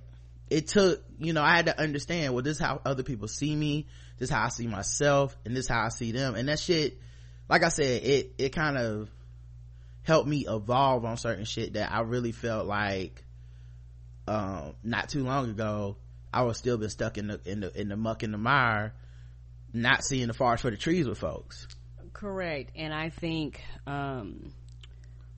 it 0.50 0.68
took 0.68 1.02
you 1.18 1.32
know 1.32 1.42
i 1.42 1.56
had 1.56 1.66
to 1.66 1.80
understand 1.80 2.34
well 2.34 2.42
this 2.42 2.58
is 2.58 2.62
how 2.62 2.78
other 2.84 3.02
people 3.02 3.26
see 3.26 3.56
me 3.56 3.86
this 4.18 4.28
is 4.28 4.34
how 4.34 4.44
i 4.44 4.48
see 4.48 4.66
myself 4.66 5.34
and 5.46 5.56
this 5.56 5.64
is 5.64 5.70
how 5.70 5.82
i 5.82 5.88
see 5.88 6.12
them 6.12 6.34
and 6.34 6.48
that 6.48 6.58
shit 6.58 7.00
like 7.48 7.62
i 7.64 7.70
said 7.70 8.02
it 8.02 8.34
it 8.36 8.50
kind 8.50 8.76
of 8.76 9.08
helped 10.02 10.28
me 10.28 10.44
evolve 10.46 11.04
on 11.06 11.16
certain 11.16 11.46
shit 11.46 11.72
that 11.72 11.90
i 11.90 12.00
really 12.00 12.30
felt 12.30 12.66
like 12.66 13.24
um 14.28 14.74
not 14.82 15.08
too 15.08 15.24
long 15.24 15.48
ago 15.48 15.96
i 16.32 16.42
was 16.42 16.58
still 16.58 16.76
been 16.76 16.90
stuck 16.90 17.16
in 17.16 17.28
the 17.28 17.40
in 17.46 17.60
the 17.60 17.80
in 17.80 17.88
the 17.88 17.96
muck 17.96 18.22
and 18.22 18.34
the 18.34 18.38
mire 18.38 18.92
not 19.72 20.04
seeing 20.04 20.28
the 20.28 20.34
forest 20.34 20.60
for 20.60 20.70
the 20.70 20.76
trees 20.76 21.08
with 21.08 21.18
folks 21.18 21.66
correct. 22.14 22.72
And 22.76 22.94
i 22.94 23.10
think 23.10 23.60
um 23.86 24.52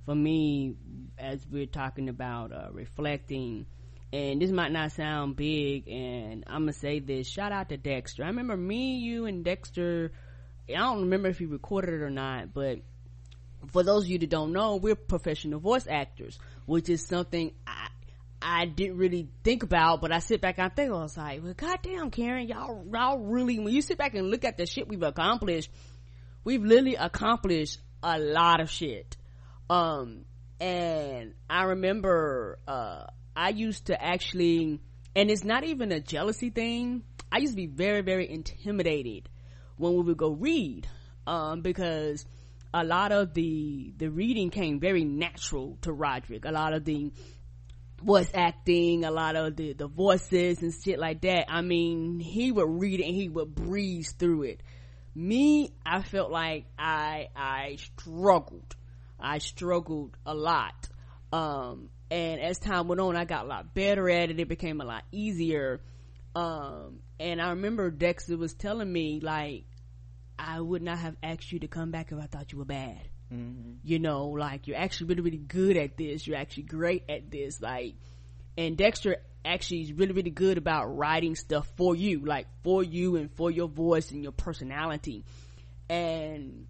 for 0.04 0.14
me 0.14 0.76
as 1.18 1.44
we're 1.50 1.66
talking 1.66 2.08
about 2.08 2.52
uh, 2.52 2.68
reflecting 2.70 3.66
and 4.12 4.40
this 4.40 4.50
might 4.52 4.70
not 4.70 4.92
sound 4.92 5.34
big 5.34 5.88
and 5.88 6.44
i'm 6.46 6.62
gonna 6.62 6.72
say 6.72 7.00
this 7.00 7.26
shout 7.26 7.50
out 7.50 7.68
to 7.70 7.76
dexter. 7.76 8.22
I 8.22 8.28
remember 8.28 8.56
me 8.56 8.98
you 8.98 9.26
and 9.26 9.44
dexter 9.44 10.12
i 10.68 10.74
don't 10.74 11.00
remember 11.02 11.28
if 11.28 11.38
he 11.38 11.46
recorded 11.46 11.94
it 11.94 12.02
or 12.02 12.10
not 12.10 12.54
but 12.54 12.78
for 13.72 13.82
those 13.82 14.04
of 14.04 14.10
you 14.10 14.18
that 14.20 14.30
don't 14.30 14.52
know 14.52 14.76
we're 14.76 14.94
professional 14.94 15.58
voice 15.58 15.88
actors 15.90 16.38
which 16.66 16.88
is 16.88 17.04
something 17.04 17.50
i 17.66 17.88
I 18.40 18.66
didn't 18.66 18.98
really 18.98 19.28
think 19.42 19.62
about, 19.62 20.00
but 20.00 20.12
I 20.12 20.18
sit 20.18 20.40
back 20.40 20.58
and 20.58 20.66
I 20.66 20.68
think 20.68 20.90
I 20.90 20.94
was 20.94 21.16
like, 21.16 21.42
well, 21.42 21.54
goddamn, 21.54 22.10
Karen, 22.10 22.46
y'all, 22.46 22.84
y'all 22.92 23.18
really, 23.18 23.58
when 23.58 23.72
you 23.72 23.82
sit 23.82 23.98
back 23.98 24.14
and 24.14 24.30
look 24.30 24.44
at 24.44 24.56
the 24.56 24.66
shit 24.66 24.88
we've 24.88 25.02
accomplished, 25.02 25.70
we've 26.46 26.62
literally 26.62 26.94
accomplished 26.94 27.80
a 28.04 28.20
lot 28.20 28.60
of 28.60 28.70
shit. 28.70 29.16
Um, 29.68 30.26
and 30.60 31.34
I 31.50 31.64
remember, 31.64 32.60
uh, 32.68 33.06
I 33.34 33.48
used 33.48 33.86
to 33.86 34.00
actually, 34.00 34.80
and 35.16 35.30
it's 35.30 35.42
not 35.42 35.64
even 35.64 35.90
a 35.90 35.98
jealousy 35.98 36.50
thing. 36.50 37.02
I 37.32 37.38
used 37.38 37.54
to 37.54 37.56
be 37.56 37.66
very, 37.66 38.02
very 38.02 38.30
intimidated 38.30 39.28
when 39.76 39.94
we 39.94 40.02
would 40.02 40.16
go 40.16 40.30
read, 40.30 40.86
um, 41.26 41.62
because 41.62 42.24
a 42.72 42.84
lot 42.84 43.10
of 43.10 43.34
the, 43.34 43.92
the 43.96 44.08
reading 44.08 44.50
came 44.50 44.78
very 44.78 45.04
natural 45.04 45.78
to 45.82 45.92
Roderick. 45.92 46.44
A 46.44 46.52
lot 46.52 46.74
of 46.74 46.84
the 46.84 47.10
voice 48.00 48.30
acting, 48.32 49.04
a 49.04 49.10
lot 49.10 49.34
of 49.34 49.56
the, 49.56 49.72
the 49.72 49.88
voices 49.88 50.62
and 50.62 50.72
shit 50.72 51.00
like 51.00 51.22
that. 51.22 51.46
I 51.48 51.62
mean, 51.62 52.20
he 52.20 52.52
would 52.52 52.80
read 52.80 53.00
it 53.00 53.06
and 53.06 53.16
he 53.16 53.28
would 53.28 53.52
breeze 53.52 54.12
through 54.12 54.44
it. 54.44 54.62
Me, 55.16 55.72
I 55.84 56.02
felt 56.02 56.30
like 56.30 56.66
I, 56.78 57.28
I 57.34 57.76
struggled. 57.76 58.76
I 59.18 59.38
struggled 59.38 60.16
a 60.26 60.34
lot. 60.34 60.88
Um, 61.32 61.88
and 62.10 62.40
as 62.40 62.58
time 62.58 62.86
went 62.86 63.00
on 63.00 63.16
i 63.16 63.24
got 63.24 63.44
a 63.44 63.48
lot 63.48 63.74
better 63.74 64.08
at 64.08 64.30
it 64.30 64.38
it 64.38 64.48
became 64.48 64.80
a 64.80 64.84
lot 64.84 65.02
easier 65.10 65.80
um, 66.34 67.00
and 67.18 67.40
i 67.40 67.50
remember 67.50 67.90
dexter 67.90 68.36
was 68.36 68.54
telling 68.54 68.92
me 68.92 69.20
like 69.20 69.64
i 70.38 70.60
would 70.60 70.82
not 70.82 70.98
have 70.98 71.16
asked 71.22 71.50
you 71.50 71.58
to 71.58 71.66
come 71.66 71.90
back 71.90 72.12
if 72.12 72.18
i 72.18 72.26
thought 72.26 72.52
you 72.52 72.58
were 72.58 72.64
bad 72.64 73.08
mm-hmm. 73.32 73.72
you 73.82 73.98
know 73.98 74.28
like 74.28 74.68
you're 74.68 74.76
actually 74.76 75.08
really 75.08 75.22
really 75.22 75.36
good 75.36 75.76
at 75.76 75.96
this 75.96 76.26
you're 76.26 76.36
actually 76.36 76.62
great 76.62 77.02
at 77.08 77.30
this 77.30 77.60
like 77.60 77.94
and 78.58 78.76
Dexter 78.76 79.18
actually 79.46 79.82
is 79.82 79.92
really 79.92 80.12
really 80.12 80.30
good 80.30 80.58
about 80.58 80.96
writing 80.96 81.34
stuff 81.36 81.68
for 81.76 81.94
you 81.94 82.24
like 82.24 82.46
for 82.62 82.82
you 82.82 83.16
and 83.16 83.30
for 83.32 83.50
your 83.50 83.68
voice 83.68 84.10
and 84.10 84.22
your 84.22 84.32
personality. 84.32 85.24
And 85.88 86.66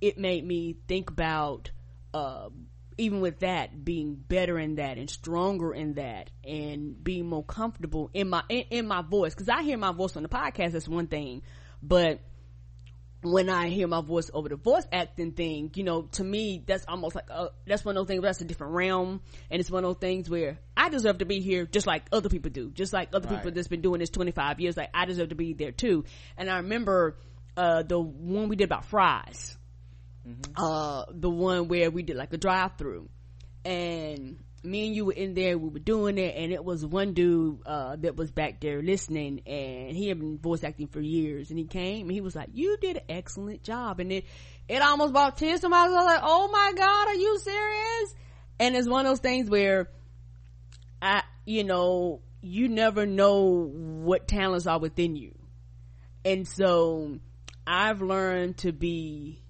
it 0.00 0.18
made 0.18 0.44
me 0.46 0.76
think 0.88 1.10
about 1.10 1.70
uh, 2.12 2.48
even 2.96 3.20
with 3.20 3.40
that 3.40 3.84
being 3.84 4.14
better 4.14 4.58
in 4.58 4.76
that 4.76 4.98
and 4.98 5.10
stronger 5.10 5.72
in 5.72 5.94
that 5.94 6.30
and 6.44 7.02
being 7.02 7.26
more 7.26 7.44
comfortable 7.44 8.10
in 8.14 8.28
my 8.28 8.42
in, 8.48 8.64
in 8.70 8.86
my 8.86 9.02
voice. 9.02 9.34
Because 9.34 9.48
i 9.48 9.62
hear 9.62 9.78
my 9.78 9.92
voice 9.92 10.16
on 10.16 10.22
the 10.22 10.28
podcast 10.28 10.72
that's 10.72 10.88
one 10.88 11.06
thing. 11.06 11.42
But 11.82 12.20
when 13.24 13.48
I 13.48 13.68
hear 13.68 13.86
my 13.86 14.00
voice 14.00 14.30
over 14.32 14.48
the 14.48 14.56
voice 14.56 14.84
acting 14.92 15.32
thing, 15.32 15.70
you 15.74 15.84
know, 15.84 16.02
to 16.12 16.24
me, 16.24 16.62
that's 16.66 16.84
almost 16.86 17.14
like, 17.14 17.26
uh, 17.30 17.48
that's 17.66 17.84
one 17.84 17.96
of 17.96 18.02
those 18.02 18.08
things, 18.08 18.22
that's 18.22 18.40
a 18.40 18.44
different 18.44 18.74
realm. 18.74 19.20
And 19.50 19.60
it's 19.60 19.70
one 19.70 19.84
of 19.84 19.88
those 19.88 20.00
things 20.00 20.28
where 20.28 20.58
I 20.76 20.88
deserve 20.88 21.18
to 21.18 21.24
be 21.24 21.40
here 21.40 21.66
just 21.66 21.86
like 21.86 22.04
other 22.12 22.28
people 22.28 22.50
do. 22.50 22.70
Just 22.70 22.92
like 22.92 23.08
other 23.12 23.28
right. 23.28 23.38
people 23.38 23.52
that's 23.52 23.68
been 23.68 23.80
doing 23.80 24.00
this 24.00 24.10
25 24.10 24.60
years. 24.60 24.76
Like, 24.76 24.90
I 24.94 25.06
deserve 25.06 25.30
to 25.30 25.34
be 25.34 25.54
there 25.54 25.72
too. 25.72 26.04
And 26.36 26.50
I 26.50 26.58
remember, 26.58 27.16
uh, 27.56 27.82
the 27.82 27.98
one 27.98 28.48
we 28.48 28.56
did 28.56 28.64
about 28.64 28.84
fries. 28.84 29.56
Mm-hmm. 30.26 30.52
Uh, 30.56 31.04
the 31.10 31.30
one 31.30 31.68
where 31.68 31.90
we 31.90 32.02
did 32.02 32.16
like 32.16 32.32
a 32.32 32.38
drive 32.38 32.76
through. 32.78 33.08
And 33.64 34.38
me 34.64 34.86
and 34.86 34.96
you 34.96 35.04
were 35.04 35.12
in 35.12 35.34
there, 35.34 35.58
we 35.58 35.68
were 35.68 35.78
doing 35.78 36.18
it, 36.18 36.34
and 36.36 36.52
it 36.52 36.64
was 36.64 36.84
one 36.84 37.12
dude, 37.12 37.58
uh, 37.66 37.96
that 37.96 38.16
was 38.16 38.30
back 38.30 38.60
there 38.60 38.82
listening, 38.82 39.40
and 39.46 39.96
he 39.96 40.08
had 40.08 40.18
been 40.18 40.38
voice 40.38 40.64
acting 40.64 40.88
for 40.88 41.00
years, 41.00 41.50
and 41.50 41.58
he 41.58 41.66
came, 41.66 42.02
and 42.06 42.12
he 42.12 42.20
was 42.20 42.34
like, 42.34 42.48
you 42.52 42.76
did 42.80 42.96
an 42.96 43.02
excellent 43.08 43.62
job, 43.62 44.00
and 44.00 44.10
it, 44.10 44.24
it 44.68 44.82
almost 44.82 45.12
brought 45.12 45.36
tears 45.36 45.60
to 45.60 45.68
my 45.68 45.78
eyes, 45.78 45.90
I 45.90 45.94
was 45.94 46.06
like, 46.06 46.20
oh 46.22 46.48
my 46.50 46.72
god, 46.76 47.08
are 47.08 47.14
you 47.14 47.38
serious? 47.38 48.14
And 48.58 48.76
it's 48.76 48.88
one 48.88 49.04
of 49.04 49.10
those 49.10 49.20
things 49.20 49.50
where, 49.50 49.90
I, 51.02 51.22
you 51.44 51.64
know, 51.64 52.22
you 52.40 52.68
never 52.68 53.06
know 53.06 53.70
what 53.72 54.28
talents 54.28 54.66
are 54.66 54.78
within 54.78 55.16
you. 55.16 55.34
And 56.24 56.46
so, 56.48 57.18
I've 57.66 58.02
learned 58.02 58.58
to 58.58 58.72
be, 58.72 59.42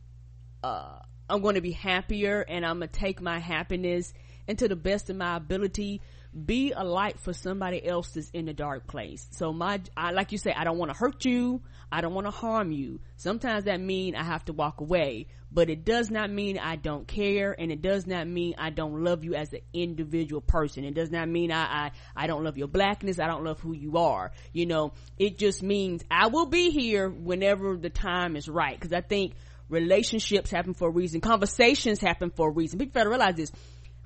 uh, 0.63 0.99
I'm 1.29 1.43
going 1.43 1.57
to 1.57 1.61
be 1.61 1.73
happier, 1.73 2.41
and 2.41 2.65
I'm 2.65 2.79
going 2.79 2.89
to 2.89 2.99
take 2.99 3.21
my 3.21 3.39
happiness 3.39 4.13
and 4.49 4.59
to 4.59 4.69
the 4.69 4.77
best 4.77 5.11
of 5.11 5.17
my 5.17 5.37
ability 5.37 6.01
be 6.35 6.73
a 6.73 6.83
light 6.83 7.21
for 7.21 7.33
somebody 7.33 7.85
else 7.87 8.11
that's 8.11 8.31
in 8.31 8.47
the 8.47 8.53
dark 8.53 8.87
place. 8.87 9.27
So 9.31 9.53
my, 9.53 9.81
I, 9.97 10.11
like 10.11 10.33
you 10.33 10.39
say, 10.39 10.53
I 10.53 10.65
don't 10.65 10.79
want 10.79 10.91
to 10.91 10.99
hurt 10.99 11.25
you. 11.25 11.63
I 11.93 12.01
don't 12.01 12.13
want 12.13 12.27
to 12.27 12.33
harm 12.33 12.73
you. 12.73 13.01
Sometimes 13.17 13.65
that 13.65 13.81
mean 13.81 14.17
I 14.17 14.25
have 14.25 14.45
to 14.47 14.53
walk 14.53 14.81
away, 14.81 15.29
but 15.53 15.71
it 15.71 15.85
does 15.85 16.11
not 16.11 16.31
mean 16.31 16.59
I 16.59 16.75
don't 16.75 17.07
care 17.07 17.55
and 17.57 17.71
it 17.71 17.83
does 17.83 18.07
not 18.07 18.27
mean 18.27 18.55
I 18.59 18.71
don't 18.71 19.05
love 19.05 19.23
you 19.23 19.35
as 19.35 19.53
an 19.53 19.61
individual 19.73 20.41
person. 20.41 20.85
It 20.85 20.95
does 20.95 21.13
not 21.13 21.29
mean 21.29 21.53
I, 21.53 21.63
I, 21.63 21.91
I 22.17 22.27
don't 22.27 22.43
love 22.43 22.59
your 22.59 22.69
blackness. 22.69 23.21
I 23.21 23.29
don't 23.29 23.45
love 23.45 23.61
who 23.61 23.73
you 23.73 23.99
are. 23.99 24.33
You 24.53 24.67
know, 24.67 24.93
it 25.19 25.39
just 25.39 25.63
means 25.63 26.03
I 26.11 26.27
will 26.29 26.47
be 26.47 26.71
here 26.71 27.09
whenever 27.09 27.77
the 27.77 27.91
time 27.91 28.35
is 28.35 28.49
right. 28.49 28.81
Cause 28.81 28.93
I 28.93 29.03
think 29.03 29.35
relationships 29.69 30.51
happen 30.51 30.75
for 30.75 30.89
a 30.89 30.93
reason. 30.93 31.21
Conversations 31.21 32.01
happen 32.01 32.31
for 32.31 32.49
a 32.49 32.53
reason. 32.53 32.81
People 32.81 32.95
gotta 32.95 33.11
realize 33.11 33.37
this 33.37 33.53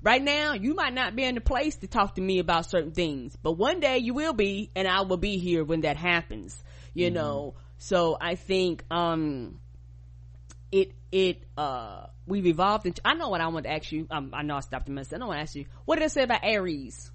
Right 0.01 0.21
now, 0.23 0.53
you 0.53 0.75
might 0.75 0.93
not 0.93 1.15
be 1.15 1.25
in 1.25 1.35
the 1.35 1.41
place 1.41 1.75
to 1.77 1.87
talk 1.87 2.15
to 2.15 2.21
me 2.21 2.39
about 2.39 2.69
certain 2.69 2.91
things, 2.91 3.35
but 3.41 3.53
one 3.53 3.81
day 3.81 3.97
you 3.97 4.13
will 4.13 4.33
be, 4.33 4.71
and 4.75 4.87
I 4.87 5.01
will 5.01 5.17
be 5.17 5.37
here 5.37 5.63
when 5.63 5.81
that 5.81 5.97
happens, 5.97 6.61
you 6.93 7.07
mm-hmm. 7.07 7.15
know? 7.15 7.55
So 7.79 8.17
I 8.19 8.35
think, 8.35 8.85
um, 8.89 9.59
it, 10.71 10.93
it, 11.11 11.43
uh, 11.57 12.05
we've 12.25 12.45
evolved 12.45 12.85
into, 12.85 13.01
I 13.03 13.15
know 13.15 13.29
what 13.29 13.41
I 13.41 13.47
want 13.47 13.65
to 13.65 13.71
ask 13.71 13.91
you. 13.91 14.07
Um, 14.09 14.31
I 14.33 14.43
know 14.43 14.55
I 14.55 14.61
stopped 14.61 14.87
a 14.87 14.91
minute. 14.91 15.11
I 15.13 15.17
don't 15.17 15.27
want 15.27 15.39
to 15.39 15.41
ask 15.41 15.55
you. 15.55 15.65
What 15.85 15.97
did 15.97 16.05
it 16.05 16.11
say 16.11 16.23
about 16.23 16.41
Aries 16.43 17.11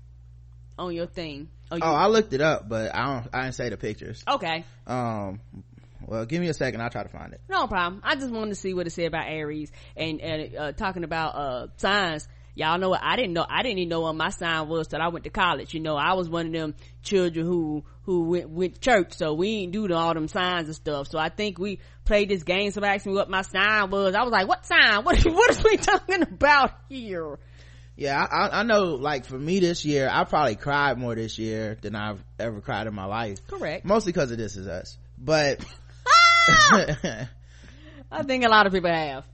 on 0.79 0.93
your 0.93 1.07
thing? 1.07 1.49
Oh, 1.71 1.77
you, 1.77 1.83
oh, 1.83 1.95
I 1.95 2.09
looked 2.09 2.33
it 2.35 2.41
up, 2.43 2.69
but 2.69 2.95
I 2.95 3.07
don't, 3.07 3.29
I 3.33 3.43
didn't 3.45 3.55
say 3.55 3.69
the 3.71 3.77
pictures. 3.79 4.23
Okay. 4.29 4.65
Um, 4.87 5.41
well, 6.07 6.27
give 6.27 6.41
me 6.43 6.49
a 6.49 6.55
second. 6.55 6.83
I'll 6.83 6.91
try 6.91 7.03
to 7.03 7.09
find 7.09 7.33
it. 7.33 7.41
No 7.49 7.67
problem. 7.67 8.03
I 8.05 8.17
just 8.17 8.31
wanted 8.31 8.51
to 8.51 8.57
see 8.57 8.75
what 8.75 8.87
it 8.87 8.91
said 8.91 9.07
about 9.07 9.27
Aries 9.29 9.73
and, 9.97 10.21
and, 10.21 10.57
uh, 10.57 10.73
talking 10.73 11.05
about, 11.05 11.35
uh, 11.35 11.67
signs 11.79 12.29
y'all 12.55 12.79
know 12.79 12.91
what 12.91 13.01
I 13.03 13.17
didn't 13.17 13.33
know 13.33 13.47
I 13.49 13.63
didn't 13.63 13.79
even 13.79 13.89
know 13.89 14.01
what 14.03 14.15
my 14.15 14.31
sign 14.31 14.69
was 14.69 14.89
till 14.89 15.01
I 15.01 15.09
went 15.09 15.25
to 15.25 15.31
college. 15.31 15.75
You 15.75 15.81
know, 15.81 15.97
I 15.97 16.15
was 16.15 16.29
one 16.29 16.47
of 16.47 16.53
them 16.53 16.75
children 17.03 17.47
who 17.47 17.85
who 18.03 18.25
went 18.25 18.51
went 18.51 18.81
church, 18.81 19.15
so 19.15 19.35
we 19.35 19.49
ain't 19.51 19.73
do 19.73 19.93
all 19.93 20.15
them 20.15 20.29
signs 20.29 20.69
and 20.69 20.77
stuff. 20.77 21.09
So 21.09 21.19
I 21.19 21.29
think 21.29 21.59
we 21.59 21.81
played 22.05 22.29
this 22.29 22.43
game. 22.43 22.71
Somebody 22.71 22.95
asked 22.95 23.07
me 23.07 23.15
what 23.15 23.31
my 23.31 23.43
sign 23.43 23.91
was. 23.91 24.15
I 24.15 24.23
was 24.23 24.33
like, 24.33 24.49
"What 24.49 24.67
sign? 24.67 25.05
What 25.05 25.19
what 25.25 25.51
is 25.51 25.65
we 25.65 25.77
talking 25.77 26.23
about 26.23 26.73
here?" 26.89 27.39
Yeah, 27.97 28.21
I, 28.21 28.61
I 28.61 28.63
know. 28.65 28.97
Like 28.97 29.25
for 29.25 29.39
me 29.39 29.61
this 29.61 29.85
year, 29.85 30.09
I 30.11 30.25
probably 30.25 30.57
cried 30.57 30.99
more 30.99 31.15
this 31.15 31.39
year 31.39 31.79
than 31.81 31.95
I've 31.95 32.23
ever 32.39 32.61
cried 32.61 32.87
in 32.87 32.95
my 32.95 33.05
life. 33.05 33.47
Correct. 33.47 33.85
Mostly 33.85 34.13
because 34.13 34.33
of 34.33 34.39
This 34.39 34.57
Is 34.57 34.67
Us, 34.67 34.99
but 35.17 35.65
I 36.49 37.29
think 38.25 38.45
a 38.45 38.49
lot 38.49 38.67
of 38.67 38.73
people 38.73 38.91
have. 38.91 39.25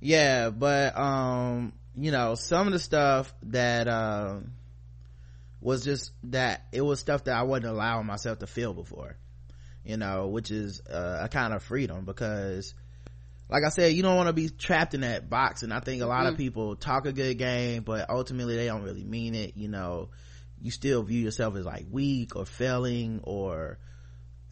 Yeah, 0.00 0.50
but 0.50 0.96
um 0.98 1.72
you 1.96 2.10
know 2.10 2.34
some 2.34 2.66
of 2.66 2.72
the 2.72 2.78
stuff 2.78 3.32
that 3.44 3.88
um 3.88 4.52
was 5.60 5.84
just 5.84 6.12
that 6.24 6.66
it 6.72 6.82
was 6.82 7.00
stuff 7.00 7.24
that 7.24 7.36
i 7.36 7.42
wasn't 7.42 7.66
allowing 7.66 8.06
myself 8.06 8.38
to 8.38 8.46
feel 8.46 8.74
before 8.74 9.16
you 9.84 9.96
know 9.96 10.28
which 10.28 10.50
is 10.50 10.80
uh, 10.90 11.20
a 11.22 11.28
kind 11.28 11.54
of 11.54 11.62
freedom 11.62 12.04
because 12.04 12.74
like 13.48 13.62
i 13.64 13.68
said 13.68 13.92
you 13.92 14.02
don't 14.02 14.16
want 14.16 14.28
to 14.28 14.32
be 14.32 14.48
trapped 14.48 14.94
in 14.94 15.02
that 15.02 15.30
box 15.30 15.62
and 15.62 15.72
i 15.72 15.80
think 15.80 16.02
a 16.02 16.06
lot 16.06 16.20
mm-hmm. 16.20 16.32
of 16.32 16.36
people 16.36 16.76
talk 16.76 17.06
a 17.06 17.12
good 17.12 17.38
game 17.38 17.82
but 17.82 18.10
ultimately 18.10 18.56
they 18.56 18.66
don't 18.66 18.82
really 18.82 19.04
mean 19.04 19.34
it 19.34 19.56
you 19.56 19.68
know 19.68 20.08
you 20.60 20.70
still 20.70 21.02
view 21.02 21.20
yourself 21.20 21.56
as 21.56 21.64
like 21.64 21.86
weak 21.90 22.36
or 22.36 22.44
failing 22.44 23.20
or 23.22 23.78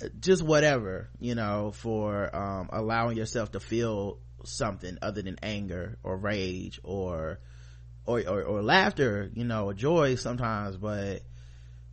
uh, 0.02 0.08
just 0.20 0.42
whatever 0.42 1.08
you 1.20 1.34
know 1.34 1.72
for 1.74 2.34
um, 2.34 2.68
allowing 2.72 3.16
yourself 3.16 3.52
to 3.52 3.60
feel 3.60 4.18
something 4.44 4.98
other 5.02 5.22
than 5.22 5.38
anger 5.42 5.98
or 6.02 6.16
rage 6.16 6.80
or 6.82 7.40
or 8.06 8.20
or, 8.20 8.42
or 8.42 8.62
laughter 8.62 9.30
you 9.34 9.44
know 9.44 9.66
or 9.66 9.74
joy 9.74 10.14
sometimes 10.14 10.76
but 10.76 11.22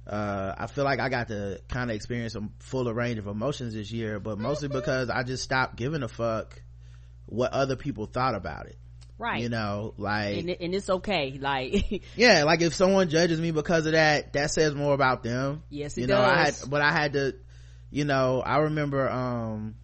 uh, 0.10 0.56
I 0.58 0.68
feel 0.68 0.86
like 0.86 1.00
I 1.00 1.10
got 1.10 1.28
to 1.28 1.62
kind 1.68 1.92
of 1.92 1.96
experience 1.96 2.34
a 2.36 2.42
fuller 2.60 2.94
range 2.94 3.20
of 3.20 3.28
emotions 3.28 3.76
this 3.76 3.92
year, 3.92 4.20
but 4.20 4.40
mostly 4.40 4.68
mm-hmm. 4.68 4.80
because 4.80 5.10
I 5.10 5.22
just 5.22 5.44
stopped 5.44 5.76
giving 5.76 6.02
a 6.02 6.08
fuck 6.08 6.60
what 7.28 7.54
other 7.54 7.76
people 7.76 8.08
thought 8.08 8.34
about 8.34 8.66
it. 8.66 8.78
Right. 9.20 9.42
You 9.42 9.50
know, 9.50 9.94
like, 9.98 10.38
and, 10.38 10.50
and 10.50 10.74
it's 10.74 10.90
okay. 10.90 11.38
Like, 11.40 12.04
yeah, 12.16 12.44
like 12.44 12.62
if 12.62 12.74
someone 12.74 13.10
judges 13.10 13.40
me 13.40 13.52
because 13.52 13.86
of 13.86 13.92
that, 13.92 14.34
that 14.34 14.50
says 14.50 14.74
more 14.74 14.94
about 14.94 15.22
them. 15.22 15.62
Yes, 15.70 15.98
it 15.98 16.02
you 16.02 16.08
does. 16.08 16.18
know, 16.18 16.26
I 16.26 16.44
had, 16.46 16.56
but 16.68 16.82
I 16.82 16.92
had 16.92 17.14
to, 17.14 17.36
you 17.92 18.06
know, 18.06 18.42
I 18.42 18.58
remember, 18.60 19.08
um, 19.10 19.76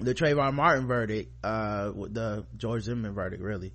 the 0.00 0.14
Trayvon 0.14 0.54
Martin 0.54 0.86
verdict, 0.86 1.32
uh, 1.44 1.90
the 1.90 2.46
George 2.56 2.82
Zimmerman 2.82 3.14
verdict, 3.14 3.42
really. 3.42 3.72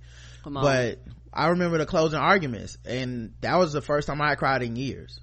But 0.62 0.98
I 1.32 1.48
remember 1.48 1.78
the 1.78 1.86
closing 1.86 2.18
arguments, 2.18 2.76
and 2.84 3.34
that 3.40 3.56
was 3.58 3.72
the 3.72 3.80
first 3.82 4.06
time 4.06 4.20
I 4.20 4.34
cried 4.34 4.62
in 4.62 4.76
years. 4.76 5.20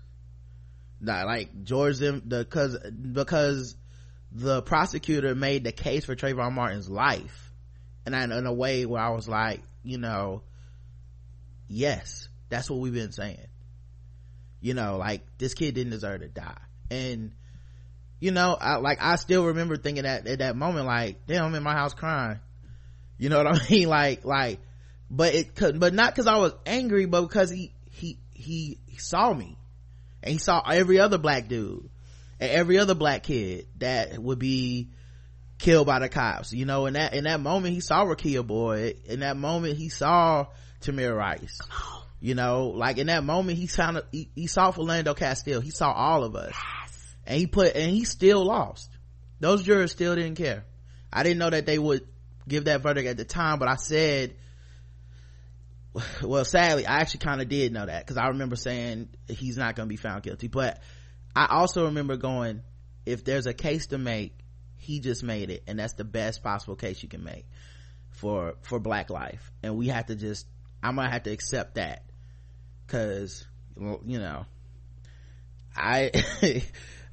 Not 0.99 1.27
like 1.27 1.63
George 1.63 1.95
Zim, 1.95 2.23
the 2.25 2.45
cause 2.45 2.77
because 2.89 3.75
the 4.31 4.61
prosecutor 4.61 5.35
made 5.35 5.63
the 5.63 5.71
case 5.71 6.05
for 6.05 6.15
Trayvon 6.15 6.53
Martin's 6.53 6.89
life, 6.89 7.51
and 8.05 8.15
I, 8.15 8.23
in 8.23 8.45
a 8.45 8.53
way 8.53 8.85
where 8.85 9.01
I 9.01 9.09
was 9.09 9.27
like, 9.27 9.61
you 9.83 9.97
know, 9.97 10.41
yes, 11.67 12.29
that's 12.49 12.69
what 12.69 12.79
we've 12.79 12.93
been 12.93 13.11
saying. 13.11 13.47
You 14.59 14.73
know, 14.73 14.97
like 14.97 15.21
this 15.37 15.53
kid 15.53 15.75
didn't 15.75 15.91
deserve 15.91 16.21
to 16.21 16.27
die, 16.29 16.57
and 16.89 17.33
you 18.19 18.31
know, 18.31 18.57
I, 18.59 18.77
like 18.77 18.97
I 19.01 19.15
still 19.17 19.45
remember 19.45 19.77
thinking 19.77 20.03
that 20.03 20.27
at 20.27 20.39
that 20.39 20.55
moment, 20.55 20.85
like, 20.85 21.25
damn, 21.27 21.45
I'm 21.45 21.55
in 21.55 21.63
my 21.63 21.73
house 21.73 21.93
crying. 21.93 22.39
You 23.17 23.29
know 23.29 23.43
what 23.43 23.47
I 23.47 23.59
mean? 23.69 23.87
Like, 23.87 24.25
like, 24.25 24.59
but 25.09 25.33
it 25.33 25.55
could, 25.55 25.79
but 25.79 25.93
not 25.93 26.13
because 26.13 26.27
I 26.27 26.37
was 26.37 26.53
angry, 26.65 27.05
but 27.05 27.21
because 27.21 27.49
he, 27.49 27.73
he, 27.91 28.17
he 28.33 28.79
saw 28.97 29.33
me 29.33 29.57
and 30.23 30.33
he 30.33 30.39
saw 30.39 30.61
every 30.61 30.99
other 30.99 31.17
black 31.17 31.47
dude 31.47 31.89
and 32.39 32.51
every 32.51 32.77
other 32.77 32.95
black 32.95 33.23
kid 33.23 33.67
that 33.77 34.17
would 34.17 34.39
be 34.39 34.89
killed 35.59 35.87
by 35.87 35.99
the 35.99 36.09
cops. 36.09 36.53
You 36.53 36.65
know, 36.65 36.87
in 36.87 36.93
that, 36.93 37.13
in 37.13 37.25
that 37.25 37.39
moment, 37.39 37.73
he 37.73 37.81
saw 37.81 38.03
Rekia 38.05 38.45
Boyd. 38.45 38.97
In 39.05 39.21
that 39.21 39.37
moment, 39.37 39.77
he 39.77 39.89
saw 39.89 40.47
Tamir 40.81 41.15
Rice. 41.15 41.59
You 42.19 42.33
know, 42.33 42.69
like 42.69 42.97
in 42.97 43.07
that 43.07 43.23
moment, 43.23 43.59
he 43.59 43.69
of, 43.79 44.03
he, 44.11 44.29
he 44.33 44.47
saw 44.47 44.71
Philando 44.71 45.15
Castile. 45.15 45.61
He 45.61 45.69
saw 45.69 45.91
all 45.91 46.23
of 46.23 46.35
us 46.35 46.55
and 47.27 47.37
he 47.37 47.45
put 47.47 47.75
and 47.75 47.91
he 47.91 48.05
still 48.05 48.43
lost. 48.43 48.89
Those 49.39 49.63
jurors 49.63 49.91
still 49.91 50.15
didn't 50.15 50.35
care. 50.35 50.65
I 51.13 51.23
didn't 51.23 51.37
know 51.37 51.49
that 51.49 51.65
they 51.65 51.77
would 51.77 52.07
give 52.47 52.65
that 52.65 52.81
verdict 52.81 53.07
at 53.07 53.17
the 53.17 53.25
time 53.25 53.59
but 53.59 53.67
i 53.67 53.75
said 53.75 54.35
well 56.23 56.45
sadly 56.45 56.85
i 56.85 56.99
actually 56.99 57.19
kind 57.19 57.41
of 57.41 57.49
did 57.49 57.73
know 57.73 57.85
that 57.85 58.05
because 58.05 58.17
i 58.17 58.27
remember 58.27 58.55
saying 58.55 59.09
he's 59.27 59.57
not 59.57 59.75
going 59.75 59.87
to 59.87 59.89
be 59.89 59.97
found 59.97 60.23
guilty. 60.23 60.47
But 60.47 60.79
i 61.35 61.47
also 61.49 61.85
remember 61.85 62.17
going 62.17 62.61
if 63.05 63.23
there's 63.23 63.47
a 63.47 63.53
case 63.53 63.87
to 63.87 63.97
make 63.97 64.33
he 64.77 64.99
just 64.99 65.23
made 65.23 65.49
it 65.49 65.63
and 65.67 65.79
that's 65.79 65.93
the 65.93 66.03
best 66.03 66.43
possible 66.43 66.75
case 66.75 67.03
you 67.03 67.09
can 67.09 67.23
make 67.23 67.45
for 68.11 68.55
for 68.61 68.79
black 68.79 69.09
life. 69.09 69.51
And 69.61 69.75
we 69.75 69.87
have 69.87 70.05
to 70.07 70.15
just 70.15 70.47
i'm 70.81 70.95
gonna 70.95 71.11
have 71.11 71.23
to 71.23 71.31
accept 71.31 71.75
that 71.75 72.03
because 72.85 73.45
you 73.75 74.19
know 74.19 74.45
i 75.75 76.11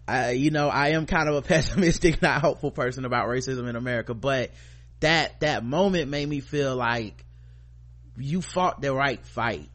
I, 0.06 0.32
you 0.32 0.50
know, 0.50 0.68
I 0.68 0.90
am 0.90 1.06
kind 1.06 1.28
of 1.28 1.36
a 1.36 1.42
pessimistic, 1.46 2.20
not 2.20 2.40
hopeful 2.40 2.70
person 2.70 3.04
about 3.04 3.28
racism 3.28 3.68
in 3.68 3.76
America, 3.76 4.14
but 4.14 4.50
that, 5.00 5.40
that 5.40 5.64
moment 5.64 6.10
made 6.10 6.28
me 6.28 6.40
feel 6.40 6.76
like 6.76 7.24
you 8.16 8.42
fought 8.42 8.80
the 8.80 8.92
right 8.92 9.24
fight 9.24 9.68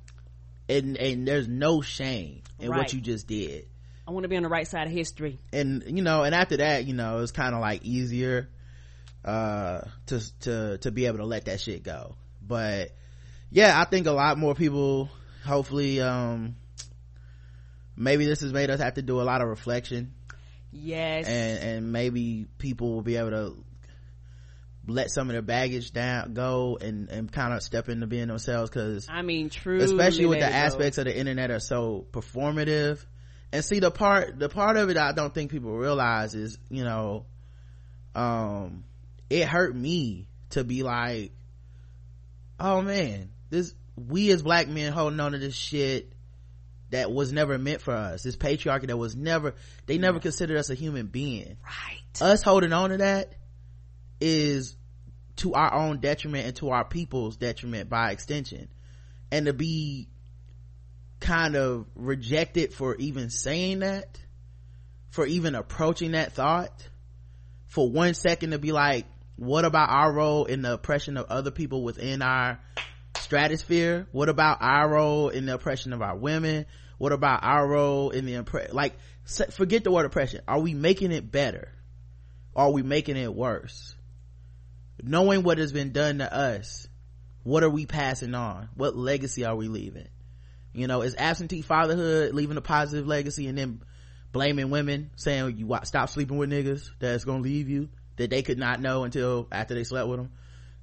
and, 0.68 0.98
and 0.98 1.28
there's 1.28 1.48
no 1.48 1.82
shame 1.82 2.42
in 2.60 2.70
right. 2.70 2.78
what 2.78 2.94
you 2.94 3.02
just 3.02 3.28
did. 3.28 3.66
I 4.08 4.12
want 4.12 4.24
to 4.24 4.30
be 4.30 4.38
on 4.38 4.44
the 4.44 4.50
right 4.50 4.68
side 4.68 4.88
of 4.88 4.94
history. 4.94 5.40
And, 5.54 5.84
you 5.88 6.02
know, 6.02 6.24
and 6.24 6.34
after 6.34 6.58
that, 6.58 6.86
you 6.86 6.94
know, 6.94 7.20
it's 7.20 7.32
kind 7.32 7.54
of 7.54 7.62
like 7.62 7.84
easier, 7.84 8.50
uh, 9.26 9.82
to, 10.08 10.40
to, 10.42 10.78
to 10.80 10.92
be 10.92 11.06
able 11.06 11.18
to 11.20 11.26
let 11.26 11.46
that 11.46 11.60
shit 11.60 11.84
go. 11.84 12.16
But 12.42 12.92
yeah, 13.52 13.80
I 13.80 13.86
think 13.86 14.08
a 14.08 14.12
lot 14.12 14.38
more 14.38 14.56
people, 14.56 15.10
hopefully, 15.46 16.02
um, 16.02 16.56
maybe 17.96 18.26
this 18.26 18.42
has 18.42 18.54
made 18.54 18.70
us 18.70 18.80
have 18.80 18.96
to 18.96 19.02
do 19.02 19.22
a 19.22 19.24
lot 19.24 19.42
of 19.42 19.48
reflection 19.48 20.14
yes 20.72 21.28
and 21.28 21.64
and 21.64 21.92
maybe 21.92 22.46
people 22.58 22.94
will 22.94 23.02
be 23.02 23.16
able 23.16 23.32
to 23.32 23.64
let 24.88 25.12
some 25.12 25.30
of 25.30 25.34
their 25.34 25.42
baggage 25.42 25.92
down 25.92 26.34
go 26.34 26.78
and 26.80 27.10
and 27.10 27.32
kind 27.32 27.54
of 27.54 27.62
step 27.62 27.90
into 27.90 28.08
being 28.08 28.28
themselves 28.28 28.70
because 28.70 29.08
i 29.10 29.22
mean 29.22 29.50
true 29.50 29.80
especially 29.80 30.26
with 30.26 30.40
the 30.40 30.46
aspects 30.46 30.98
go. 30.98 31.02
of 31.02 31.08
the 31.08 31.18
internet 31.18 31.52
are 31.52 31.60
so 31.60 32.06
performative 32.12 33.04
and 33.52 33.64
see 33.64 33.80
the 33.80 33.92
part 33.92 34.38
the 34.40 34.50
part 34.50 34.78
of 34.78 34.90
it 34.90 34.98
i 34.98 35.12
don't 35.12 35.34
think 35.34 35.52
people 35.52 35.76
realize 35.76 36.34
is 36.36 36.58
you 36.70 36.84
know 36.84 37.26
um 38.16 38.84
it 39.30 39.48
hurt 39.48 39.76
me 39.76 40.28
to 40.52 40.64
be 40.64 40.84
like 40.84 41.32
oh 42.60 42.82
man 42.82 43.30
this 43.50 43.74
we 43.96 44.32
as 44.32 44.42
black 44.42 44.68
men 44.68 44.92
holding 44.92 45.20
on 45.20 45.34
to 45.34 45.38
this 45.38 45.56
shit 45.56 46.14
that 46.92 47.12
was 47.12 47.32
never 47.32 47.58
meant 47.58 47.82
for 47.82 47.94
us. 47.94 48.24
This 48.24 48.36
patriarchy 48.36 48.88
that 48.88 48.98
was 48.98 49.16
never 49.16 49.56
they 49.86 49.98
never 49.98 50.18
yeah. 50.18 50.24
considered 50.24 50.58
us 50.58 50.70
a 50.70 50.76
human 50.76 51.08
being. 51.08 51.58
Right. 51.64 52.22
Us 52.22 52.42
holding 52.42 52.74
on 52.74 52.90
to 52.92 52.98
that 52.98 53.34
is 54.20 54.76
to 55.38 55.54
our 55.54 55.74
own 55.74 56.00
detriment 56.00 56.46
and 56.46 56.56
to 56.58 56.70
our 56.70 56.84
people's 56.84 57.38
detriment 57.38 57.90
by 57.90 58.12
extension. 58.12 58.68
And 59.32 59.46
to 59.46 59.54
be 59.54 60.10
kind 61.20 61.56
of 61.56 61.86
rejected 61.96 62.74
for 62.74 62.96
even 62.96 63.30
saying 63.30 63.80
that 63.80 64.20
for 65.10 65.26
even 65.26 65.56
approaching 65.56 66.12
that 66.12 66.34
thought 66.34 66.72
for 67.68 67.90
one 67.90 68.14
second 68.14 68.52
to 68.52 68.60
be 68.60 68.72
like 68.72 69.06
what 69.36 69.66
about 69.66 69.90
our 69.90 70.12
role 70.12 70.46
in 70.46 70.62
the 70.62 70.74
oppression 70.74 71.18
of 71.18 71.26
other 71.30 71.52
people 71.52 71.84
within 71.84 72.22
our 72.22 72.60
stratosphere? 73.20 74.08
What 74.12 74.30
about 74.30 74.58
our 74.62 74.90
role 74.90 75.30
in 75.30 75.46
the 75.46 75.56
oppression 75.56 75.94
of 75.94 76.02
our 76.02 76.16
women? 76.16 76.66
What 76.98 77.12
about 77.12 77.44
our 77.44 77.68
role 77.68 78.10
in 78.10 78.26
the 78.26 78.34
impre- 78.34 78.74
like 78.74 78.94
forget 79.52 79.84
the 79.84 79.92
word 79.92 80.06
oppression. 80.06 80.42
Are 80.48 80.60
we 80.60 80.74
making 80.74 81.12
it 81.12 81.32
better? 81.32 81.70
Are 82.56 82.72
we 82.72 82.84
making 82.84 83.16
it 83.16 83.34
worse? 83.34 83.96
Knowing 85.02 85.44
what 85.44 85.60
has 85.60 85.72
been 85.72 85.92
done 85.92 86.18
to 86.18 86.34
us 86.34 86.88
what 87.44 87.64
are 87.64 87.70
we 87.70 87.86
passing 87.86 88.36
on? 88.36 88.70
What 88.76 88.96
legacy 88.96 89.46
are 89.46 89.56
we 89.56 89.68
leaving? 89.68 90.08
You 90.74 90.88
know 90.88 91.02
is 91.02 91.16
absentee 91.18 91.62
fatherhood 91.62 92.34
leaving 92.34 92.58
a 92.58 92.62
positive 92.62 93.08
legacy 93.08 93.48
and 93.48 93.58
then 93.58 93.82
blaming 94.32 94.70
women 94.70 95.10
saying 95.16 95.58
you 95.58 95.76
stop 95.84 96.10
sleeping 96.10 96.38
with 96.38 96.52
niggas 96.52 96.90
that's 97.00 97.26
gonna 97.26 97.42
leave 97.42 97.70
you 97.70 97.90
that 98.18 98.30
they 98.30 98.44
could 98.44 98.60
not 98.60 98.80
know 98.80 99.04
until 99.04 99.48
after 99.52 99.74
they 99.74 99.84
slept 99.84 100.08
with 100.08 100.20
them 100.20 100.32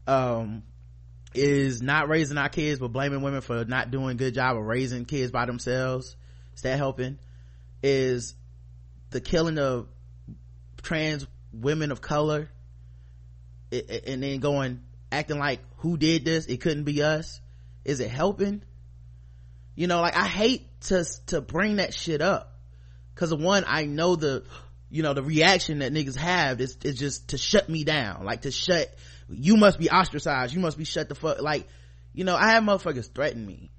um 0.08 0.62
is 1.36 1.82
not 1.82 2.08
raising 2.08 2.38
our 2.38 2.48
kids 2.48 2.78
but 2.78 2.88
blaming 2.88 3.22
women 3.22 3.40
for 3.40 3.64
not 3.64 3.90
doing 3.90 4.10
a 4.10 4.14
good 4.14 4.34
job 4.34 4.56
of 4.56 4.64
raising 4.64 5.04
kids 5.04 5.30
by 5.30 5.46
themselves 5.46 6.16
is 6.56 6.62
that 6.62 6.78
helping? 6.78 7.18
Is 7.82 8.34
the 9.10 9.20
killing 9.20 9.58
of 9.58 9.88
trans 10.82 11.26
women 11.52 11.92
of 11.92 12.00
color 12.00 12.48
and 13.70 14.22
then 14.22 14.40
going 14.40 14.82
acting 15.12 15.38
like 15.38 15.60
who 15.78 15.96
did 15.96 16.24
this 16.24 16.46
it 16.46 16.60
couldn't 16.60 16.84
be 16.84 17.02
us 17.02 17.40
is 17.84 18.00
it 18.00 18.10
helping? 18.10 18.62
You 19.74 19.86
know 19.86 20.00
like 20.00 20.16
i 20.16 20.26
hate 20.26 20.80
to 20.82 21.04
to 21.26 21.40
bring 21.42 21.76
that 21.76 21.92
shit 21.92 22.22
up 22.22 22.58
because 23.14 23.34
one 23.34 23.64
i 23.66 23.84
know 23.84 24.16
the 24.16 24.44
you 24.88 25.02
know 25.02 25.12
the 25.12 25.22
reaction 25.22 25.80
that 25.80 25.92
niggas 25.92 26.16
have 26.16 26.60
is, 26.60 26.78
is 26.82 26.98
just 26.98 27.28
to 27.28 27.38
shut 27.38 27.68
me 27.68 27.84
down 27.84 28.24
like 28.24 28.42
to 28.42 28.50
shut 28.50 28.94
you 29.28 29.56
must 29.56 29.78
be 29.78 29.90
ostracized. 29.90 30.54
You 30.54 30.60
must 30.60 30.78
be 30.78 30.84
shut 30.84 31.08
the 31.08 31.14
fuck 31.14 31.40
like 31.40 31.66
you 32.12 32.24
know 32.24 32.36
i 32.36 32.52
have 32.52 32.62
motherfuckers 32.62 33.12
threaten 33.12 33.44
me. 33.44 33.70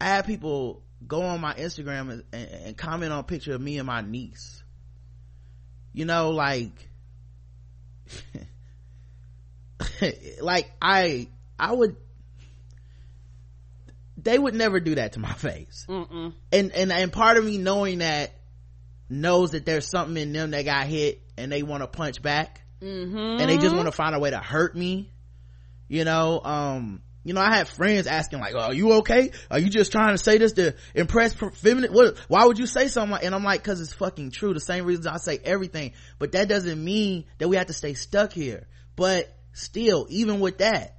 I 0.00 0.06
have 0.06 0.26
people 0.26 0.82
go 1.06 1.22
on 1.22 1.40
my 1.40 1.54
instagram 1.54 2.10
and, 2.10 2.24
and, 2.32 2.48
and 2.48 2.76
comment 2.76 3.12
on 3.12 3.20
a 3.20 3.24
picture 3.24 3.54
of 3.54 3.60
me 3.60 3.78
and 3.78 3.86
my 3.86 4.00
niece. 4.00 4.62
You 5.92 6.04
know 6.04 6.30
like 6.30 6.88
like 10.40 10.70
i 10.80 11.28
i 11.58 11.72
would 11.72 11.96
they 14.16 14.38
would 14.38 14.54
never 14.54 14.80
do 14.80 14.94
that 14.96 15.14
to 15.14 15.20
my 15.20 15.32
face. 15.34 15.86
Mm-mm. 15.88 16.34
and 16.52 16.72
and 16.72 16.92
and 16.92 17.12
part 17.12 17.36
of 17.36 17.44
me 17.44 17.58
knowing 17.58 17.98
that 17.98 18.32
knows 19.08 19.52
that 19.52 19.66
there's 19.66 19.88
something 19.88 20.16
in 20.16 20.32
them 20.32 20.52
that 20.52 20.64
got 20.64 20.86
hit 20.86 21.20
and 21.36 21.50
they 21.50 21.64
want 21.64 21.82
to 21.82 21.88
punch 21.88 22.22
back 22.22 22.62
mm-hmm. 22.80 23.16
and 23.16 23.50
they 23.50 23.58
just 23.58 23.74
want 23.74 23.86
to 23.86 23.92
find 23.92 24.14
a 24.14 24.18
way 24.18 24.30
to 24.30 24.38
hurt 24.38 24.76
me 24.76 25.10
you 25.88 26.04
know 26.04 26.40
um 26.42 27.02
you 27.24 27.34
know 27.34 27.40
i 27.40 27.54
had 27.54 27.68
friends 27.68 28.06
asking 28.06 28.40
like 28.40 28.54
oh, 28.54 28.60
are 28.60 28.74
you 28.74 28.92
okay? 28.94 29.30
Are 29.50 29.58
you 29.58 29.68
just 29.68 29.92
trying 29.92 30.14
to 30.14 30.18
say 30.18 30.38
this 30.38 30.52
to 30.52 30.74
impress 30.94 31.34
feminine 31.34 31.92
what 31.92 32.16
why 32.28 32.46
would 32.46 32.58
you 32.58 32.66
say 32.66 32.88
something 32.88 33.12
like 33.12 33.24
and 33.24 33.34
i'm 33.34 33.44
like 33.44 33.62
because 33.62 33.80
it's 33.80 33.92
fucking 33.92 34.30
true 34.30 34.54
the 34.54 34.60
same 34.60 34.84
reasons 34.84 35.06
i 35.06 35.16
say 35.18 35.38
everything. 35.44 35.92
But 36.18 36.32
that 36.32 36.48
doesn't 36.48 36.82
mean 36.82 37.24
that 37.38 37.48
we 37.48 37.56
have 37.56 37.66
to 37.66 37.72
stay 37.72 37.94
stuck 37.94 38.32
here. 38.32 38.66
But 38.96 39.34
still 39.52 40.06
even 40.08 40.40
with 40.40 40.58
that 40.58 40.96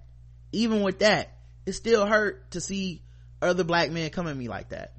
even 0.51 0.81
with 0.81 0.99
that 0.99 1.33
it 1.65 1.73
still 1.73 2.05
hurt 2.05 2.51
to 2.51 2.61
see 2.61 3.01
other 3.41 3.63
black 3.63 3.91
men 3.91 4.09
come 4.09 4.27
at 4.27 4.37
me 4.37 4.47
like 4.47 4.69
that. 4.69 4.93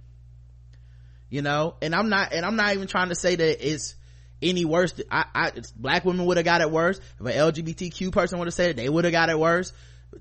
You 1.29 1.43
know? 1.43 1.77
And 1.83 1.95
i'm 1.95 2.09
not 2.09 2.33
and 2.33 2.45
i'm 2.45 2.57
not 2.57 2.75
even 2.75 2.89
trying 2.89 3.11
to 3.11 3.15
say 3.15 3.37
that 3.37 3.71
it's 3.71 3.95
any 4.43 4.65
worse 4.65 4.95
i, 5.11 5.25
I 5.35 5.53
black 5.77 6.05
women 6.05 6.27
would 6.27 6.37
have 6.37 6.45
got 6.45 6.61
it 6.61 6.71
worse. 6.71 6.99
If 6.99 7.27
an 7.27 7.33
lgbtq 7.33 8.13
person 8.13 8.39
would 8.39 8.47
have 8.47 8.55
said 8.55 8.71
it 8.71 8.77
they 8.77 8.89
would 8.89 9.05
have 9.05 9.13
got 9.13 9.31
it 9.31 9.39
worse. 9.39 9.73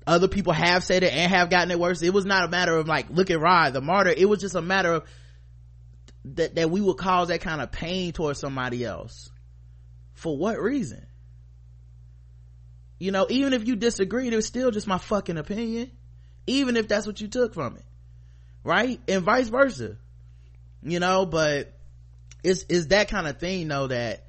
Other 0.06 0.28
people 0.28 0.52
have 0.52 0.84
said 0.84 1.02
it 1.02 1.12
and 1.12 1.30
have 1.30 1.50
gotten 1.50 1.70
it 1.70 1.78
worse. 1.78 2.02
It 2.02 2.14
was 2.14 2.24
not 2.24 2.44
a 2.44 2.48
matter 2.48 2.76
of 2.76 2.88
like 2.88 3.10
look 3.10 3.30
at 3.30 3.40
rod 3.40 3.72
the 3.72 3.80
martyr. 3.80 4.14
It 4.16 4.28
was 4.28 4.40
just 4.40 4.54
a 4.54 4.62
matter 4.62 4.94
of 4.94 5.04
that 6.24 6.54
that 6.54 6.70
we 6.70 6.80
would 6.80 6.96
cause 6.96 7.28
that 7.28 7.40
kind 7.40 7.60
of 7.60 7.72
pain 7.72 8.12
towards 8.12 8.38
somebody 8.38 8.84
else. 8.84 9.30
For 10.14 10.36
what 10.36 10.60
reason? 10.60 11.06
You 12.98 13.10
know 13.10 13.26
even 13.28 13.52
if 13.52 13.66
you 13.66 13.76
disagreed 13.76 14.32
it 14.32 14.36
was 14.36 14.46
still 14.46 14.70
just 14.70 14.86
my 14.86 14.98
fucking 14.98 15.36
opinion. 15.36 15.90
Even 16.46 16.76
if 16.76 16.88
that's 16.88 17.06
what 17.06 17.20
you 17.20 17.28
took 17.28 17.54
from 17.54 17.76
it. 17.76 17.84
Right? 18.64 19.00
And 19.08 19.22
vice 19.22 19.48
versa. 19.48 19.96
You 20.82 21.00
know 21.00 21.26
but 21.26 21.72
it's 22.42 22.64
it's 22.68 22.86
that 22.86 23.08
kind 23.08 23.26
of 23.26 23.38
thing 23.38 23.68
though 23.68 23.86
that 23.86 24.26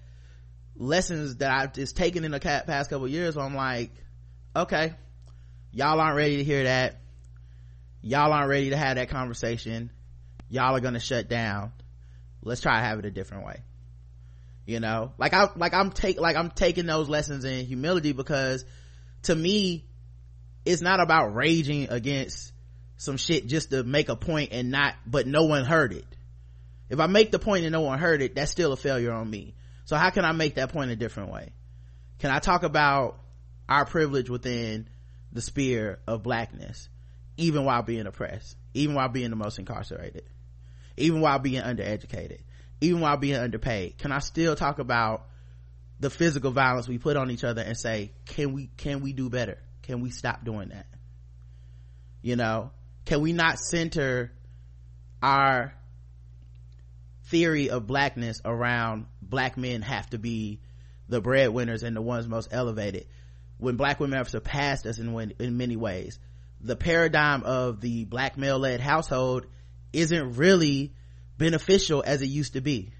lessons 0.75 1.37
that 1.37 1.51
i've 1.51 1.73
just 1.73 1.95
taken 1.95 2.23
in 2.23 2.31
the 2.31 2.39
past 2.39 2.89
couple 2.89 3.07
years 3.07 3.35
where 3.35 3.45
i'm 3.45 3.55
like 3.55 3.91
okay 4.55 4.93
y'all 5.73 5.99
aren't 5.99 6.15
ready 6.15 6.37
to 6.37 6.43
hear 6.43 6.63
that. 6.63 7.01
Y'all 8.01 8.31
aren't 8.31 8.49
ready 8.49 8.69
to 8.69 8.77
have 8.77 8.95
that 8.95 9.09
conversation. 9.09 9.91
Y'all 10.49 10.75
are 10.75 10.79
gonna 10.79 10.99
shut 10.99 11.27
down. 11.27 11.73
Let's 12.41 12.61
try 12.61 12.79
to 12.79 12.85
have 12.85 12.99
it 12.99 13.05
a 13.05 13.11
different 13.11 13.45
way. 13.45 13.61
You 14.65 14.79
know? 14.79 15.13
Like 15.17 15.33
i 15.33 15.49
like 15.55 15.73
i'm 15.73 15.91
take 15.91 16.19
like 16.19 16.37
i'm 16.37 16.51
taking 16.51 16.85
those 16.85 17.09
lessons 17.09 17.43
in 17.43 17.65
humility 17.65 18.13
because 18.13 18.63
to 19.23 19.35
me 19.35 19.85
it's 20.63 20.81
not 20.81 21.01
about 21.01 21.35
raging 21.35 21.89
against 21.89 22.53
some 22.95 23.17
shit 23.17 23.47
just 23.47 23.71
to 23.71 23.83
make 23.83 24.07
a 24.07 24.15
point 24.15 24.53
and 24.53 24.71
not 24.71 24.95
but 25.05 25.27
no 25.27 25.43
one 25.43 25.65
heard 25.65 25.91
it 25.91 26.05
if 26.89 26.99
i 26.99 27.07
make 27.07 27.31
the 27.31 27.39
point 27.39 27.63
and 27.65 27.71
no 27.71 27.81
one 27.81 27.99
heard 27.99 28.21
it 28.21 28.35
that's 28.35 28.51
still 28.51 28.73
a 28.73 28.77
failure 28.77 29.11
on 29.11 29.29
me. 29.29 29.55
So 29.85 29.95
how 29.95 30.09
can 30.09 30.25
i 30.25 30.31
make 30.31 30.55
that 30.55 30.71
point 30.71 30.91
a 30.91 30.95
different 30.95 31.31
way? 31.31 31.53
Can 32.19 32.31
i 32.31 32.39
talk 32.39 32.63
about 32.63 33.19
our 33.67 33.85
privilege 33.85 34.29
within 34.29 34.87
the 35.31 35.41
sphere 35.41 35.99
of 36.07 36.23
blackness 36.23 36.89
even 37.37 37.65
while 37.65 37.81
being 37.81 38.05
oppressed 38.05 38.55
even 38.73 38.95
while 38.95 39.09
being 39.09 39.29
the 39.29 39.35
most 39.35 39.57
incarcerated 39.59 40.29
even 40.97 41.21
while 41.21 41.39
being 41.39 41.61
undereducated 41.61 42.41
even 42.81 43.01
while 43.01 43.17
being 43.17 43.35
underpaid? 43.35 43.97
Can 43.97 44.11
i 44.11 44.19
still 44.19 44.55
talk 44.55 44.79
about 44.79 45.27
the 45.99 46.09
physical 46.09 46.51
violence 46.51 46.87
we 46.87 46.97
put 46.97 47.15
on 47.15 47.31
each 47.31 47.43
other 47.43 47.61
and 47.61 47.77
say 47.77 48.11
can 48.25 48.53
we 48.53 48.67
can 48.77 49.01
we 49.01 49.13
do 49.13 49.29
better? 49.29 49.57
Can 49.83 50.01
we 50.01 50.09
stop 50.09 50.43
doing 50.43 50.69
that? 50.69 50.87
You 52.21 52.35
know? 52.35 52.71
Can 53.05 53.21
we 53.21 53.33
not 53.33 53.59
center 53.59 54.31
our 55.21 55.73
theory 57.33 57.71
of 57.71 57.87
blackness 57.87 58.41
around 58.45 59.07
black 59.19 59.57
men 59.57 59.81
have 59.81 60.07
to 60.11 60.19
be 60.19 60.59
the 61.09 61.19
breadwinners 61.19 61.81
and 61.81 61.95
the 61.95 62.01
ones 62.01 62.27
most 62.27 62.49
elevated. 62.51 63.07
When 63.57 63.75
black 63.75 63.99
women 63.99 64.19
have 64.19 64.29
surpassed 64.29 64.85
us 64.85 64.99
in 64.99 65.33
in 65.39 65.57
many 65.57 65.75
ways 65.75 66.19
the 66.61 66.75
paradigm 66.75 67.41
of 67.41 67.81
the 67.81 68.05
black 68.05 68.37
male 68.37 68.59
led 68.59 68.81
household 68.81 69.47
isn't 69.91 70.35
really 70.35 70.93
beneficial 71.39 72.03
as 72.05 72.21
it 72.21 72.27
used 72.27 72.53
to 72.53 72.61
be 72.61 72.91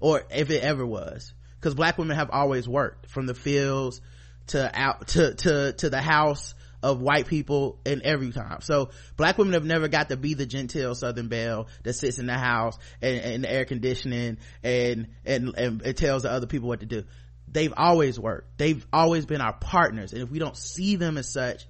or 0.00 0.22
if 0.30 0.48
it 0.50 0.62
ever 0.62 0.86
was. 0.86 1.34
Because 1.60 1.74
black 1.74 1.98
women 1.98 2.16
have 2.16 2.30
always 2.30 2.66
worked 2.66 3.10
from 3.10 3.26
the 3.26 3.34
fields 3.34 4.00
to 4.46 4.70
out 4.74 5.08
to 5.08 5.34
to 5.34 5.74
to 5.74 5.90
the 5.90 6.00
house 6.00 6.54
of 6.82 7.00
white 7.00 7.26
people 7.26 7.78
in 7.84 8.02
every 8.04 8.32
time. 8.32 8.60
So 8.60 8.90
black 9.16 9.38
women 9.38 9.54
have 9.54 9.64
never 9.64 9.88
got 9.88 10.08
to 10.08 10.16
be 10.16 10.34
the 10.34 10.46
genteel 10.46 10.94
Southern 10.94 11.28
belle 11.28 11.68
that 11.84 11.94
sits 11.94 12.18
in 12.18 12.26
the 12.26 12.36
house 12.36 12.76
and, 13.00 13.20
and 13.20 13.44
the 13.44 13.52
air 13.52 13.64
conditioning 13.64 14.38
and, 14.62 15.08
and, 15.24 15.54
and 15.56 15.82
it 15.82 15.96
tells 15.96 16.22
the 16.22 16.32
other 16.32 16.46
people 16.46 16.68
what 16.68 16.80
to 16.80 16.86
do. 16.86 17.04
They've 17.48 17.72
always 17.76 18.18
worked. 18.18 18.58
They've 18.58 18.84
always 18.92 19.26
been 19.26 19.40
our 19.40 19.52
partners. 19.52 20.12
And 20.12 20.22
if 20.22 20.30
we 20.30 20.38
don't 20.38 20.56
see 20.56 20.96
them 20.96 21.18
as 21.18 21.30
such, 21.30 21.66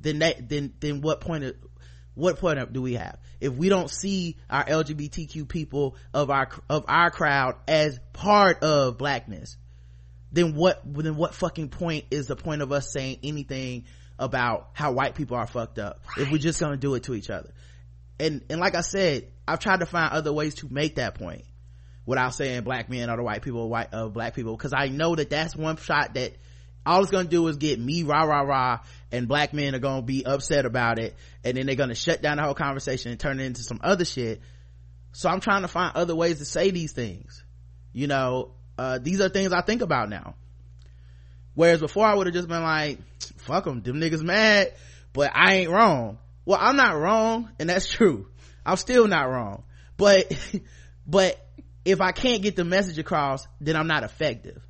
then 0.00 0.20
that, 0.20 0.48
then, 0.48 0.72
then 0.80 1.00
what 1.00 1.20
point 1.20 1.44
of, 1.44 1.56
what 2.14 2.38
point 2.38 2.72
do 2.72 2.80
we 2.80 2.94
have? 2.94 3.18
If 3.40 3.54
we 3.54 3.68
don't 3.68 3.90
see 3.90 4.38
our 4.48 4.64
LGBTQ 4.64 5.48
people 5.48 5.96
of 6.14 6.30
our, 6.30 6.48
of 6.70 6.84
our 6.86 7.10
crowd 7.10 7.56
as 7.66 7.98
part 8.12 8.62
of 8.62 8.96
blackness, 8.96 9.56
then 10.30 10.54
what, 10.54 10.80
then 10.84 11.16
what 11.16 11.34
fucking 11.34 11.68
point 11.68 12.04
is 12.10 12.28
the 12.28 12.36
point 12.36 12.62
of 12.62 12.70
us 12.72 12.92
saying 12.92 13.18
anything 13.22 13.84
about 14.24 14.70
how 14.72 14.92
white 14.92 15.14
people 15.14 15.36
are 15.36 15.46
fucked 15.46 15.78
up 15.78 16.02
right. 16.16 16.26
if 16.26 16.32
we're 16.32 16.38
just 16.38 16.58
gonna 16.58 16.78
do 16.78 16.94
it 16.94 17.04
to 17.04 17.14
each 17.14 17.28
other. 17.28 17.52
And 18.18 18.42
and 18.48 18.60
like 18.60 18.74
i 18.74 18.80
said 18.80 19.28
i've 19.46 19.58
tried 19.58 19.80
to 19.80 19.86
find 19.86 20.12
other 20.12 20.32
ways 20.32 20.54
to 20.56 20.68
make 20.70 20.96
that 20.96 21.16
point 21.16 21.44
without 22.06 22.34
saying 22.34 22.62
black 22.62 22.88
men 22.88 23.10
are 23.10 23.16
the 23.16 23.22
white 23.22 23.42
people 23.42 23.68
white 23.68 23.92
uh, 23.92 24.08
black 24.08 24.34
people 24.34 24.56
because 24.56 24.72
i 24.72 24.88
know 24.88 25.14
that 25.14 25.30
that's 25.30 25.54
one 25.56 25.76
shot 25.76 26.14
that 26.14 26.32
all 26.86 27.02
it's 27.02 27.10
gonna 27.10 27.28
do 27.28 27.46
is 27.48 27.56
get 27.56 27.78
me 27.78 28.02
rah 28.02 28.22
rah 28.22 28.42
rah 28.42 28.78
and 29.10 29.26
black 29.26 29.52
men 29.52 29.74
are 29.74 29.80
gonna 29.80 30.02
be 30.02 30.24
upset 30.24 30.64
about 30.64 30.98
it 30.98 31.16
and 31.42 31.56
then 31.56 31.66
they're 31.66 31.74
gonna 31.74 31.94
shut 31.94 32.22
down 32.22 32.36
the 32.36 32.44
whole 32.44 32.54
conversation 32.54 33.10
and 33.10 33.20
turn 33.20 33.40
it 33.40 33.44
into 33.44 33.62
some 33.62 33.80
other 33.82 34.04
shit. 34.04 34.40
So 35.12 35.28
i'm 35.28 35.40
trying 35.40 35.62
to 35.62 35.68
find 35.68 35.96
other 35.96 36.14
ways 36.14 36.38
to 36.38 36.44
say 36.44 36.70
these 36.70 36.92
things. 36.92 37.42
You 37.92 38.06
know 38.06 38.52
uh, 38.78 38.98
these 38.98 39.20
are 39.20 39.28
things 39.28 39.52
i 39.52 39.60
think 39.60 39.82
about 39.82 40.08
now 40.08 40.34
whereas 41.54 41.80
before 41.80 42.06
i 42.06 42.14
would 42.14 42.26
have 42.26 42.34
just 42.34 42.48
been 42.48 42.62
like 42.62 42.98
fuck 43.38 43.64
them 43.64 43.82
them 43.82 43.96
niggas 43.96 44.22
mad 44.22 44.72
but 45.12 45.30
i 45.34 45.54
ain't 45.54 45.70
wrong. 45.70 46.18
Well 46.44 46.58
i'm 46.60 46.76
not 46.76 46.98
wrong 46.98 47.50
and 47.58 47.70
that's 47.70 47.88
true. 47.92 48.26
I'm 48.66 48.76
still 48.76 49.06
not 49.06 49.24
wrong. 49.24 49.64
But 49.96 50.32
but 51.06 51.40
if 51.84 52.00
i 52.00 52.12
can't 52.12 52.42
get 52.42 52.56
the 52.56 52.64
message 52.64 52.98
across 52.98 53.46
then 53.60 53.76
i'm 53.76 53.86
not 53.86 54.02
effective. 54.02 54.62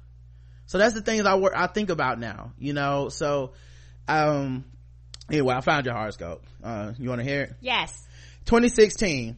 So 0.67 0.79
that's 0.79 0.95
the 0.95 1.03
things 1.03 1.27
i 1.27 1.35
work 1.37 1.55
i 1.57 1.67
think 1.67 1.91
about 1.91 2.19
now 2.19 2.53
you 2.59 2.73
know? 2.73 3.09
So 3.09 3.53
um 4.07 4.65
anyway 5.31 5.55
i 5.55 5.61
found 5.61 5.87
your 5.87 5.95
horoscope. 5.95 6.45
Uh 6.63 6.93
you 6.99 7.09
want 7.09 7.21
to 7.21 7.27
hear 7.27 7.43
it? 7.43 7.55
Yes. 7.61 7.93
2016 8.47 9.37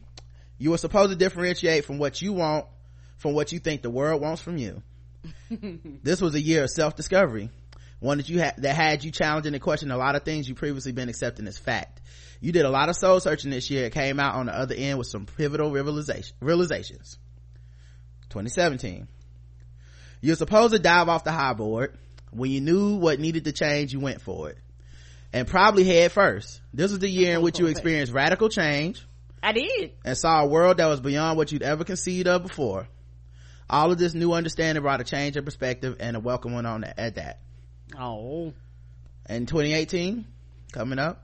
you 0.59 0.71
were 0.71 0.77
supposed 0.77 1.11
to 1.11 1.15
differentiate 1.15 1.85
from 1.85 1.97
what 1.97 2.21
you 2.21 2.33
want 2.33 2.65
from 3.17 3.33
what 3.33 3.51
you 3.51 3.59
think 3.59 3.81
the 3.81 3.89
world 3.89 4.21
wants 4.21 4.41
from 4.41 4.57
you 4.57 4.81
this 6.03 6.21
was 6.21 6.35
a 6.35 6.41
year 6.41 6.63
of 6.63 6.69
self-discovery. 6.69 7.49
One 7.99 8.17
that 8.17 8.29
you 8.29 8.39
had 8.39 8.57
that 8.57 8.75
had 8.75 9.03
you 9.03 9.11
challenging 9.11 9.53
and 9.53 9.61
questioning 9.61 9.93
a 9.93 9.97
lot 9.97 10.15
of 10.15 10.23
things 10.23 10.47
you 10.47 10.53
previously 10.53 10.91
been 10.91 11.09
accepting 11.09 11.47
as 11.47 11.57
fact. 11.57 12.01
You 12.39 12.51
did 12.51 12.65
a 12.65 12.69
lot 12.69 12.89
of 12.89 12.95
soul 12.95 13.19
searching 13.19 13.49
this 13.49 13.71
year. 13.71 13.85
It 13.85 13.93
came 13.93 14.19
out 14.19 14.35
on 14.35 14.45
the 14.45 14.55
other 14.55 14.75
end 14.75 14.99
with 14.99 15.07
some 15.07 15.25
pivotal 15.25 15.71
realization, 15.71 16.35
realizations. 16.39 17.17
2017 18.29 19.07
you're 20.21 20.35
supposed 20.35 20.73
to 20.73 20.79
dive 20.79 21.09
off 21.09 21.23
the 21.23 21.31
high 21.31 21.53
board. 21.53 21.97
When 22.31 22.51
you 22.51 22.61
knew 22.61 22.95
what 22.95 23.19
needed 23.19 23.45
to 23.45 23.51
change 23.51 23.93
you 23.93 23.99
went 23.99 24.21
for 24.21 24.49
it. 24.49 24.57
And 25.33 25.47
probably 25.47 25.83
head 25.83 26.11
first. 26.11 26.61
This 26.73 26.91
was 26.91 26.99
the 26.99 27.09
year 27.09 27.35
in 27.35 27.41
which 27.41 27.59
you 27.59 27.67
experienced 27.67 28.13
radical 28.13 28.49
change 28.49 29.05
i 29.43 29.51
did. 29.51 29.91
and 30.03 30.17
saw 30.17 30.41
a 30.41 30.47
world 30.47 30.77
that 30.77 30.87
was 30.87 30.99
beyond 30.99 31.37
what 31.37 31.51
you'd 31.51 31.61
ever 31.61 31.83
conceived 31.83 32.27
of 32.27 32.41
before 32.41 32.87
all 33.69 33.91
of 33.91 33.97
this 33.97 34.13
new 34.13 34.33
understanding 34.33 34.81
brought 34.81 35.01
a 35.01 35.03
change 35.03 35.37
in 35.37 35.45
perspective 35.45 35.97
and 35.99 36.15
a 36.15 36.19
welcome 36.19 36.53
one 36.53 36.65
on 36.65 36.83
at 36.83 37.15
that 37.15 37.39
Oh. 37.95 38.53
And 39.25 39.47
2018 39.47 40.25
coming 40.71 40.99
up. 40.99 41.23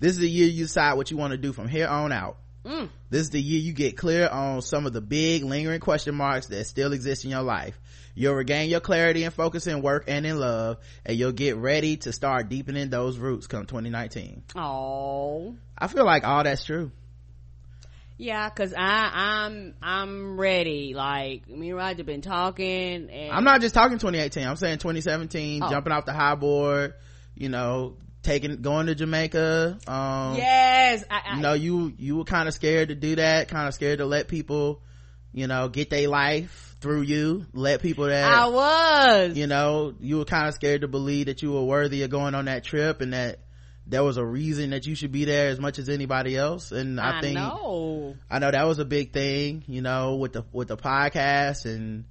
This 0.00 0.12
is 0.12 0.18
the 0.18 0.28
year 0.28 0.48
you 0.48 0.64
decide 0.64 0.94
what 0.94 1.10
you 1.10 1.16
want 1.16 1.32
to 1.32 1.36
do 1.38 1.52
from 1.52 1.68
here 1.68 1.86
on 1.86 2.12
out. 2.12 2.36
Mm. 2.64 2.88
This 3.10 3.22
is 3.22 3.30
the 3.30 3.40
year 3.40 3.60
you 3.60 3.72
get 3.72 3.96
clear 3.96 4.28
on 4.28 4.62
some 4.62 4.86
of 4.86 4.92
the 4.92 5.00
big 5.00 5.44
lingering 5.44 5.80
question 5.80 6.14
marks 6.14 6.46
that 6.46 6.64
still 6.66 6.92
exist 6.92 7.24
in 7.24 7.30
your 7.30 7.42
life. 7.42 7.78
You'll 8.14 8.34
regain 8.34 8.70
your 8.70 8.80
clarity 8.80 9.24
and 9.24 9.34
focus 9.34 9.66
in 9.66 9.82
work 9.82 10.04
and 10.08 10.24
in 10.24 10.38
love, 10.38 10.78
and 11.04 11.16
you'll 11.16 11.32
get 11.32 11.56
ready 11.56 11.96
to 11.98 12.12
start 12.12 12.48
deepening 12.48 12.88
those 12.88 13.18
roots 13.18 13.46
come 13.46 13.66
2019. 13.66 14.44
Oh. 14.56 15.56
I 15.76 15.88
feel 15.88 16.04
like 16.06 16.24
all 16.24 16.44
that's 16.44 16.64
true. 16.64 16.90
Yeah, 18.16 18.48
cause 18.50 18.72
I, 18.76 19.10
I'm, 19.46 19.74
I'm 19.82 20.38
ready. 20.38 20.94
Like, 20.94 21.48
me 21.48 21.70
and 21.70 21.76
Roger 21.76 22.04
been 22.04 22.20
talking 22.20 23.10
and. 23.10 23.32
I'm 23.32 23.44
not 23.44 23.60
just 23.60 23.74
talking 23.74 23.98
2018. 23.98 24.46
I'm 24.46 24.56
saying 24.56 24.78
2017, 24.78 25.62
oh. 25.62 25.70
jumping 25.70 25.92
off 25.92 26.04
the 26.04 26.12
high 26.12 26.36
board, 26.36 26.94
you 27.34 27.48
know, 27.48 27.96
taking, 28.22 28.62
going 28.62 28.86
to 28.86 28.94
Jamaica. 28.94 29.78
Um, 29.88 30.36
yes. 30.36 31.04
I, 31.10 31.22
I, 31.26 31.36
you 31.36 31.42
know, 31.42 31.54
you, 31.54 31.92
you 31.98 32.16
were 32.16 32.24
kind 32.24 32.46
of 32.46 32.54
scared 32.54 32.88
to 32.88 32.94
do 32.94 33.16
that, 33.16 33.48
kind 33.48 33.66
of 33.66 33.74
scared 33.74 33.98
to 33.98 34.06
let 34.06 34.28
people, 34.28 34.82
you 35.32 35.48
know, 35.48 35.68
get 35.68 35.90
their 35.90 36.08
life 36.08 36.76
through 36.80 37.00
you, 37.00 37.46
let 37.52 37.82
people 37.82 38.04
that. 38.04 38.30
I 38.30 38.46
was. 38.46 39.36
You 39.36 39.46
know, 39.48 39.94
you 40.00 40.18
were 40.18 40.24
kind 40.24 40.46
of 40.46 40.54
scared 40.54 40.82
to 40.82 40.88
believe 40.88 41.26
that 41.26 41.42
you 41.42 41.52
were 41.52 41.64
worthy 41.64 42.02
of 42.02 42.10
going 42.10 42.34
on 42.34 42.44
that 42.44 42.62
trip 42.62 43.00
and 43.00 43.12
that, 43.12 43.40
there 43.86 44.02
was 44.02 44.16
a 44.16 44.24
reason 44.24 44.70
that 44.70 44.86
you 44.86 44.94
should 44.94 45.12
be 45.12 45.24
there 45.24 45.48
as 45.48 45.60
much 45.60 45.78
as 45.78 45.88
anybody 45.88 46.36
else. 46.36 46.72
And 46.72 47.00
i, 47.00 47.18
I 47.18 47.20
think 47.20 47.34
know. 47.34 48.16
i 48.30 48.38
know 48.38 48.50
that 48.50 48.66
was 48.66 48.78
a 48.78 48.84
big 48.84 49.12
thing 49.12 49.64
you 49.66 49.82
know 49.82 50.16
with 50.16 50.32
the 50.32 50.44
with 50.52 50.68
the 50.68 50.76
podcast 50.76 51.64
and 51.66 52.04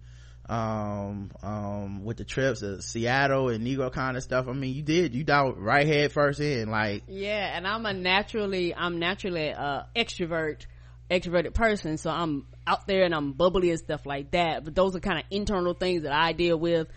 um 0.49 1.31
um 1.41 2.03
with 2.03 2.17
the 2.17 2.25
trips 2.25 2.59
to 2.59 2.81
seattle 2.81 3.49
and 3.49 3.65
negro 3.65 3.91
kind 3.91 4.17
of 4.17 4.23
stuff. 4.23 4.47
I 4.47 4.53
mean 4.53 4.75
you 4.75 4.81
did 4.81 5.15
you 5.15 5.23
dive 5.23 5.57
right 5.57 5.87
head 5.87 6.11
first 6.11 6.39
in 6.39 6.69
like 6.69 7.03
yeah 7.07 7.55
and 7.55 7.65
i'm 7.65 7.85
a 7.85 7.93
naturally 7.93 8.75
i'm 8.75 8.99
naturally 8.99 9.47
a 9.47 9.87
extrovert 9.95 10.65
extroverted 11.09 11.53
person. 11.53 11.97
So 11.97 12.09
i'm 12.11 12.45
out 12.67 12.87
there 12.87 13.03
and 13.03 13.15
i'm 13.15 13.33
bubbly 13.33 13.69
and 13.69 13.79
stuff 13.79 14.05
like 14.05 14.31
that. 14.31 14.65
But 14.65 14.75
those 14.75 14.95
are 14.95 14.99
kind 14.99 15.19
of 15.19 15.25
internal 15.31 15.73
things 15.73 16.03
that 16.03 16.13
i 16.13 16.33
deal 16.33 16.57
with. 16.57 16.87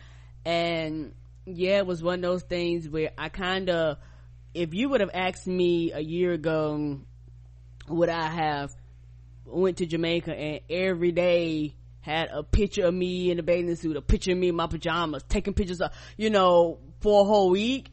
And 0.44 1.14
yeah 1.44 1.78
it 1.78 1.86
was 1.86 2.02
one 2.02 2.16
of 2.16 2.22
those 2.22 2.42
things 2.42 2.88
where 2.88 3.12
i 3.16 3.28
kind 3.28 3.70
of 3.70 3.98
if 4.56 4.72
you 4.72 4.88
would 4.88 5.00
have 5.00 5.10
asked 5.12 5.46
me 5.46 5.92
a 5.92 6.00
year 6.00 6.32
ago 6.32 6.98
would 7.88 8.08
i 8.08 8.26
have 8.28 8.74
went 9.44 9.76
to 9.76 9.86
jamaica 9.86 10.34
and 10.34 10.60
every 10.70 11.12
day 11.12 11.74
had 12.00 12.28
a 12.32 12.42
picture 12.42 12.86
of 12.86 12.94
me 12.94 13.30
in 13.30 13.38
a 13.38 13.42
bathing 13.42 13.76
suit 13.76 13.96
a 13.96 14.00
picture 14.00 14.32
of 14.32 14.38
me 14.38 14.48
in 14.48 14.56
my 14.56 14.66
pajamas 14.66 15.22
taking 15.28 15.52
pictures 15.52 15.80
of 15.80 15.90
you 16.16 16.30
know 16.30 16.78
for 17.00 17.20
a 17.20 17.24
whole 17.24 17.50
week 17.50 17.90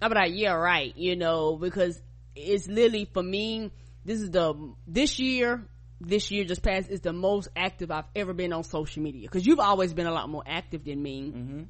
i'd 0.00 0.08
be 0.08 0.14
like 0.14 0.32
yeah 0.34 0.52
right 0.52 0.96
you 0.96 1.16
know 1.16 1.56
because 1.56 2.00
it's 2.34 2.66
literally 2.66 3.04
for 3.12 3.22
me 3.22 3.70
this 4.04 4.20
is 4.20 4.30
the 4.30 4.54
this 4.86 5.18
year 5.18 5.62
this 6.00 6.30
year 6.30 6.44
just 6.44 6.62
passed 6.62 6.88
is 6.88 7.00
the 7.00 7.12
most 7.12 7.48
active 7.54 7.90
i've 7.90 8.08
ever 8.14 8.32
been 8.32 8.52
on 8.52 8.64
social 8.64 9.02
media 9.02 9.22
because 9.22 9.46
you've 9.46 9.60
always 9.60 9.92
been 9.92 10.06
a 10.06 10.12
lot 10.12 10.28
more 10.28 10.42
active 10.46 10.84
than 10.84 11.02
me. 11.02 11.32
Mm-hmm 11.34 11.62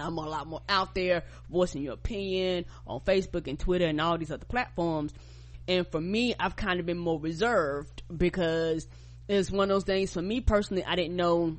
I'm 0.00 0.18
a 0.18 0.28
lot 0.28 0.46
more 0.46 0.62
out 0.68 0.94
there 0.94 1.24
voicing 1.50 1.82
your 1.82 1.94
opinion 1.94 2.64
on 2.86 3.00
Facebook 3.00 3.46
and 3.46 3.58
Twitter 3.58 3.86
and 3.86 4.00
all 4.00 4.18
these 4.18 4.30
other 4.30 4.46
platforms. 4.46 5.12
And 5.68 5.86
for 5.86 6.00
me, 6.00 6.34
I've 6.38 6.56
kind 6.56 6.80
of 6.80 6.86
been 6.86 6.98
more 6.98 7.20
reserved 7.20 8.02
because 8.14 8.86
it's 9.28 9.50
one 9.50 9.70
of 9.70 9.74
those 9.74 9.84
things 9.84 10.12
for 10.12 10.22
me 10.22 10.40
personally, 10.40 10.84
I 10.84 10.94
didn't 10.96 11.16
know 11.16 11.58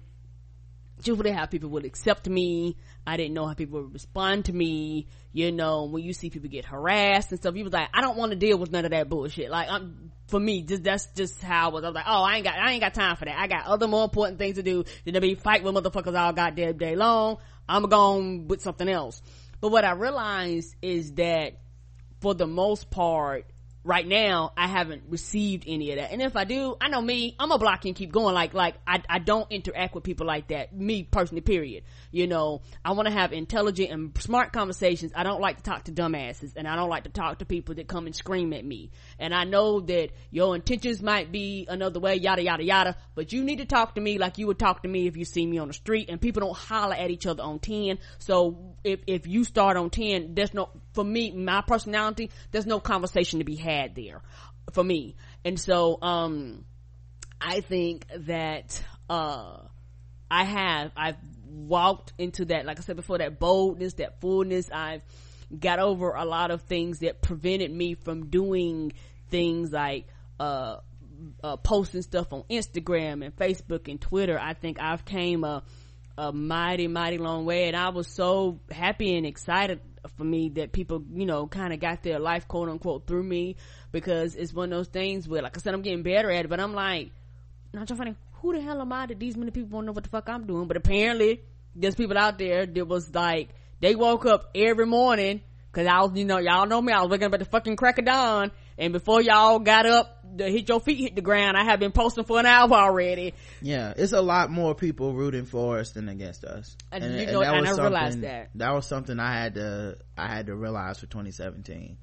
truthfully 1.03 1.31
how 1.31 1.45
people 1.45 1.69
would 1.69 1.85
accept 1.85 2.27
me. 2.27 2.75
I 3.05 3.17
didn't 3.17 3.33
know 3.33 3.45
how 3.45 3.53
people 3.53 3.81
would 3.81 3.93
respond 3.93 4.45
to 4.45 4.53
me. 4.53 5.07
You 5.31 5.51
know, 5.51 5.85
when 5.85 6.03
you 6.03 6.13
see 6.13 6.29
people 6.29 6.49
get 6.49 6.65
harassed 6.65 7.31
and 7.31 7.39
stuff, 7.39 7.55
you 7.55 7.63
was 7.63 7.73
like, 7.73 7.89
I 7.93 8.01
don't 8.01 8.17
want 8.17 8.31
to 8.31 8.37
deal 8.37 8.57
with 8.57 8.71
none 8.71 8.85
of 8.85 8.91
that 8.91 9.07
bullshit. 9.07 9.51
Like, 9.51 9.69
I'm, 9.69 10.11
for 10.27 10.39
me, 10.39 10.63
just, 10.63 10.83
that's 10.83 11.07
just 11.15 11.41
how 11.41 11.69
I 11.69 11.73
was. 11.73 11.83
I 11.83 11.87
was 11.87 11.95
like, 11.95 12.05
oh, 12.07 12.23
I 12.23 12.35
ain't 12.35 12.43
got, 12.43 12.57
I 12.57 12.71
ain't 12.71 12.81
got 12.81 12.93
time 12.93 13.15
for 13.15 13.25
that. 13.25 13.37
I 13.37 13.47
got 13.47 13.65
other 13.67 13.87
more 13.87 14.03
important 14.03 14.39
things 14.39 14.55
to 14.55 14.63
do 14.63 14.83
than 15.05 15.13
to 15.13 15.21
be 15.21 15.35
fighting 15.35 15.71
with 15.71 15.75
motherfuckers 15.75 16.17
all 16.19 16.33
goddamn 16.33 16.77
day 16.77 16.95
long. 16.95 17.37
I'm 17.67 17.83
going 17.83 18.47
with 18.47 18.61
something 18.61 18.87
else. 18.87 19.21
But 19.59 19.69
what 19.69 19.85
I 19.85 19.91
realized 19.91 20.75
is 20.81 21.13
that 21.13 21.59
for 22.21 22.33
the 22.33 22.47
most 22.47 22.89
part, 22.89 23.45
right 23.87 24.05
now 24.05 24.51
i 24.57 24.67
haven't 24.67 25.03
received 25.07 25.63
any 25.65 25.91
of 25.91 25.97
that. 25.97 26.11
And 26.11 26.21
if 26.21 26.35
i 26.35 26.43
do 26.43 26.75
i 26.81 26.89
know 26.89 27.01
me 27.01 27.35
i'm 27.39 27.51
a 27.51 27.57
block 27.57 27.85
and 27.85 27.95
keep 27.95 28.11
going. 28.11 28.35
Like 28.35 28.53
like 28.53 28.75
i, 28.85 29.01
I 29.09 29.19
don't 29.19 29.49
interact 29.49 29.95
with 29.95 30.03
people 30.03 30.27
like 30.27 30.49
that 30.49 30.75
me 30.75 31.03
personally 31.03 31.41
period. 31.41 31.83
You 32.11 32.27
know 32.27 32.61
i 32.83 32.91
want 32.91 33.07
to 33.07 33.13
have 33.13 33.31
intelligent 33.31 33.89
and 33.91 34.17
smart 34.21 34.51
conversations. 34.51 35.13
I 35.15 35.23
don't 35.23 35.39
like 35.39 35.57
to 35.57 35.63
talk 35.63 35.85
to 35.85 35.91
dumbasses 35.91 36.53
and 36.57 36.67
i 36.67 36.75
don't 36.75 36.89
like 36.89 37.05
to 37.05 37.09
talk 37.09 37.39
to 37.39 37.45
people 37.45 37.75
that 37.75 37.87
come 37.87 38.05
and 38.05 38.15
scream 38.15 38.51
at 38.51 38.65
me. 38.65 38.91
And 39.19 39.33
i 39.33 39.45
know 39.45 39.79
that 39.79 40.09
your 40.31 40.53
intentions 40.55 41.01
might 41.01 41.31
be 41.31 41.65
another 41.69 42.01
way 42.01 42.15
yada 42.15 42.43
yada 42.43 42.63
yada 42.63 42.97
but 43.15 43.31
you 43.31 43.43
need 43.43 43.59
to 43.59 43.65
talk 43.65 43.95
to 43.95 44.01
me 44.01 44.17
like 44.17 44.37
you 44.37 44.47
would 44.47 44.59
talk 44.59 44.83
to 44.83 44.89
me 44.89 45.07
if 45.07 45.15
you 45.15 45.23
see 45.23 45.45
me 45.45 45.59
on 45.59 45.69
the 45.69 45.73
street 45.73 46.09
and 46.09 46.19
people 46.19 46.41
don't 46.41 46.57
holler 46.57 46.95
at 46.95 47.09
each 47.09 47.25
other 47.25 47.41
on 47.41 47.59
10 47.59 47.99
so 48.19 48.75
if 48.87 48.99
if 49.07 49.27
you 49.27 49.43
start 49.43 49.77
on 49.77 49.89
10 49.89 50.33
there's 50.33 50.53
no 50.53 50.69
for 50.93 51.03
me 51.03 51.31
my 51.31 51.61
personality 51.61 52.31
there's 52.51 52.65
no 52.65 52.79
conversation 52.79 53.39
to 53.39 53.45
be 53.45 53.55
had 53.55 53.95
there 53.95 54.21
for 54.73 54.83
me. 54.83 55.15
And 55.45 55.59
so, 55.59 55.97
um, 56.01 56.65
I 57.39 57.61
think 57.61 58.05
that, 58.15 58.83
uh, 59.09 59.59
I 60.29 60.43
have, 60.43 60.91
I've 60.97 61.17
walked 61.45 62.13
into 62.17 62.45
that, 62.45 62.65
like 62.65 62.79
I 62.79 62.81
said 62.81 62.95
before, 62.95 63.19
that 63.19 63.39
boldness, 63.39 63.93
that 63.95 64.19
fullness. 64.19 64.69
I've 64.71 65.01
got 65.57 65.79
over 65.79 66.11
a 66.11 66.25
lot 66.25 66.51
of 66.51 66.63
things 66.63 66.99
that 66.99 67.21
prevented 67.21 67.71
me 67.71 67.93
from 67.93 68.29
doing 68.29 68.93
things 69.29 69.71
like, 69.71 70.07
uh, 70.39 70.77
uh, 71.43 71.57
posting 71.57 72.01
stuff 72.01 72.31
on 72.33 72.43
Instagram 72.49 73.25
and 73.25 73.35
Facebook 73.35 73.87
and 73.87 73.99
Twitter. 73.99 74.37
I 74.39 74.53
think 74.53 74.79
I've 74.79 75.05
came 75.05 75.43
a, 75.43 75.63
a 76.17 76.31
mighty, 76.31 76.87
mighty 76.87 77.17
long 77.17 77.45
way. 77.45 77.67
And 77.67 77.75
I 77.75 77.89
was 77.89 78.07
so 78.07 78.59
happy 78.71 79.15
and 79.15 79.25
excited 79.25 79.79
for 80.17 80.23
me 80.23 80.49
that 80.49 80.71
people, 80.71 81.03
you 81.13 81.25
know, 81.25 81.47
kind 81.47 81.73
of 81.73 81.79
got 81.79 82.03
their 82.03 82.19
life 82.19 82.47
quote 82.47 82.69
unquote 82.69 83.07
through 83.07 83.23
me 83.23 83.57
because 83.91 84.35
it's 84.35 84.53
one 84.53 84.71
of 84.71 84.77
those 84.77 84.87
things 84.87 85.27
where, 85.27 85.41
like 85.41 85.57
I 85.57 85.59
said, 85.59 85.73
I'm 85.73 85.81
getting 85.81 86.03
better 86.03 86.31
at 86.31 86.45
it, 86.45 86.47
but 86.49 86.59
I'm 86.59 86.73
like, 86.73 87.11
not 87.73 87.87
so 87.87 87.95
funny. 87.95 88.15
Who 88.41 88.53
the 88.53 88.61
hell 88.61 88.81
am 88.81 88.93
I 88.93 89.05
that 89.07 89.19
these 89.19 89.35
many 89.35 89.51
people 89.51 89.69
won't 89.69 89.85
know 89.85 89.91
what 89.91 90.03
the 90.03 90.09
fuck 90.09 90.29
I'm 90.29 90.45
doing? 90.45 90.67
But 90.67 90.77
apparently 90.77 91.41
there's 91.75 91.95
people 91.95 92.17
out 92.17 92.37
there 92.37 92.65
that 92.65 92.87
was 92.87 93.13
like, 93.13 93.49
they 93.79 93.95
woke 93.95 94.25
up 94.25 94.51
every 94.55 94.85
morning 94.85 95.41
Cause 95.77 95.85
I 95.85 96.01
was, 96.01 96.17
you 96.17 96.25
know, 96.25 96.39
y'all 96.39 96.65
know 96.65 96.81
me, 96.81 96.91
I 96.91 97.01
was 97.03 97.11
waking 97.11 97.27
up 97.27 97.33
at 97.35 97.39
the 97.39 97.45
fucking 97.45 97.75
crack 97.75 97.99
of 97.99 98.05
dawn, 98.05 98.51
and 98.77 98.93
before 98.93 99.21
y'all 99.21 99.59
got 99.59 99.85
up, 99.85 100.13
to 100.37 100.49
hit 100.49 100.69
your 100.69 100.79
feet 100.79 100.99
hit 100.99 101.15
the 101.15 101.21
ground, 101.21 101.57
I 101.57 101.63
have 101.63 101.79
been 101.79 101.91
posting 101.91 102.23
for 102.23 102.39
an 102.39 102.45
hour 102.45 102.71
already. 102.73 103.33
Yeah, 103.61 103.93
it's 103.95 104.13
a 104.13 104.21
lot 104.21 104.51
more 104.51 104.75
people 104.75 105.13
rooting 105.13 105.45
for 105.45 105.79
us 105.79 105.91
than 105.91 106.09
against 106.09 106.43
us. 106.43 106.75
And, 106.91 107.03
and 107.03 107.19
you 107.19 107.25
know, 107.27 107.41
and, 107.41 107.67
and 107.67 107.67
I 107.67 107.81
realized 107.81 108.21
that. 108.21 108.49
That 108.55 108.73
was 108.73 108.85
something 108.85 109.19
I 109.19 109.33
had 109.33 109.55
to, 109.55 109.97
I 110.17 110.27
had 110.27 110.47
to 110.47 110.55
realize 110.55 110.99
for 110.99 111.07
2017. 111.07 111.97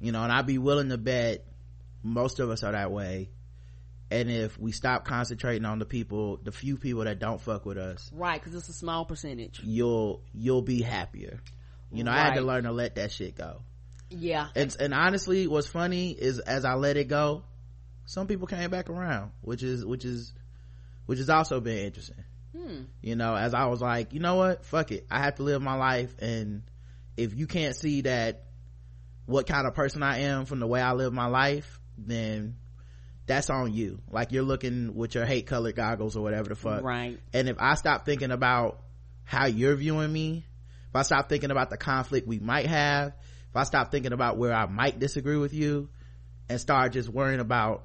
You 0.00 0.12
know, 0.12 0.22
and 0.22 0.32
I'd 0.32 0.46
be 0.46 0.58
willing 0.58 0.88
to 0.88 0.98
bet 0.98 1.44
most 2.02 2.40
of 2.40 2.50
us 2.50 2.62
are 2.62 2.72
that 2.72 2.90
way. 2.90 3.30
And 4.10 4.28
if 4.28 4.58
we 4.58 4.72
stop 4.72 5.04
concentrating 5.04 5.64
on 5.64 5.78
the 5.78 5.84
people, 5.84 6.38
the 6.42 6.50
few 6.50 6.76
people 6.76 7.04
that 7.04 7.20
don't 7.20 7.40
fuck 7.40 7.64
with 7.64 7.78
us. 7.78 8.10
Right, 8.12 8.42
cause 8.42 8.54
it's 8.54 8.68
a 8.68 8.72
small 8.72 9.04
percentage. 9.04 9.60
You'll, 9.62 10.22
you'll 10.32 10.62
be 10.62 10.82
happier 10.82 11.40
you 11.92 12.04
know 12.04 12.10
right. 12.10 12.20
i 12.20 12.24
had 12.24 12.34
to 12.34 12.40
learn 12.40 12.64
to 12.64 12.72
let 12.72 12.94
that 12.96 13.12
shit 13.12 13.36
go 13.36 13.62
yeah. 14.10 14.48
And, 14.54 14.76
and 14.78 14.94
honestly 14.94 15.46
what's 15.46 15.68
funny 15.68 16.10
is 16.10 16.38
as 16.38 16.64
i 16.64 16.74
let 16.74 16.96
it 16.96 17.08
go 17.08 17.44
some 18.04 18.26
people 18.26 18.46
came 18.46 18.70
back 18.70 18.90
around 18.90 19.30
which 19.40 19.62
is 19.62 19.84
which 19.84 20.04
is 20.04 20.32
which 21.06 21.18
has 21.18 21.30
also 21.30 21.60
been 21.60 21.78
interesting. 21.86 22.24
Hmm. 22.56 22.82
you 23.00 23.14
know 23.14 23.36
as 23.36 23.54
i 23.54 23.66
was 23.66 23.80
like 23.80 24.12
you 24.12 24.18
know 24.18 24.34
what? 24.34 24.64
Fuck 24.64 24.90
it. 24.90 25.06
I 25.08 25.20
have 25.20 25.36
to 25.36 25.44
live 25.44 25.62
my 25.62 25.76
life. 25.76 26.12
And 26.18 26.62
if 27.16 27.34
you 27.34 27.46
can't 27.46 27.76
see 27.76 28.00
that 28.02 28.46
what 29.26 29.46
kind 29.46 29.66
of 29.66 29.74
person 29.74 30.02
i 30.02 30.20
am 30.20 30.46
from 30.46 30.58
the 30.58 30.66
way 30.66 30.80
i 30.80 30.92
live 30.92 31.12
my 31.12 31.26
life 31.26 31.78
then 31.96 32.56
that's 33.26 33.50
on 33.50 33.72
you. 33.72 34.00
Like 34.10 34.32
you're 34.32 34.42
looking 34.42 34.96
with 34.96 35.14
your 35.14 35.24
hate 35.24 35.46
colored 35.46 35.76
goggles 35.76 36.16
or 36.16 36.22
whatever 36.24 36.48
the 36.48 36.56
fuck. 36.56 36.82
Right. 36.82 37.20
And 37.32 37.48
if 37.48 37.56
i 37.60 37.74
stop 37.74 38.04
thinking 38.04 38.32
about 38.32 38.80
how 39.22 39.46
you're 39.46 39.76
viewing 39.76 40.12
me 40.12 40.44
if 40.90 40.96
I 40.96 41.02
stop 41.02 41.28
thinking 41.28 41.52
about 41.52 41.70
the 41.70 41.76
conflict 41.76 42.26
we 42.26 42.40
might 42.40 42.66
have, 42.66 43.12
if 43.50 43.56
I 43.56 43.64
stop 43.64 43.90
thinking 43.90 44.12
about 44.12 44.36
where 44.36 44.52
I 44.52 44.66
might 44.66 45.00
disagree 45.00 45.36
with 45.36 45.52
you 45.52 45.88
and 46.48 46.60
start 46.60 46.92
just 46.92 47.08
worrying 47.08 47.40
about 47.40 47.84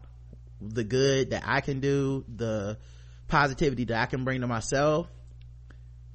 the 0.62 0.84
good 0.84 1.32
that 1.32 1.44
I 1.46 1.62
can 1.62 1.80
do, 1.80 2.24
the 2.34 2.78
positivity 3.28 3.86
that 3.86 4.00
I 4.00 4.06
can 4.06 4.24
bring 4.24 4.42
to 4.42 4.48
myself, 4.48 5.08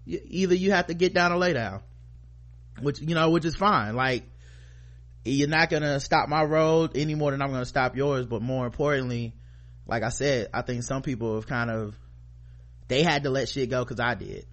either 0.07 0.55
you 0.55 0.71
have 0.71 0.87
to 0.87 0.95
get 0.95 1.15
down 1.15 1.33
or 1.33 1.39
lay 1.39 1.53
down, 1.53 1.81
which, 2.81 3.01
you 3.01 3.15
know, 3.17 3.31
which 3.31 3.45
is 3.45 3.57
fine. 3.57 3.97
Like, 3.97 4.23
you're 5.25 5.49
not 5.49 5.69
gonna 5.69 5.99
stop 5.99 6.29
my 6.29 6.45
road 6.45 6.93
any 6.95 7.17
more 7.17 7.33
than 7.33 7.43
I'm 7.43 7.51
gonna 7.51 7.65
stop 7.67 7.97
yours, 7.97 8.27
but 8.27 8.43
more 8.43 8.67
importantly, 8.67 9.35
like 9.85 10.05
I 10.05 10.11
said, 10.11 10.49
I 10.55 10.63
think 10.63 10.85
some 10.85 11.03
people 11.03 11.35
have 11.35 11.49
kind 11.49 11.71
of, 11.71 11.97
they 12.87 13.03
had 13.03 13.25
to 13.25 13.31
let 13.31 13.49
shit 13.49 13.69
go 13.69 13.85
cause 13.85 13.99
I 13.99 14.15
did. 14.15 14.47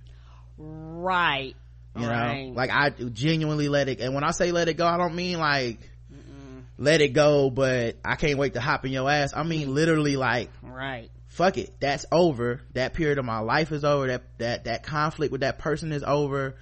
Right 0.57 1.55
you 1.97 2.07
right. 2.07 2.47
know 2.47 2.53
like 2.53 2.69
i 2.71 2.89
genuinely 2.89 3.69
let 3.69 3.89
it 3.89 3.99
and 3.99 4.13
when 4.13 4.23
i 4.23 4.31
say 4.31 4.51
let 4.51 4.67
it 4.67 4.75
go 4.75 4.85
i 4.85 4.97
don't 4.97 5.15
mean 5.15 5.39
like 5.39 5.79
Mm-mm. 6.13 6.63
let 6.77 7.01
it 7.01 7.09
go 7.09 7.49
but 7.49 7.97
i 8.05 8.15
can't 8.15 8.37
wait 8.37 8.53
to 8.53 8.61
hop 8.61 8.85
in 8.85 8.91
your 8.91 9.09
ass. 9.09 9.33
I 9.35 9.43
mean 9.43 9.67
mm-hmm. 9.67 9.73
literally 9.73 10.15
like 10.15 10.49
right. 10.61 11.09
fuck 11.27 11.57
it. 11.57 11.73
That's 11.79 12.05
over. 12.11 12.61
That 12.73 12.93
period 12.93 13.17
of 13.17 13.25
my 13.25 13.39
life 13.39 13.71
is 13.71 13.83
over. 13.83 14.07
That 14.07 14.23
that 14.39 14.63
that 14.65 14.83
conflict 14.83 15.31
with 15.31 15.41
that 15.41 15.59
person 15.59 15.91
is 15.91 16.03
over. 16.03 16.55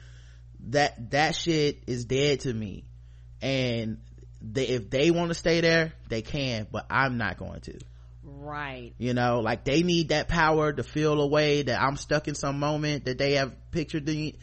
That 0.67 1.11
that 1.11 1.35
shit 1.35 1.83
is 1.87 2.05
dead 2.05 2.41
to 2.41 2.53
me. 2.53 2.85
And 3.41 3.99
they, 4.41 4.67
if 4.67 4.89
they 4.89 5.11
want 5.11 5.29
to 5.29 5.33
stay 5.35 5.61
there 5.61 5.93
they 6.07 6.21
can 6.21 6.67
but 6.71 6.85
i'm 6.89 7.17
not 7.17 7.37
going 7.37 7.61
to. 7.61 7.79
Right. 8.23 8.93
You 8.99 9.15
know? 9.15 9.39
Like 9.39 9.63
they 9.63 9.81
need 9.81 10.09
that 10.09 10.27
power 10.27 10.71
to 10.71 10.83
feel 10.83 11.19
a 11.19 11.27
way 11.27 11.63
that 11.63 11.81
i'm 11.81 11.97
stuck 11.97 12.27
in 12.27 12.35
some 12.35 12.59
moment 12.59 13.05
that 13.05 13.17
they 13.17 13.35
have 13.35 13.55
pictured 13.71 14.05
the 14.05 14.35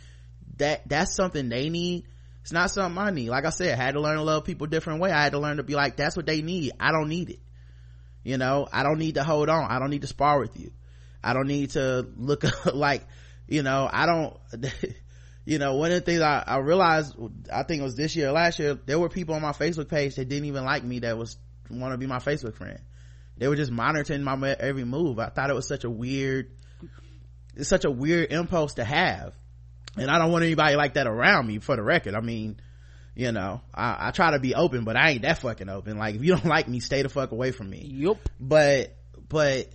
that 0.62 0.88
that's 0.88 1.14
something 1.14 1.48
they 1.48 1.68
need. 1.68 2.04
It's 2.42 2.52
not 2.52 2.70
something 2.70 2.98
i 2.98 3.10
need. 3.10 3.28
Like 3.28 3.44
i 3.44 3.50
said 3.50 3.78
i 3.78 3.82
had 3.82 3.94
to 3.94 4.00
learn 4.00 4.16
to 4.16 4.22
love 4.22 4.44
people 4.44 4.66
different 4.66 5.00
way. 5.00 5.10
I 5.10 5.22
had 5.22 5.32
to 5.32 5.38
learn 5.38 5.58
to 5.58 5.62
be 5.62 5.74
like 5.74 5.96
that's 5.96 6.16
what 6.16 6.26
they 6.26 6.42
need. 6.42 6.72
I 6.80 6.90
don't 6.90 7.08
need 7.08 7.30
it. 7.30 7.40
You 8.24 8.38
know 8.38 8.68
i 8.72 8.82
don't 8.82 8.98
need 8.98 9.14
to 9.14 9.24
hold 9.24 9.48
on. 9.48 9.70
I 9.70 9.78
don't 9.78 9.90
need 9.90 10.02
to 10.02 10.08
spar 10.08 10.40
with 10.40 10.58
you. 10.58 10.72
I 11.22 11.34
don't 11.34 11.46
need 11.46 11.70
to 11.70 12.06
look 12.16 12.44
like 12.74 13.06
you 13.48 13.62
know 13.62 13.88
i 13.92 14.06
don't 14.06 14.36
you 15.44 15.58
know 15.58 15.74
one 15.74 15.90
of 15.90 15.96
the 15.96 16.00
things 16.00 16.20
I, 16.20 16.42
I 16.46 16.58
realized 16.58 17.16
i 17.52 17.64
think 17.64 17.80
it 17.80 17.84
was 17.84 17.96
this 17.96 18.14
year 18.14 18.28
or 18.28 18.32
last 18.32 18.60
year 18.60 18.78
there 18.86 18.98
were 18.98 19.08
people 19.08 19.34
on 19.34 19.42
my 19.42 19.50
facebook 19.50 19.88
page 19.88 20.14
that 20.14 20.28
didn't 20.28 20.46
even 20.46 20.64
like 20.64 20.84
me 20.84 21.00
that 21.00 21.18
was 21.18 21.36
want 21.70 21.92
to 21.92 21.98
be 21.98 22.06
my 22.06 22.18
facebook 22.18 22.54
friend. 22.54 22.78
They 23.36 23.48
were 23.48 23.56
just 23.56 23.72
monitoring 23.72 24.22
my 24.22 24.50
every 24.60 24.84
move. 24.84 25.18
I 25.18 25.28
thought 25.28 25.50
it 25.50 25.54
was 25.54 25.66
such 25.66 25.84
a 25.84 25.90
weird 25.90 26.50
it's 27.54 27.68
such 27.68 27.84
a 27.84 27.90
weird 27.90 28.32
impulse 28.32 28.74
to 28.74 28.84
have 28.84 29.34
and 29.96 30.10
I 30.10 30.18
don't 30.18 30.32
want 30.32 30.44
anybody 30.44 30.76
like 30.76 30.94
that 30.94 31.06
around 31.06 31.46
me 31.46 31.58
for 31.58 31.76
the 31.76 31.82
record. 31.82 32.14
I 32.14 32.20
mean, 32.20 32.60
you 33.14 33.32
know, 33.32 33.60
I, 33.74 34.08
I, 34.08 34.10
try 34.10 34.30
to 34.30 34.38
be 34.38 34.54
open, 34.54 34.84
but 34.84 34.96
I 34.96 35.10
ain't 35.10 35.22
that 35.22 35.38
fucking 35.38 35.68
open. 35.68 35.98
Like, 35.98 36.14
if 36.14 36.24
you 36.24 36.34
don't 36.34 36.44
like 36.46 36.68
me, 36.68 36.80
stay 36.80 37.02
the 37.02 37.08
fuck 37.08 37.32
away 37.32 37.50
from 37.50 37.68
me. 37.68 37.90
Yep. 37.92 38.16
But, 38.40 38.96
but, 39.28 39.68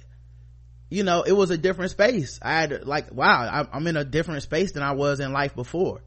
you 0.89 1.03
know, 1.03 1.21
it 1.21 1.33
was 1.33 1.51
a 1.51 1.57
different 1.57 1.91
space. 1.91 2.39
I 2.41 2.61
had, 2.61 2.85
like, 2.85 3.13
wow, 3.13 3.67
I'm 3.71 3.85
in 3.87 3.97
a 3.97 4.03
different 4.03 4.43
space 4.43 4.71
than 4.71 4.83
I 4.83 4.93
was 4.93 5.19
in 5.19 5.33
life 5.33 5.55
before. 5.55 6.01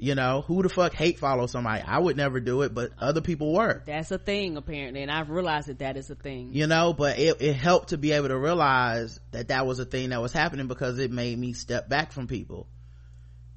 You 0.00 0.14
know, 0.14 0.42
who 0.42 0.62
the 0.62 0.68
fuck 0.68 0.94
hate 0.94 1.18
follow 1.18 1.48
somebody? 1.48 1.82
I 1.82 1.98
would 1.98 2.16
never 2.16 2.38
do 2.38 2.62
it, 2.62 2.72
but 2.72 2.92
other 3.00 3.20
people 3.20 3.52
were. 3.52 3.82
That's 3.84 4.12
a 4.12 4.18
thing, 4.18 4.56
apparently, 4.56 5.02
and 5.02 5.10
I've 5.10 5.28
realized 5.28 5.66
that 5.66 5.80
that 5.80 5.96
is 5.96 6.08
a 6.08 6.14
thing. 6.14 6.50
You 6.52 6.68
know, 6.68 6.92
but 6.92 7.18
it, 7.18 7.42
it 7.42 7.54
helped 7.54 7.88
to 7.88 7.98
be 7.98 8.12
able 8.12 8.28
to 8.28 8.38
realize 8.38 9.18
that 9.32 9.48
that 9.48 9.66
was 9.66 9.80
a 9.80 9.84
thing 9.84 10.10
that 10.10 10.22
was 10.22 10.32
happening 10.32 10.68
because 10.68 11.00
it 11.00 11.10
made 11.10 11.36
me 11.36 11.52
step 11.52 11.88
back 11.88 12.12
from 12.12 12.28
people 12.28 12.68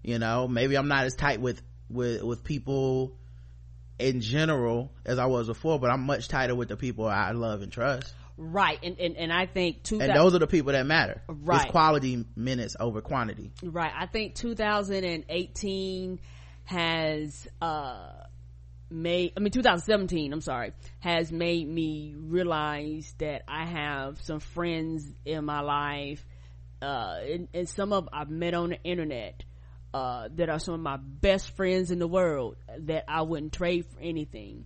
you 0.03 0.19
know 0.19 0.48
maybe 0.48 0.76
i'm 0.76 0.88
not 0.88 1.06
as 1.06 1.15
tight 1.15 1.41
with 1.41 1.61
with 1.90 2.22
with 2.23 2.44
people 2.44 3.18
in 3.99 4.22
general 4.22 4.91
as 5.06 5.19
i 5.19 5.26
was 5.26 5.48
before 5.48 5.80
but 5.80 5.90
i'm 5.91 6.02
much 6.02 6.28
tighter 6.28 6.56
with 6.56 6.69
the 6.69 6.78
people 6.78 7.06
i 7.06 7.32
love 7.32 7.61
and 7.61 7.72
trust. 7.72 8.14
Right 8.38 8.80
and 8.82 8.99
and, 8.99 9.18
and 9.18 9.32
i 9.32 9.45
think 9.45 9.84
two 9.84 10.02
and 10.02 10.15
those 10.15 10.34
are 10.34 10.40
the 10.40 10.48
people 10.48 10.72
that 10.72 10.86
matter. 10.86 11.22
Right. 11.28 11.61
it's 11.61 11.72
quality 11.72 12.26
minutes 12.36 12.76
over 12.80 13.02
quantity. 13.02 13.52
Right 13.61 13.91
i 13.95 14.07
think 14.07 14.34
2018 14.36 16.19
has 16.64 17.48
uh 17.61 18.14
made 18.90 19.34
i 19.38 19.40
mean 19.40 19.52
2017 19.52 20.34
i'm 20.34 20.41
sorry 20.41 20.73
has 20.99 21.32
made 21.32 21.68
me 21.68 22.15
realize 22.18 23.14
that 23.19 23.44
i 23.48 23.65
have 23.65 24.22
some 24.22 24.40
friends 24.40 25.06
in 25.26 25.45
my 25.45 25.61
life 25.61 26.26
uh 26.82 27.18
and, 27.23 27.48
and 27.53 27.69
some 27.69 27.94
of 27.94 28.10
i've 28.11 28.30
met 28.30 28.53
on 28.53 28.69
the 28.69 28.84
internet 28.84 29.44
uh, 29.94 30.30
that 30.36 30.50
are 30.50 30.60
some 30.60 30.74
of 30.74 30.80
my 30.80 30.98
best 30.98 31.56
friends 31.56 31.92
in 31.92 32.00
the 32.00 32.08
world 32.08 32.56
that 32.80 33.06
I 33.08 33.22
wouldn't 33.24 33.54
trade 33.54 33.86
for 33.86 34.00
anything. 34.00 34.66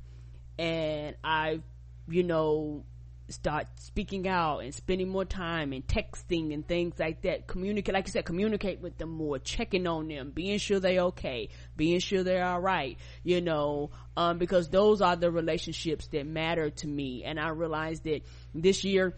And 0.58 1.16
I, 1.24 1.62
you 2.08 2.24
know, 2.24 2.86
start 3.30 3.68
speaking 3.76 4.28
out 4.28 4.60
and 4.60 4.74
spending 4.74 5.10
more 5.10 5.26
time 5.26 5.74
and 5.74 5.86
texting 5.88 6.54
and 6.54 6.68
things 6.68 6.94
like 7.00 7.24
that. 7.24 7.48
Communicate, 7.48 7.94
like 7.94 8.08
you 8.08 8.12
said, 8.12 8.26
communicate 8.26 8.82
with 8.82 8.98
them 8.98 9.10
more, 9.10 9.40
checking 9.40 9.88
on 9.88 10.08
them, 10.08 10.32
being 10.32 10.60
sure 10.60 10.80
they're 10.80 11.02
okay, 11.02 11.50
being 11.76 12.00
sure 12.00 12.24
they're 12.24 12.46
alright, 12.46 12.98
you 13.24 13.42
know, 13.42 13.90
um, 14.16 14.38
because 14.38 14.70
those 14.70 15.02
are 15.02 15.16
the 15.16 15.32
relationships 15.32 16.08
that 16.08 16.28
matter 16.28 16.70
to 16.70 16.88
me. 16.88 17.24
And 17.24 17.40
I 17.40 17.50
realized 17.50 18.04
that 18.04 18.22
this 18.54 18.84
year 18.84 19.16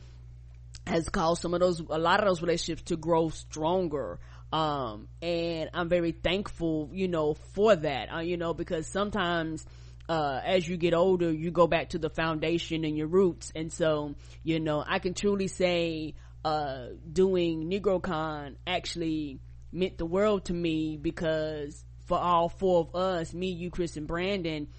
has 0.86 1.10
caused 1.10 1.42
some 1.42 1.54
of 1.54 1.60
those, 1.60 1.82
a 1.82 2.00
lot 2.00 2.22
of 2.22 2.28
those 2.28 2.42
relationships 2.42 2.84
to 2.84 2.96
grow 2.96 3.30
stronger 3.30 4.20
um 4.54 5.08
and 5.22 5.70
i'm 5.74 5.90
very 5.90 6.12
thankful 6.12 6.90
you 6.94 7.08
know 7.08 7.34
for 7.34 7.76
that 7.76 8.14
uh, 8.14 8.20
you 8.20 8.38
know 8.38 8.54
because 8.54 8.88
sometimes 8.88 9.66
uh, 10.10 10.40
as 10.46 10.66
you 10.66 10.78
get 10.78 10.94
older 10.94 11.32
you 11.32 11.52
go 11.52 11.68
back 11.68 11.90
to 11.90 11.98
the 11.98 12.10
foundation 12.10 12.86
and 12.86 12.98
your 12.98 13.08
roots. 13.08 13.52
And 13.54 13.74
so 13.74 14.16
you 14.42 14.62
know 14.62 14.82
i 14.88 15.00
can 15.00 15.14
truly 15.14 15.48
say 15.48 16.16
uh, 16.46 16.86
doing 17.12 17.70
negrocon 17.70 18.56
actually 18.66 19.42
meant 19.74 19.98
the 19.98 20.06
world 20.06 20.46
to 20.46 20.54
me 20.54 20.96
because 20.96 21.84
for 22.06 22.18
all 22.18 22.48
four 22.48 22.80
of 22.80 22.96
us 22.96 23.34
me 23.34 23.48
you 23.48 23.70
chris 23.70 23.98
and 23.98 24.08
brandon 24.08 24.70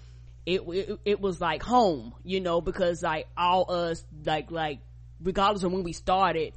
it, 0.47 0.61
it, 0.61 0.99
it 1.05 1.21
was 1.21 1.39
like 1.39 1.61
home 1.61 2.15
you 2.23 2.39
know 2.39 2.59
because 2.59 3.03
like 3.03 3.27
all 3.37 3.71
us 3.71 4.03
like 4.25 4.49
like 4.49 4.79
regardless 5.21 5.63
of 5.63 5.71
when 5.71 5.83
we 5.83 5.93
started, 5.93 6.53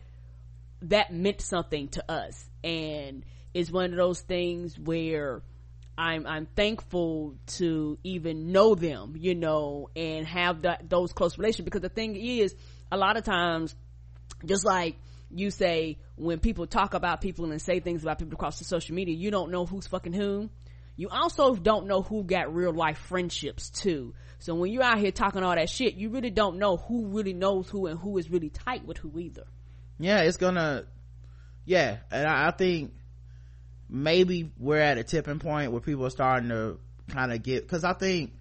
that 0.82 1.12
meant 1.12 1.40
something 1.40 1.88
to 1.88 2.10
us. 2.10 2.48
And 2.62 3.24
it's 3.54 3.70
one 3.70 3.90
of 3.90 3.96
those 3.96 4.20
things 4.20 4.78
where 4.78 5.42
I'm, 5.96 6.26
I'm 6.26 6.46
thankful 6.46 7.36
to 7.59 7.98
even 8.02 8.52
know 8.52 8.74
them, 8.74 9.14
you 9.16 9.34
know, 9.34 9.90
and 9.94 10.26
have 10.26 10.62
that, 10.62 10.88
those 10.88 11.12
close 11.12 11.38
relations. 11.38 11.64
Because 11.64 11.82
the 11.82 11.88
thing 11.88 12.16
is, 12.16 12.54
a 12.90 12.96
lot 12.96 13.16
of 13.16 13.24
times, 13.24 13.74
just 14.44 14.64
like 14.64 14.96
you 15.30 15.50
say, 15.50 15.98
when 16.16 16.38
people 16.38 16.66
talk 16.66 16.94
about 16.94 17.20
people 17.20 17.50
and 17.50 17.60
say 17.60 17.80
things 17.80 18.02
about 18.02 18.18
people 18.18 18.34
across 18.34 18.59
the 18.59 18.64
social 18.64 18.94
media, 18.94 19.14
you 19.14 19.30
don't 19.30 19.50
know 19.50 19.66
who's 19.66 19.86
fucking 19.86 20.12
whom. 20.12 20.50
You 20.96 21.09
also 21.09 21.54
don't 21.54 21.86
know 21.86 22.02
who 22.02 22.22
got 22.22 22.54
real 22.54 22.72
life 22.72 22.98
friendships 22.98 23.70
too. 23.70 24.14
So 24.38 24.54
when 24.54 24.70
you're 24.70 24.82
out 24.82 24.98
here 24.98 25.10
talking 25.10 25.42
all 25.42 25.54
that 25.54 25.70
shit, 25.70 25.94
you 25.94 26.10
really 26.10 26.30
don't 26.30 26.59
know 26.59 26.76
who 26.76 27.06
really 27.06 27.32
knows 27.32 27.68
who 27.68 27.86
and 27.86 27.98
who 27.98 28.18
is 28.18 28.30
really 28.30 28.50
tight 28.50 28.84
with 28.84 28.98
who 28.98 29.18
either. 29.18 29.44
Yeah, 29.98 30.20
it's 30.20 30.36
gonna, 30.36 30.85
yeah, 31.64 31.98
and 32.10 32.27
I, 32.27 32.48
I 32.48 32.51
think 32.51 32.93
maybe 33.89 34.51
we're 34.59 34.81
at 34.81 34.98
a 34.98 35.05
tipping 35.05 35.39
point 35.39 35.73
where 35.73 35.81
people 35.81 36.06
are 36.06 36.10
starting 36.10 36.48
to 36.48 36.78
kind 37.09 37.32
of 37.32 37.43
get, 37.43 37.69
cause 37.69 37.85
I 37.85 37.93
think 37.93 38.32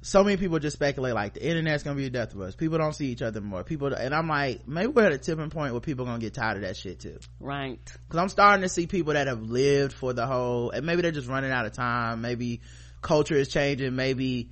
so 0.00 0.22
many 0.22 0.36
people 0.36 0.58
just 0.58 0.76
speculate 0.76 1.14
like 1.14 1.34
the 1.34 1.44
internet's 1.44 1.82
gonna 1.82 1.96
be 1.96 2.04
the 2.04 2.10
death 2.10 2.34
of 2.34 2.40
us. 2.40 2.54
People 2.54 2.78
don't 2.78 2.92
see 2.94 3.06
each 3.06 3.22
other 3.22 3.40
more. 3.40 3.64
People, 3.64 3.92
and 3.92 4.14
I'm 4.14 4.28
like, 4.28 4.68
maybe 4.68 4.88
we're 4.88 5.06
at 5.06 5.12
a 5.12 5.18
tipping 5.18 5.50
point 5.50 5.72
where 5.72 5.80
people 5.80 6.04
are 6.04 6.08
gonna 6.08 6.20
get 6.20 6.34
tired 6.34 6.56
of 6.56 6.62
that 6.62 6.76
shit 6.76 7.00
too. 7.00 7.18
Right. 7.40 7.80
Cause 8.08 8.20
I'm 8.20 8.28
starting 8.28 8.62
to 8.62 8.68
see 8.68 8.86
people 8.86 9.14
that 9.14 9.26
have 9.26 9.42
lived 9.42 9.94
for 9.94 10.12
the 10.12 10.26
whole, 10.26 10.70
and 10.70 10.86
maybe 10.86 11.02
they're 11.02 11.10
just 11.10 11.28
running 11.28 11.50
out 11.50 11.66
of 11.66 11.72
time. 11.72 12.20
Maybe 12.20 12.60
culture 13.02 13.34
is 13.34 13.48
changing. 13.48 13.96
Maybe 13.96 14.50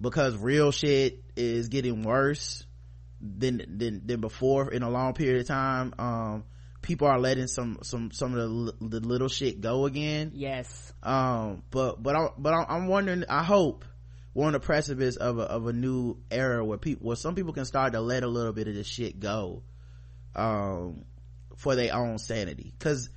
because 0.00 0.36
real 0.36 0.70
shit 0.72 1.22
is 1.36 1.68
getting 1.68 2.02
worse 2.02 2.64
than, 3.20 3.78
than, 3.78 4.06
than 4.06 4.20
before 4.20 4.72
in 4.72 4.82
a 4.82 4.90
long 4.90 5.14
period 5.14 5.40
of 5.40 5.46
time. 5.46 5.94
Um, 5.98 6.44
people 6.82 7.08
are 7.08 7.18
letting 7.18 7.46
some, 7.46 7.78
some, 7.82 8.10
some 8.12 8.34
of 8.34 8.78
the, 8.80 8.86
the 8.88 9.00
little 9.00 9.28
shit 9.28 9.60
go 9.60 9.86
again. 9.86 10.32
Yes. 10.34 10.92
Um, 11.02 11.62
but, 11.70 12.02
but 12.02 12.16
I, 12.16 12.28
but 12.38 12.52
I'm 12.52 12.88
wondering, 12.88 13.24
I 13.28 13.42
hope 13.42 13.84
we're 14.34 14.46
on 14.46 14.52
the 14.52 14.60
precipice 14.60 15.16
of 15.16 15.38
a, 15.38 15.42
of 15.42 15.66
a 15.66 15.72
new 15.72 16.18
era 16.30 16.64
where 16.64 16.78
people, 16.78 17.06
where 17.06 17.16
some 17.16 17.34
people 17.34 17.52
can 17.52 17.64
start 17.64 17.94
to 17.94 18.00
let 18.00 18.22
a 18.22 18.28
little 18.28 18.52
bit 18.52 18.68
of 18.68 18.74
this 18.74 18.86
shit 18.86 19.18
go, 19.18 19.62
um, 20.34 21.04
for 21.56 21.74
their 21.74 21.94
own 21.94 22.18
sanity. 22.18 22.74
Cause 22.78 23.08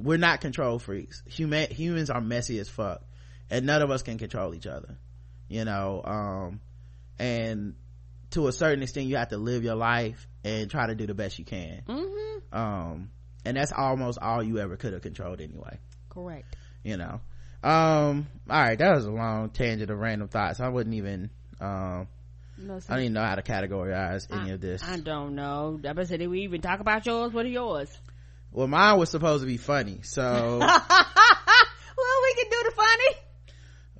we're 0.00 0.18
not 0.18 0.40
control 0.40 0.78
freaks. 0.78 1.22
Human, 1.26 1.70
humans 1.70 2.10
are 2.10 2.20
messy 2.20 2.58
as 2.58 2.68
fuck. 2.68 3.02
And 3.50 3.66
none 3.66 3.82
of 3.82 3.90
us 3.90 4.02
can 4.02 4.16
control 4.18 4.54
each 4.54 4.66
other. 4.66 4.96
You 5.48 5.64
know, 5.64 6.00
um, 6.02 6.60
and 7.18 7.74
to 8.34 8.48
a 8.48 8.52
certain 8.52 8.82
extent, 8.82 9.06
you 9.06 9.16
have 9.16 9.30
to 9.30 9.38
live 9.38 9.64
your 9.64 9.74
life 9.74 10.28
and 10.44 10.70
try 10.70 10.86
to 10.86 10.94
do 10.94 11.06
the 11.06 11.14
best 11.14 11.38
you 11.38 11.44
can. 11.44 11.82
Mm-hmm. 11.88 12.56
Um, 12.56 13.10
and 13.44 13.56
that's 13.56 13.72
almost 13.72 14.18
all 14.20 14.42
you 14.42 14.58
ever 14.58 14.76
could 14.76 14.92
have 14.92 15.02
controlled 15.02 15.40
anyway. 15.40 15.78
Correct. 16.10 16.56
You 16.82 16.96
know, 16.96 17.20
um 17.64 18.26
all 18.50 18.60
right 18.60 18.78
that 18.78 18.94
was 18.94 19.06
a 19.06 19.10
long 19.10 19.48
tangent 19.48 19.90
of 19.90 19.98
random 19.98 20.28
thoughts 20.28 20.60
i 20.60 20.68
wouldn't 20.68 20.94
even 20.94 21.30
um 21.62 22.06
no, 22.58 22.78
i 22.88 22.92
don't 22.92 23.00
even 23.00 23.12
know 23.14 23.24
how 23.24 23.34
to 23.34 23.42
categorize 23.42 24.30
any 24.30 24.50
I, 24.50 24.54
of 24.54 24.60
this 24.60 24.82
i 24.84 24.98
don't 24.98 25.34
know 25.34 25.80
i 25.82 25.92
bet 25.94 26.08
did 26.08 26.26
we 26.26 26.42
even 26.42 26.60
talk 26.60 26.80
about 26.80 27.06
yours 27.06 27.32
what 27.32 27.46
are 27.46 27.48
yours 27.48 27.88
well 28.52 28.68
mine 28.68 28.98
was 28.98 29.08
supposed 29.08 29.42
to 29.42 29.46
be 29.46 29.56
funny 29.56 30.00
so 30.02 30.22
well 30.60 30.60
we 30.60 32.34
can 32.34 32.50
do 32.50 32.62
the 32.64 32.72
funny 32.76 33.23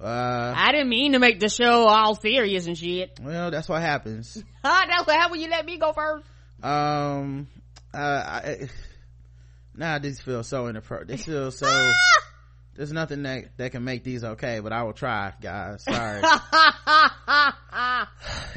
uh 0.05 0.52
i 0.56 0.70
didn't 0.72 0.89
mean 0.89 1.12
to 1.12 1.18
make 1.18 1.40
the 1.40 1.48
show 1.48 1.86
all 1.89 2.14
serious 2.14 2.66
and 2.66 2.76
shit. 2.76 3.18
well 3.22 3.51
that's 3.51 3.68
what 3.68 3.81
happens. 3.81 4.43
That's 4.62 5.06
what 5.06 5.16
happened 5.16 5.32
when 5.32 5.40
you 5.40 5.48
let 5.51 5.64
me 5.66 5.78
go 5.78 5.93
first. 5.93 6.24
Um 6.62 7.48
uh 7.93 7.97
I, 7.98 8.68
now 9.74 9.98
this 9.98 10.20
feels 10.20 10.47
so 10.48 10.68
inappropriate. 10.68 11.09
This 11.09 11.24
feels 11.24 11.59
so 11.59 11.66
there's 12.74 12.93
nothing 12.93 13.22
that 13.24 13.56
that 13.56 13.72
can 13.72 13.85
make 13.85 14.05
these 14.05 14.24
okay 14.24 14.60
but 14.60 14.72
i 14.72 14.82
will 14.82 14.93
try 14.93 15.32
guys. 15.40 15.85
Sorry. 15.85 16.22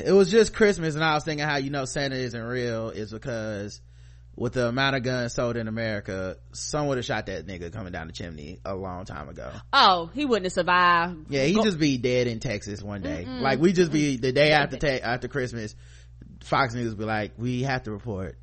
It 0.04 0.12
was 0.12 0.30
just 0.30 0.54
christmas 0.54 0.94
and 0.96 1.04
i 1.04 1.16
was 1.16 1.24
thinking 1.24 1.46
how 1.46 1.58
you 1.58 1.72
know 1.72 1.86
santa 1.86 2.16
isn't 2.16 2.42
real 2.42 2.90
is 2.90 3.12
because 3.12 3.82
with 4.38 4.54
the 4.54 4.68
amount 4.68 4.96
of 4.96 5.04
guns 5.04 5.34
sold 5.34 5.58
in 5.58 5.68
america 5.68 6.38
someone 6.54 6.90
would 6.90 6.98
have 7.00 7.06
shot 7.06 7.26
that 7.26 7.46
nigga 7.48 7.74
coming 7.74 7.92
down 7.92 8.08
the 8.08 8.14
chimney 8.14 8.60
a 8.64 8.74
long 8.76 9.04
time 9.04 9.28
ago 9.28 9.52
oh 9.74 10.10
he 10.14 10.26
wouldn't 10.26 10.46
have 10.46 10.54
survived 10.54 11.26
yeah 11.30 11.44
he 11.44 11.54
Go- 11.54 11.64
just 11.64 11.80
be 11.80 11.98
dead 11.98 12.28
in 12.28 12.40
texas 12.40 12.82
one 12.82 13.02
day 13.02 13.26
Mm-mm. 13.28 13.42
like 13.42 13.60
we 13.60 13.74
just 13.74 13.92
be 13.92 14.16
the 14.18 14.32
day 14.32 14.52
after 14.52 14.78
ta- 14.78 15.04
after 15.04 15.28
christmas 15.28 15.76
fox 16.44 16.74
news 16.74 16.90
would 16.90 17.00
be 17.00 17.06
like 17.06 17.34
we 17.38 17.64
have 17.64 17.84
to 17.84 17.92
report 17.92 18.38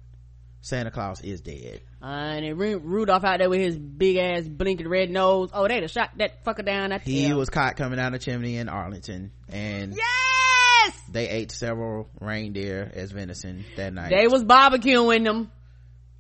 Santa 0.65 0.91
Claus 0.91 1.21
is 1.21 1.43
dead. 1.43 1.83
Uh, 2.03 2.07
and 2.07 2.59
then 2.59 2.83
Rudolph 2.83 3.23
out 3.23 3.39
there 3.39 3.51
with 3.51 3.61
his 3.61 3.79
big 3.79 4.16
ass 4.16 4.49
blinking 4.49 4.89
red 4.89 5.11
nose. 5.11 5.51
Oh, 5.53 5.69
they'd 5.69 5.83
have 5.83 5.91
shot 5.91 6.12
that 6.16 6.43
fucker 6.43 6.65
down. 6.65 6.89
That 6.89 7.03
he 7.03 7.35
was 7.35 7.51
caught 7.51 7.77
coming 7.77 7.99
down 7.99 8.12
the 8.12 8.19
chimney 8.19 8.57
in 8.57 8.71
Arlington, 8.71 9.31
and 9.51 9.95
yes, 9.95 11.01
they 11.11 11.29
ate 11.29 11.53
several 11.53 12.09
reindeer 12.19 12.91
as 12.95 13.12
venison 13.12 13.66
that 13.77 13.93
night. 13.93 14.09
They 14.09 14.27
was 14.27 14.43
barbecuing 14.43 15.25
them. 15.25 15.53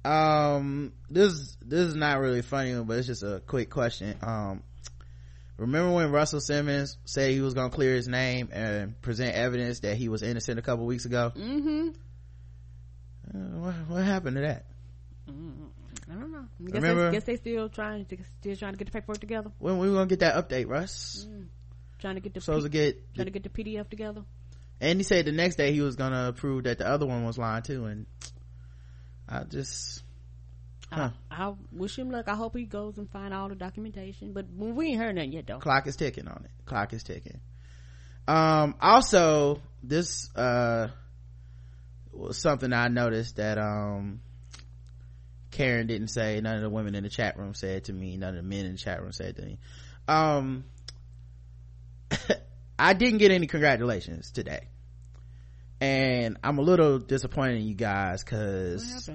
Um, 0.04 0.92
this 1.08 1.56
this 1.62 1.86
is 1.86 1.94
not 1.94 2.18
really 2.18 2.42
funny, 2.42 2.74
but 2.82 2.98
it's 2.98 3.06
just 3.06 3.22
a 3.22 3.42
quick 3.46 3.70
question. 3.70 4.16
Um, 4.22 4.62
remember 5.56 5.92
when 5.92 6.10
Russell 6.10 6.40
Simmons 6.40 6.98
said 7.04 7.30
he 7.30 7.40
was 7.40 7.54
gonna 7.54 7.70
clear 7.70 7.94
his 7.94 8.08
name 8.08 8.50
and 8.52 9.00
present 9.00 9.34
evidence 9.34 9.80
that 9.80 9.96
he 9.96 10.08
was 10.08 10.22
innocent 10.22 10.58
a 10.58 10.62
couple 10.62 10.84
weeks 10.86 11.04
ago? 11.04 11.32
Mm-hmm 11.34 11.88
uh, 13.34 13.38
what, 13.38 13.74
what, 13.88 14.04
happened 14.04 14.36
to 14.36 14.42
that? 14.42 14.64
Mm, 15.28 15.68
I 16.10 16.14
don't 16.14 16.32
know. 16.32 16.44
I 16.60 16.64
guess, 16.64 16.74
Remember, 16.74 17.10
guess 17.10 17.24
they 17.24 17.36
still 17.36 17.68
trying 17.68 18.04
to 18.06 18.16
still 18.40 18.56
trying 18.56 18.72
to 18.72 18.78
get 18.78 18.86
the 18.86 18.92
paperwork 18.92 19.18
together. 19.18 19.50
When 19.58 19.78
we 19.78 19.88
gonna 19.88 20.06
get 20.06 20.20
that 20.20 20.34
update, 20.34 20.68
Russ? 20.68 21.26
Mm. 21.28 21.46
Trying 21.98 22.16
to 22.16 22.20
get 22.20 22.34
the 22.34 22.40
supposed 22.40 22.70
P- 22.70 22.78
to 22.78 22.92
get 22.92 23.14
trying 23.14 23.26
to 23.26 23.30
get 23.30 23.42
the 23.42 23.48
PDF 23.48 23.88
together. 23.88 24.22
And 24.80 24.98
he 24.98 25.04
said 25.04 25.24
the 25.24 25.32
next 25.32 25.56
day 25.56 25.72
he 25.72 25.80
was 25.80 25.96
gonna 25.96 26.32
prove 26.32 26.64
that 26.64 26.78
the 26.78 26.86
other 26.86 27.06
one 27.06 27.24
was 27.24 27.38
lying 27.38 27.62
too, 27.62 27.86
and 27.86 28.06
I 29.28 29.44
just. 29.44 30.02
Huh. 30.92 31.10
I, 31.30 31.48
I, 31.48 31.54
wish 31.72 31.98
him 31.98 32.10
luck. 32.10 32.28
I 32.28 32.34
hope 32.34 32.56
he 32.56 32.64
goes 32.64 32.98
and 32.98 33.10
find 33.10 33.34
all 33.34 33.48
the 33.48 33.54
documentation. 33.54 34.32
But 34.32 34.46
we 34.54 34.88
ain't 34.88 35.00
heard 35.00 35.14
nothing 35.16 35.32
yet, 35.32 35.46
though. 35.46 35.58
Clock 35.58 35.86
is 35.86 35.96
ticking 35.96 36.28
on 36.28 36.44
it. 36.44 36.50
Clock 36.66 36.92
is 36.92 37.02
ticking. 37.02 37.40
Um. 38.28 38.74
Also, 38.80 39.60
this 39.82 40.34
uh 40.34 40.88
was 42.12 42.38
something 42.38 42.72
I 42.72 42.88
noticed 42.88 43.36
that 43.36 43.58
um 43.58 44.20
Karen 45.50 45.86
didn't 45.86 46.08
say, 46.08 46.40
none 46.40 46.56
of 46.56 46.62
the 46.62 46.70
women 46.70 46.94
in 46.94 47.04
the 47.04 47.08
chat 47.08 47.38
room 47.38 47.54
said 47.54 47.84
to 47.84 47.92
me, 47.92 48.16
none 48.16 48.30
of 48.30 48.36
the 48.36 48.48
men 48.48 48.66
in 48.66 48.72
the 48.72 48.78
chat 48.78 49.00
room 49.00 49.12
said 49.12 49.36
to 49.36 49.42
me. 49.42 49.58
Um 50.08 50.64
I 52.78 52.92
didn't 52.92 53.18
get 53.18 53.30
any 53.30 53.46
congratulations 53.46 54.30
today. 54.32 54.68
And 55.84 56.38
I'm 56.42 56.56
a 56.56 56.62
little 56.62 56.98
disappointed 56.98 57.56
in 57.56 57.66
you 57.68 57.74
guys 57.74 58.24
cause 58.24 59.10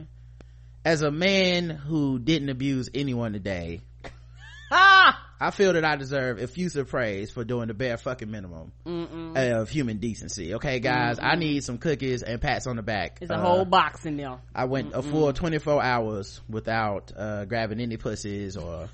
as 0.86 1.02
a 1.02 1.10
man 1.10 1.72
who 1.72 2.20
didn't 2.20 2.50
abuse 2.50 2.92
anyone 2.94 3.34
today, 3.34 3.82
ah! 4.72 5.26
I 5.42 5.50
feel 5.50 5.74
that 5.74 5.84
I 5.84 5.96
deserve 5.96 6.40
effusive 6.40 6.90
praise 6.90 7.32
for 7.32 7.44
doing 7.44 7.70
the 7.70 7.74
bare 7.74 7.98
fucking 7.98 8.30
minimum 8.30 8.72
Mm-mm. 8.86 9.62
of 9.62 9.70
human 9.70 9.98
decency. 9.98 10.54
Okay, 10.56 10.80
guys, 10.80 11.18
Mm-mm. 11.18 11.24
I 11.24 11.36
need 11.38 11.64
some 11.64 11.80
cookies 11.80 12.22
and 12.22 12.40
pats 12.40 12.68
on 12.68 12.76
the 12.76 12.84
back. 12.84 13.18
There's 13.18 13.32
a 13.32 13.36
uh, 13.36 13.42
whole 13.42 13.66
box 13.66 14.06
in 14.06 14.18
there. 14.18 14.38
I 14.54 14.66
went 14.66 14.92
Mm-mm. 14.92 15.00
a 15.00 15.02
full 15.02 15.34
24 15.34 15.82
hours 15.82 16.40
without 16.48 17.12
uh, 17.18 17.46
grabbing 17.46 17.80
any 17.80 17.98
pussies 17.98 18.58
or 18.58 18.90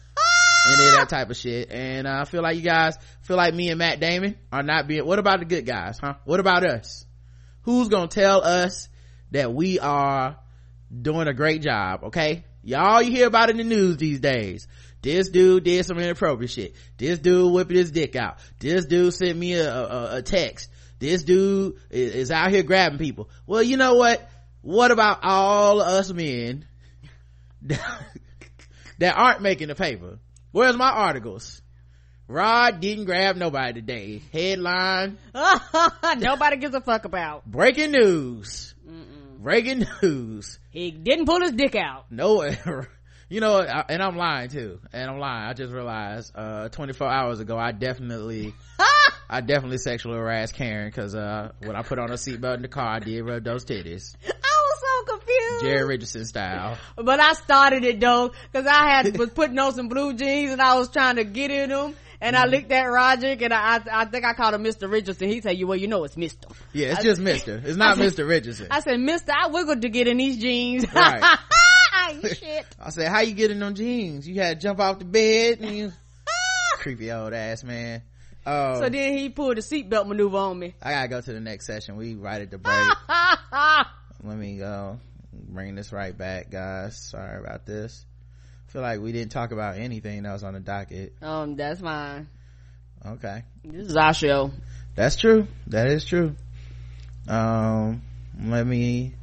any 0.68 0.86
of 0.88 0.94
that 0.94 1.10
type 1.10 1.30
of 1.30 1.36
shit. 1.36 1.72
And 1.72 2.08
uh, 2.08 2.22
I 2.22 2.24
feel 2.26 2.42
like 2.42 2.56
you 2.56 2.62
guys 2.62 2.98
feel 3.24 3.36
like 3.36 3.54
me 3.54 3.68
and 3.70 3.80
Matt 3.80 4.00
Damon 4.00 4.38
are 4.50 4.64
not 4.64 4.88
being. 4.88 5.06
What 5.06 5.20
about 5.20 5.40
the 5.40 5.46
good 5.46 5.66
guys, 5.66 5.98
huh? 6.00 6.14
What 6.24 6.40
about 6.40 6.64
us? 6.64 7.06
Who's 7.66 7.90
gonna 7.90 8.08
tell 8.08 8.44
us 8.44 8.90
that 9.32 9.54
we 9.54 9.80
are 9.80 10.38
doing 11.02 11.28
a 11.28 11.34
great 11.34 11.62
job? 11.62 12.06
Okay, 12.06 12.46
y'all 12.64 13.02
you 13.02 13.12
hear 13.12 13.28
about 13.28 13.50
in 13.50 13.58
the 13.58 13.64
news 13.64 13.98
these 13.98 14.20
days 14.20 14.68
this 15.06 15.30
dude 15.30 15.64
did 15.64 15.86
some 15.86 16.00
inappropriate 16.00 16.50
shit. 16.50 16.76
This 16.98 17.20
dude 17.20 17.54
whipping 17.54 17.78
his 17.78 17.92
dick 17.92 18.16
out. 18.16 18.40
This 18.58 18.86
dude 18.86 19.14
sent 19.14 19.38
me 19.38 19.54
a, 19.54 19.72
a, 19.72 20.16
a 20.16 20.22
text. 20.24 20.68
This 20.98 21.22
dude 21.22 21.76
is, 21.92 22.16
is 22.16 22.32
out 22.32 22.50
here 22.50 22.64
grabbing 22.64 22.98
people. 22.98 23.30
Well, 23.46 23.62
you 23.62 23.78
know 23.78 23.94
what? 23.94 24.28
What 24.62 24.90
about 24.90 25.20
all 25.22 25.80
us 25.80 26.12
men 26.12 26.66
that 27.62 29.16
aren't 29.16 29.42
making 29.42 29.68
the 29.68 29.76
paper? 29.76 30.18
Where's 30.52 30.76
my 30.76 30.90
articles? 30.90 31.62
Rod 32.28 32.80
didn't 32.80 33.06
grab 33.06 33.36
nobody 33.36 33.74
today. 33.74 34.22
Headline. 34.34 35.18
nobody 36.18 36.58
gives 36.58 36.74
a 36.74 36.82
fuck 36.82 37.06
about. 37.06 37.46
Breaking 37.46 37.92
news. 37.92 38.74
Mm-mm. 38.88 39.40
Breaking 39.40 39.86
news. 40.02 40.60
He 40.72 40.92
didn't 40.92 41.26
pull 41.28 41.42
his 41.42 41.52
dick 41.52 41.76
out. 41.76 42.06
No, 42.10 42.44
you 43.30 43.40
know 43.40 43.60
and 43.60 44.04
i'm 44.04 44.16
lying 44.16 44.50
too 44.50 44.80
and 44.94 45.10
i'm 45.10 45.18
lying 45.18 45.50
i 45.50 45.54
just 45.54 45.74
realized 45.74 46.32
uh 46.36 46.70
24 46.70 47.08
hours 47.08 47.40
ago 47.40 47.58
i 47.58 47.72
definitely 47.72 48.54
i 49.30 49.42
definitely 49.42 49.80
sexually 49.80 50.16
harassed 50.16 50.54
karen 50.54 50.88
because 50.88 51.16
uh 51.16 51.52
when 51.64 51.76
i 51.76 51.82
put 51.82 51.98
on 51.98 52.12
a 52.12 52.14
seatbelt 52.14 52.58
in 52.58 52.62
the 52.62 52.68
car 52.68 52.88
i 52.88 53.00
did 53.00 53.24
rub 53.24 53.44
those 53.44 53.66
titties 53.66 54.16
i 54.28 54.30
was 54.30 54.80
so 54.80 55.18
confused. 55.18 55.64
Jerry 55.64 55.86
Richardson 55.86 56.26
style. 56.26 56.78
But 56.96 57.20
I 57.20 57.34
started 57.34 57.84
it 57.84 58.00
though, 58.00 58.32
cause 58.54 58.66
I 58.66 58.90
had, 58.90 59.18
was 59.18 59.30
putting 59.30 59.58
on 59.60 59.74
some 59.74 59.88
blue 59.88 60.14
jeans 60.14 60.52
and 60.52 60.62
I 60.62 60.78
was 60.78 60.90
trying 60.90 61.16
to 61.18 61.24
get 61.24 61.52
in 61.52 61.70
them. 61.70 61.96
And 62.22 62.36
I 62.36 62.46
looked 62.46 62.72
at 62.72 62.84
Roderick 62.86 63.42
and 63.42 63.54
I, 63.54 63.78
I, 63.78 63.82
I 64.02 64.06
think 64.06 64.26
I 64.26 64.34
called 64.34 64.54
him 64.56 64.64
Mr. 64.64 64.90
Richardson. 64.90 65.28
He 65.30 65.42
said, 65.42 65.58
you, 65.58 65.68
well, 65.68 65.78
you 65.78 65.88
know 65.88 66.04
it's 66.06 66.16
Mr. 66.16 66.52
Yeah, 66.74 66.90
it's 66.92 67.00
I- 67.00 67.04
just 67.04 67.22
Mister. 67.22 67.62
It's 67.64 67.78
not 67.78 67.98
I 68.00 68.02
Mr. 68.02 68.28
Richardson. 68.28 68.68
I 68.72 68.80
said, 68.80 69.00
Mister, 69.00 69.32
I 69.32 69.48
wiggled 69.48 69.82
to 69.82 69.90
get 69.90 70.08
in 70.08 70.18
these 70.18 70.38
jeans. 70.38 70.86
Right. 70.94 71.38
Shit. 72.38 72.66
I 72.80 72.90
said, 72.92 73.10
how 73.10 73.22
you 73.22 73.34
getting 73.34 73.56
in 73.58 73.62
them 73.62 73.74
jeans? 73.74 74.28
You 74.28 74.40
had 74.40 74.60
to 74.60 74.68
jump 74.68 74.80
off 74.80 75.00
the 75.00 75.06
bed 75.06 75.60
and 75.60 75.76
you 75.76 75.92
creepy 76.78 77.12
old 77.12 77.34
ass 77.34 77.64
man. 77.64 78.04
Oh, 78.46 78.80
So 78.82 78.90
then 78.90 79.18
he 79.18 79.30
pulled 79.30 79.58
a 79.58 79.62
seatbelt 79.62 80.06
maneuver 80.08 80.38
on 80.38 80.60
me. 80.60 80.76
I 80.84 80.92
gotta 80.92 81.08
go 81.08 81.22
to 81.22 81.34
the 81.34 81.40
next 81.40 81.66
session. 81.66 81.96
We 81.96 82.14
right 82.14 82.42
at 82.44 82.52
the 82.52 82.60
break. 82.60 82.90
Let 84.24 84.38
me 84.38 84.58
go 84.58 85.00
bring 85.34 85.74
this 85.76 85.92
right 85.92 86.16
back, 86.16 86.52
guys. 86.52 86.96
Sorry 86.98 87.40
about 87.40 87.66
this. 87.66 88.06
Feel 88.76 88.82
like 88.82 89.00
we 89.00 89.14
didn't 89.14 89.32
talk 89.32 89.54
about 89.54 89.78
anything 89.78 90.24
that 90.24 90.34
was 90.34 90.44
on 90.44 90.54
the 90.54 90.60
docket. 90.60 91.14
um, 91.22 91.56
that's 91.56 91.80
fine. 91.80 92.28
Okay. 93.06 93.44
This 93.64 93.88
is 93.88 93.96
our 93.96 94.14
show. 94.14 94.52
That's 94.96 95.16
true. 95.16 95.48
That 95.68 95.88
is 95.88 96.04
true. 96.04 96.36
Um, 97.26 98.02
let 98.38 98.68
me 98.68 99.14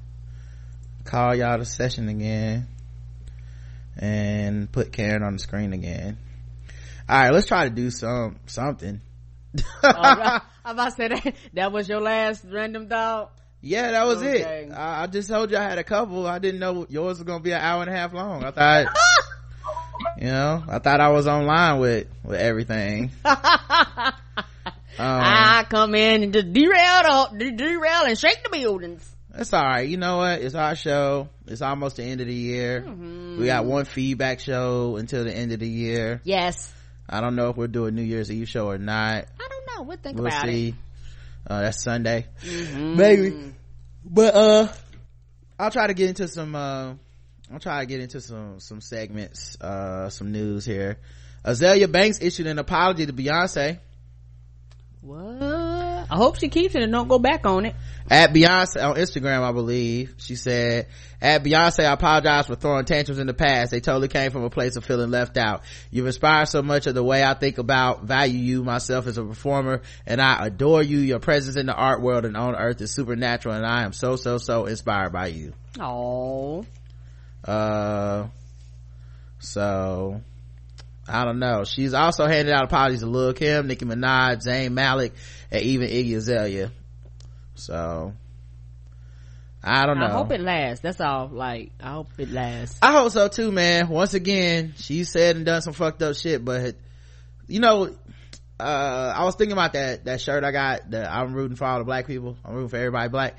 call 1.05 1.35
y'all 1.35 1.59
to 1.59 1.67
session 1.67 2.09
again 2.09 2.67
and 3.99 4.73
put 4.73 4.91
Karen 4.91 5.23
on 5.23 5.35
the 5.35 5.39
screen 5.39 5.75
again. 5.75 6.17
All 7.07 7.21
right, 7.21 7.31
let's 7.31 7.47
try 7.47 7.69
to 7.69 7.75
do 7.75 7.91
some 7.91 8.39
something. 8.47 9.03
I'm 9.83 10.41
about 10.65 10.85
to 10.87 10.91
say 10.93 11.09
that. 11.09 11.35
That 11.53 11.73
was 11.73 11.91
your 11.91 12.01
last 12.01 12.47
random 12.51 12.89
thought. 12.89 13.33
Yeah, 13.61 13.91
that 13.91 14.07
was 14.07 14.23
Okay. 14.23 14.65
it. 14.65 14.73
I, 14.73 15.03
I 15.03 15.07
just 15.09 15.29
told 15.29 15.51
you 15.51 15.59
I 15.59 15.63
had 15.63 15.77
a 15.79 15.85
couple. 15.85 16.27
I 16.27 16.39
didn't 16.39 16.59
know 16.59 16.87
yours 16.89 17.19
was 17.19 17.25
gonna 17.25 17.41
be 17.43 17.53
an 17.53 17.61
hour 17.61 17.83
and 17.83 17.91
a 17.91 17.95
half 17.95 18.15
long. 18.15 18.43
I 18.45 18.51
thought, 18.51 18.87
you 20.23 20.29
know, 20.29 20.63
I 20.69 20.79
thought 20.79 21.01
I 21.01 21.09
was 21.11 21.27
online 21.27 21.81
with 21.81 22.07
with 22.25 22.39
everything. 22.41 23.11
Um, 24.99 25.09
I 25.09 25.65
come 25.71 25.95
in 25.95 26.23
and 26.23 26.33
just 26.35 26.53
derail, 26.53 27.29
the, 27.33 27.51
de- 27.51 27.57
derail 27.57 28.03
and 28.05 28.19
shake 28.19 28.43
the 28.45 28.51
buildings. 28.51 29.11
That's 29.31 29.51
all 29.55 29.63
right. 29.63 29.89
You 29.89 29.97
know 29.97 30.19
what? 30.19 30.43
It's 30.43 30.55
our 30.55 30.77
show. 30.77 31.31
It's 31.47 31.63
almost 31.63 31.97
the 31.97 32.05
end 32.05 32.21
of 32.21 32.27
the 32.27 32.35
year. 32.35 32.83
Mm-hmm. 32.87 33.41
We 33.41 33.47
got 33.47 33.65
one 33.65 33.87
feedback 33.87 34.41
show 34.41 34.97
until 34.97 35.25
the 35.25 35.35
end 35.35 35.51
of 35.53 35.61
the 35.61 35.69
year. 35.69 36.21
Yes. 36.25 36.71
I 37.09 37.23
don't 37.23 37.37
know 37.37 37.49
if 37.49 37.57
we'll 37.57 37.69
do 37.69 37.87
a 37.87 37.91
New 37.91 38.03
Year's 38.03 38.31
Eve 38.31 38.51
show 38.51 38.69
or 38.69 38.77
not. 38.77 39.25
I 39.41 39.49
don't 39.49 39.67
know. 39.79 39.83
We'll 39.85 39.97
think 39.97 40.19
We'll 40.19 40.27
about 40.27 40.45
see. 40.45 40.69
it. 40.69 40.75
Uh, 41.47 41.63
that's 41.63 41.83
Sunday. 41.83 42.27
Mhm. 42.45 42.95
Maybe. 42.97 43.55
But, 44.05 44.35
uh, 44.35 44.69
I'll 45.59 45.71
try 45.71 45.87
to 45.87 45.95
get 45.95 46.11
into 46.11 46.29
some, 46.29 46.55
uh, 46.55 46.93
I'll 47.53 47.59
try 47.59 47.81
to 47.81 47.87
get 47.87 48.01
into 48.01 48.21
some, 48.23 48.61
some 48.61 48.81
segments, 48.81 49.61
uh, 49.61 50.09
some 50.09 50.33
news 50.33 50.65
here. 50.65 50.99
Azealia 51.45 51.91
Banks 51.91 52.19
issued 52.23 52.47
an 52.47 52.59
apology 52.59 53.05
to 53.05 53.13
Beyonce. 53.13 53.79
What? 55.03 55.43
I 55.43 56.17
hope 56.17 56.39
she 56.39 56.49
keeps 56.49 56.75
it 56.75 56.83
and 56.83 56.91
don't 56.91 57.09
go 57.09 57.19
back 57.19 57.45
on 57.45 57.67
it. 57.67 57.75
At 58.11 58.33
Beyonce 58.33 58.83
on 58.83 58.97
Instagram, 58.97 59.43
I 59.43 59.53
believe, 59.53 60.15
she 60.17 60.35
said, 60.35 60.87
at 61.21 61.45
Beyonce, 61.45 61.81
I 61.81 61.93
apologize 61.93 62.47
for 62.47 62.55
throwing 62.55 62.87
tantrums 62.87 63.19
in 63.19 63.27
the 63.27 63.35
past. 63.35 63.71
They 63.71 63.81
totally 63.81 64.09
came 64.09 64.31
from 64.31 64.45
a 64.45 64.51
place 64.51 64.77
of 64.77 64.85
feeling 64.87 65.11
left 65.11 65.37
out. 65.37 65.63
You've 65.91 66.07
inspired 66.07 66.47
so 66.47 66.63
much 66.63 66.87
of 66.87 66.95
the 66.95 67.05
way 67.05 67.23
I 67.23 67.35
think 67.35 67.59
about, 67.59 68.05
value 68.05 68.39
you, 68.39 68.65
myself 68.65 69.07
as 69.07 69.19
a 69.19 69.25
performer, 69.25 69.83
and 70.07 70.23
I 70.23 70.47
adore 70.47 70.83
you. 70.83 71.01
Your 71.01 71.19
presence 71.19 71.57
in 71.57 71.67
the 71.67 71.75
art 71.75 72.01
world 72.01 72.25
and 72.25 72.37
on 72.37 72.55
earth 72.57 72.81
is 72.81 72.93
supernatural, 72.93 73.55
and 73.55 73.67
I 73.67 73.83
am 73.83 73.93
so, 73.93 74.17
so, 74.17 74.39
so 74.39 74.65
inspired 74.65 75.13
by 75.13 75.27
you. 75.27 75.53
Oh. 75.79 76.65
Uh, 77.45 78.29
so, 79.39 80.21
I 81.09 81.25
don't 81.25 81.39
know. 81.39 81.65
She's 81.65 81.95
also 81.95 82.27
handed 82.27 82.55
out 82.55 82.65
apologies 82.65 83.01
to 83.01 83.07
Lil 83.07 83.33
Kim, 83.33 83.67
Nicki 83.67 83.85
Minaj, 83.85 84.47
Zayn 84.47 84.73
Malik, 84.73 85.13
and 85.51 85.63
even 85.63 85.89
Iggy 85.89 86.17
Azalea. 86.17 86.71
So, 87.55 88.13
I 89.63 89.87
don't 89.87 89.99
know. 89.99 90.07
I 90.07 90.11
hope 90.11 90.33
it 90.33 90.41
lasts. 90.41 90.83
That's 90.83 91.01
all. 91.01 91.29
Like, 91.29 91.71
I 91.81 91.93
hope 91.93 92.09
it 92.19 92.31
lasts. 92.31 92.79
I 92.83 92.93
hope 92.93 93.13
so 93.13 93.29
too, 93.29 93.53
man. 93.53 93.89
Once 93.89 94.15
again, 94.15 94.75
she 94.77 95.05
said 95.05 95.37
and 95.37 95.47
done 95.47 95.63
some 95.63 95.73
fucked 95.73 96.03
up 96.03 96.17
shit, 96.17 96.45
but 96.45 96.75
you 97.47 97.61
know, 97.61 97.95
uh, 98.59 99.15
I 99.17 99.25
was 99.25 99.37
thinking 99.37 99.53
about 99.53 99.75
that, 99.75 100.05
that 100.05 100.21
shirt 100.21 100.45
I 100.45 100.51
got 100.51 100.91
that 100.91 101.13
I'm 101.13 101.35
rooting 101.35 101.57
for 101.57 101.65
all 101.65 101.79
the 101.79 101.85
black 101.85 102.07
people. 102.07 102.37
I'm 102.45 102.55
rooting 102.55 102.69
for 102.71 102.77
everybody 102.77 103.09
black. 103.09 103.37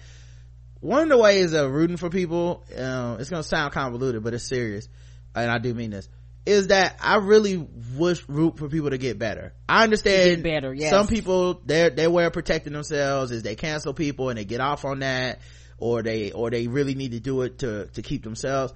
One 0.84 1.04
of 1.04 1.10
the 1.10 1.18
ways 1.18 1.54
of 1.54 1.72
rooting 1.72 1.96
for 1.96 2.10
people, 2.10 2.62
um, 2.78 3.18
it's 3.22 3.30
gonna 3.30 3.42
sound 3.42 3.72
convoluted, 3.72 4.22
but 4.22 4.34
it's 4.34 4.44
serious. 4.44 4.90
And 5.34 5.50
I 5.50 5.58
do 5.58 5.74
mean 5.74 5.92
this, 5.92 6.10
is 6.46 6.68
that 6.68 6.98
I 7.02 7.16
really 7.16 7.56
wish 7.96 8.28
root 8.28 8.58
for 8.58 8.68
people 8.68 8.90
to 8.90 8.98
get 8.98 9.18
better. 9.18 9.54
I 9.70 9.84
understand 9.84 10.44
Get 10.44 10.44
better, 10.44 10.74
yes. 10.74 10.90
some 10.90 11.08
people, 11.08 11.62
their 11.66 12.10
way 12.10 12.26
of 12.26 12.34
protecting 12.34 12.74
themselves 12.74 13.32
is 13.32 13.44
they 13.44 13.56
cancel 13.56 13.94
people 13.94 14.28
and 14.28 14.38
they 14.38 14.44
get 14.44 14.60
off 14.60 14.84
on 14.84 15.00
that, 15.00 15.40
or 15.78 16.04
they, 16.04 16.34
or 16.34 16.50
they 16.50 16.68
really 16.68 16.96
need 16.96 17.12
to 17.12 17.22
do 17.22 17.44
it 17.44 17.60
to, 17.60 17.86
to 17.94 18.02
keep 18.02 18.26
themselves. 18.26 18.74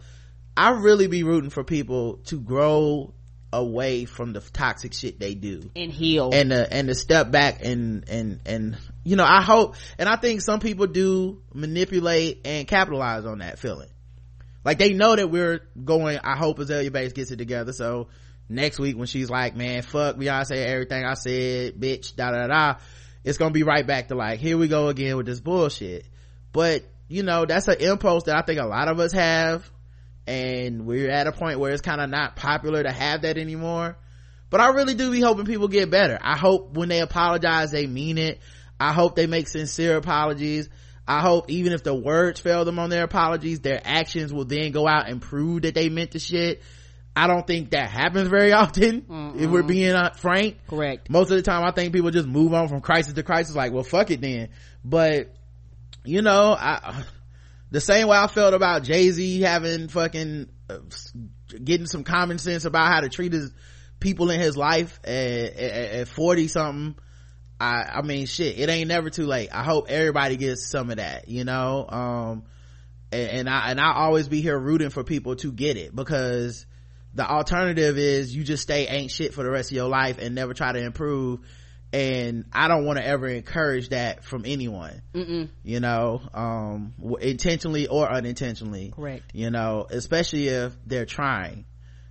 I 0.56 0.72
really 0.72 1.08
be 1.08 1.24
rooting 1.24 1.50
for 1.50 1.66
people 1.66 2.22
to 2.28 2.40
grow 2.40 3.14
away 3.58 4.06
from 4.06 4.34
the 4.34 4.40
toxic 4.40 4.94
shit 4.94 5.20
they 5.20 5.34
do. 5.34 5.70
And 5.76 5.92
heal. 5.92 6.32
and 6.34 6.50
to, 6.50 6.74
and 6.74 6.88
to 6.88 6.96
step 6.96 7.32
back 7.32 7.64
and 7.64 8.08
and 8.10 8.40
and 8.46 8.78
you 9.04 9.16
know 9.16 9.26
i 9.26 9.42
hope 9.42 9.76
and 9.98 10.08
i 10.08 10.16
think 10.16 10.42
some 10.42 10.60
people 10.60 10.88
do 10.88 11.42
manipulate 11.54 12.42
and 12.46 12.68
capitalize 12.68 13.26
on 13.26 13.40
that 13.40 13.60
feeling. 13.60 13.90
Like 14.64 14.80
they 14.80 14.94
know 14.94 15.16
that 15.16 15.30
we're 15.30 15.62
going 15.84 16.20
i 16.24 16.36
hope 16.36 16.60
azealia 16.60 16.92
banks 16.92 17.14
gets 17.14 17.32
it 17.32 17.38
together. 17.38 17.74
So 17.74 18.08
next 18.50 18.80
week 18.80 18.98
when 18.98 19.08
she's 19.08 19.30
like 19.30 19.56
man 19.56 19.82
fuck 19.82 20.16
beyonce 20.16 20.66
everything 20.66 21.04
i 21.04 21.16
said 21.16 21.74
bitch 21.76 22.16
da 22.16 22.32
da 22.32 22.48
da 22.48 22.80
it's 23.26 23.38
gonna 23.38 23.52
be 23.52 23.64
right 23.64 23.86
back 23.86 24.08
to 24.08 24.16
like 24.16 24.40
here 24.40 24.58
we 24.58 24.70
go 24.70 24.88
again 24.88 25.18
with 25.18 25.26
this 25.26 25.40
bullshit. 25.40 26.06
But 26.54 26.84
you 27.10 27.24
know 27.24 27.46
that's 27.46 27.68
an 27.68 27.80
impulse 27.80 28.24
that 28.24 28.38
i 28.38 28.42
think 28.42 28.60
a 28.60 28.66
lot 28.66 28.88
of 28.88 29.00
us 29.00 29.12
have 29.14 29.70
and 30.28 30.86
we're 30.86 31.10
at 31.10 31.26
a 31.26 31.32
point 31.32 31.60
where 31.60 31.72
it's 31.72 31.82
kind 31.82 32.02
of 32.02 32.10
not 32.10 32.36
popular 32.36 32.84
to 32.84 32.92
have 32.92 33.24
that 33.24 33.38
anymore 33.38 33.98
but 34.50 34.62
I 34.62 34.70
really 34.70 34.94
do 34.94 35.12
be 35.12 35.22
hoping 35.22 35.46
people 35.46 35.68
get 35.68 35.90
better. 35.90 36.18
I 36.22 36.38
hope 36.38 36.74
when 36.74 36.90
they 36.90 37.02
apologize, 37.02 37.72
they 37.72 37.88
mean 37.88 38.18
it. 38.18 38.40
I 38.80 38.94
hope 38.94 39.16
they 39.16 39.28
make 39.28 39.48
sincere 39.48 39.98
apologies. 39.98 40.70
I 41.08 41.22
hope 41.22 41.50
even 41.50 41.74
if 41.74 41.84
the 41.84 41.96
words 41.96 42.40
fail 42.40 42.66
them 42.66 42.80
on 42.80 42.90
their 42.90 43.04
apologies, 43.04 43.62
their 43.62 43.82
actions 43.84 44.34
will 44.34 44.46
then 44.46 44.72
go 44.72 44.88
out 44.88 45.10
and 45.10 45.22
prove 45.22 45.64
that 45.64 45.74
they 45.74 45.90
meant 45.90 46.12
the 46.12 46.20
shit. 46.20 46.62
I 47.16 47.28
don't 47.28 47.48
think 47.48 47.72
that 47.72 47.90
happens 47.90 48.28
very 48.30 48.54
often, 48.54 49.34
if 49.38 49.50
we're 49.50 49.64
being 49.64 49.94
uh, 49.94 50.12
frank. 50.12 50.58
Correct. 50.68 51.10
Most 51.10 51.32
of 51.32 51.38
the 51.38 51.42
time, 51.42 51.64
I 51.64 51.72
think 51.72 51.94
people 51.94 52.12
just 52.12 52.28
move 52.28 52.54
on 52.54 52.68
from 52.68 52.82
crisis 52.82 53.14
to 53.14 53.24
crisis, 53.24 53.56
like, 53.56 53.72
well, 53.74 53.84
fuck 53.84 54.12
it 54.12 54.22
then. 54.22 54.50
But, 54.86 55.34
you 56.04 56.22
know, 56.22 56.56
I, 56.58 57.04
the 57.72 57.82
same 57.82 58.08
way 58.08 58.18
I 58.18 58.28
felt 58.28 58.54
about 58.54 58.84
Jay-Z 58.84 59.42
having 59.42 59.88
fucking, 59.88 60.50
uh, 60.70 60.78
getting 61.64 61.88
some 61.88 62.04
common 62.04 62.38
sense 62.38 62.66
about 62.66 62.88
how 62.92 63.02
to 63.02 63.10
treat 63.10 63.34
his 63.34 63.52
people 64.00 64.30
in 64.30 64.40
his 64.40 64.56
life 64.56 65.00
at, 65.04 66.08
40 66.08 66.48
something. 66.48 66.96
I, 67.60 67.84
I 67.96 68.02
mean, 68.04 68.28
shit, 68.28 68.60
it 68.60 68.70
ain't 68.70 68.88
never 68.88 69.10
too 69.10 69.26
late. 69.26 69.50
I 69.52 69.64
hope 69.64 69.88
everybody 69.90 70.38
gets 70.38 70.70
some 70.70 70.92
of 70.92 70.98
that, 70.98 71.28
you 71.28 71.44
know? 71.44 71.86
Um, 71.90 72.44
and, 73.12 73.30
and 73.32 73.50
I, 73.50 73.72
and 73.72 73.82
I 73.82 73.94
always 73.94 74.28
be 74.28 74.42
here 74.42 74.58
rooting 74.58 74.90
for 74.90 75.04
people 75.04 75.36
to 75.38 75.52
get 75.52 75.76
it 75.78 75.96
because 75.96 76.66
the 77.14 77.28
alternative 77.28 77.98
is 77.98 78.36
you 78.36 78.44
just 78.44 78.64
stay 78.64 78.88
ain't 78.88 79.10
shit 79.10 79.34
for 79.34 79.44
the 79.44 79.50
rest 79.50 79.72
of 79.72 79.76
your 79.76 79.90
life 79.90 80.20
and 80.20 80.36
never 80.36 80.54
try 80.54 80.72
to 80.72 80.80
improve. 80.80 81.40
And 81.94 82.46
I 82.52 82.68
don't 82.68 82.86
want 82.86 83.00
to 83.00 83.06
ever 83.06 83.28
encourage 83.28 83.90
that 83.90 84.26
from 84.26 84.44
anyone, 84.46 85.02
Mm-mm. 85.14 85.50
you 85.64 85.80
know, 85.80 86.22
um, 86.34 86.94
intentionally 87.22 87.88
or 87.88 88.12
unintentionally 88.12 88.92
Correct. 88.96 89.24
you 89.34 89.50
know 89.50 89.88
especially 89.90 90.48
if 90.48 90.74
they're 90.86 91.06
trying 91.06 91.66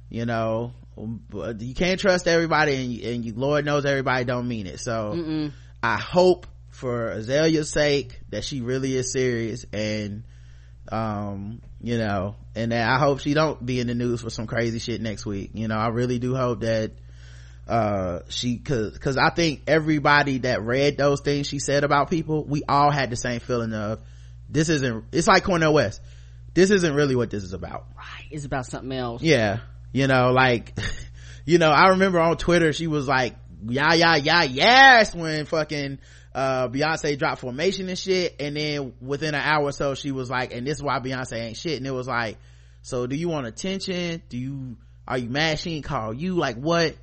you 0.08 0.24
know 0.26 0.72
but 0.96 1.60
you 1.60 1.74
can't 1.74 2.00
trust 2.00 2.26
everybody 2.26 2.74
and, 2.74 3.00
and 3.14 3.24
you, 3.24 3.34
lord 3.34 3.64
knows 3.64 3.84
everybody 3.84 4.24
don't 4.24 4.48
mean 4.48 4.66
it 4.66 4.80
so 4.80 5.12
Mm-mm. 5.14 5.52
i 5.82 5.96
hope 5.96 6.46
for 6.70 7.10
azealia's 7.10 7.70
sake 7.70 8.20
that 8.30 8.44
she 8.44 8.60
really 8.60 8.96
is 8.96 9.12
serious 9.12 9.66
and 9.72 10.24
um 10.90 11.60
you 11.82 11.98
know 11.98 12.36
and 12.54 12.72
that 12.72 12.88
i 12.88 12.98
hope 12.98 13.20
she 13.20 13.34
don't 13.34 13.64
be 13.64 13.80
in 13.80 13.88
the 13.88 13.94
news 13.94 14.22
for 14.22 14.30
some 14.30 14.46
crazy 14.46 14.78
shit 14.78 15.00
next 15.00 15.26
week 15.26 15.50
you 15.54 15.68
know 15.68 15.76
i 15.76 15.88
really 15.88 16.18
do 16.18 16.34
hope 16.34 16.60
that 16.60 16.92
uh 17.68 18.20
she 18.28 18.58
cause 18.58 18.92
because 18.92 19.16
i 19.16 19.30
think 19.30 19.62
everybody 19.66 20.38
that 20.38 20.62
read 20.62 20.96
those 20.96 21.20
things 21.20 21.48
she 21.48 21.58
said 21.58 21.82
about 21.82 22.08
people 22.08 22.44
we 22.44 22.62
all 22.68 22.92
had 22.92 23.10
the 23.10 23.16
same 23.16 23.40
feeling 23.40 23.72
of 23.72 24.00
this 24.48 24.68
isn't 24.68 25.04
it's 25.12 25.26
like 25.28 25.44
cornel 25.44 25.74
west. 25.74 26.00
This 26.54 26.70
isn't 26.70 26.94
really 26.94 27.16
what 27.16 27.30
this 27.30 27.44
is 27.44 27.52
about. 27.52 27.86
Right. 27.96 28.26
It's 28.30 28.44
about 28.44 28.66
something 28.66 28.92
else. 28.92 29.22
yeah. 29.22 29.58
You 29.92 30.06
know 30.06 30.32
like 30.32 30.78
you 31.46 31.58
know 31.58 31.70
i 31.70 31.88
remember 31.90 32.20
on 32.20 32.36
twitter 32.36 32.72
she 32.72 32.86
was 32.86 33.08
like 33.08 33.34
yeah 33.66 33.94
yeah 33.94 34.16
yeah 34.16 34.42
yes 34.42 35.14
when 35.14 35.46
fucking 35.46 35.98
uh 36.34 36.68
beyonce 36.68 37.18
dropped 37.18 37.40
formation 37.40 37.88
and 37.88 37.98
shit. 37.98 38.36
And 38.40 38.56
then 38.56 38.92
within 39.00 39.34
an 39.34 39.40
hour 39.40 39.64
or 39.64 39.72
so 39.72 39.94
she 39.94 40.12
was 40.12 40.28
like 40.28 40.52
and 40.52 40.66
this 40.66 40.78
is 40.78 40.82
why 40.82 40.98
beyonce 40.98 41.38
ain't 41.38 41.56
shit. 41.56 41.78
And 41.78 41.86
it 41.86 41.92
was 41.92 42.06
like 42.06 42.38
so 42.82 43.06
do 43.06 43.16
you 43.16 43.28
want 43.28 43.46
attention? 43.46 44.22
Do 44.28 44.36
you 44.36 44.76
are 45.08 45.18
you 45.18 45.30
mad 45.30 45.58
she 45.58 45.76
ain't 45.76 45.84
call 45.84 46.12
you? 46.12 46.34
Like 46.34 46.56
what 46.56 46.94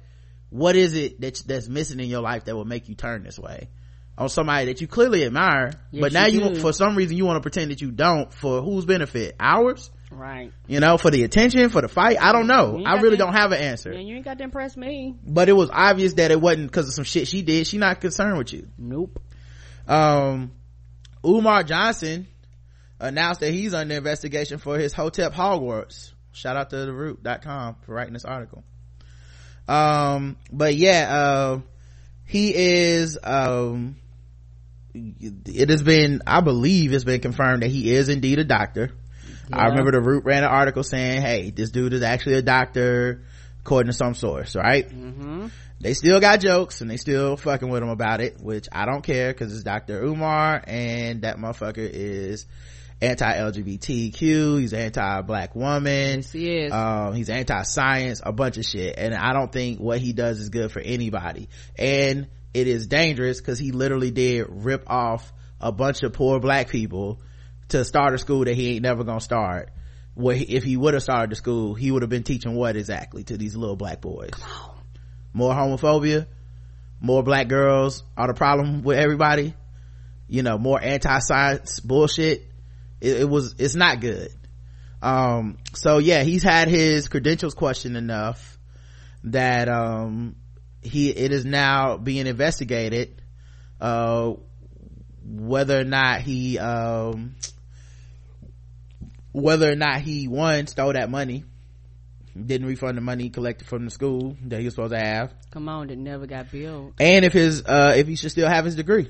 what 0.54 0.76
is 0.76 0.94
it 0.94 1.20
that 1.20 1.42
that's 1.48 1.68
missing 1.68 2.00
in 2.00 2.08
your 2.08 2.22
life 2.22 2.46
that 2.46 2.56
will 2.56 2.64
make 2.64 2.88
you 2.88 2.94
turn 2.94 3.24
this 3.24 3.40
way? 3.40 3.70
On 4.16 4.30
somebody 4.30 4.68
that 4.68 4.80
you 4.80 4.86
clearly 4.86 5.26
admire 5.26 5.72
Yes, 5.90 6.02
but 6.02 6.14
now 6.14 6.28
you 6.28 6.42
you 6.44 6.56
for 6.60 6.72
some 6.72 6.96
reason 6.96 7.18
you 7.18 7.26
want 7.26 7.38
to 7.38 7.42
pretend 7.42 7.72
that 7.72 7.82
you 7.82 7.90
don't 7.90 8.32
for 8.32 8.62
whose 8.62 8.86
benefit? 8.86 9.36
Ours? 9.40 9.90
Right. 10.12 10.52
you 10.68 10.80
know 10.80 11.00
for 11.00 11.10
the 11.10 11.24
attention 11.24 11.70
for 11.70 11.82
the 11.82 11.88
fight? 11.88 12.18
I 12.22 12.32
don't 12.34 12.46
know. 12.46 12.84
I 12.86 13.02
really 13.02 13.18
don't 13.18 13.34
have 13.34 13.52
an 13.52 13.60
answer. 13.60 13.90
Man, 13.90 14.06
you 14.06 14.16
ain't 14.16 14.26
got 14.26 14.38
to 14.38 14.44
impress 14.44 14.78
me. 14.78 15.16
but 15.26 15.50
it 15.50 15.54
was 15.54 15.72
obvious 15.74 16.14
that 16.14 16.30
it 16.30 16.40
wasn't 16.40 16.68
because 16.68 16.88
of 16.88 16.94
some 16.94 17.04
shit 17.04 17.28
she 17.28 17.42
did. 17.42 17.66
She 17.66 17.80
not 17.80 18.00
concerned 18.00 18.38
with 18.38 18.54
you. 18.54 18.68
Nope. 18.78 19.20
um 19.88 20.52
umar 21.26 21.64
johnson 21.64 22.28
announced 23.00 23.40
that 23.40 23.52
he's 23.52 23.74
under 23.74 23.96
investigation 23.96 24.60
for 24.60 24.78
his 24.78 24.94
hotep 24.94 25.34
hogwarts. 25.34 26.12
Shout 26.32 26.56
out 26.56 26.70
to 26.70 26.78
the 26.86 26.94
root.com 26.94 27.78
for 27.82 27.96
writing 27.96 28.14
this 28.14 28.26
article 28.26 28.64
um 29.68 30.36
but 30.52 30.76
yeah 30.76 31.08
uh 31.10 31.60
he 32.26 32.54
is 32.54 33.18
um 33.24 33.96
it 34.94 35.70
has 35.70 35.82
been 35.82 36.22
i 36.28 36.42
believe 36.42 36.94
it's 36.94 37.04
been 37.04 37.22
confirmed 37.22 37.64
that 37.64 37.70
he 37.70 37.92
is 37.92 38.10
indeed 38.10 38.40
a 38.40 38.44
doctor. 38.44 38.92
I 39.52 39.68
remember 39.68 39.92
the 39.92 40.02
root 40.02 40.24
ran 40.24 40.44
an 40.44 40.50
article 40.50 40.84
saying 40.84 41.22
hey 41.22 41.52
this 41.52 41.72
dude 41.72 41.94
is 41.94 42.02
actually 42.02 42.36
a 42.36 42.42
doctor 42.42 43.24
according 43.62 43.92
to 43.92 43.98
some 43.98 44.16
source 44.16 44.56
right? 44.56 44.88
Mm-hmm. 44.88 45.48
they 45.80 45.94
still 45.94 46.20
got 46.20 46.40
jokes 46.40 46.82
and 46.82 46.90
they 46.90 46.98
still 46.98 47.38
fucking 47.38 47.70
with 47.70 47.84
him 47.84 47.90
about 47.90 48.22
it 48.22 48.40
which 48.42 48.68
i 48.72 48.86
don't 48.86 49.04
care 49.04 49.32
because 49.34 49.54
it's 49.54 49.64
dr 49.64 50.04
umar 50.04 50.64
and 50.66 51.22
that 51.24 51.38
motherfucker 51.38 51.78
is 51.78 52.46
anti-lgbtq 53.04 54.60
he's 54.60 54.74
anti-black 54.74 55.56
woman. 55.56 56.18
Yes, 56.18 56.32
he 56.32 56.58
is. 56.58 56.72
um 56.72 57.14
he's 57.14 57.30
anti-science 57.30 58.22
a 58.24 58.32
bunch 58.32 58.58
of 58.58 58.66
shit. 58.66 58.96
And 58.98 59.14
i 59.14 59.34
don't 59.34 59.52
think 59.52 59.80
what 59.80 60.00
he 60.00 60.14
does 60.14 60.40
is 60.40 60.50
good 60.50 60.72
for 60.72 60.80
anybody. 60.80 61.50
And 61.78 62.28
it 62.54 62.68
is 62.68 62.88
dangerous 62.88 63.40
because 63.40 63.60
he 63.60 63.72
literally 63.72 64.12
did 64.12 64.46
rip 64.50 64.90
off 64.90 65.34
a 65.60 65.72
bunch 65.72 66.04
of 66.04 66.14
poor 66.14 66.40
black 66.40 66.70
people 66.70 67.22
to 67.70 67.84
start 67.84 68.14
a 68.14 68.18
school 68.18 68.46
that 68.46 68.56
he 68.56 68.76
ain't 68.76 68.84
never 68.84 69.04
gonna 69.04 69.20
start. 69.20 69.70
Where 70.16 70.36
he, 70.36 70.46
if 70.46 70.64
he 70.64 70.78
would 70.78 70.94
have 70.94 71.04
started 71.04 71.32
the 71.32 71.36
school 71.36 71.74
he 71.74 71.92
would 71.92 72.04
have 72.04 72.10
been 72.10 72.24
teaching 72.24 72.54
what 72.56 72.76
exactly 72.76 73.24
to 73.26 73.38
these 73.38 73.56
little 73.56 73.76
black 73.76 74.00
boys? 74.00 74.32
More 75.34 75.54
homophobia? 75.54 76.28
More 77.02 77.24
black 77.24 77.48
girls? 77.48 78.04
Are 78.16 78.28
the 78.28 78.34
problem 78.34 78.84
with 78.84 78.98
everybody? 78.98 79.56
You 80.30 80.44
know 80.44 80.58
more 80.58 80.82
anti-science 80.82 81.82
bullshit 81.82 82.53
it, 83.04 83.22
it 83.22 83.30
was 83.30 83.56
it's 83.60 83.76
not 83.76 84.00
good. 84.00 84.30
Um 85.02 85.58
so 85.74 85.98
yeah 85.98 86.24
he's 86.24 86.42
had 86.44 86.70
his 86.70 87.10
credentials 87.10 87.54
questioned 87.54 87.98
enough 87.98 88.58
that 89.26 89.68
um 89.68 90.38
he 90.82 91.10
it 91.10 91.32
is 91.32 91.46
now 91.46 91.98
being 91.98 92.26
investigated 92.26 93.22
uh 93.82 94.34
whether 95.26 95.80
or 95.80 95.84
not 95.84 96.22
he 96.22 96.58
um 96.58 97.36
whether 99.34 99.70
or 99.70 99.76
not 99.76 100.02
he 100.02 100.28
one 100.28 100.68
stole 100.68 100.94
that 100.94 101.10
money 101.10 101.44
didn't 102.36 102.68
refund 102.68 102.98
the 102.98 103.02
money 103.02 103.26
he 103.26 103.30
collected 103.30 103.68
from 103.68 103.86
the 103.86 103.92
school 103.92 104.38
that 104.46 104.60
he 104.60 104.66
was 104.66 104.74
supposed 104.74 104.92
to 104.92 104.98
have. 104.98 105.32
Come 105.52 105.70
on, 105.70 105.88
that 105.88 105.98
never 105.98 106.26
got 106.26 106.52
billed. 106.52 106.94
and 107.00 107.26
if 107.26 107.34
his 107.34 107.64
uh 107.66 107.94
if 107.98 108.08
he 108.08 108.16
should 108.16 108.32
still 108.32 108.48
have 108.48 108.64
his 108.64 108.76
degree 108.76 109.10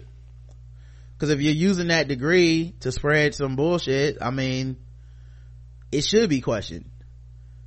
because 1.18 1.30
if 1.30 1.42
you're 1.42 1.54
using 1.54 1.88
that 1.88 2.08
degree 2.08 2.74
to 2.82 2.92
spread 2.92 3.34
some 3.36 3.56
bullshit 3.56 4.18
i 4.22 4.30
mean 4.32 4.78
it 5.92 6.04
should 6.04 6.28
be 6.30 6.42
questioned. 6.42 6.90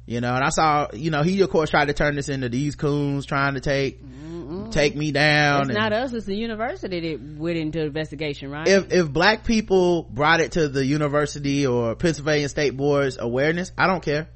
You 0.05 0.21
know 0.21 0.35
and 0.35 0.45
i 0.45 0.51
saw 0.51 0.89
you 0.93 1.11
know 1.11 1.23
he 1.23 1.41
of 1.43 1.51
course 1.51 1.71
tried 1.71 1.87
to 1.87 1.95
turn 1.95 2.15
this 2.15 2.29
into 2.29 2.49
these 2.49 2.77
coons 2.77 3.27
trying 3.27 3.55
to 3.55 3.61
take 3.61 4.01
take 4.71 4.95
me 4.95 5.11
down 5.11 5.63
It's 5.63 5.71
and- 5.71 5.79
not 5.79 5.93
us, 5.93 6.13
it's 6.13 6.27
the 6.27 6.37
university 6.37 7.01
that 7.01 7.39
went 7.39 7.57
into 7.57 7.81
investigation, 7.83 8.51
right? 8.51 8.69
if 8.69 8.93
if 8.93 9.13
black 9.13 9.45
people 9.45 10.05
brought 10.05 10.41
it 10.41 10.53
to 10.53 10.69
the 10.69 10.85
university 10.85 11.67
or 11.67 11.97
pennsylvania 11.97 12.49
state 12.49 12.77
board's 12.77 13.17
awareness 13.19 13.73
i 13.77 13.87
don't 13.87 14.03
care. 14.03 14.29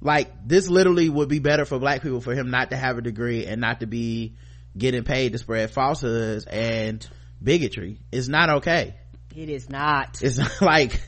Like 0.00 0.46
this 0.46 0.68
literally 0.68 1.08
would 1.08 1.28
be 1.28 1.38
better 1.38 1.64
for 1.64 1.78
black 1.78 2.02
people 2.02 2.20
for 2.20 2.34
him 2.34 2.50
not 2.50 2.70
to 2.70 2.76
have 2.76 2.98
a 2.98 3.02
degree 3.02 3.46
and 3.46 3.60
not 3.60 3.80
to 3.80 3.86
be 3.86 4.34
getting 4.76 5.04
paid 5.04 5.32
to 5.32 5.38
spread 5.38 5.70
falsehoods 5.70 6.44
and 6.44 7.06
bigotry 7.42 8.00
it's 8.10 8.28
not 8.28 8.50
okay. 8.58 8.94
It 9.34 9.50
is 9.50 9.68
not. 9.68 10.20
it's 10.22 10.38
not 10.38 10.62
like 10.62 11.00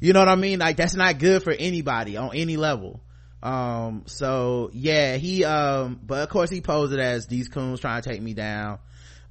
you 0.00 0.12
know 0.12 0.20
what 0.20 0.28
i 0.28 0.34
mean? 0.34 0.58
Like 0.58 0.76
that's 0.76 0.94
not 0.94 1.18
good 1.18 1.42
for 1.42 1.52
anybody 1.52 2.16
on 2.16 2.30
any 2.34 2.56
level. 2.56 3.00
Um 3.42 4.04
so 4.06 4.70
yeah 4.72 5.16
he 5.16 5.44
um 5.44 6.00
but 6.02 6.22
of 6.22 6.28
course 6.28 6.50
he 6.50 6.60
posed 6.60 6.92
it 6.92 7.00
as 7.00 7.26
these 7.26 7.48
coons 7.48 7.80
trying 7.80 8.02
to 8.02 8.08
take 8.08 8.20
me 8.20 8.34
down 8.34 8.78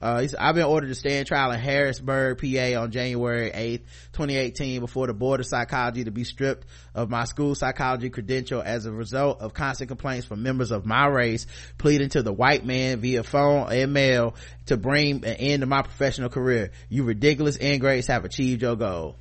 uh, 0.05 0.27
I've 0.39 0.53
been 0.53 0.65
ordered 0.65 0.89
to 0.89 0.95
stand 0.95 1.25
trial 1.25 1.51
in 1.51 1.59
Harrisburg, 1.59 2.37
PA 2.37 2.79
on 2.79 2.91
January 2.91 3.49
8th, 3.49 3.81
2018 4.13 4.79
before 4.79 5.07
the 5.07 5.15
Board 5.15 5.39
of 5.39 5.47
Psychology 5.47 6.03
to 6.03 6.11
be 6.11 6.23
stripped 6.23 6.67
of 6.93 7.09
my 7.09 7.25
school 7.25 7.55
psychology 7.55 8.11
credential 8.11 8.61
as 8.61 8.85
a 8.85 8.91
result 8.91 9.41
of 9.41 9.55
constant 9.55 9.87
complaints 9.87 10.27
from 10.27 10.43
members 10.43 10.69
of 10.69 10.85
my 10.85 11.07
race 11.07 11.47
pleading 11.79 12.09
to 12.09 12.21
the 12.21 12.31
white 12.31 12.63
man 12.63 12.99
via 12.99 13.23
phone 13.23 13.71
and 13.71 13.93
mail 13.93 14.35
to 14.67 14.77
bring 14.77 15.25
an 15.25 15.37
end 15.37 15.61
to 15.61 15.65
my 15.65 15.81
professional 15.81 16.29
career. 16.29 16.69
You 16.87 17.03
ridiculous 17.03 17.57
ingrates 17.57 18.05
have 18.05 18.25
achieved 18.25 18.61
your 18.61 18.75
goal. 18.75 19.15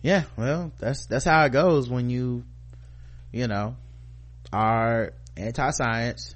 Yeah, 0.00 0.22
well, 0.38 0.72
that's, 0.78 1.04
that's 1.04 1.26
how 1.26 1.44
it 1.44 1.52
goes 1.52 1.90
when 1.90 2.08
you, 2.08 2.44
you 3.30 3.46
know, 3.46 3.76
are 4.54 5.12
anti-science, 5.36 6.34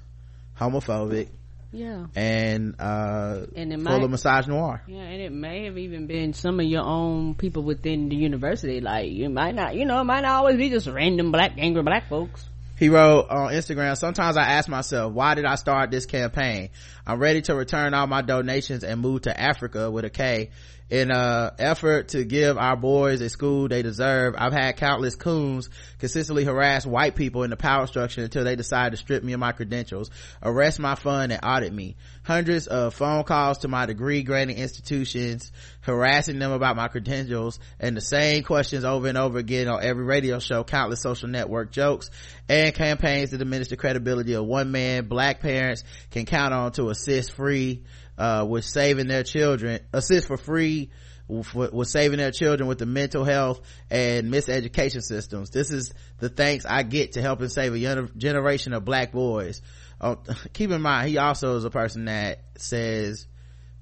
homophobic, 0.59 1.29
Yeah. 1.73 2.05
and 2.15 2.75
uh 2.79 3.45
And 3.55 3.71
it 3.71 3.77
full 3.81 3.99
might- 3.99 4.03
of 4.03 4.11
misogynoir 4.11 4.81
Yeah, 4.87 5.01
and 5.03 5.21
it 5.21 5.31
may 5.31 5.65
have 5.65 5.77
even 5.77 6.05
been 6.07 6.33
some 6.33 6.59
of 6.59 6.65
your 6.65 6.83
own 6.83 7.35
people 7.35 7.63
within 7.63 8.09
the 8.09 8.15
university. 8.15 8.81
Like, 8.81 9.09
you 9.11 9.29
might 9.29 9.55
not, 9.55 9.75
you 9.75 9.85
know, 9.85 10.01
it 10.01 10.03
might 10.03 10.21
not 10.21 10.31
always 10.33 10.57
be 10.57 10.69
just 10.69 10.87
random 10.87 11.31
black, 11.31 11.53
angry 11.57 11.81
black 11.83 12.09
folks. 12.09 12.45
he 12.77 12.89
wrote 12.89 13.27
on 13.29 13.53
instagram 13.53 13.95
sometimes 13.95 14.35
i 14.37 14.43
ask 14.43 14.67
myself 14.67 15.13
why 15.13 15.35
did 15.35 15.45
i 15.45 15.53
start 15.53 15.91
this 15.91 16.07
campaign 16.07 16.69
i'm 17.05 17.19
ready 17.19 17.39
to 17.41 17.53
return 17.53 17.93
all 17.93 18.07
my 18.07 18.23
donations 18.23 18.83
and 18.83 18.99
move 18.99 19.21
to 19.21 19.39
africa 19.39 19.91
with 19.91 20.03
a 20.03 20.09
k 20.09 20.49
in 20.91 21.09
a 21.09 21.53
effort 21.57 22.09
to 22.09 22.25
give 22.25 22.57
our 22.57 22.75
boys 22.75 23.21
a 23.21 23.29
school 23.29 23.69
they 23.69 23.81
deserve. 23.81 24.35
I've 24.37 24.51
had 24.51 24.75
countless 24.75 25.15
coons 25.15 25.69
consistently 25.99 26.43
harass 26.43 26.85
white 26.85 27.15
people 27.15 27.43
in 27.43 27.49
the 27.49 27.55
power 27.55 27.87
structure 27.87 28.21
until 28.21 28.43
they 28.43 28.57
decide 28.57 28.91
to 28.91 28.97
strip 28.97 29.23
me 29.23 29.31
of 29.31 29.39
my 29.39 29.53
credentials 29.53 30.11
arrest 30.43 30.79
my 30.79 30.95
fund 30.95 31.31
and 31.31 31.39
audit 31.43 31.71
me. 31.71 31.95
Hundreds 32.23 32.67
of 32.67 32.93
phone 32.93 33.23
calls 33.23 33.59
to 33.59 33.69
my 33.69 33.85
degree 33.85 34.21
granting 34.21 34.57
institutions 34.57 35.53
harassing 35.79 36.39
them 36.39 36.51
about 36.51 36.75
my 36.75 36.89
credentials 36.89 37.57
and 37.79 37.95
the 37.95 38.01
same 38.01 38.43
questions 38.43 38.83
over 38.83 39.07
and 39.07 39.17
over 39.17 39.39
again 39.39 39.69
on 39.69 39.81
every 39.81 40.03
radio 40.03 40.39
show 40.39 40.65
countless 40.65 41.01
social 41.01 41.29
network 41.29 41.71
jokes 41.71 42.09
and 42.49 42.75
campaigns 42.75 43.29
to 43.29 43.37
diminish 43.37 43.69
the 43.69 43.77
credibility 43.77 44.33
of 44.33 44.45
one 44.45 44.71
man. 44.71 45.07
Black 45.07 45.39
parents 45.39 45.85
can 46.11 46.25
count 46.25 46.53
on 46.53 46.73
to 46.73 46.89
assist 46.89 47.31
free 47.31 47.83
uh, 48.17 48.45
with 48.47 48.65
saving 48.65 49.07
their 49.07 49.23
children 49.23 49.79
assist 49.93 50.27
for 50.27 50.37
free 50.37 50.91
with, 51.27 51.53
with 51.73 51.87
saving 51.87 52.17
their 52.17 52.31
children 52.31 52.67
with 52.67 52.77
the 52.77 52.85
mental 52.85 53.23
health 53.23 53.61
and 53.89 54.31
miseducation 54.31 55.01
systems. 55.01 55.49
This 55.49 55.71
is 55.71 55.93
the 56.19 56.29
thanks 56.29 56.65
i 56.65 56.83
get 56.83 57.13
to 57.13 57.21
helping 57.21 57.47
save 57.49 57.73
a 57.73 57.79
young 57.79 58.09
generation 58.17 58.73
of 58.73 58.85
black 58.85 59.11
boys. 59.11 59.61
Oh, 59.99 60.17
keep 60.53 60.71
in 60.71 60.81
mind 60.81 61.09
he 61.09 61.17
also 61.17 61.55
is 61.55 61.63
a 61.63 61.69
person 61.69 62.05
that 62.05 62.43
says 62.57 63.27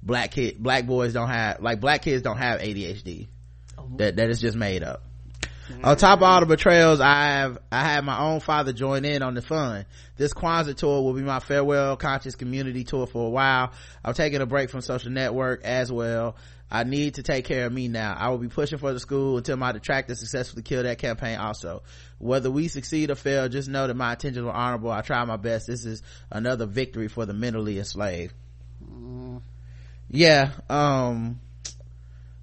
black 0.02 0.30
kid 0.30 0.62
black 0.62 0.86
boys 0.86 1.12
don't 1.12 1.28
have 1.28 1.60
like 1.60 1.80
black 1.80 2.02
kids 2.02 2.22
don't 2.22 2.38
have 2.38 2.60
adhd 2.60 3.28
that 3.96 4.16
that 4.16 4.30
is 4.30 4.40
just 4.40 4.56
made 4.56 4.82
up 4.82 5.04
on 5.82 5.96
top 5.96 6.18
of 6.18 6.22
all 6.22 6.40
the 6.40 6.46
betrayals 6.46 7.00
i 7.00 7.24
have 7.24 7.58
i 7.72 7.82
had 7.82 8.04
my 8.04 8.18
own 8.18 8.40
father 8.40 8.72
join 8.72 9.04
in 9.04 9.22
on 9.22 9.34
the 9.34 9.42
fun. 9.42 9.84
This 10.16 10.32
kwanzaa 10.34 10.76
tour 10.76 11.02
will 11.02 11.14
be 11.14 11.22
my 11.22 11.40
farewell 11.40 11.96
conscious 11.96 12.34
community 12.34 12.84
tour 12.84 13.06
for 13.06 13.26
a 13.26 13.30
while. 13.30 13.72
I'm 14.04 14.14
taking 14.14 14.40
a 14.40 14.46
break 14.46 14.70
from 14.70 14.80
social 14.80 15.10
network 15.10 15.64
as 15.64 15.90
well. 15.90 16.36
I 16.70 16.84
need 16.84 17.14
to 17.14 17.22
take 17.22 17.46
care 17.46 17.66
of 17.66 17.72
me 17.72 17.88
now. 17.88 18.14
I 18.16 18.28
will 18.28 18.38
be 18.38 18.48
pushing 18.48 18.78
for 18.78 18.92
the 18.92 19.00
school 19.00 19.38
until 19.38 19.56
my 19.56 19.72
detractors 19.72 20.20
successfully 20.20 20.62
kill 20.62 20.84
that 20.84 20.98
campaign 20.98 21.38
also. 21.38 21.82
Whether 22.18 22.50
we 22.50 22.68
succeed 22.68 23.10
or 23.10 23.16
fail 23.16 23.48
just 23.48 23.68
know 23.68 23.86
that 23.86 23.96
my 23.96 24.12
intentions 24.12 24.44
were 24.44 24.52
honorable. 24.52 24.90
I 24.90 25.00
tried 25.00 25.24
my 25.24 25.36
best. 25.36 25.66
This 25.66 25.84
is 25.84 26.02
another 26.30 26.66
victory 26.66 27.08
for 27.08 27.26
the 27.26 27.32
mentally 27.32 27.78
enslaved. 27.78 28.34
Yeah 30.10 30.50
um 30.68 31.40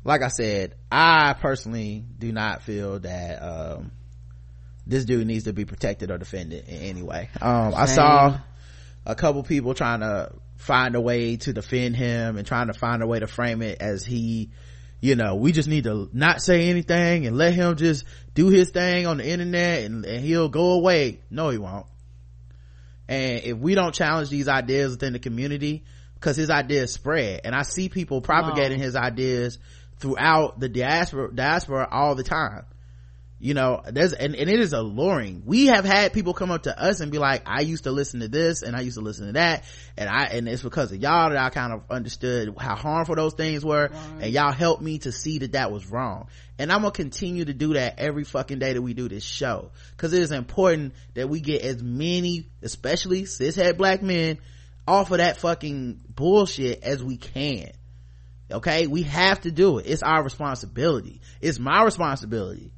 like 0.08 0.24
i 0.24 0.30
said 0.30 0.74
i 0.92 1.34
personally 1.34 2.04
do 2.18 2.32
not 2.32 2.64
feel 2.64 3.00
that 3.00 3.44
um 3.44 3.92
this 4.88 5.06
dude 5.06 5.28
needs 5.28 5.44
to 5.44 5.54
be 5.54 5.66
protected 5.66 6.12
or 6.12 6.18
defended 6.18 6.68
in 6.68 6.78
any 6.78 7.04
way. 7.04 7.30
Um 7.42 7.74
i 7.76 7.86
saw 7.86 8.40
a 9.06 9.16
couple 9.16 9.44
people 9.44 9.74
trying 9.74 10.00
to 10.00 10.32
find 10.56 10.96
a 10.96 11.02
way 11.02 11.36
to 11.38 11.54
defend 11.54 11.96
him 11.96 12.38
and 12.38 12.48
trying 12.48 12.68
to 12.68 12.74
find 12.74 13.04
a 13.04 13.08
way 13.08 13.20
to 13.20 13.28
frame 13.28 13.62
it 13.62 13.82
as 13.82 14.06
he 14.06 14.50
you 15.00 15.16
know 15.16 15.36
we 15.36 15.52
just 15.52 15.68
need 15.68 15.84
to 15.84 16.10
not 16.14 16.42
say 16.42 16.70
anything 16.70 17.28
and 17.28 17.38
let 17.38 17.54
him 17.54 17.76
just 17.76 18.06
do 18.34 18.48
his 18.48 18.70
thing 18.72 19.06
on 19.06 19.18
the 19.18 19.28
internet 19.28 19.84
and, 19.84 20.06
and 20.06 20.24
he'll 20.24 20.50
go 20.50 20.72
away. 20.72 21.20
No 21.30 21.50
he 21.50 21.58
won't. 21.58 21.86
And 23.10 23.42
if 23.44 23.58
we 23.58 23.76
don't 23.76 23.94
challenge 23.94 24.30
these 24.30 24.48
ideas 24.48 24.92
within 24.92 25.14
the 25.14 25.20
community 25.20 25.84
because 26.16 26.36
his 26.36 26.50
ideas 26.50 26.94
spread. 26.94 27.42
And 27.44 27.54
i 27.54 27.62
see 27.62 27.90
people 27.90 28.22
propagating 28.22 28.80
his 28.80 28.96
ideas 28.96 29.60
throughout 30.00 30.60
the 30.60 30.70
diaspora 30.70 31.34
diaspora 31.34 31.88
all 31.90 32.16
the 32.16 32.24
time. 32.24 32.66
You 33.40 33.54
know 33.54 33.84
there's 33.86 34.14
and, 34.14 34.36
and 34.36 34.50
it 34.50 34.60
is 34.60 34.74
alluring. 34.74 35.44
We 35.46 35.68
have 35.68 35.86
had 35.86 36.12
people 36.12 36.34
come 36.34 36.50
up 36.50 36.64
to 36.64 36.80
us 36.80 37.02
and 37.02 37.12
be 37.12 37.20
like 37.20 37.44
i 37.46 37.62
used 37.62 37.84
to 37.84 37.92
listen 37.92 38.22
to 38.22 38.28
this 38.28 38.64
and 38.64 38.76
i 38.76 38.82
used 38.82 38.98
to 38.98 39.04
listen 39.04 39.28
to 39.28 39.34
that. 39.34 39.64
And 39.96 40.10
i 40.10 40.24
and 40.26 40.48
it's 40.48 40.64
because 40.64 40.92
of 40.92 41.00
y'all 41.00 41.30
that 41.30 41.38
i 41.38 41.50
kind 41.52 41.72
of 41.72 41.84
understood 41.92 42.56
how 42.58 42.76
harmful 42.76 43.14
those 43.14 43.36
things 43.36 43.64
were. 43.64 43.90
Right. 43.92 44.24
and 44.24 44.34
y'all 44.34 44.52
helped 44.52 44.82
me 44.82 44.98
to 45.00 45.12
see 45.12 45.38
that 45.40 45.52
that 45.52 45.72
was 45.72 45.86
wrong. 45.86 46.30
And 46.58 46.72
i'm 46.72 46.82
gonna 46.82 46.92
continue 46.92 47.46
to 47.46 47.54
do 47.54 47.76
that 47.76 48.00
every 48.00 48.24
fucking 48.24 48.58
day 48.58 48.74
that 48.74 48.82
we 48.82 48.96
do 48.96 49.08
this 49.08 49.24
show. 49.24 49.70
Because 49.92 50.14
it 50.14 50.24
is 50.24 50.32
important 50.32 50.96
that 51.14 51.30
we 51.30 51.40
get 51.40 51.62
as 51.62 51.84
many 51.84 52.48
especially 52.64 53.24
cishet 53.24 53.78
black 53.78 54.02
men 54.02 54.40
off 54.88 55.12
of 55.12 55.20
that 55.20 55.38
fucking 55.38 56.02
bullshit 56.10 56.82
as 56.82 57.04
we 57.04 57.18
can 57.18 57.70
okay? 58.52 58.88
We 58.88 59.04
have 59.04 59.42
to 59.42 59.52
do 59.52 59.78
it. 59.80 59.88
It's 59.88 60.04
our 60.04 60.24
responsibility. 60.24 61.22
It's 61.42 61.60
my 61.60 61.84
responsibility. 61.84 62.72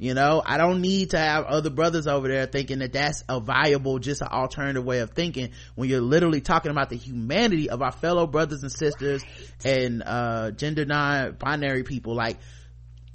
You 0.00 0.14
know 0.14 0.42
i 0.42 0.56
don't 0.56 0.80
need 0.80 1.10
to 1.10 1.18
have 1.18 1.44
other 1.44 1.68
brothers 1.68 2.06
over 2.06 2.26
there 2.26 2.46
thinking 2.46 2.78
that 2.78 2.94
that's 2.94 3.22
a 3.28 3.38
viable 3.38 3.98
just 3.98 4.22
an 4.22 4.28
alternative 4.28 4.82
way 4.82 5.00
of 5.00 5.10
thinking 5.10 5.50
when 5.74 5.90
you're 5.90 6.00
literally 6.00 6.40
talking 6.40 6.70
about 6.70 6.88
the 6.88 6.96
humanity 6.96 7.68
of 7.68 7.82
our 7.82 7.92
fellow 7.92 8.26
brothers 8.26 8.62
and 8.62 8.72
sisters 8.72 9.22
right. 9.62 9.76
and 9.76 10.02
uh, 10.02 10.52
gender 10.52 10.86
non-binary 10.86 11.82
people. 11.82 12.14
Like 12.14 12.38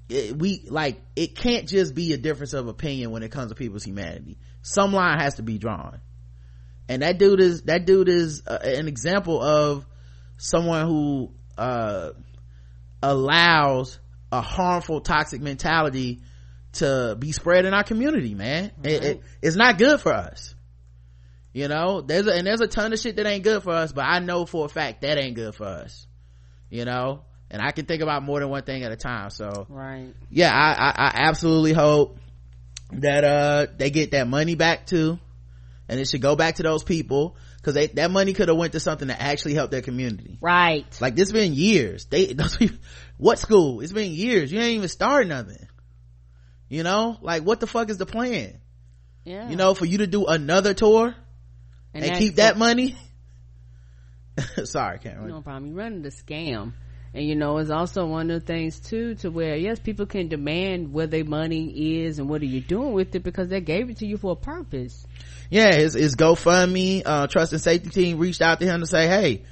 it, 0.10 0.38
we 0.38 0.66
like 0.70 1.02
it 1.16 1.36
can't 1.36 1.68
just 1.68 1.96
be 1.96 2.14
a 2.14 2.18
difference 2.18 2.54
of 2.54 2.68
opinion 2.68 3.12
when 3.12 3.24
it 3.24 3.32
comes 3.32 3.50
to 3.50 3.56
people's 3.56 3.84
humanity. 3.84 4.38
Some 4.62 4.94
line 4.94 5.20
has 5.20 5.36
to 5.36 5.44
be 5.44 5.58
drawn. 5.58 6.02
And 6.88 7.02
that 7.02 7.18
dude 7.18 7.40
is 7.40 7.64
that 7.64 7.86
dude 7.86 8.10
is 8.10 8.44
uh, 8.46 8.60
an 8.62 8.88
example 8.88 9.42
of 9.42 9.86
someone 10.38 10.86
who 10.86 11.34
uh, 11.58 12.12
allows 13.02 14.00
a 14.32 14.42
harmful 14.42 15.02
toxic 15.02 15.42
mentality 15.42 16.22
to 16.74 17.16
be 17.18 17.32
spread 17.32 17.66
in 17.66 17.74
our 17.74 17.84
community 17.84 18.36
man. 18.36 18.72
Right. 18.78 18.94
it, 18.94 19.04
it, 19.04 19.22
it's 19.42 19.56
not 19.56 19.78
good 19.78 20.00
for 20.02 20.14
us. 20.14 20.56
You 21.54 21.70
know 21.70 22.02
there's 22.02 22.28
a, 22.28 22.34
and 22.36 22.46
there's 22.46 22.60
a 22.60 22.68
ton 22.68 22.92
of 22.92 23.00
shit 23.00 23.16
that 23.16 23.26
ain't 23.26 23.46
good 23.46 23.64
for 23.64 23.72
us 23.72 23.94
but 23.94 24.04
i 24.04 24.20
know 24.20 24.46
for 24.46 24.66
a 24.66 24.68
fact 24.68 25.04
that 25.04 25.18
ain't 25.18 25.36
good 25.36 25.56
for 25.56 25.66
us. 25.66 26.06
You 26.70 26.84
know? 26.84 27.22
And 27.50 27.62
i 27.62 27.72
can 27.72 27.86
think 27.86 28.02
about 28.02 28.24
more 28.24 28.42
than 28.42 28.50
one 28.50 28.64
thing 28.64 28.84
at 28.84 28.92
a 28.92 28.98
time 28.98 29.30
so. 29.30 29.66
Right. 29.70 30.14
Yeah 30.30 30.54
i 30.54 30.74
i, 30.74 30.90
I 30.90 31.12
absolutely 31.28 31.72
hope 31.72 32.20
that 32.92 33.24
uh 33.24 33.68
they 33.78 33.90
get 33.90 34.12
that 34.12 34.28
money 34.28 34.56
back 34.56 34.86
too. 34.86 35.18
And 35.88 36.00
it 36.00 36.10
should 36.10 36.22
go 36.22 36.36
back 36.36 36.56
to 36.56 36.64
those 36.64 36.84
people 36.84 37.38
because 37.66 37.94
that 37.94 38.12
money 38.12 38.34
could 38.34 38.48
have 38.48 38.58
went 38.58 38.74
to 38.74 38.80
something 38.80 39.08
that 39.08 39.20
actually 39.20 39.56
helped 39.56 39.72
their 39.72 39.82
community. 39.82 40.38
Right. 40.40 40.86
Like 41.02 41.16
this 41.16 41.32
been 41.32 41.54
years. 41.54 42.06
They 42.06 42.36
what 43.18 43.40
school? 43.40 43.82
It's 43.82 43.92
been 43.92 44.12
years. 44.12 44.52
You 44.52 44.60
ain't 44.60 44.76
even 44.78 44.88
started 44.88 45.30
nothing. 45.30 45.68
You 46.70 46.84
know? 46.84 47.18
Like 47.22 47.44
what 47.44 47.60
the 47.60 47.68
fuck 47.68 47.90
is 47.90 47.98
the 47.98 48.06
plan? 48.06 48.60
Yeah. 49.24 49.50
You 49.50 49.56
know 49.56 49.74
for 49.74 49.86
you 49.86 50.00
to 50.00 50.08
do 50.08 50.28
another 50.28 50.76
tour 50.76 51.16
and, 51.94 52.06
and 52.06 52.18
keep 52.18 52.36
that 52.36 52.58
money? 52.58 52.96
Sorry 54.66 55.00
Cameron. 55.00 55.30
no 55.30 55.42
problem. 55.42 55.72
You 55.72 55.76
running 55.76 56.02
the 56.04 56.10
scam 56.10 56.74
and 57.16 57.26
you 57.26 57.34
know 57.34 57.58
it's 57.60 57.72
also 57.72 58.06
one 58.06 58.30
of 58.30 58.42
the 58.42 58.46
things 58.46 58.78
too 58.78 59.16
to 59.16 59.32
where 59.32 59.56
yes 59.56 59.80
people 59.80 60.06
can 60.06 60.28
demand 60.28 60.92
where 60.92 61.08
their 61.08 61.24
money 61.24 62.04
is 62.04 62.20
and 62.20 62.28
what 62.28 62.42
are 62.42 62.46
you 62.46 62.60
doing 62.60 62.92
with 62.92 63.16
it 63.16 63.24
because 63.24 63.48
they 63.48 63.62
gave 63.62 63.90
it 63.90 63.98
to 63.98 64.06
you 64.06 64.18
for 64.18 64.34
a 64.34 64.36
purpose. 64.36 65.08
Yeah 65.50 65.74
his, 65.74 65.94
his 65.94 66.18
gofundme 66.18 67.04
uh, 67.06 67.28
trust 67.28 67.54
and 67.54 67.62
safety 67.62 67.90
team 67.90 68.20
reached 68.20 68.42
out 68.42 68.60
to 68.60 68.66
him 68.66 68.82
to 68.82 68.86
say 68.86 69.08
hey 69.08 69.44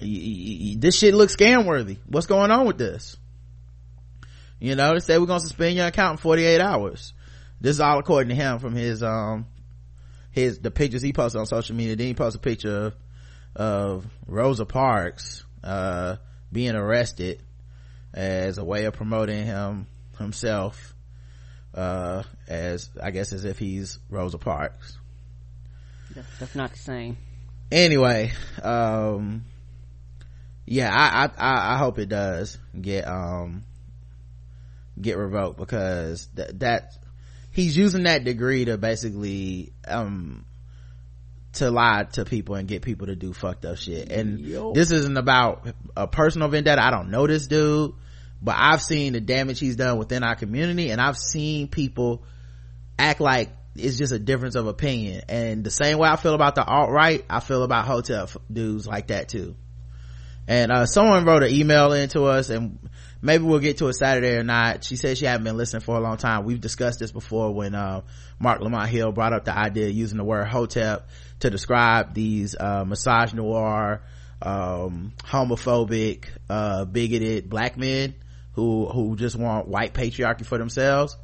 y- 0.00 0.06
y- 0.08 0.76
this 0.78 0.96
shit 0.98 1.14
looks 1.14 1.36
scam 1.36 1.66
worthy. 1.66 1.98
What's 2.06 2.26
going 2.26 2.50
on 2.50 2.66
with 2.66 2.78
this? 2.78 3.16
You 4.58 4.74
know 4.74 4.94
they 4.94 5.00
say 5.00 5.18
we're 5.18 5.26
gonna 5.26 5.40
suspend 5.40 5.76
your 5.76 5.86
account 5.86 6.12
in 6.12 6.22
48 6.22 6.60
hours. 6.62 7.12
This 7.60 7.76
is 7.76 7.80
all 7.80 7.98
according 7.98 8.30
to 8.30 8.34
him 8.34 8.58
from 8.58 8.74
his 8.74 9.02
um 9.02 9.46
his 10.32 10.60
the 10.60 10.70
pictures 10.70 11.02
he 11.02 11.12
posted 11.12 11.40
on 11.40 11.46
social 11.46 11.76
media. 11.76 11.94
Then 11.94 12.06
he 12.06 12.14
posted 12.14 12.40
a 12.40 12.42
picture 12.42 12.76
of, 12.86 12.94
of 13.54 14.06
rosa 14.26 14.64
parks 14.64 15.44
uh 15.62 16.16
being 16.52 16.74
arrested 16.74 17.42
as 18.14 18.58
a 18.58 18.64
way 18.64 18.84
of 18.84 18.94
promoting 18.94 19.44
him 19.44 19.86
himself 20.18 20.94
uh 21.74 22.22
as 22.48 22.88
i 23.02 23.10
guess 23.10 23.32
as 23.32 23.44
if 23.44 23.58
he's 23.58 23.98
rosa 24.08 24.38
parks. 24.38 24.96
That's 26.38 26.54
not 26.54 26.72
the 26.72 26.78
same. 26.78 27.16
Anyway 27.70 28.32
um 28.62 29.44
yeah 30.64 30.90
I, 30.92 31.26
I 31.26 31.74
i 31.74 31.78
hope 31.78 31.98
it 31.98 32.08
does 32.08 32.58
get 32.80 33.06
um 33.06 33.64
get 35.00 35.16
revoked 35.18 35.58
because 35.58 36.28
th- 36.34 36.50
that 36.54 36.92
he's 37.52 37.76
using 37.76 38.04
that 38.04 38.24
degree 38.24 38.64
to 38.64 38.78
basically 38.78 39.72
um 39.86 40.44
to 41.56 41.70
lie 41.70 42.04
to 42.12 42.24
people 42.24 42.54
and 42.54 42.66
get 42.66 42.82
people 42.82 43.08
to 43.08 43.16
do 43.16 43.32
fucked 43.32 43.64
up 43.64 43.76
shit. 43.76 44.10
And 44.10 44.40
Yo. 44.40 44.72
this 44.72 44.90
isn't 44.90 45.16
about 45.16 45.66
a 45.96 46.06
personal 46.06 46.48
vendetta. 46.48 46.82
I 46.82 46.90
don't 46.90 47.10
know 47.10 47.26
this 47.26 47.46
dude 47.46 47.94
but 48.42 48.54
i've 48.58 48.82
seen 48.82 49.14
the 49.14 49.20
damage 49.20 49.58
he's 49.58 49.76
done 49.76 49.96
within 49.96 50.22
our 50.22 50.34
community 50.34 50.90
and 50.90 51.00
i've 51.00 51.16
seen 51.16 51.68
people 51.68 52.22
act 52.98 53.18
like 53.18 53.50
it's 53.78 53.98
just 53.98 54.12
a 54.12 54.18
difference 54.18 54.54
of 54.54 54.66
opinion. 54.66 55.22
And 55.28 55.62
the 55.62 55.70
same 55.70 55.98
way 55.98 56.08
i 56.08 56.16
feel 56.16 56.34
about 56.34 56.54
the 56.54 56.64
alt-right 56.64 57.24
i 57.28 57.40
feel 57.40 57.62
about 57.62 57.86
hotep 57.86 58.30
dudes 58.50 58.86
like 58.86 59.08
that 59.08 59.28
too. 59.28 59.56
And 60.48 60.70
uh, 60.70 60.86
someone 60.86 61.24
wrote 61.24 61.42
an 61.42 61.52
email 61.52 61.92
into 61.92 62.22
us 62.24 62.50
and 62.50 62.78
maybe 63.26 63.44
we'll 63.44 63.58
get 63.58 63.78
to 63.78 63.88
it 63.88 63.94
saturday 63.94 64.36
or 64.36 64.44
not. 64.44 64.84
She 64.84 64.96
said 64.96 65.18
she 65.18 65.26
hadn't 65.26 65.44
been 65.44 65.56
listening 65.56 65.82
for 65.82 65.96
a 65.96 66.00
long 66.00 66.16
time. 66.16 66.44
We've 66.44 66.60
discussed 66.60 67.00
this 67.00 67.12
before 67.12 67.52
when 67.52 67.74
uh, 67.74 68.02
marc 68.38 68.60
lamont 68.60 68.88
hill 68.88 69.12
brought 69.12 69.32
up 69.32 69.44
the 69.44 69.56
idea 69.56 69.86
of 69.88 69.92
using 69.92 70.16
the 70.16 70.24
word 70.24 70.46
hotep 70.46 71.08
to 71.40 71.50
describe 71.50 72.14
these 72.14 72.54
uh, 72.54 72.84
noir, 73.34 74.02
um, 74.40 75.12
homophobic 75.24 76.26
uh, 76.48 76.84
bigoted 76.84 77.50
black 77.50 77.76
men 77.76 78.14
who 78.52 78.86
who 78.86 79.16
just 79.16 79.36
want 79.36 79.68
white 79.68 79.92
patriarchy 79.92 80.46
for 80.46 80.56
themselves. 80.56 81.16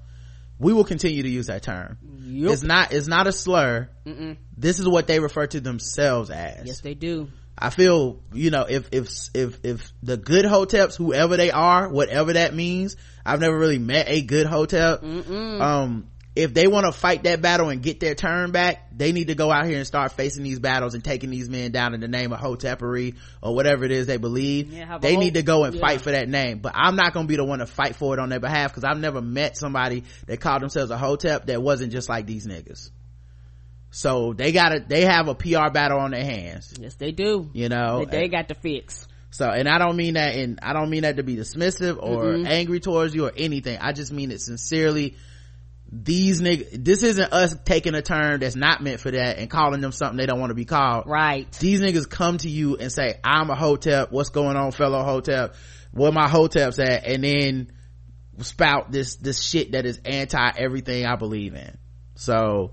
We 0.59 0.73
will 0.73 0.85
continue 0.85 1.23
to 1.23 1.29
use 1.29 1.47
that 1.47 1.63
term. 1.63 1.99
Yep. 2.25 2.53
it's 2.53 2.63
not 2.63 2.93
it's 2.93 3.09
not 3.09 3.27
a 3.27 3.33
slur. 3.33 3.89
Mm-mm. 4.07 4.37
this 4.57 4.81
is 4.81 4.89
what 4.89 5.07
they 5.07 5.21
refer 5.21 5.47
to 5.47 5.61
themselves 5.61 6.31
as. 6.31 6.67
Yes 6.67 6.81
they 6.81 6.95
do 6.95 7.29
I 7.57 7.71
feel, 7.71 8.21
you 8.33 8.51
know, 8.51 8.67
if, 8.69 8.89
if, 8.93 9.09
if, 9.35 9.59
if 9.63 9.93
the 10.03 10.17
good 10.17 10.45
hoteps, 10.45 10.97
whoever 10.97 11.37
they 11.37 11.51
are, 11.51 11.89
whatever 11.89 12.33
that 12.33 12.55
means, 12.55 12.97
I've 13.25 13.41
never 13.41 13.57
really 13.57 13.79
met 13.79 14.09
a 14.09 14.23
good 14.23 14.47
hotep. 14.47 15.03
Mm-mm. 15.03 15.61
Um, 15.61 16.09
if 16.35 16.55
they 16.55 16.67
want 16.67 16.87
to 16.87 16.93
fight 16.93 17.25
that 17.25 17.43
battle 17.43 17.69
and 17.69 17.83
get 17.83 18.01
their 18.01 18.15
turn 18.15 18.53
back, 18.53 18.89
they 18.97 19.13
need 19.13 19.29
to 19.29 19.35
go 19.35 19.51
out 19.51 19.67
here 19.67 19.77
and 19.77 19.87
start 19.87 20.13
facing 20.13 20.43
these 20.45 20.59
battles 20.59 20.95
and 20.95 21.05
taking 21.05 21.29
these 21.29 21.49
men 21.51 21.73
down 21.73 21.93
in 21.93 22.01
the 22.01 22.09
name 22.09 22.33
of 22.33 22.41
hotepery 22.41 23.17
or 23.43 23.55
whatever 23.55 23.85
it 23.85 23.91
is 23.91 24.07
they 24.07 24.17
believe. 24.17 24.73
Yeah, 24.73 24.97
they 24.97 25.17
need 25.19 25.35
to 25.35 25.43
go 25.43 25.65
and 25.65 25.75
yeah. 25.75 25.81
fight 25.81 26.01
for 26.01 26.11
that 26.11 26.31
name. 26.31 26.61
But 26.61 26.73
I'm 26.75 26.97
not 26.97 27.13
going 27.13 27.27
to 27.27 27.29
be 27.29 27.37
the 27.37 27.45
one 27.45 27.59
to 27.59 27.67
fight 27.67 27.97
for 27.97 28.15
it 28.15 28.19
on 28.19 28.31
their 28.31 28.41
behalf 28.41 28.71
because 28.71 28.85
I've 28.85 28.99
never 28.99 29.21
met 29.21 29.59
somebody 29.59 30.05
that 30.27 30.41
called 30.41 30.63
themselves 30.63 30.91
a 30.91 30.97
hotep 30.97 31.47
that 31.47 31.63
wasn't 31.63 31.93
just 31.93 32.09
like 32.09 32.25
these 32.25 32.47
niggas 32.47 32.91
so 33.93 34.33
they 34.33 34.53
got 34.53 34.73
it 34.73 34.89
they 34.89 35.03
have 35.03 35.29
a 35.29 35.35
pr 35.35 35.71
battle 35.71 36.01
on 36.01 36.11
their 36.11 36.25
hands. 36.25 36.75
Yes 36.81 36.95
they 36.95 37.13
do. 37.13 37.51
You 37.53 37.69
know 37.69 38.05
they, 38.07 38.23
they 38.23 38.29
got 38.29 38.49
to 38.49 38.55
fix. 38.55 39.07
So 39.31 39.49
and 39.49 39.69
i 39.69 39.79
don't 39.79 39.97
mean 39.97 40.15
that 40.15 40.35
and 40.35 40.59
i 40.63 40.73
don't 40.73 40.91
mean 40.91 41.03
that 41.03 41.17
to 41.17 41.23
be 41.23 41.37
dismissive 41.37 41.99
or 42.03 42.25
mm-hmm. 42.25 42.47
angry 42.47 42.81
towards 42.81 43.15
you 43.15 43.27
or 43.27 43.33
anything. 43.37 43.79
I 43.81 43.93
just 43.93 44.11
mean 44.11 44.31
it 44.31 44.41
sincerely. 44.41 45.17
These 45.95 46.41
niggas 46.41 46.83
this 46.83 47.03
isn't 47.03 47.35
us 47.35 47.55
taking 47.67 47.95
a 47.95 48.01
term 48.01 48.41
that's 48.41 48.57
not 48.57 48.83
meant 48.83 48.99
for 48.99 49.11
that 49.11 49.37
and 49.39 49.51
calling 49.51 49.83
them 49.83 49.93
something 49.93 50.17
they 50.17 50.25
don't 50.25 50.41
want 50.41 50.51
to 50.51 50.55
be 50.55 50.65
called. 50.65 51.05
Right. 51.07 51.53
These 51.53 51.83
niggas 51.83 52.09
come 52.09 52.39
to 52.39 52.49
you 52.49 52.79
and 52.79 52.91
say 52.91 53.21
i'm 53.23 53.51
a 53.51 53.55
hotep. 53.55 54.11
What's 54.11 54.31
going 54.31 54.57
on 54.57 54.73
fellow 54.73 55.03
hotep? 55.03 55.55
Where 55.93 56.13
my 56.13 56.29
hoteps 56.29 56.83
at? 56.83 57.05
And 57.07 57.23
then 57.23 57.73
spout 58.39 58.91
this 58.91 59.17
this 59.17 59.43
shit 59.43 59.73
that 59.73 59.85
is 59.85 60.01
anti 60.07 60.51
everything 60.57 61.05
i 61.05 61.17
believe 61.17 61.55
in. 61.55 61.77
So 62.15 62.73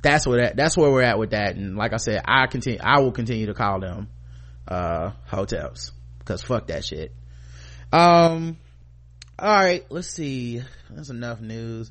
that's 0.00 0.26
where 0.26 0.42
that, 0.42 0.56
that's 0.56 0.76
where 0.76 0.90
we're 0.90 1.02
at 1.02 1.18
with 1.18 1.30
that. 1.30 1.56
And 1.56 1.76
like 1.76 1.92
i 1.92 1.96
said 1.96 2.22
i 2.24 2.46
continue 2.46 2.78
i 2.82 3.00
will 3.00 3.12
continue 3.12 3.46
to 3.46 3.54
call 3.54 3.80
them 3.80 4.08
uh 4.66 5.12
hoteps. 5.30 5.92
Because 6.18 6.42
fuck 6.42 6.66
that 6.68 6.84
shit. 6.84 7.12
Um 7.92 8.58
all 9.38 9.54
right 9.54 9.84
let's 9.90 10.08
see. 10.08 10.62
That's 10.90 11.10
enough 11.10 11.40
news. 11.40 11.90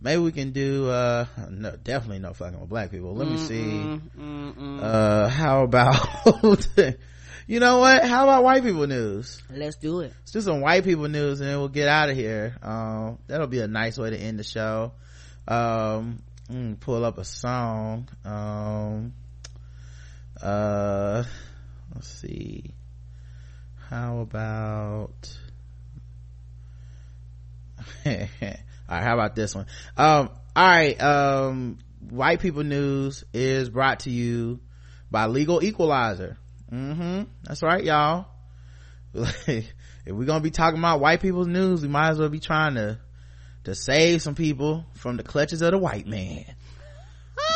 Maybe 0.00 0.20
we 0.20 0.32
can 0.32 0.50
do 0.52 0.88
uh 0.90 1.26
no 1.50 1.76
definitely 1.76 2.18
no 2.18 2.32
fucking 2.34 2.60
with 2.60 2.68
black 2.68 2.90
people. 2.90 3.14
Let 3.14 3.28
me 3.28 3.36
Mm-mm, 3.36 3.46
see. 3.46 4.00
Mm-mm. 4.18 4.82
uh 4.82 5.28
how 5.28 5.62
about 5.62 6.66
you 7.46 7.60
know 7.60 7.78
what? 7.78 8.04
How 8.04 8.24
about 8.24 8.42
white 8.44 8.62
people 8.64 8.86
news? 8.86 9.42
Let's 9.50 9.76
do 9.76 10.00
it. 10.00 10.12
Let's 10.20 10.32
do 10.32 10.40
some 10.40 10.60
white 10.60 10.84
people 10.84 11.08
news 11.08 11.40
and 11.40 11.48
then 11.48 11.58
we'll 11.58 11.68
get 11.68 11.88
out 11.88 12.10
of 12.10 12.16
here. 12.16 12.56
Um 12.62 13.18
that'll 13.28 13.46
be 13.46 13.60
a 13.60 13.68
nice 13.68 13.96
way 13.98 14.10
to 14.10 14.16
end 14.18 14.38
the 14.38 14.44
show. 14.44 14.92
Um 15.48 16.22
pull 16.80 17.04
up 17.04 17.18
a 17.18 17.24
song. 17.24 18.08
Um 18.24 19.14
uh 20.40 21.24
let's 21.94 22.08
see. 22.08 22.74
How 23.88 24.18
about 24.20 25.38
all 28.06 28.12
right 28.12 28.58
how 28.88 29.14
about 29.14 29.34
this 29.34 29.54
one? 29.54 29.66
Um 29.96 30.30
all 30.54 30.66
right 30.66 31.00
um 31.00 31.78
white 32.10 32.40
people 32.40 32.64
news 32.64 33.24
is 33.32 33.68
brought 33.68 34.00
to 34.00 34.10
you 34.10 34.60
by 35.10 35.26
legal 35.26 35.62
equalizer. 35.62 36.38
Mm-hmm. 36.72 37.22
That's 37.44 37.62
right 37.62 37.84
y'all. 37.84 38.26
If 40.06 40.14
we're 40.14 40.24
gonna 40.24 40.40
be 40.40 40.52
talking 40.52 40.78
about 40.78 41.00
white 41.00 41.20
people's 41.20 41.48
news 41.48 41.82
we 41.82 41.88
might 41.88 42.10
as 42.10 42.20
well 42.20 42.28
be 42.28 42.38
trying 42.38 42.76
to 42.76 43.00
to 43.66 43.74
save 43.74 44.22
some 44.22 44.34
people 44.34 44.84
from 44.94 45.16
the 45.16 45.22
clutches 45.22 45.62
of 45.62 45.70
the 45.70 45.78
white 45.78 46.06
man 46.06 46.44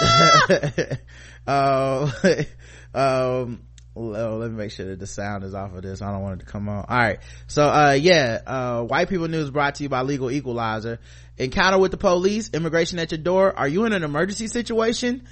uh, 1.46 2.10
um 2.94 3.62
well, 3.92 4.38
let 4.38 4.50
me 4.50 4.56
make 4.56 4.70
sure 4.70 4.86
that 4.86 5.00
the 5.00 5.06
sound 5.06 5.42
is 5.42 5.52
off 5.52 5.74
of 5.74 5.82
this. 5.82 6.00
I 6.00 6.12
don't 6.12 6.22
want 6.22 6.40
it 6.40 6.46
to 6.46 6.50
come 6.50 6.68
on. 6.68 6.84
All 6.88 6.96
right. 6.96 7.18
So, 7.48 7.68
uh, 7.68 7.98
yeah, 8.00 8.40
uh, 8.46 8.82
white 8.82 9.08
people 9.08 9.26
news 9.26 9.50
brought 9.50 9.76
to 9.76 9.82
you 9.82 9.88
by 9.88 10.02
Legal 10.02 10.30
Equalizer. 10.30 11.00
Encounter 11.36 11.78
with 11.78 11.90
the 11.90 11.96
police, 11.96 12.50
immigration 12.54 13.00
at 13.00 13.10
your 13.10 13.18
door. 13.18 13.52
Are 13.56 13.66
you 13.66 13.84
in 13.86 13.92
an 13.92 14.04
emergency 14.04 14.46
situation? 14.46 15.26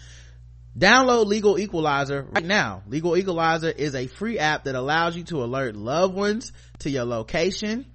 Download 0.77 1.27
Legal 1.27 1.59
Equalizer 1.59 2.27
right 2.31 2.45
now. 2.45 2.83
Legal 2.89 3.17
Equalizer 3.17 3.71
is 3.71 3.95
a 3.95 4.07
free 4.07 4.39
app 4.39 4.65
that 4.65 4.75
allows 4.75 5.17
you 5.17 5.25
to 5.25 5.43
alert 5.43 5.77
loved 5.77 6.15
ones 6.15 6.53
to 6.81 6.91
your 6.91 7.05
location, 7.05 7.87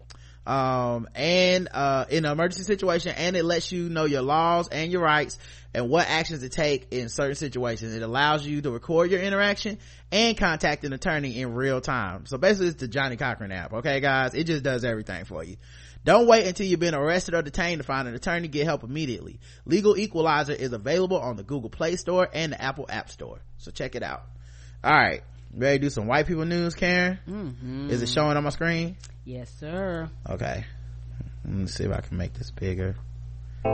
um, 0.46 1.08
and, 1.16 1.70
uh, 1.72 2.06
in 2.10 2.26
an 2.26 2.32
emergency 2.32 2.64
situation, 2.64 3.14
and 3.16 3.36
it 3.36 3.46
lets 3.46 3.72
you 3.72 3.90
know 3.90 4.06
your 4.06 4.22
laws 4.22 4.68
and 4.68 4.92
your 4.92 5.02
rights 5.02 5.38
and 5.74 5.90
what 5.90 6.08
actions 6.08 6.42
to 6.42 6.50
take 6.50 6.88
in 6.92 7.10
certain 7.10 7.36
situations. 7.36 7.96
It 7.96 8.02
allows 8.02 8.46
you 8.46 8.62
to 8.62 8.72
record 8.72 9.10
your 9.10 9.22
interaction 9.22 9.78
and 10.12 10.38
contact 10.38 10.84
an 10.84 10.94
attorney 10.94 11.40
in 11.40 11.54
real 11.54 11.82
time. 11.82 12.26
So 12.26 12.38
basically 12.38 12.68
it's 12.68 12.80
the 12.80 12.88
Johnnie 12.88 13.18
Cochran 13.18 13.52
app. 13.52 13.74
Okay, 13.74 14.00
guys? 14.00 14.34
It 14.34 14.44
just 14.44 14.64
does 14.64 14.84
everything 14.84 15.26
for 15.26 15.44
you. 15.44 15.58
Don't 16.06 16.28
wait 16.28 16.46
until 16.46 16.68
you've 16.68 16.82
been 16.82 16.94
arrested 16.94 17.34
or 17.34 17.42
detained 17.42 17.80
to 17.80 17.86
find 17.86 18.08
an 18.08 18.14
attorney. 18.14 18.50
Get 18.50 18.66
help 18.66 18.84
immediately. 18.84 19.40
Legal 19.66 19.98
Equalizer 19.98 20.52
is 20.52 20.74
available 20.74 21.18
on 21.18 21.38
the 21.38 21.44
Google 21.44 21.70
Play 21.70 21.96
Store 21.96 22.28
and 22.32 22.52
the 22.52 22.62
Apple 22.62 22.86
App 22.90 23.10
Store. 23.10 23.40
So 23.58 23.72
check 23.72 23.96
it 23.96 24.04
out. 24.04 24.24
All 24.84 24.92
right. 24.92 25.24
Ready 25.56 25.78
to 25.78 25.82
do 25.84 25.90
some 25.90 26.08
white 26.08 26.26
people 26.26 26.46
news, 26.46 26.74
Karen? 26.74 27.20
mm-hmm. 27.30 27.90
Is 27.92 28.02
it 28.02 28.10
showing 28.10 28.36
on 28.38 28.44
my 28.44 28.50
screen? 28.50 28.98
yes 29.26 29.50
sir 29.60 30.10
Okay. 30.30 30.66
Let 31.46 31.54
me 31.54 31.68
see 31.68 31.84
if 31.86 31.92
I 31.92 32.02
can 32.02 32.18
make 32.18 32.34
this 32.34 32.52
bigger. 32.52 32.96
I 33.64 33.70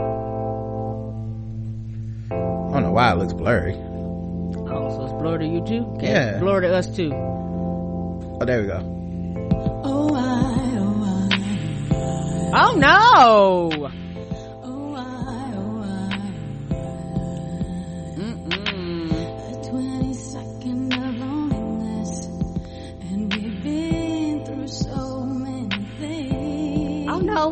don't 2.72 2.82
know 2.84 2.92
why 2.92 3.10
it 3.12 3.16
looks 3.18 3.32
blurry. 3.32 3.74
oh 3.74 4.90
so 4.96 5.04
it's 5.04 5.12
blurred 5.14 5.40
to 5.40 5.46
you 5.46 5.64
too 5.66 5.84
okay. 5.96 6.06
Yeah. 6.12 6.38
blurred 6.38 6.62
to 6.64 6.72
us 6.74 6.86
too 6.94 7.12
Oh, 7.12 8.44
there 8.46 8.62
we 8.62 8.68
go. 8.68 8.78
Oh, 9.84 10.14
I, 10.14 10.20
oh, 10.78 11.30
I, 12.54 12.62
oh 12.62 12.74
no 12.76 13.90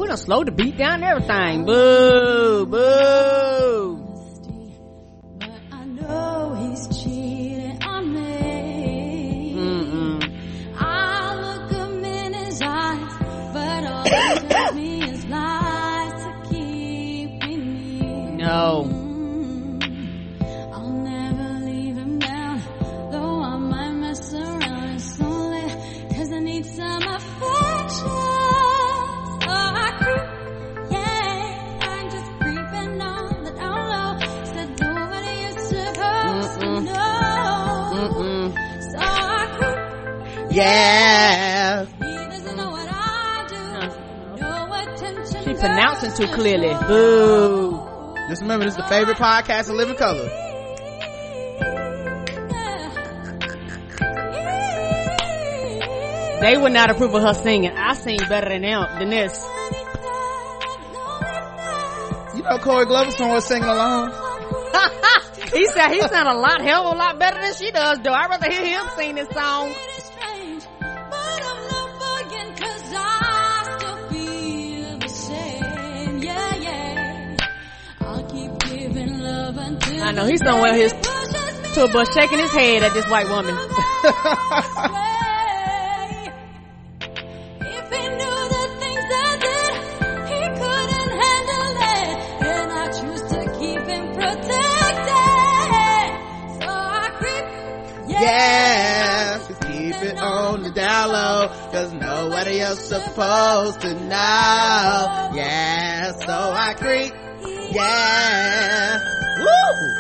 done 0.08 0.16
slow 0.16 0.42
the 0.42 0.50
beat 0.50 0.76
down 0.76 1.02
everything. 1.02 1.64
Boo 1.66 2.66
boo 2.66 3.97
Pronouncing 45.98 46.26
too 46.26 46.32
clearly. 46.32 46.74
Boo. 46.86 48.14
Just 48.28 48.42
remember, 48.42 48.66
this 48.66 48.74
is 48.74 48.76
the 48.76 48.88
favorite 48.88 49.16
podcast 49.16 49.68
in 49.68 49.76
living 49.76 49.96
color. 49.96 50.28
They 56.40 56.56
would 56.56 56.72
not 56.72 56.90
approve 56.90 57.14
of 57.14 57.22
her 57.22 57.34
singing. 57.34 57.72
I 57.72 57.94
sing 57.94 58.18
better 58.28 58.48
than 58.48 58.62
them, 58.62 58.86
than 58.98 59.10
this. 59.10 59.44
You 62.36 62.44
know 62.44 62.58
Corey 62.58 62.86
Glover's 62.86 63.16
song 63.16 63.30
was 63.30 63.44
singing 63.44 63.68
along. 63.68 64.10
he 65.52 65.66
said 65.66 65.90
he 65.90 66.00
sound 66.02 66.28
a 66.28 66.38
lot 66.38 66.60
hell 66.60 66.86
of 66.86 66.94
a 66.94 66.98
lot 66.98 67.18
better 67.18 67.40
than 67.40 67.54
she 67.54 67.72
does. 67.72 67.98
Do 67.98 68.10
I'd 68.10 68.30
rather 68.30 68.48
hear 68.48 68.64
him 68.64 68.86
sing 68.96 69.16
this 69.16 69.28
song? 69.30 69.74
I 80.08 80.12
know 80.12 80.24
he's 80.24 80.42
somewhere 80.42 80.72
his 80.72 80.90
to 80.92 81.84
a 81.84 81.88
bus 81.92 82.08
shaking 82.14 82.38
his 82.38 82.50
head 82.50 82.82
at 82.82 82.94
this 82.94 83.04
white 83.10 83.28
woman. 83.28 83.54
If 87.60 87.90
he 87.90 88.08
knew 88.08 88.38
the 88.54 88.64
things 88.80 89.06
I 89.12 89.36
did, 89.44 89.72
he 90.32 90.40
couldn't 90.60 91.12
handle 91.20 91.76
it. 91.92 92.08
And 92.40 92.68
I 92.72 92.86
choose 92.98 93.22
to 93.32 93.40
keep 93.58 93.82
him 93.86 94.04
protected. 94.14 96.08
So 96.62 96.68
I 96.70 97.10
creep, 97.18 97.46
Yeah. 98.08 99.38
Just 99.46 99.60
keep 99.60 99.96
it 100.02 100.18
on 100.18 100.62
the 100.62 100.70
down 100.70 101.08
low, 101.12 101.48
cause 101.70 101.92
nobody 101.92 102.60
else 102.60 102.80
supposed 102.80 103.80
to 103.82 103.92
know. 103.94 105.30
Yeah, 105.34 106.12
so 106.12 106.32
I 106.32 106.74
creep. 106.78 107.12
Yeah. 107.72 108.98
Woo! 109.38 109.97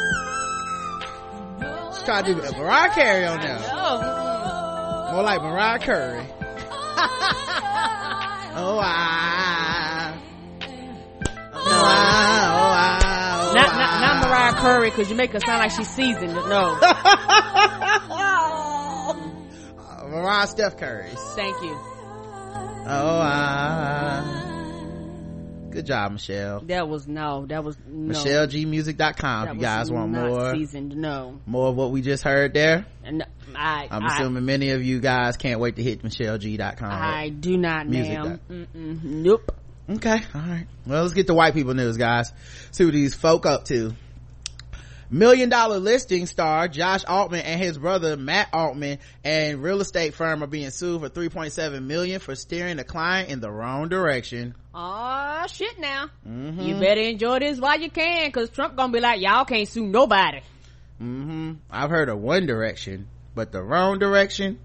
Try 2.08 2.22
to 2.22 2.32
do 2.34 2.40
Mariah 2.56 2.88
Carey 2.94 3.26
on 3.26 3.38
there. 3.38 3.58
Oh. 3.70 5.10
More 5.12 5.22
like 5.24 5.42
Mariah 5.42 5.78
Curry. 5.78 6.24
Oh, 8.60 8.78
I. 8.82 10.18
Oh, 10.62 10.66
I. 11.54 11.54
Oh, 11.54 11.60
I. 11.60 13.38
Oh, 13.40 13.52
Not, 13.54 13.76
not, 13.76 14.00
not 14.00 14.22
Mariah 14.26 14.54
Curry, 14.54 14.90
cause 14.90 15.10
you 15.10 15.16
make 15.16 15.32
her 15.32 15.40
sound 15.40 15.58
like 15.58 15.70
she's 15.70 15.86
seasoned. 15.86 16.32
No. 16.34 16.78
Mariah 20.08 20.46
Steph 20.46 20.78
Curry. 20.78 21.10
Thank 21.36 21.62
you. 21.62 21.76
Oh, 22.86 23.20
I. 23.22 24.47
Good 25.78 25.86
job, 25.86 26.10
Michelle. 26.10 26.60
That 26.62 26.88
was 26.88 27.06
no. 27.06 27.46
That 27.46 27.62
was 27.62 27.78
no. 27.86 28.12
MichelleGmusic.com 28.12 29.44
that 29.44 29.50
if 29.50 29.56
you 29.56 29.62
guys 29.62 29.92
want 29.92 30.10
more 30.10 30.54
seasoned. 30.54 30.96
No. 30.96 31.40
more 31.46 31.68
of 31.68 31.76
what 31.76 31.92
we 31.92 32.02
just 32.02 32.24
heard 32.24 32.52
there. 32.52 32.84
And 33.04 33.24
I, 33.54 33.86
I'm 33.88 34.04
I, 34.04 34.16
assuming 34.16 34.44
many 34.44 34.70
of 34.70 34.82
you 34.82 34.98
guys 34.98 35.36
can't 35.36 35.60
wait 35.60 35.76
to 35.76 35.82
hit 35.84 36.02
MichelleG.com. 36.02 36.90
I 36.90 37.28
do 37.28 37.56
not, 37.56 37.88
ma'am. 37.88 38.40
Nope. 38.74 39.54
Okay, 39.88 40.20
all 40.34 40.40
right. 40.40 40.66
Well, 40.84 41.02
let's 41.02 41.14
get 41.14 41.28
to 41.28 41.34
white 41.34 41.54
people 41.54 41.74
news, 41.74 41.96
guys. 41.96 42.32
See 42.72 42.84
what 42.84 42.92
these 42.92 43.14
folk 43.14 43.46
up 43.46 43.64
to. 43.66 43.94
Million 45.10 45.48
Dollar 45.48 45.78
Listing 45.78 46.26
star 46.26 46.68
Josh 46.68 47.04
Altman 47.06 47.40
and 47.40 47.58
his 47.60 47.78
brother 47.78 48.16
Matt 48.16 48.48
Altman 48.52 48.98
and 49.24 49.62
real 49.62 49.80
estate 49.80 50.14
firm 50.14 50.42
are 50.42 50.46
being 50.46 50.70
sued 50.70 51.00
for 51.00 51.08
3.7 51.08 51.82
million 51.82 52.20
for 52.20 52.34
steering 52.34 52.78
a 52.78 52.84
client 52.84 53.30
in 53.30 53.40
the 53.40 53.50
wrong 53.50 53.88
direction. 53.88 54.54
Oh 54.74 55.44
shit 55.48 55.78
now. 55.78 56.10
You 56.26 56.78
better 56.78 57.00
enjoy 57.00 57.38
this 57.38 57.58
while 57.58 57.80
you 57.80 57.90
can 57.90 58.30
cause 58.32 58.50
Trump 58.50 58.76
gonna 58.76 58.92
be 58.92 59.00
like, 59.00 59.20
y'all 59.22 59.46
can't 59.46 59.66
sue 59.66 59.86
nobody. 59.86 60.40
hmm 60.98 61.54
I've 61.70 61.90
heard 61.90 62.10
of 62.10 62.18
one 62.18 62.44
direction, 62.46 63.08
but 63.34 63.50
the 63.50 63.62
wrong 63.62 63.98
direction, 63.98 64.58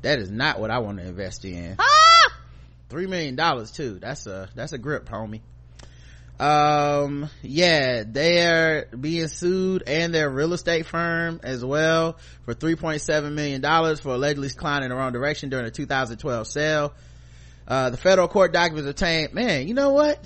that 0.00 0.18
is 0.18 0.30
not 0.30 0.58
what 0.58 0.70
I 0.70 0.78
want 0.78 0.98
to 0.98 1.06
invest 1.06 1.44
in. 1.44 1.76
Ah! 1.78 2.32
Three 2.88 3.06
million 3.06 3.36
dollars 3.36 3.72
too. 3.72 3.98
That's 4.00 4.26
a, 4.26 4.48
that's 4.54 4.72
a 4.72 4.78
grip, 4.78 5.06
homie. 5.08 5.42
Um, 6.38 7.30
yeah, 7.42 8.04
they're 8.06 8.88
being 8.88 9.28
sued 9.28 9.84
and 9.86 10.14
their 10.14 10.28
real 10.28 10.52
estate 10.52 10.84
firm 10.86 11.40
as 11.42 11.64
well 11.64 12.18
for 12.44 12.54
$3.7 12.54 13.32
million 13.32 13.62
for 13.96 14.14
allegedly 14.14 14.48
declining 14.48 14.84
in 14.84 14.90
the 14.90 14.96
wrong 14.96 15.12
direction 15.12 15.48
during 15.48 15.66
a 15.66 15.70
2012 15.70 16.46
sale. 16.46 16.92
Uh, 17.66 17.90
the 17.90 17.96
federal 17.96 18.28
court 18.28 18.52
documents 18.52 18.88
obtained, 18.88 19.32
man, 19.32 19.66
you 19.66 19.74
know 19.74 19.90
what? 19.90 20.22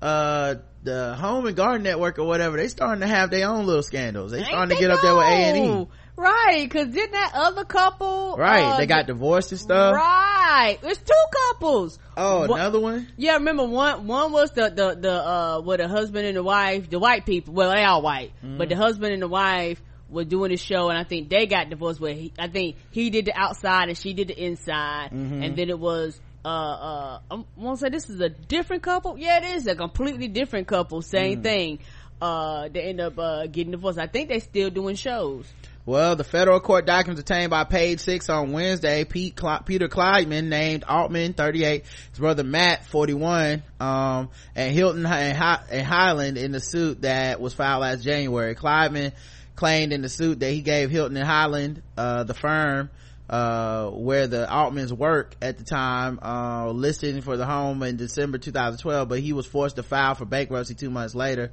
Uh, 0.00 0.54
the 0.84 1.14
Home 1.16 1.46
and 1.46 1.56
Garden 1.56 1.82
Network 1.82 2.18
or 2.18 2.24
whatever, 2.24 2.56
they 2.56 2.68
starting 2.68 3.00
to 3.00 3.08
have 3.08 3.30
their 3.30 3.48
own 3.48 3.66
little 3.66 3.82
scandals. 3.82 4.30
They 4.30 4.38
Ain't 4.38 4.46
starting 4.46 4.68
to 4.70 4.74
they 4.76 4.80
get 4.80 4.90
up 4.90 5.02
there 5.02 5.16
with 5.16 5.24
A&E. 5.26 5.86
Right, 6.18 6.68
cause 6.68 6.88
didn't 6.88 7.12
that 7.12 7.30
other 7.34 7.64
couple 7.64 8.34
Right, 8.36 8.62
uh, 8.64 8.76
they 8.76 8.86
got 8.86 9.06
divorced 9.06 9.52
and 9.52 9.60
stuff. 9.60 9.94
Right. 9.94 10.76
It's 10.82 10.98
two 10.98 11.24
couples. 11.52 11.96
Oh, 12.16 12.40
What- 12.48 12.58
another 12.58 12.80
one? 12.80 13.06
Yeah, 13.16 13.34
remember 13.34 13.64
one 13.66 14.06
one 14.08 14.32
was 14.32 14.50
the 14.50 14.68
the 14.68 14.96
the 15.00 15.12
uh 15.12 15.60
with 15.64 15.78
the 15.78 15.86
husband 15.86 16.26
and 16.26 16.36
the 16.36 16.42
wife, 16.42 16.90
the 16.90 16.98
white 16.98 17.24
people. 17.24 17.54
Well, 17.54 17.70
they 17.70 17.84
all 17.84 18.02
white, 18.02 18.32
but 18.42 18.68
the 18.68 18.74
husband 18.76 19.12
and 19.12 19.22
the 19.22 19.28
wife 19.28 19.80
were 20.10 20.24
doing 20.24 20.50
the 20.50 20.56
show, 20.56 20.88
and 20.88 20.98
I 20.98 21.04
think 21.04 21.28
they 21.28 21.46
got 21.46 21.70
divorced. 21.70 22.00
Where 22.00 22.14
he, 22.14 22.32
I 22.36 22.48
think 22.48 22.76
he 22.90 23.10
did 23.10 23.26
the 23.26 23.38
outside 23.38 23.88
and 23.88 23.96
she 23.96 24.12
did 24.12 24.26
the 24.28 24.44
inside, 24.44 25.12
and 25.12 25.54
then 25.56 25.70
it 25.70 25.78
was. 25.78 26.20
Uh, 26.44 26.48
uh, 26.48 27.18
I 27.30 27.44
want 27.56 27.78
to 27.78 27.84
say 27.84 27.90
this 27.90 28.08
is 28.08 28.20
a 28.20 28.28
different 28.28 28.82
couple. 28.82 29.18
Yeah, 29.18 29.38
it 29.38 29.56
is 29.56 29.66
a 29.66 29.74
completely 29.76 30.28
different 30.28 30.66
couple. 30.66 31.02
Same 31.02 31.42
thing. 31.42 31.78
Uh, 32.22 32.68
they 32.68 32.82
end 32.82 33.00
up 33.00 33.18
uh 33.18 33.46
getting 33.46 33.70
divorced. 33.72 33.98
I 33.98 34.06
think 34.08 34.28
they 34.30 34.40
still 34.40 34.70
doing 34.70 34.96
shows. 34.96 35.46
Well, 35.88 36.16
the 36.16 36.22
federal 36.24 36.60
court 36.60 36.84
documents 36.84 37.18
obtained 37.18 37.48
by 37.48 37.64
page 37.64 38.00
six 38.00 38.28
on 38.28 38.52
Wednesday, 38.52 39.06
Pete 39.06 39.40
Cl- 39.40 39.62
Peter 39.62 39.88
Kleiman 39.88 40.50
named 40.50 40.84
Altman, 40.86 41.32
38, 41.32 41.86
his 42.10 42.18
brother 42.18 42.44
Matt, 42.44 42.84
41, 42.84 43.62
um, 43.80 44.28
and 44.54 44.74
Hilton 44.74 45.06
and, 45.06 45.34
Hi- 45.34 45.62
and 45.70 45.86
Hyland 45.86 46.36
in 46.36 46.52
the 46.52 46.60
suit 46.60 47.00
that 47.00 47.40
was 47.40 47.54
filed 47.54 47.80
last 47.80 48.04
January. 48.04 48.54
Kleiman 48.54 49.12
claimed 49.56 49.94
in 49.94 50.02
the 50.02 50.10
suit 50.10 50.40
that 50.40 50.50
he 50.50 50.60
gave 50.60 50.90
Hilton 50.90 51.16
and 51.16 51.26
Hyland, 51.26 51.82
uh, 51.96 52.24
the 52.24 52.34
firm, 52.34 52.90
uh, 53.30 53.88
where 53.88 54.26
the 54.26 54.46
Altmans 54.46 54.92
work 54.92 55.36
at 55.40 55.56
the 55.56 55.64
time, 55.64 56.18
uh, 56.20 56.70
listing 56.70 57.22
for 57.22 57.38
the 57.38 57.46
home 57.46 57.82
in 57.82 57.96
December 57.96 58.36
2012, 58.36 59.08
but 59.08 59.20
he 59.20 59.32
was 59.32 59.46
forced 59.46 59.76
to 59.76 59.82
file 59.82 60.14
for 60.14 60.26
bankruptcy 60.26 60.74
two 60.74 60.90
months 60.90 61.14
later 61.14 61.50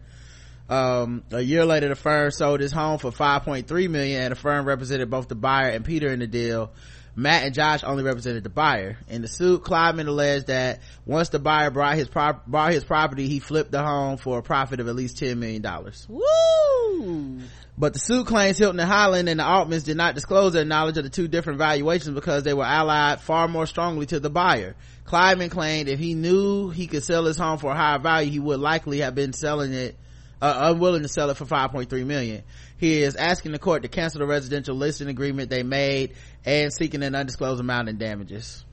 um 0.70 1.24
a 1.32 1.42
year 1.42 1.66
later 1.66 1.90
the 1.90 1.96
firm 1.96 2.32
sold 2.32 2.60
his 2.60 2.72
home 2.72 2.98
for 2.98 3.12
5.3 3.12 3.90
million 3.90 4.22
and 4.22 4.32
the 4.32 4.36
firm 4.36 4.66
represented 4.66 5.10
both 5.10 5.28
the 5.28 5.36
buyer 5.36 5.70
and 5.70 5.86
peter 5.86 6.08
in 6.08 6.20
the 6.20 6.28
deal 6.28 6.72
matt 7.16 7.44
and 7.44 7.54
josh 7.54 7.84
only 7.84 8.04
represented 8.04 8.44
the 8.44 8.50
buyer 8.50 8.98
in 9.08 9.22
the 9.22 9.28
suit 9.28 9.64
Kleiman 9.64 10.08
alleged 10.08 10.48
that 10.48 10.80
once 11.06 11.30
the 11.30 11.40
buyer 11.40 11.70
brought 11.70 11.96
his 11.96 12.08
bought 12.08 12.74
his 12.74 12.84
property 12.84 13.28
he 13.28 13.40
flipped 13.40 13.72
the 13.72 13.84
home 13.84 14.18
for 14.18 14.40
a 14.40 14.44
profit 14.44 14.80
of 14.80 14.88
at 14.88 14.96
least 14.96 15.20
10 15.20 15.40
million 15.40 15.62
dollars 15.62 16.08
Woo! 16.10 17.42
but 17.78 17.94
the 17.94 18.00
suit 18.00 18.26
claims 18.26 18.58
Hilton 18.58 18.80
and 18.80 18.90
Hyland 18.90 19.28
and 19.28 19.40
the 19.40 19.44
Altmans 19.44 19.84
did 19.84 19.98
not 19.98 20.16
disclose 20.16 20.54
their 20.54 20.64
knowledge 20.64 20.98
of 20.98 21.04
the 21.04 21.10
two 21.10 21.28
different 21.28 21.60
valuations 21.60 22.16
because 22.16 22.44
they 22.44 22.54
were 22.54 22.64
allied 22.64 23.20
far 23.20 23.50
more 23.50 23.66
strongly 23.66 24.06
to 24.08 24.20
the 24.20 24.30
buyer. 24.30 24.76
Kleiman 25.04 25.50
claimed 25.50 25.90
if 25.90 26.00
he 26.00 26.14
knew 26.14 26.70
he 26.70 26.88
could 26.88 27.04
sell 27.04 27.26
his 27.26 27.38
home 27.38 27.58
for 27.58 27.72
a 27.72 27.76
higher 27.76 28.00
value, 28.00 28.32
he 28.32 28.40
would 28.40 28.62
likely 28.62 29.00
have 29.00 29.14
been 29.14 29.34
selling 29.34 29.74
it, 29.74 29.98
uh, 30.46 30.72
unwilling 30.72 31.02
to 31.02 31.08
sell 31.08 31.30
it 31.30 31.38
for 31.38 31.46
5.3 31.46 32.06
million. 32.06 32.44
He 32.78 33.02
is 33.02 33.16
asking 33.16 33.54
the 33.54 33.60
court 33.60 33.84
to 33.84 33.88
cancel 33.88 34.20
the 34.20 34.28
residential 34.28 34.76
listing 34.76 35.08
agreement 35.08 35.50
they 35.50 35.64
made 35.64 36.16
and 36.46 36.74
seeking 36.74 37.04
an 37.04 37.16
undisclosed 37.16 37.60
amount 37.60 37.90
in 37.90 37.98
damages. 37.98 38.65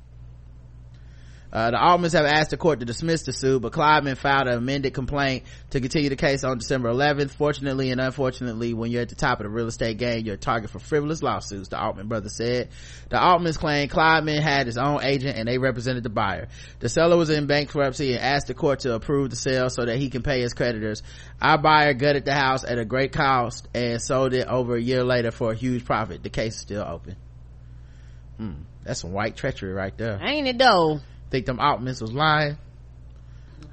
Uh, 1.53 1.71
the 1.71 1.77
Altmans 1.77 2.15
have 2.15 2.25
asked 2.25 2.51
the 2.51 2.57
court 2.57 2.81
to 2.81 2.87
dismiss 2.87 3.23
the 3.23 3.33
suit, 3.33 3.61
but 3.61 3.73
Kleiman 3.73 4.17
filed 4.17 4.49
an 4.49 4.57
amended 4.57 4.95
complaint 4.95 5.45
to 5.71 5.81
continue 5.81 6.09
the 6.09 6.17
case 6.17 6.45
on 6.45 6.57
December 6.57 6.89
11th. 6.89 7.33
Fortunately 7.33 7.91
and 7.91 8.01
unfortunately, 8.01 8.73
when 8.73 8.91
you're 8.91 9.03
at 9.03 9.11
the 9.11 9.15
top 9.15 9.41
of 9.41 9.45
the 9.45 9.51
real 9.51 9.67
estate 9.67 9.99
game, 9.99 10.25
you're 10.25 10.37
a 10.37 10.39
target 10.39 10.71
for 10.71 10.79
frivolous 10.79 11.23
lawsuits, 11.23 11.69
the 11.69 11.79
Altman 11.79 12.09
brothers 12.09 12.37
said. 12.37 12.71
The 13.11 13.17
Altmans 13.17 13.59
claimed 13.59 13.91
Kleiman 13.91 14.41
had 14.41 14.67
his 14.67 14.79
own 14.79 15.03
agent 15.03 15.37
and 15.37 15.47
they 15.47 15.59
represented 15.59 16.05
the 16.05 16.09
buyer. 16.09 16.49
The 16.81 16.89
seller 16.89 17.19
was 17.19 17.29
in 17.29 17.47
bankruptcy 17.47 18.15
and 18.15 18.23
asked 18.23 18.47
the 18.47 18.55
court 18.55 18.81
to 18.81 18.95
approve 18.95 19.29
the 19.29 19.37
sale 19.37 19.69
so 19.69 19.85
that 19.85 19.99
he 19.99 20.09
can 20.09 20.23
pay 20.23 20.41
his 20.41 20.55
creditors. 20.55 21.03
Our 21.41 21.59
buyer 21.59 21.93
gutted 21.93 22.25
the 22.25 22.35
house 22.35 22.65
at 22.65 22.79
a 22.79 22.87
great 22.87 23.13
cost 23.13 23.69
and 23.75 24.01
sold 24.01 24.33
it 24.33 24.49
over 24.49 24.77
a 24.77 24.81
year 24.81 25.05
later 25.05 25.31
for 25.31 25.53
a 25.53 25.55
huge 25.55 25.85
profit. 25.85 26.23
The 26.23 26.31
case 26.31 26.55
is 26.55 26.61
still 26.61 26.83
open. 26.83 27.17
Hmm, 28.39 28.53
that's 28.83 29.01
some 29.01 29.13
white 29.13 29.37
treachery 29.37 29.73
right 29.73 29.97
there 29.99 30.19
Ain't 30.23 30.49
it 30.49 30.57
though? 30.57 31.01
Think 31.33 31.47
them 31.47 31.57
Altmans 31.59 32.01
was 32.01 32.13
lying 32.13 32.57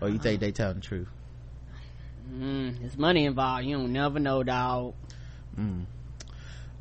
or 0.02 0.10
you 0.10 0.18
think 0.18 0.40
they 0.40 0.52
telling 0.52 0.76
the 0.78 0.82
truth 0.82 1.08
Mm, 2.32 2.80
there's 2.80 2.96
money 2.98 3.26
involved. 3.26 3.66
You 3.66 3.78
don't 3.78 3.92
never 3.92 4.20
know, 4.20 4.44
dog. 4.44 4.94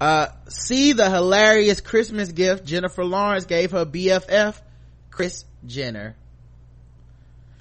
uh 0.01 0.27
see 0.49 0.93
the 0.93 1.11
hilarious 1.11 1.81
christmas 1.81 2.31
gift 2.31 2.65
jennifer 2.65 3.05
lawrence 3.05 3.45
gave 3.47 3.73
her 3.73 3.85
bff 3.85 4.61
kris 5.11 5.45
jenner 5.67 6.15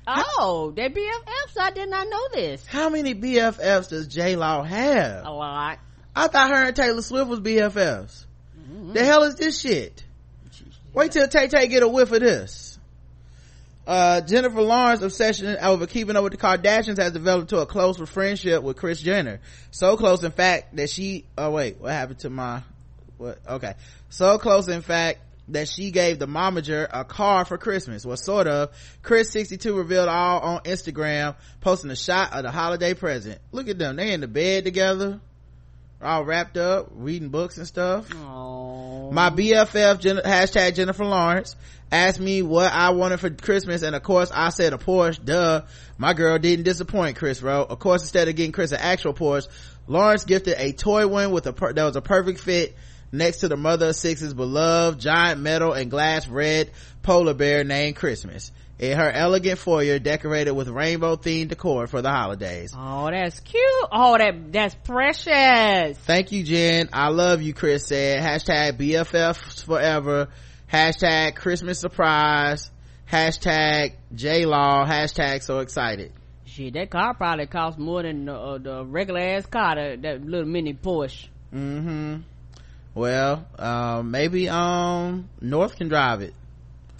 Oh, 0.10 0.72
they 0.76 0.88
BFFs. 0.88 1.60
I 1.60 1.72
did 1.72 1.90
not 1.90 2.08
know 2.08 2.28
this. 2.34 2.66
how 2.68 2.90
many 2.90 3.16
bffs 3.16 3.90
does 3.90 4.08
j-law 4.08 4.62
have 4.64 5.26
A 5.26 5.32
lot. 5.32 5.80
i 6.16 6.28
thought 6.28 6.50
her 6.52 6.64
and 6.68 6.76
taylor 6.76 7.02
swift 7.02 7.28
was 7.30 7.40
bffs 7.40 8.26
the 8.94 9.04
hell 9.04 9.24
is 9.24 9.36
this 9.36 9.60
shit 9.60 10.04
wait 10.94 11.12
till 11.14 11.28
tay 11.28 11.48
tay 11.48 11.68
get 11.68 11.82
a 11.84 11.88
whiff 11.88 12.12
of 12.12 12.20
this 12.20 12.67
uh, 13.88 14.20
Jennifer 14.22 14.62
Lawrence's 14.62 15.06
obsession 15.06 15.56
over 15.62 15.88
keeping 15.88 16.18
up 16.18 16.24
with 16.24 16.34
the 16.34 16.38
Kardashians 16.38 16.98
has 16.98 17.14
developed 17.14 17.52
to 17.52 17.60
a 17.60 17.66
closer 17.66 18.06
friendship 18.06 18.62
with 18.62 18.76
Kris 18.76 19.00
Jenner. 19.00 19.40
So 19.72 19.96
close, 19.96 20.24
in 20.24 20.32
fact, 20.32 20.76
that 20.76 20.90
she, 20.90 21.26
oh 21.38 21.52
wait, 21.52 21.80
what 21.80 21.94
happened 21.94 22.20
to 22.20 22.30
my, 22.30 22.64
what, 23.18 23.40
okay. 23.48 23.76
So 24.10 24.38
close, 24.40 24.68
in 24.68 24.82
fact, 24.82 25.20
that 25.50 25.70
she 25.70 25.92
gave 25.92 26.20
the 26.20 26.28
momager 26.28 26.86
a 26.92 27.06
car 27.06 27.46
for 27.46 27.58
Christmas. 27.58 28.06
Well, 28.06 28.18
sort 28.18 28.48
of. 28.48 28.76
Kris 29.02 29.32
62 29.32 29.78
revealed 29.78 30.10
all 30.10 30.40
on 30.42 30.60
Instagram, 30.64 31.36
posting 31.62 31.90
a 31.90 31.96
shot 31.96 32.34
of 32.34 32.44
the 32.44 32.52
holiday 32.52 32.94
present. 32.94 33.40
Look 33.54 33.70
at 33.70 33.78
them. 33.78 33.96
They 33.96 34.12
in 34.12 34.20
the 34.20 34.28
bed 34.28 34.66
together, 34.66 35.22
all 36.02 36.26
wrapped 36.26 36.58
up, 36.58 36.90
reading 36.92 37.30
books 37.30 37.58
and 37.58 37.66
stuff. 37.66 38.10
Oh. 38.14 39.12
My 39.12 39.30
BFF, 39.30 40.22
hashtag 40.24 40.76
Jennifer 40.76 41.06
Lawrence, 41.06 41.56
asked 41.92 42.20
me 42.20 42.42
what 42.42 42.72
I 42.72 42.90
wanted 42.92 43.20
for 43.20 43.30
Christmas, 43.30 43.82
and 43.82 43.96
of 43.96 44.04
course 44.04 44.32
I 44.34 44.50
said 44.50 44.74
a 44.74 44.78
Porsche, 44.78 45.24
duh. 45.24 45.64
My 45.98 46.14
girl 46.14 46.38
didn't 46.38 46.66
disappoint, 46.66 47.18
Kris 47.18 47.42
wrote. 47.42 47.70
Of 47.70 47.80
course, 47.80 48.02
instead 48.02 48.28
of 48.28 48.36
getting 48.36 48.52
Kris 48.52 48.72
an 48.72 48.80
actual 48.82 49.14
Porsche, 49.14 49.48
Lawrence 49.88 50.26
gifted 50.26 50.56
a 50.58 50.74
toy 50.74 51.08
one 51.08 51.32
with 51.32 51.48
a, 51.48 51.54
per- 51.54 51.74
that 51.74 51.84
was 51.84 51.96
a 51.96 52.02
perfect 52.02 52.40
fit 52.40 52.76
next 53.12 53.38
to 53.38 53.48
the 53.48 53.58
mother 53.58 53.90
of 53.90 53.96
six's 53.96 54.34
beloved 54.34 55.00
giant 55.00 55.40
metal 55.40 55.74
and 55.74 55.90
glass 55.90 56.28
red 56.28 56.72
polar 57.04 57.34
bear 57.34 57.64
named 57.64 57.96
Christmas. 57.96 58.52
In 58.80 58.96
her 58.96 59.10
elegant 59.10 59.58
foyer 59.58 59.98
decorated 59.98 60.52
with 60.52 60.68
rainbow 60.68 61.16
themed 61.16 61.48
decor 61.48 61.88
for 61.88 62.04
the 62.04 62.12
holidays. 62.12 62.76
Oh, 62.78 63.10
that's 63.10 63.40
cute. 63.40 63.64
Oh, 63.92 64.16
that 64.20 64.52
that's 64.52 64.76
precious. 64.76 65.98
Thank 65.98 66.32
you, 66.32 66.44
Jen. 66.44 66.90
I 66.94 67.08
love 67.08 67.42
you, 67.42 67.56
Kris 67.56 67.88
said. 67.88 68.22
Hashtag 68.22 68.74
BFFs 68.74 69.64
forever. 69.64 70.28
Hashtag 70.72 71.36
Christmas 71.36 71.80
surprise. 71.80 72.70
Hashtag 73.10 73.94
J-Law. 74.14 74.86
Hashtag 74.86 75.42
so 75.42 75.60
excited. 75.60 76.12
Shit, 76.46 76.74
that 76.74 76.90
car 76.90 77.14
probably 77.14 77.46
cost 77.48 77.78
more 77.78 78.04
than 78.04 78.28
uh, 78.28 78.58
the 78.58 78.84
regular 78.86 79.22
ass 79.22 79.46
car, 79.46 79.76
that, 79.76 80.02
that 80.02 80.26
little 80.26 80.48
mini 80.48 80.74
Porsche. 80.74 81.28
Mm-hmm. 81.54 82.18
Well, 82.94 83.48
um, 83.60 84.12
maybe, 84.12 84.50
um, 84.50 85.30
North 85.40 85.78
can 85.78 85.88
drive 85.88 86.22
it. 86.22 86.34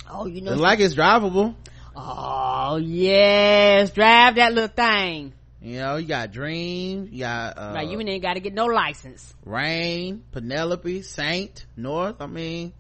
Oh, 0.10 0.28
you 0.28 0.42
know. 0.42 0.54
It's 0.54 0.62
like 0.62 0.80
it's 0.80 0.94
drivable. 0.96 1.56
oh 1.96 2.78
yes, 2.78 3.92
drive 3.92 4.36
that 4.36 4.54
little 4.54 4.70
thing. 4.70 5.34
You 5.62 5.80
know, 5.80 5.96
you 5.98 6.08
got 6.08 6.32
Dream, 6.32 7.10
you 7.12 7.20
got, 7.22 7.58
uh, 7.58 7.72
Like 7.74 7.90
you 7.90 8.00
ain't 8.00 8.22
got 8.22 8.36
to 8.36 8.40
get 8.40 8.54
no 8.54 8.66
license. 8.68 9.34
Reign, 9.44 10.24
Penelope, 10.32 11.02
Saint, 11.02 11.66
North. 11.76 12.22
I 12.22 12.28
mean, 12.28 12.74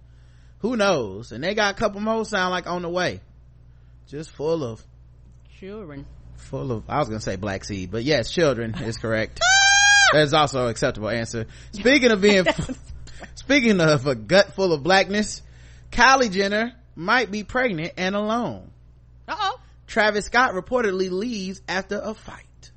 who 0.60 0.76
knows? 0.78 1.32
And 1.32 1.44
they 1.44 1.54
got 1.54 1.76
a 1.76 1.78
couple 1.78 2.02
more 2.02 2.26
sound 2.26 2.52
like 2.52 2.68
on 2.68 2.82
the 2.82 2.90
way. 2.90 3.22
Just 4.08 4.32
full 4.32 4.64
of 4.64 4.84
Children. 5.60 6.06
full 6.36 6.72
of 6.72 6.84
i 6.88 7.00
was 7.00 7.08
gonna 7.10 7.20
say 7.20 7.36
black 7.36 7.64
seed 7.64 7.90
but 7.90 8.04
yes 8.04 8.30
children 8.32 8.76
is 8.84 8.98
correct 8.98 9.40
That's 10.14 10.32
also 10.34 10.66
an 10.66 10.70
acceptable 10.70 11.10
answer. 11.10 11.48
Speaking 11.74 12.12
of 12.12 12.22
being, 12.22 12.46
speaking 13.36 13.82
of 13.82 14.08
a 14.08 14.16
gut 14.16 14.54
full 14.54 14.72
of 14.72 14.82
blackness, 14.82 15.42
Kylie 15.92 16.32
Jenner 16.32 16.72
might 16.96 17.30
be 17.30 17.44
pregnant 17.44 17.92
and 17.98 18.16
alone. 18.16 18.72
Uh-oh. 19.28 19.60
Travis 19.86 20.26
Scott 20.26 20.54
reportedly 20.54 21.12
leaves 21.12 21.62
after 21.68 22.00
a 22.02 22.14
fight. 22.14 22.72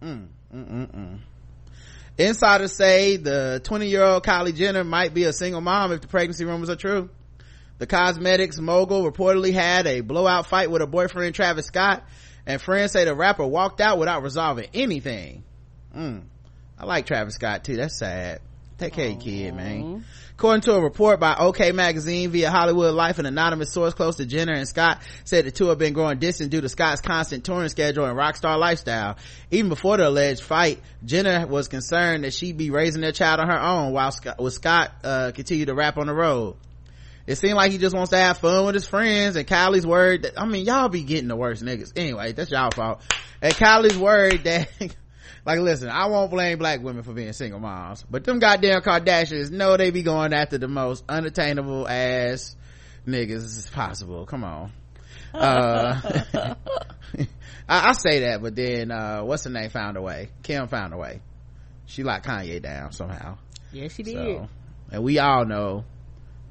Mm, 0.00 0.28
mm, 0.54 0.70
mm, 0.70 0.94
mm. 0.94 1.18
Insiders 2.18 2.72
say 2.72 3.16
the 3.16 3.60
20 3.62 3.88
year 3.88 4.02
old 4.02 4.24
Kylie 4.24 4.54
Jenner 4.54 4.82
might 4.84 5.14
be 5.14 5.24
a 5.24 5.32
single 5.32 5.60
mom 5.60 5.92
if 5.92 6.00
the 6.00 6.08
pregnancy 6.08 6.44
rumors 6.44 6.68
are 6.68 6.76
true. 6.76 7.10
The 7.78 7.86
cosmetics 7.86 8.58
mogul 8.58 9.08
reportedly 9.08 9.52
had 9.52 9.86
a 9.86 10.00
blowout 10.00 10.46
fight 10.46 10.68
with 10.68 10.80
her 10.80 10.86
boyfriend 10.86 11.36
Travis 11.36 11.66
Scott 11.66 12.04
and 12.44 12.60
friends 12.60 12.92
say 12.92 13.04
the 13.04 13.14
rapper 13.14 13.46
walked 13.46 13.80
out 13.80 13.98
without 13.98 14.22
resolving 14.22 14.68
anything. 14.74 15.44
Mm. 15.94 16.24
I 16.76 16.86
like 16.86 17.06
Travis 17.06 17.34
Scott 17.34 17.62
too. 17.62 17.76
That's 17.76 17.96
sad. 17.96 18.40
Take 18.78 18.94
care 18.94 19.08
your 19.08 19.20
kid, 19.20 19.54
man. 19.54 20.04
According 20.38 20.60
to 20.60 20.74
a 20.74 20.80
report 20.80 21.18
by 21.18 21.34
OK 21.34 21.72
Magazine 21.72 22.30
via 22.30 22.48
Hollywood 22.48 22.94
Life, 22.94 23.18
an 23.18 23.26
anonymous 23.26 23.72
source 23.72 23.92
close 23.92 24.14
to 24.18 24.24
Jenner 24.24 24.52
and 24.52 24.68
Scott 24.68 25.02
said 25.24 25.46
the 25.46 25.50
two 25.50 25.66
have 25.66 25.78
been 25.78 25.94
growing 25.94 26.20
distant 26.20 26.52
due 26.52 26.60
to 26.60 26.68
Scott's 26.68 27.00
constant 27.00 27.42
touring 27.42 27.68
schedule 27.70 28.04
and 28.04 28.16
rock 28.16 28.36
star 28.36 28.56
lifestyle. 28.56 29.16
Even 29.50 29.68
before 29.68 29.96
the 29.96 30.06
alleged 30.06 30.44
fight, 30.44 30.80
Jenner 31.04 31.44
was 31.48 31.66
concerned 31.66 32.22
that 32.22 32.32
she'd 32.32 32.56
be 32.56 32.70
raising 32.70 33.00
their 33.00 33.10
child 33.10 33.40
on 33.40 33.48
her 33.48 33.58
own 33.58 33.92
while 33.92 34.12
Scott, 34.12 34.38
while 34.38 34.52
Scott 34.52 34.92
uh, 35.02 35.32
continued 35.34 35.66
to 35.66 35.74
rap 35.74 35.98
on 35.98 36.06
the 36.06 36.14
road. 36.14 36.54
It 37.26 37.34
seemed 37.34 37.56
like 37.56 37.72
he 37.72 37.78
just 37.78 37.96
wants 37.96 38.10
to 38.10 38.18
have 38.18 38.38
fun 38.38 38.64
with 38.64 38.76
his 38.76 38.86
friends 38.86 39.34
and 39.34 39.44
Kylie's 39.44 39.84
worried 39.84 40.22
that, 40.22 40.40
I 40.40 40.46
mean, 40.46 40.64
y'all 40.64 40.88
be 40.88 41.02
getting 41.02 41.26
the 41.26 41.34
worst 41.34 41.64
niggas. 41.64 41.94
Anyway, 41.96 42.30
that's 42.30 42.52
y'all 42.52 42.70
fault. 42.70 43.02
And 43.42 43.52
Kylie's 43.54 43.98
worried 43.98 44.44
that 44.44 44.68
like 45.48 45.60
listen 45.60 45.88
i 45.88 46.06
won't 46.06 46.30
blame 46.30 46.58
black 46.58 46.82
women 46.82 47.02
for 47.02 47.12
being 47.12 47.32
single 47.32 47.58
moms 47.58 48.04
but 48.10 48.22
them 48.24 48.38
goddamn 48.38 48.82
kardashians 48.82 49.50
know 49.50 49.76
they 49.76 49.90
be 49.90 50.02
going 50.02 50.32
after 50.32 50.58
the 50.58 50.68
most 50.68 51.02
unattainable 51.08 51.88
ass 51.88 52.54
niggas 53.08 53.44
as 53.58 53.70
possible. 53.70 54.26
Come 54.26 54.44
on. 54.44 54.72
Uh 55.34 56.00
I, 57.68 57.88
I, 57.90 57.92
say 57.92 58.20
that 58.20 58.40
but 58.40 58.54
then 58.54 58.90
uh 58.90 59.22
what's 59.22 59.44
the 59.44 59.50
name 59.50 59.70
found 59.70 59.96
a 59.96 60.02
way? 60.02 60.30
Kim 60.42 60.68
found 60.68 60.94
a 60.94 60.96
way. 60.96 61.20
She 61.86 62.02
locked 62.02 62.26
kanye 62.26 62.62
down 62.62 62.92
somehow. 62.92 63.38
Yeah 63.72 63.88
she 63.88 64.02
did. 64.02 64.14
so, 64.14 64.48
and 64.90 65.02
we 65.02 65.18
all 65.18 65.44
know 65.44 65.84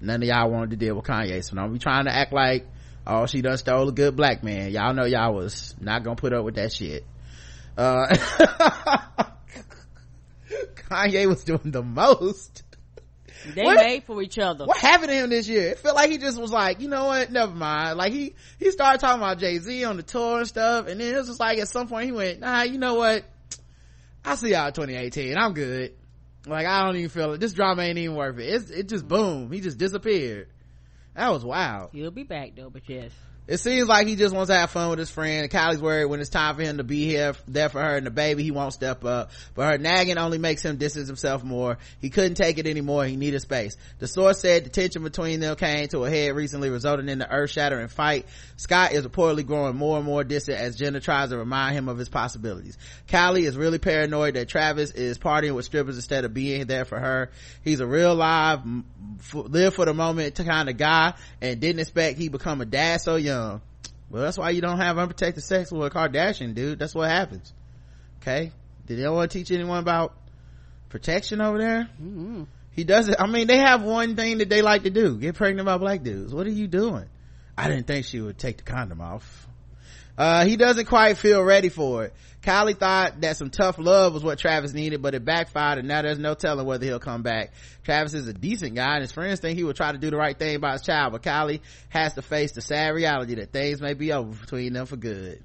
none 0.02 0.22
of 0.22 0.28
y'all 0.28 0.50
wanted 0.52 0.72
to 0.72 0.76
deal 0.76 0.96
with 0.96 1.06
kanye 1.06 1.44
so 1.44 1.56
don't 1.56 1.74
be 1.74 1.80
trying 1.80 2.06
to 2.06 2.14
act 2.14 2.34
like 2.34 2.68
oh 3.06 3.26
she 3.26 3.42
done 3.42 3.58
stole 3.58 3.90
a 3.90 3.92
good 3.92 4.16
black 4.16 4.44
man. 4.44 4.72
Y'all 4.72 4.94
know 4.94 5.06
y'all 5.06 5.34
was 5.34 5.76
not 5.80 6.04
gonna 6.04 6.16
put 6.16 6.34
up 6.34 6.44
with 6.46 6.56
that 6.56 6.74
shit 6.74 7.04
uh, 7.78 8.08
Kanye 10.90 11.28
was 11.28 11.44
doing 11.44 11.72
the 11.72 11.84
most. 11.84 12.64
They 13.54 13.64
what, 13.64 13.76
made 13.78 14.04
for 14.04 14.22
each 14.22 14.40
other. 14.40 14.66
What 14.66 14.78
happened 14.78 15.10
to 15.10 15.16
him 15.16 15.30
this 15.30 15.48
year? 15.48 15.70
It 15.70 15.80
felt 15.80 15.96
like 15.96 16.10
he 16.10 16.18
just 16.18 16.42
was 16.42 16.52
like, 16.52 16.82
you 16.82 16.90
know 16.90 17.06
what? 17.06 17.32
Never 17.32 17.54
mind. 17.54 17.98
Like 17.98 18.12
he, 18.12 18.36
he 18.60 18.72
started 18.72 19.00
talking 19.00 19.22
about 19.22 19.40
Jay-Z 19.40 19.84
on 19.84 19.98
the 19.98 20.04
tour 20.04 20.40
and 20.40 20.48
stuff. 20.48 20.88
And 20.88 21.00
then 21.00 21.14
it 21.14 21.18
was 21.18 21.28
just 21.28 21.40
like 21.40 21.60
at 21.60 21.70
some 21.70 21.88
point 21.88 22.06
he 22.06 22.12
went, 22.12 22.40
nah, 22.40 22.64
you 22.64 22.78
know 22.80 22.96
what? 22.96 23.24
I'll 24.26 24.36
see 24.38 24.52
y'all 24.52 24.72
2018. 24.72 25.38
I'm 25.38 25.54
good. 25.54 25.94
Like 26.46 26.66
I 26.66 26.84
don't 26.84 26.98
even 26.98 27.10
feel 27.10 27.34
it. 27.34 27.40
This 27.40 27.54
drama 27.54 27.84
ain't 27.84 27.98
even 27.98 28.16
worth 28.16 28.40
it. 28.40 28.50
It's, 28.50 28.70
it 28.70 28.90
just 28.90 29.08
boom. 29.08 29.52
He 29.52 29.62
just 29.62 29.78
disappeared. 29.78 30.50
That 31.16 31.32
was 31.32 31.46
wild. 31.46 31.92
He'll 31.94 32.12
be 32.12 32.24
back 32.24 32.56
though, 32.56 32.70
but 32.70 32.88
yes 32.88 33.12
it 33.48 33.58
seems 33.58 33.88
like 33.88 34.08
he 34.08 34.18
just 34.18 34.36
wants 34.36 34.50
to 34.50 34.56
have 34.56 34.72
fun 34.72 34.90
with 34.90 35.00
his 35.00 35.10
friend. 35.10 35.50
Kylie's 35.50 35.82
worried 35.82 36.06
when 36.06 36.20
it's 36.20 36.30
time 36.30 36.56
for 36.56 36.64
him 36.64 36.78
to 36.78 36.84
be 36.84 37.06
here 37.06 37.34
there 37.48 37.70
for 37.70 37.82
her 37.82 37.96
and 37.96 38.06
the 38.06 38.12
baby 38.12 38.44
he 38.44 38.52
won't 38.52 38.74
step 38.74 39.06
up. 39.06 39.32
But 39.56 39.72
her 39.72 39.78
nagging 39.78 40.18
only 40.18 40.38
makes 40.38 40.64
him 40.64 40.76
distance 40.76 41.08
himself 41.08 41.46
more. 41.46 41.78
He 42.02 42.10
couldn't 42.10 42.36
take 42.36 42.58
it 42.58 42.68
anymore. 42.68 43.06
He 43.06 43.16
needed 43.16 43.40
space. 43.40 43.78
The 44.00 44.08
source 44.08 44.42
said 44.42 44.66
the 44.66 44.70
tension 44.70 45.02
between 45.04 45.40
them 45.40 45.56
came 45.56 45.88
to 45.90 46.04
a 46.04 46.10
head 46.10 46.36
recently 46.36 46.70
resulting 46.70 47.08
in 47.08 47.20
the 47.20 47.32
earth-shattering 47.32 47.88
fight. 47.88 48.26
Scott 48.58 48.92
is 48.92 49.08
reportedly 49.08 49.46
growing 49.46 49.78
more 49.78 49.96
and 49.98 50.06
more 50.06 50.26
distant 50.26 50.60
as 50.60 50.76
Jenner 50.76 51.00
tries 51.00 51.30
to 51.30 51.38
remind 51.38 51.78
him 51.78 51.88
of 51.88 51.98
his 51.98 52.10
possibilities. 52.10 52.78
Kylie 53.08 53.44
is 53.44 53.56
really 53.56 53.80
paranoid 53.80 54.34
that 54.34 54.50
travis 54.50 54.92
is 54.92 55.18
partying 55.18 55.56
with 55.56 55.64
strippers 55.64 55.96
instead 55.96 56.26
of 56.26 56.34
being 56.34 56.66
there 56.68 56.84
for 56.84 57.00
her. 57.00 57.32
He's 57.64 57.80
a 57.80 57.88
real 57.88 58.14
live 58.14 58.62
live 59.34 59.74
for 59.74 59.86
the 59.86 59.94
moment 59.94 60.36
kind 60.36 60.70
of 60.70 60.78
guy 60.78 61.14
and 61.42 61.60
didn't 61.60 61.80
expect 61.80 62.18
he'd 62.18 62.32
become 62.32 62.62
a 62.62 62.66
dad 62.66 63.02
so 63.02 63.16
young 63.16 63.37
well 64.10 64.24
that's 64.24 64.38
why 64.38 64.52
you 64.52 64.62
don't 64.62 64.78
have 64.78 64.98
unprotected 64.98 65.44
sex 65.44 65.72
with 65.72 65.88
a 65.88 65.96
kardashian 65.96 66.54
dude. 66.54 66.80
That's 66.80 66.96
what 66.96 67.10
happens. 67.10 67.54
Okay? 68.22 68.52
Did 68.86 69.00
they 69.00 69.08
want 69.08 69.32
to 69.32 69.38
teach 69.38 69.52
anyone 69.52 69.80
about 69.80 70.14
protection 70.90 71.42
over 71.42 71.58
there? 71.58 71.90
Mm-hmm. 72.02 72.44
he 72.72 72.84
does 72.84 73.10
it 73.10 73.18
i 73.20 73.28
mean 73.28 73.48
they 73.48 73.58
have 73.58 73.84
one 73.84 74.16
thing 74.16 74.38
that 74.40 74.50
they 74.50 74.62
like 74.62 74.84
to 74.84 74.90
do. 74.90 75.18
Get 75.18 75.36
pregnant 75.36 75.66
by 75.66 75.78
black 75.78 76.04
dudes. 76.04 76.34
What 76.34 76.48
are 76.48 76.52
you 76.52 76.68
doing? 76.68 77.06
I 77.58 77.70
didn't 77.70 77.88
think 77.88 78.06
she 78.06 78.22
would 78.22 78.38
take 78.38 78.58
the 78.58 78.64
condom 78.64 79.02
off. 79.02 79.48
Uh, 80.18 80.46
he 80.46 80.58
doesn't 80.58 80.86
quite 80.86 81.18
feel 81.18 81.44
ready 81.44 81.70
for 81.70 82.06
it. 82.06 82.14
Kylie 82.42 82.78
thought 82.78 83.22
that 83.22 83.36
some 83.36 83.50
tough 83.50 83.78
love 83.78 84.14
was 84.14 84.24
what 84.24 84.40
Travis 84.40 84.74
needed, 84.74 85.02
but 85.02 85.16
it 85.16 85.26
backfired 85.26 85.80
and 85.80 85.88
now 85.88 86.02
there's 86.02 86.20
no 86.20 86.34
telling 86.34 86.66
whether 86.66 86.86
he'll 86.86 87.00
come 87.00 87.24
back. 87.24 87.52
Travis 87.84 88.14
is 88.14 88.28
a 88.28 88.34
decent 88.34 88.76
guy 88.76 88.94
and 88.94 89.02
his 89.02 89.12
friends 89.12 89.40
think 89.40 89.58
he 89.58 89.64
will 89.64 89.74
try 89.74 89.92
to 89.92 89.98
do 89.98 90.10
the 90.10 90.18
right 90.18 90.38
thing 90.38 90.60
by 90.60 90.74
his 90.74 90.82
child, 90.82 91.14
but 91.14 91.24
Kylie 91.24 91.62
has 91.90 92.14
to 92.14 92.22
face 92.22 92.54
the 92.54 92.62
sad 92.62 92.94
reality 92.94 93.36
that 93.36 93.52
things 93.52 93.82
may 93.82 93.94
be 93.94 94.14
over 94.14 94.34
between 94.34 94.74
them 94.74 94.86
for 94.86 94.98
good. 94.98 95.44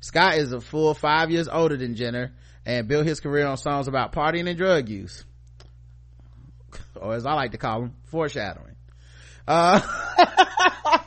Scott 0.00 0.34
is 0.34 0.52
a 0.52 0.60
full 0.60 0.92
five 0.92 1.30
years 1.30 1.48
older 1.48 1.76
than 1.76 1.94
Jenner 1.94 2.32
and 2.66 2.88
built 2.88 3.06
his 3.06 3.20
career 3.20 3.46
on 3.46 3.56
songs 3.56 3.88
about 3.88 4.12
partying 4.12 4.48
and 4.48 4.58
drug 4.58 4.88
use. 4.88 5.24
Or 6.96 7.14
as 7.14 7.24
I 7.24 7.34
like 7.34 7.52
to 7.52 7.58
call 7.58 7.80
them, 7.80 7.94
foreshadowing. 8.04 8.76
Uh, 9.46 9.80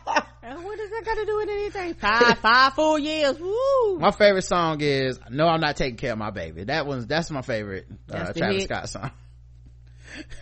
what 0.56 0.78
does 0.78 0.90
that 0.90 1.03
got 1.06 1.15
to 1.15 1.26
do 1.26 1.38
with 1.38 1.49
anything? 1.49 1.94
Five, 1.95 2.40
five, 2.41 2.74
four 2.74 2.99
years. 2.99 3.40
Woo. 3.40 3.99
My 3.99 4.11
favorite 4.11 4.44
song 4.44 4.82
is 4.82 5.19
"No, 5.30 5.48
I'm 5.48 5.61
Not 5.61 5.76
Taking 5.76 5.98
Care 5.98 6.14
of 6.14 6.18
My 6.18 6.32
Baby." 6.32 6.65
That 6.65 6.86
one's 6.86 7.07
that's 7.07 7.30
my 7.32 7.41
favorite 7.41 7.88
uh, 8.11 8.34
Travis 8.34 8.61
hit. 8.61 8.64
Scott 8.64 8.90
song. 8.90 9.11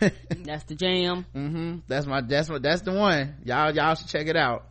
that's 0.00 0.64
the 0.64 0.74
jam. 0.74 1.26
Mm-hmm. 1.34 1.78
That's 1.88 2.06
my 2.06 2.20
that's 2.20 2.48
my 2.48 2.58
that's 2.58 2.82
the 2.82 2.92
one. 2.92 3.36
Y'all 3.44 3.74
y'all 3.74 3.94
should 3.94 4.08
check 4.08 4.26
it 4.26 4.36
out. 4.36 4.68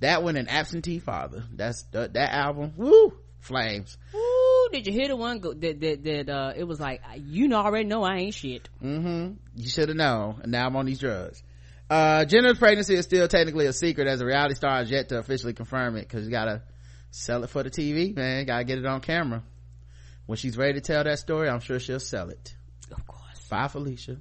That 0.00 0.22
one 0.22 0.36
and 0.36 0.50
Absentee 0.50 0.98
Father. 0.98 1.44
That's 1.52 1.84
the, 1.84 2.10
that 2.12 2.32
album. 2.32 2.74
Woo, 2.76 3.12
flames. 3.40 3.96
Woo! 4.12 4.68
Did 4.72 4.86
you 4.86 4.92
hear 4.92 5.08
the 5.08 5.16
one 5.16 5.38
go, 5.38 5.54
that 5.54 5.80
that 5.80 6.04
that 6.04 6.28
uh, 6.28 6.52
it 6.56 6.64
was 6.64 6.80
like 6.80 7.02
you 7.16 7.48
know 7.48 7.58
already 7.58 7.88
know 7.88 8.02
I 8.02 8.16
ain't 8.16 8.34
shit. 8.34 8.68
Mm-hmm. 8.82 9.34
You 9.54 9.68
should 9.68 9.88
have 9.88 9.96
known. 9.96 10.40
And 10.42 10.52
now 10.52 10.66
I'm 10.66 10.76
on 10.76 10.86
these 10.86 10.98
drugs. 10.98 11.42
Uh, 11.88 12.24
Jenner's 12.24 12.58
pregnancy 12.58 12.94
is 12.94 13.04
still 13.04 13.28
technically 13.28 13.66
a 13.66 13.72
secret 13.72 14.08
as 14.08 14.20
a 14.20 14.26
reality 14.26 14.54
star 14.54 14.78
has 14.78 14.90
yet 14.90 15.08
to 15.10 15.18
officially 15.18 15.52
confirm 15.52 15.96
it 15.96 16.00
because 16.00 16.24
you 16.24 16.30
gotta 16.30 16.62
sell 17.10 17.44
it 17.44 17.50
for 17.50 17.62
the 17.62 17.70
TV, 17.70 18.14
man. 18.14 18.44
Gotta 18.44 18.64
get 18.64 18.78
it 18.78 18.86
on 18.86 19.00
camera. 19.00 19.42
When 20.26 20.36
she's 20.36 20.56
ready 20.56 20.74
to 20.74 20.80
tell 20.80 21.04
that 21.04 21.18
story, 21.20 21.48
I'm 21.48 21.60
sure 21.60 21.78
she'll 21.78 22.00
sell 22.00 22.30
it. 22.30 22.56
Of 22.90 23.06
course. 23.06 23.46
Bye, 23.48 23.68
Felicia. 23.68 24.16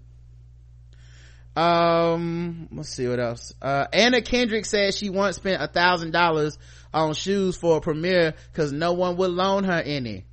Um, 1.55 2.67
let's 2.71 2.89
see 2.89 3.07
what 3.07 3.19
else. 3.19 3.53
Uh, 3.61 3.87
Anna 3.91 4.21
Kendrick 4.21 4.65
says 4.65 4.97
she 4.97 5.09
once 5.09 5.37
spent 5.37 5.61
a 5.61 5.67
thousand 5.67 6.11
dollars 6.11 6.57
on 6.93 7.13
shoes 7.13 7.55
for 7.55 7.77
a 7.77 7.81
premiere 7.81 8.35
because 8.51 8.71
no 8.71 8.93
one 8.93 9.17
would 9.17 9.31
loan 9.31 9.63
her 9.63 9.81
any. 9.81 10.25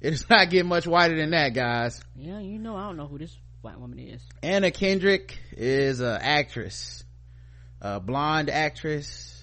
It's 0.00 0.28
not 0.28 0.50
getting 0.50 0.68
much 0.68 0.86
whiter 0.86 1.16
than 1.16 1.30
that, 1.30 1.54
guys. 1.54 2.02
Yeah, 2.16 2.40
you 2.40 2.58
know, 2.58 2.76
I 2.76 2.82
don't 2.86 2.96
know 2.96 3.06
who 3.06 3.18
this 3.18 3.36
white 3.62 3.78
woman 3.78 3.98
is. 3.98 4.22
Anna 4.42 4.70
Kendrick 4.70 5.38
is 5.52 6.00
an 6.00 6.18
actress, 6.20 7.04
a 7.80 8.00
blonde 8.00 8.50
actress. 8.50 9.42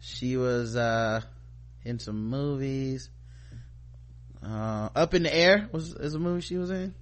She 0.00 0.36
was 0.36 0.76
uh, 0.76 1.20
in 1.84 1.98
some 1.98 2.28
movies. 2.28 3.10
Uh, 4.44 4.88
Up 4.94 5.14
in 5.14 5.22
the 5.22 5.34
Air 5.34 5.68
was 5.72 5.92
is 5.92 6.14
a 6.14 6.18
movie 6.18 6.40
she 6.40 6.56
was 6.56 6.70
in. 6.70 6.94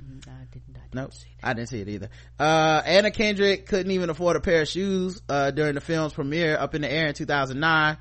Mm, 0.00 0.28
I 0.28 0.44
didn't. 0.50 0.76
I 0.76 0.80
didn't 0.80 0.94
nope, 0.94 1.12
I 1.42 1.52
didn't 1.52 1.68
see 1.68 1.80
it 1.80 1.88
either. 1.88 2.10
Uh, 2.38 2.82
Anna 2.84 3.10
Kendrick 3.10 3.66
couldn't 3.66 3.92
even 3.92 4.10
afford 4.10 4.36
a 4.36 4.40
pair 4.40 4.62
of 4.62 4.68
shoes 4.68 5.20
uh, 5.28 5.50
during 5.52 5.74
the 5.74 5.80
film's 5.80 6.12
premiere, 6.12 6.56
Up 6.56 6.74
in 6.74 6.82
the 6.82 6.90
Air 6.92 7.08
in 7.08 7.14
2009. 7.14 7.96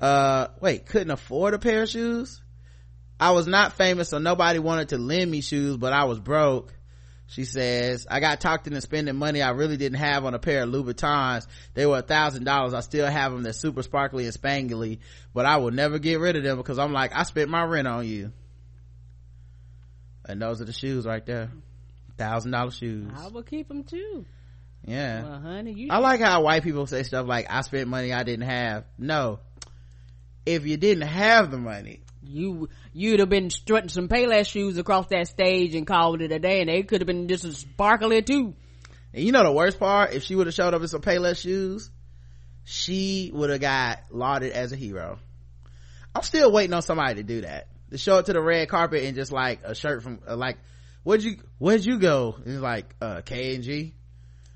Uh, 0.00 0.48
wait, 0.60 0.86
couldn't 0.86 1.10
afford 1.10 1.54
a 1.54 1.58
pair 1.58 1.82
of 1.82 1.88
shoes? 1.88 2.40
I 3.20 3.32
was 3.32 3.46
not 3.46 3.74
famous, 3.74 4.08
so 4.08 4.18
nobody 4.18 4.58
wanted 4.58 4.88
to 4.90 4.98
lend 4.98 5.30
me 5.30 5.42
shoes, 5.42 5.76
but 5.76 5.92
I 5.92 6.04
was 6.04 6.18
broke. 6.18 6.74
She 7.32 7.46
says, 7.46 8.06
I 8.10 8.20
got 8.20 8.42
talked 8.42 8.66
into 8.66 8.82
spending 8.82 9.16
money 9.16 9.40
I 9.40 9.52
really 9.52 9.78
didn't 9.78 10.00
have 10.00 10.26
on 10.26 10.34
a 10.34 10.38
pair 10.38 10.64
of 10.64 10.68
Louboutins. 10.68 11.46
They 11.72 11.86
were 11.86 11.96
a 11.96 12.02
thousand 12.02 12.44
dollars. 12.44 12.74
I 12.74 12.80
still 12.80 13.06
have 13.06 13.32
them. 13.32 13.42
They're 13.42 13.54
super 13.54 13.82
sparkly 13.82 14.26
and 14.26 14.34
spangly, 14.34 14.98
but 15.32 15.46
I 15.46 15.56
will 15.56 15.70
never 15.70 15.98
get 15.98 16.20
rid 16.20 16.36
of 16.36 16.42
them 16.42 16.58
because 16.58 16.78
I'm 16.78 16.92
like, 16.92 17.16
I 17.16 17.22
spent 17.22 17.48
my 17.48 17.64
rent 17.64 17.88
on 17.88 18.06
you. 18.06 18.32
And 20.26 20.42
those 20.42 20.60
are 20.60 20.66
the 20.66 20.74
shoes 20.74 21.06
right 21.06 21.24
there. 21.24 21.50
Thousand 22.18 22.50
dollar 22.50 22.70
shoes. 22.70 23.10
I 23.16 23.28
will 23.28 23.42
keep 23.42 23.66
them 23.66 23.84
too. 23.84 24.26
Yeah. 24.84 25.22
Well, 25.22 25.40
honey, 25.40 25.72
you. 25.72 25.88
I 25.90 26.00
like 26.00 26.20
how 26.20 26.42
white 26.42 26.62
people 26.62 26.86
say 26.86 27.02
stuff 27.02 27.26
like, 27.26 27.46
I 27.48 27.62
spent 27.62 27.88
money 27.88 28.12
I 28.12 28.24
didn't 28.24 28.46
have. 28.46 28.84
No. 28.98 29.40
If 30.44 30.66
you 30.66 30.76
didn't 30.76 31.08
have 31.08 31.50
the 31.50 31.56
money, 31.56 32.00
you 32.22 32.68
you'd 32.92 33.20
have 33.20 33.28
been 33.28 33.50
strutting 33.50 33.88
some 33.88 34.08
payless 34.08 34.48
shoes 34.48 34.78
across 34.78 35.06
that 35.08 35.28
stage 35.28 35.74
and 35.74 35.86
called 35.86 36.22
it 36.22 36.32
a 36.32 36.38
day 36.38 36.60
and 36.60 36.68
they 36.68 36.82
could 36.82 37.00
have 37.00 37.06
been 37.06 37.28
just 37.28 37.44
as 37.44 37.58
sparkly 37.58 38.22
too. 38.22 38.54
And 39.14 39.24
you 39.24 39.32
know 39.32 39.44
the 39.44 39.52
worst 39.52 39.78
part? 39.78 40.12
If 40.12 40.22
she 40.22 40.34
would 40.34 40.46
have 40.46 40.54
showed 40.54 40.74
up 40.74 40.82
in 40.82 40.88
some 40.88 41.02
payless 41.02 41.38
shoes 41.38 41.90
she 42.64 43.30
would 43.34 43.50
have 43.50 43.60
got 43.60 44.00
lauded 44.10 44.52
as 44.52 44.72
a 44.72 44.76
hero. 44.76 45.18
I'm 46.14 46.22
still 46.22 46.52
waiting 46.52 46.74
on 46.74 46.82
somebody 46.82 47.16
to 47.16 47.22
do 47.22 47.40
that. 47.42 47.68
To 47.90 47.98
show 47.98 48.18
up 48.18 48.26
to 48.26 48.32
the 48.32 48.40
red 48.40 48.68
carpet 48.68 49.04
and 49.04 49.14
just 49.14 49.32
like 49.32 49.60
a 49.64 49.74
shirt 49.74 50.02
from 50.02 50.20
uh, 50.26 50.36
like 50.36 50.58
where'd 51.02 51.22
you 51.22 51.36
where'd 51.58 51.84
you 51.84 51.98
go? 51.98 52.36
It's 52.44 52.60
like 52.60 52.94
uh 53.00 53.20
k 53.22 53.54
and 53.54 53.64
g? 53.64 53.94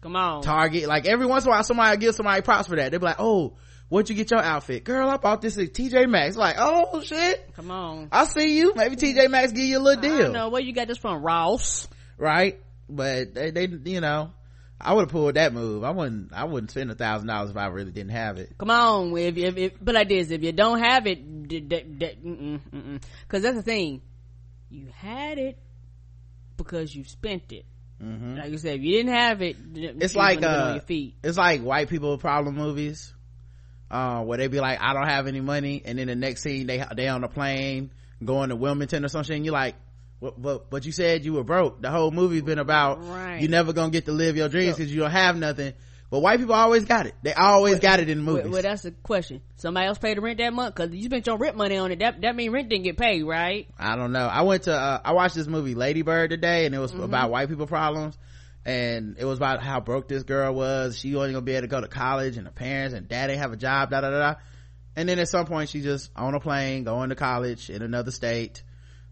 Come 0.01 0.17
on. 0.17 0.43
Target. 0.43 0.89
Like 0.89 1.07
every 1.07 1.27
once 1.27 1.45
in 1.45 1.51
a 1.51 1.53
while 1.53 1.65
somebody 1.65 1.99
give 1.99 2.15
somebody 2.15 2.41
props 2.43 2.69
for 2.69 2.77
that. 2.77 2.93
They'd 2.93 2.99
be 2.99 3.05
like 3.05 3.17
oh 3.19 3.57
where'd 3.89 4.09
you 4.09 4.15
get 4.15 4.31
your 4.31 4.41
outfit? 4.41 4.85
Girl 4.85 5.09
i 5.09 5.17
bought 5.17 5.43
this 5.43 5.59
at 5.59 5.73
tj 5.73 6.09
maxx. 6.09 6.37
Like 6.37 6.57
oh 6.59 7.01
shit. 7.03 7.55
Come 7.55 7.71
on. 7.71 8.09
I 8.13 8.25
see 8.25 8.59
you. 8.59 8.75
Maybe 8.75 8.97
tj 8.97 9.31
maxx 9.31 9.53
give 9.53 9.65
you 9.65 9.79
a 9.79 9.81
little 9.81 10.05
I 10.05 10.09
deal. 10.09 10.19
don't 10.19 10.33
know. 10.33 10.49
Where 10.49 10.63
you 10.63 10.73
got 10.73 10.89
this 10.89 10.99
from? 10.99 11.23
Ross. 11.23 11.89
Right? 12.19 12.61
But 12.89 13.35
they, 13.35 13.51
they 13.51 13.67
you 13.67 14.01
know 14.01 14.33
I 14.81 14.93
would 14.93 15.03
have 15.03 15.11
pulled 15.11 15.35
that 15.35 15.53
move. 15.53 15.85
I 15.85 15.91
wouldn't. 15.91 16.33
I 16.33 16.45
wouldn't 16.45 16.71
spend 16.71 16.91
a 16.91 16.95
thousand 16.95 17.29
dollars 17.29 17.51
if 17.51 17.57
I 17.57 17.67
really 17.69 17.93
didn't 17.93 18.13
have 18.13 18.39
it. 18.39 18.57
Come 18.59 18.71
on, 18.71 19.17
if 19.17 19.37
if, 19.37 19.57
if 19.57 19.73
but 19.81 19.95
like 19.95 20.09
this, 20.09 20.31
if 20.31 20.43
you 20.43 20.53
don't 20.53 20.81
have 20.81 21.07
it, 21.07 21.49
because 21.49 23.43
that's 23.43 23.57
the 23.57 23.63
thing, 23.63 24.03
you 24.69 24.89
had 24.95 25.39
it 25.39 25.59
because 26.57 26.95
you 26.95 27.05
spent 27.05 27.53
it. 27.53 27.65
Mm-hmm. 28.03 28.37
Like 28.37 28.51
you 28.51 28.59
said, 28.59 28.77
if 28.77 28.83
you 28.83 28.93
didn't 28.99 29.15
have 29.15 29.41
it, 29.41 29.57
it's 29.75 30.15
like 30.15 30.43
uh, 30.43 30.79
it's 30.89 31.39
like 31.39 31.63
white 31.63 31.89
people 31.89 32.19
problem 32.19 32.57
movies, 32.57 33.15
uh, 33.91 34.23
where 34.23 34.39
they 34.39 34.49
be 34.49 34.61
like, 34.61 34.81
"I 34.81 34.93
don't 34.93 35.09
have 35.09 35.27
any 35.27 35.41
money," 35.41 35.83
and 35.85 35.99
then 35.99 36.07
the 36.07 36.17
next 36.17 36.43
scene 36.43 36.67
they 36.67 36.85
they 36.95 37.09
on 37.09 37.25
a 37.25 37.29
plane 37.29 37.91
going 38.25 38.49
to 38.51 38.57
Wilmington 38.57 39.05
or 39.05 39.09
something. 39.09 39.37
And 39.37 39.45
you're 39.45 39.53
like, 39.53 39.75
but, 40.21 40.41
but, 40.41 40.71
but 40.71 40.87
you 40.87 40.93
said 40.93 41.25
you 41.25 41.35
were 41.35 41.45
broke. 41.45 41.83
The 41.83 41.91
whole 41.91 42.11
movie's 42.11 42.43
been 42.43 42.59
about 42.59 43.07
right. 43.07 43.41
you 43.41 43.49
never 43.49 43.73
gonna 43.73 43.91
get 43.91 44.07
to 44.07 44.13
live 44.13 44.37
your 44.37 44.49
dreams 44.49 44.77
because 44.77 44.93
you 44.93 45.01
don't 45.01 45.11
have 45.11 45.37
nothing. 45.37 45.75
But 46.09 46.21
white 46.21 46.39
people 46.39 46.55
always 46.55 46.85
got 46.85 47.07
it. 47.07 47.15
They 47.23 47.35
always 47.35 47.75
well, 47.75 47.81
got 47.81 48.01
it 48.01 48.09
in 48.09 48.19
the 48.19 48.25
movies. 48.25 48.45
Well, 48.45 48.53
well, 48.53 48.63
that's 48.63 48.83
the 48.83 48.93
question. 48.93 49.43
Somebody 49.57 49.89
else 49.89 49.99
paid 49.99 50.17
the 50.17 50.21
rent 50.21 50.39
that 50.39 50.53
month 50.53 50.77
because 50.77 50.95
you 50.95 51.03
spent 51.03 51.27
your 51.27 51.37
rent 51.37 51.57
money 51.57 51.77
on 51.77 51.91
it. 51.91 51.99
That 51.99 52.21
that 52.21 52.37
mean 52.37 52.53
rent 52.53 52.69
didn't 52.69 52.85
get 52.85 52.97
paid, 52.97 53.25
right? 53.25 53.69
I 53.79 53.97
don't 53.97 54.13
know. 54.13 54.27
I 54.27 54.43
went 54.43 54.65
to 54.65 54.75
uh, 54.75 55.01
I 55.05 55.13
watched 55.13 55.35
this 55.35 55.49
movie 55.49 55.75
Lady 55.75 56.03
Bird 56.03 56.31
today, 56.31 56.65
and 56.65 56.75
it 56.75 56.79
was 56.79 56.93
mm-hmm. 56.93 57.03
about 57.03 57.31
white 57.31 57.49
people 57.49 57.67
problems. 57.67 58.17
And 58.67 59.17
it 59.19 59.25
was 59.25 59.39
about 59.39 59.63
how 59.63 59.81
broke 59.81 60.09
this 60.09 60.25
girl 60.25 60.53
was. 60.53 60.99
She 60.99 61.15
wasn't 61.15 61.35
gonna 61.35 61.45
be 61.45 61.53
able 61.53 61.63
to 61.63 61.69
go 61.69 61.81
to 61.81 61.89
college, 61.89 62.37
and 62.37 62.47
her 62.47 62.53
parents 62.53 62.95
and 62.95 63.09
dad 63.09 63.29
didn't 63.29 63.41
have 63.41 63.53
a 63.53 63.57
job. 63.57 63.91
Da 63.91 64.01
da 64.03 64.11
da. 64.11 64.19
da. 64.19 64.35
And 64.97 65.09
then 65.09 65.19
at 65.19 65.29
some 65.29 65.47
point, 65.47 65.69
she 65.69 65.83
just 65.83 66.11
on 66.17 66.35
a 66.35 66.41
plane 66.41 66.85
going 66.85 67.11
to 67.11 67.15
college 67.15 67.71
in 67.71 67.83
another 67.83 68.11
state 68.11 68.63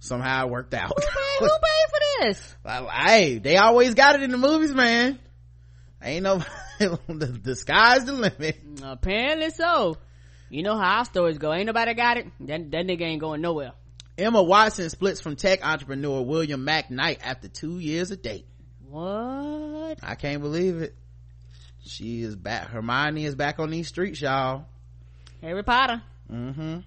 somehow 0.04 0.46
it 0.46 0.50
worked 0.50 0.74
out. 0.74 0.88
Who 0.88 0.94
paid, 0.94 1.38
who 1.40 1.48
paid 1.48 1.90
for 1.90 2.26
this? 2.26 2.56
hey, 2.92 3.38
they 3.38 3.56
always 3.56 3.94
got 3.94 4.16
it 4.16 4.22
in 4.22 4.30
the 4.30 4.38
movies, 4.38 4.74
man. 4.74 5.18
Ain't 6.02 6.22
no, 6.22 6.42
the, 6.78 7.38
the 7.42 7.56
sky's 7.56 8.04
the 8.04 8.12
limit. 8.12 8.60
Apparently 8.82 9.50
so. 9.50 9.96
You 10.50 10.62
know 10.62 10.76
how 10.76 10.98
our 10.98 11.04
stories 11.04 11.38
go. 11.38 11.52
Ain't 11.52 11.66
nobody 11.66 11.94
got 11.94 12.18
it. 12.18 12.26
That, 12.40 12.70
that 12.70 12.86
nigga 12.86 13.02
ain't 13.02 13.20
going 13.20 13.40
nowhere. 13.40 13.72
Emma 14.16 14.42
Watson 14.42 14.90
splits 14.90 15.20
from 15.20 15.34
tech 15.34 15.66
entrepreneur 15.66 16.22
William 16.22 16.64
Mack 16.64 16.90
Knight 16.90 17.20
after 17.24 17.48
two 17.48 17.78
years 17.78 18.10
of 18.10 18.22
date. 18.22 18.46
What? 18.94 19.98
I 20.04 20.14
can't 20.14 20.40
believe 20.40 20.80
it. 20.80 20.94
She 21.84 22.22
is 22.22 22.36
back. 22.36 22.68
Hermione 22.68 23.24
is 23.24 23.34
back 23.34 23.58
on 23.58 23.70
these 23.70 23.88
streets, 23.88 24.20
y'all. 24.20 24.66
Harry 25.42 25.64
Potter. 25.64 26.00
Mm-hmm. 26.32 26.78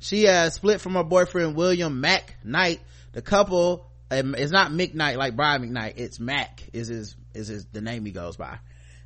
She 0.00 0.24
has 0.24 0.54
split 0.54 0.80
from 0.80 0.94
her 0.94 1.04
boyfriend 1.04 1.54
William 1.54 2.00
Mack 2.00 2.38
Knight. 2.42 2.80
The 3.12 3.22
couple 3.22 3.86
um, 4.10 4.34
it's 4.34 4.50
not 4.50 4.72
Mick 4.72 4.94
Knight 4.94 5.16
like 5.16 5.36
Brian 5.36 5.62
McKnight. 5.62 5.94
It's 5.96 6.18
Mac 6.18 6.60
is 6.72 6.88
his 6.88 7.14
is 7.34 7.46
his 7.46 7.66
the 7.66 7.80
name 7.80 8.04
he 8.04 8.10
goes 8.10 8.36
by. 8.36 8.58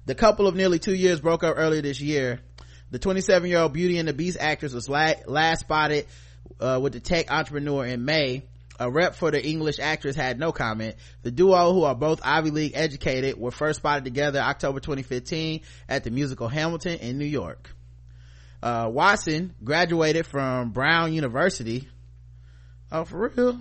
The 0.06 0.14
couple 0.14 0.46
of 0.46 0.56
nearly 0.56 0.78
two 0.78 0.94
years 0.94 1.20
broke 1.20 1.44
up 1.44 1.56
earlier 1.58 1.82
this 1.82 2.00
year. 2.00 2.40
The 2.90 2.98
27 2.98 3.50
year 3.50 3.58
old 3.58 3.74
Beauty 3.74 3.98
and 3.98 4.08
the 4.08 4.14
Beast 4.14 4.38
actress 4.40 4.72
was 4.72 4.88
last 4.88 5.60
spotted 5.60 6.06
uh, 6.60 6.80
with 6.82 6.94
the 6.94 7.00
tech 7.00 7.30
entrepreneur 7.30 7.84
in 7.84 8.06
May. 8.06 8.44
A 8.78 8.90
rep 8.90 9.14
for 9.14 9.30
the 9.30 9.44
English 9.44 9.78
actress 9.80 10.14
had 10.14 10.38
no 10.38 10.52
comment. 10.52 10.96
The 11.22 11.30
duo, 11.30 11.72
who 11.72 11.82
are 11.82 11.94
both 11.94 12.20
Ivy 12.22 12.50
League 12.50 12.72
educated, 12.74 13.36
were 13.38 13.50
first 13.50 13.80
spotted 13.80 14.04
together 14.04 14.38
October 14.38 14.80
2015 14.80 15.62
at 15.88 16.04
the 16.04 16.10
musical 16.10 16.48
Hamilton 16.48 16.98
in 16.98 17.18
New 17.18 17.24
York 17.24 17.74
uh, 18.62 18.88
watson 18.92 19.54
graduated 19.62 20.26
from 20.26 20.70
brown 20.70 21.12
university 21.12 21.88
oh 22.90 23.04
for 23.04 23.28
real 23.28 23.60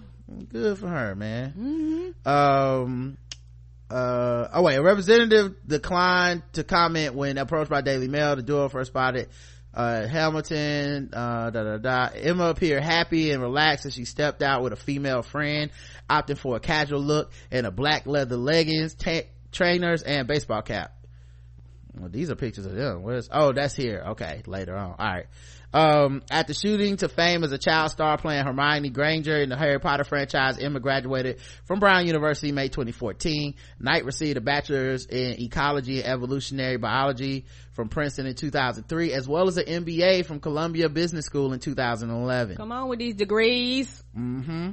good 0.49 0.77
for 0.77 0.87
her 0.87 1.15
man 1.15 2.13
mm-hmm. 2.25 2.29
um 2.29 3.17
uh 3.89 4.47
oh 4.53 4.63
wait 4.63 4.75
a 4.75 4.81
representative 4.81 5.55
declined 5.65 6.43
to 6.53 6.63
comment 6.63 7.15
when 7.15 7.37
approached 7.37 7.69
by 7.69 7.81
daily 7.81 8.07
mail 8.07 8.35
the 8.35 8.41
duo 8.41 8.67
first 8.69 8.91
spotted 8.91 9.29
uh, 9.73 10.07
Hamilton, 10.07 11.11
uh, 11.13 11.51
da, 11.51 11.63
da, 11.63 11.77
da. 11.77 12.09
Emma 12.15 12.45
appeared 12.45 12.81
happy 12.81 13.29
and 13.29 13.43
relaxed 13.43 13.85
as 13.85 13.93
she 13.93 14.05
stepped 14.05 14.41
out 14.41 14.63
with 14.63 14.73
a 14.73 14.75
female 14.75 15.21
friend, 15.21 15.69
opting 16.09 16.37
for 16.37 16.55
a 16.55 16.59
casual 16.59 16.99
look 16.99 17.31
and 17.51 17.67
a 17.67 17.69
black 17.69 18.07
leather 18.07 18.37
leggings, 18.37 18.95
trainers, 19.51 20.01
and 20.01 20.27
baseball 20.27 20.63
cap 20.63 20.96
well, 21.99 22.09
these 22.09 22.29
are 22.29 22.35
pictures 22.35 22.65
of 22.65 22.75
them. 22.75 23.03
Where's 23.03 23.29
oh 23.31 23.53
that's 23.53 23.75
here. 23.75 24.03
Okay 24.09 24.43
later 24.45 24.75
on. 24.75 24.95
All 24.97 25.05
right. 25.05 25.25
Um, 25.73 26.21
at 26.31 26.47
the 26.47 26.53
shooting 26.53 26.95
to 26.97 27.09
fame 27.09 27.43
as 27.43 27.51
a 27.51 27.57
child 27.57 27.91
star 27.91 28.17
playing 28.17 28.45
hermione 28.45 28.89
granger 28.89 29.35
in 29.35 29.49
the 29.49 29.57
harry 29.57 29.81
potter 29.81 30.05
franchise 30.05 30.57
emma 30.57 30.79
graduated 30.79 31.41
from 31.65 31.79
brown 31.79 32.07
university 32.07 32.53
may 32.53 32.69
2014 32.69 33.53
knight 33.77 34.05
received 34.05 34.37
a 34.37 34.41
bachelor's 34.41 35.05
in 35.05 35.41
ecology 35.41 36.01
and 36.01 36.07
evolutionary 36.07 36.77
biology 36.77 37.45
from 37.73 37.89
princeton 37.89 38.25
in 38.25 38.33
2003 38.33 39.11
as 39.11 39.27
well 39.27 39.49
as 39.49 39.57
an 39.57 39.83
mba 39.83 40.25
from 40.25 40.39
columbia 40.39 40.87
business 40.87 41.25
school 41.25 41.51
in 41.51 41.59
2011 41.59 42.55
come 42.55 42.71
on 42.71 42.87
with 42.87 42.99
these 42.99 43.15
degrees. 43.15 44.01
Mm-hmm 44.17 44.71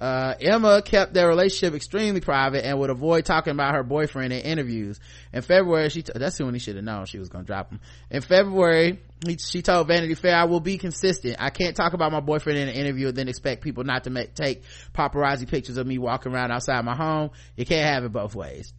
uh, 0.00 0.34
Emma 0.40 0.80
kept 0.80 1.12
their 1.12 1.28
relationship 1.28 1.74
extremely 1.74 2.20
private 2.20 2.64
and 2.64 2.78
would 2.78 2.88
avoid 2.88 3.26
talking 3.26 3.52
about 3.52 3.74
her 3.74 3.82
boyfriend 3.82 4.32
in 4.32 4.40
interviews. 4.40 4.98
In 5.32 5.42
February, 5.42 5.90
she, 5.90 6.02
t- 6.02 6.12
that's 6.14 6.38
when 6.40 6.54
he 6.54 6.60
should 6.60 6.76
have 6.76 6.84
known 6.84 7.04
she 7.04 7.18
was 7.18 7.28
gonna 7.28 7.44
drop 7.44 7.70
him. 7.70 7.80
In 8.10 8.22
February, 8.22 9.00
he, 9.26 9.36
she 9.36 9.60
told 9.60 9.88
Vanity 9.88 10.14
Fair, 10.14 10.36
I 10.36 10.44
will 10.44 10.60
be 10.60 10.78
consistent. 10.78 11.36
I 11.38 11.50
can't 11.50 11.76
talk 11.76 11.92
about 11.92 12.12
my 12.12 12.20
boyfriend 12.20 12.58
in 12.58 12.68
an 12.68 12.74
interview 12.74 13.08
and 13.08 13.16
then 13.16 13.28
expect 13.28 13.62
people 13.62 13.84
not 13.84 14.04
to 14.04 14.10
make, 14.10 14.34
take 14.34 14.62
paparazzi 14.94 15.46
pictures 15.46 15.76
of 15.76 15.86
me 15.86 15.98
walking 15.98 16.32
around 16.32 16.50
outside 16.50 16.82
my 16.84 16.96
home. 16.96 17.30
You 17.56 17.66
can't 17.66 17.84
have 17.84 18.04
it 18.04 18.12
both 18.12 18.34
ways. 18.34 18.72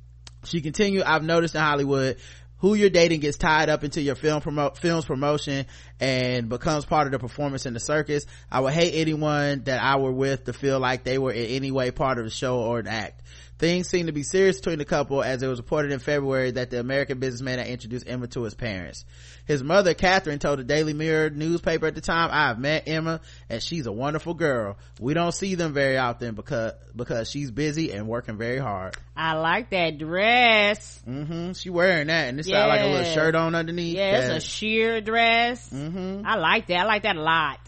She 0.44 0.62
continued, 0.62 1.04
I've 1.04 1.24
noticed 1.24 1.54
in 1.54 1.62
Hollywood, 1.62 2.18
who 2.62 2.76
you're 2.76 2.92
dating 2.92 3.20
gets 3.20 3.38
tied 3.38 3.70
up 3.70 3.84
into 3.84 4.02
your 4.02 4.16
film 4.16 4.40
promote 4.40 4.78
film's 4.78 5.04
promotion 5.04 5.66
and 6.00 6.48
becomes 6.48 6.86
part 6.86 7.08
of 7.08 7.12
the 7.12 7.20
performance 7.20 7.66
in 7.66 7.74
the 7.74 7.80
circus. 7.80 8.26
I 8.52 8.60
would 8.60 8.74
hate 8.74 8.94
anyone 8.94 9.64
that 9.64 9.82
I 9.82 9.98
were 9.98 10.12
with 10.12 10.46
to 10.46 10.54
feel 10.54 10.80
like 10.80 11.04
they 11.04 11.18
were 11.18 11.32
in 11.32 11.48
any 11.48 11.72
way 11.72 11.90
part 11.90 12.20
of 12.20 12.24
the 12.24 12.30
show 12.30 12.60
or 12.60 12.80
an 12.80 12.88
act. 12.88 13.22
Things 13.62 13.88
seem 13.88 14.08
to 14.08 14.12
be 14.12 14.24
serious 14.24 14.58
between 14.58 14.80
the 14.80 14.86
couple 14.86 15.22
as 15.22 15.44
it 15.44 15.48
was 15.48 15.60
reported 15.60 15.92
in 15.92 16.00
February 16.00 16.50
that 16.50 16.72
the 16.72 16.80
American 16.80 17.20
businessman 17.20 17.60
had 17.60 17.68
introduced 17.68 18.08
Emma 18.10 18.26
to 18.30 18.42
his 18.42 18.56
parents. 18.56 19.06
His 19.46 19.62
mother, 19.62 19.94
Catherine, 19.94 20.40
told 20.40 20.58
the 20.58 20.64
Daily 20.64 20.94
Mirror 20.94 21.30
newspaper 21.30 21.86
at 21.86 21.94
the 21.94 22.02
time, 22.02 22.30
I've 22.32 22.58
met 22.58 22.88
Emma 22.88 23.22
and 23.50 23.62
she's 23.62 23.86
a 23.86 23.92
wonderful 23.92 24.34
girl. 24.34 24.78
We 25.00 25.14
don't 25.14 25.32
see 25.32 25.54
them 25.54 25.74
very 25.74 25.96
often 25.98 26.34
because, 26.34 26.74
because 26.96 27.30
she's 27.30 27.52
busy 27.52 27.92
and 27.92 28.08
working 28.08 28.36
very 28.36 28.58
hard. 28.58 28.96
I 29.16 29.34
like 29.34 29.70
that 29.70 30.00
dress. 30.00 31.00
Mm-hmm. 31.08 31.52
She 31.52 31.70
wearing 31.70 32.08
that 32.08 32.30
and 32.30 32.40
it's 32.40 32.48
yeah. 32.48 32.62
got 32.62 32.70
like 32.70 32.82
a 32.82 32.88
little 32.88 33.14
shirt 33.14 33.36
on 33.36 33.54
underneath. 33.54 33.96
Yeah, 33.96 34.22
it's 34.22 34.44
a 34.44 34.48
sheer 34.48 35.02
dress. 35.02 35.70
Mm-hmm. 35.70 36.26
I 36.26 36.38
like 36.38 36.66
that. 36.66 36.80
I 36.80 36.86
like 36.86 37.04
that 37.04 37.16
a 37.16 37.22
lot 37.22 37.60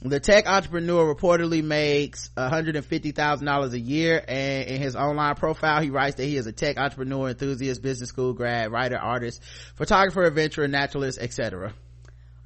the 0.00 0.20
tech 0.20 0.48
entrepreneur 0.48 1.12
reportedly 1.12 1.62
makes 1.62 2.30
$150,000 2.36 3.72
a 3.72 3.80
year 3.80 4.24
and 4.28 4.68
in 4.68 4.80
his 4.80 4.94
online 4.94 5.34
profile 5.34 5.80
he 5.82 5.90
writes 5.90 6.16
that 6.16 6.24
he 6.24 6.36
is 6.36 6.46
a 6.46 6.52
tech 6.52 6.78
entrepreneur 6.78 7.28
enthusiast 7.28 7.82
business 7.82 8.08
school 8.08 8.32
grad 8.32 8.70
writer 8.70 8.96
artist 8.96 9.42
photographer 9.74 10.22
adventurer 10.22 10.68
naturalist 10.68 11.18
etc 11.20 11.72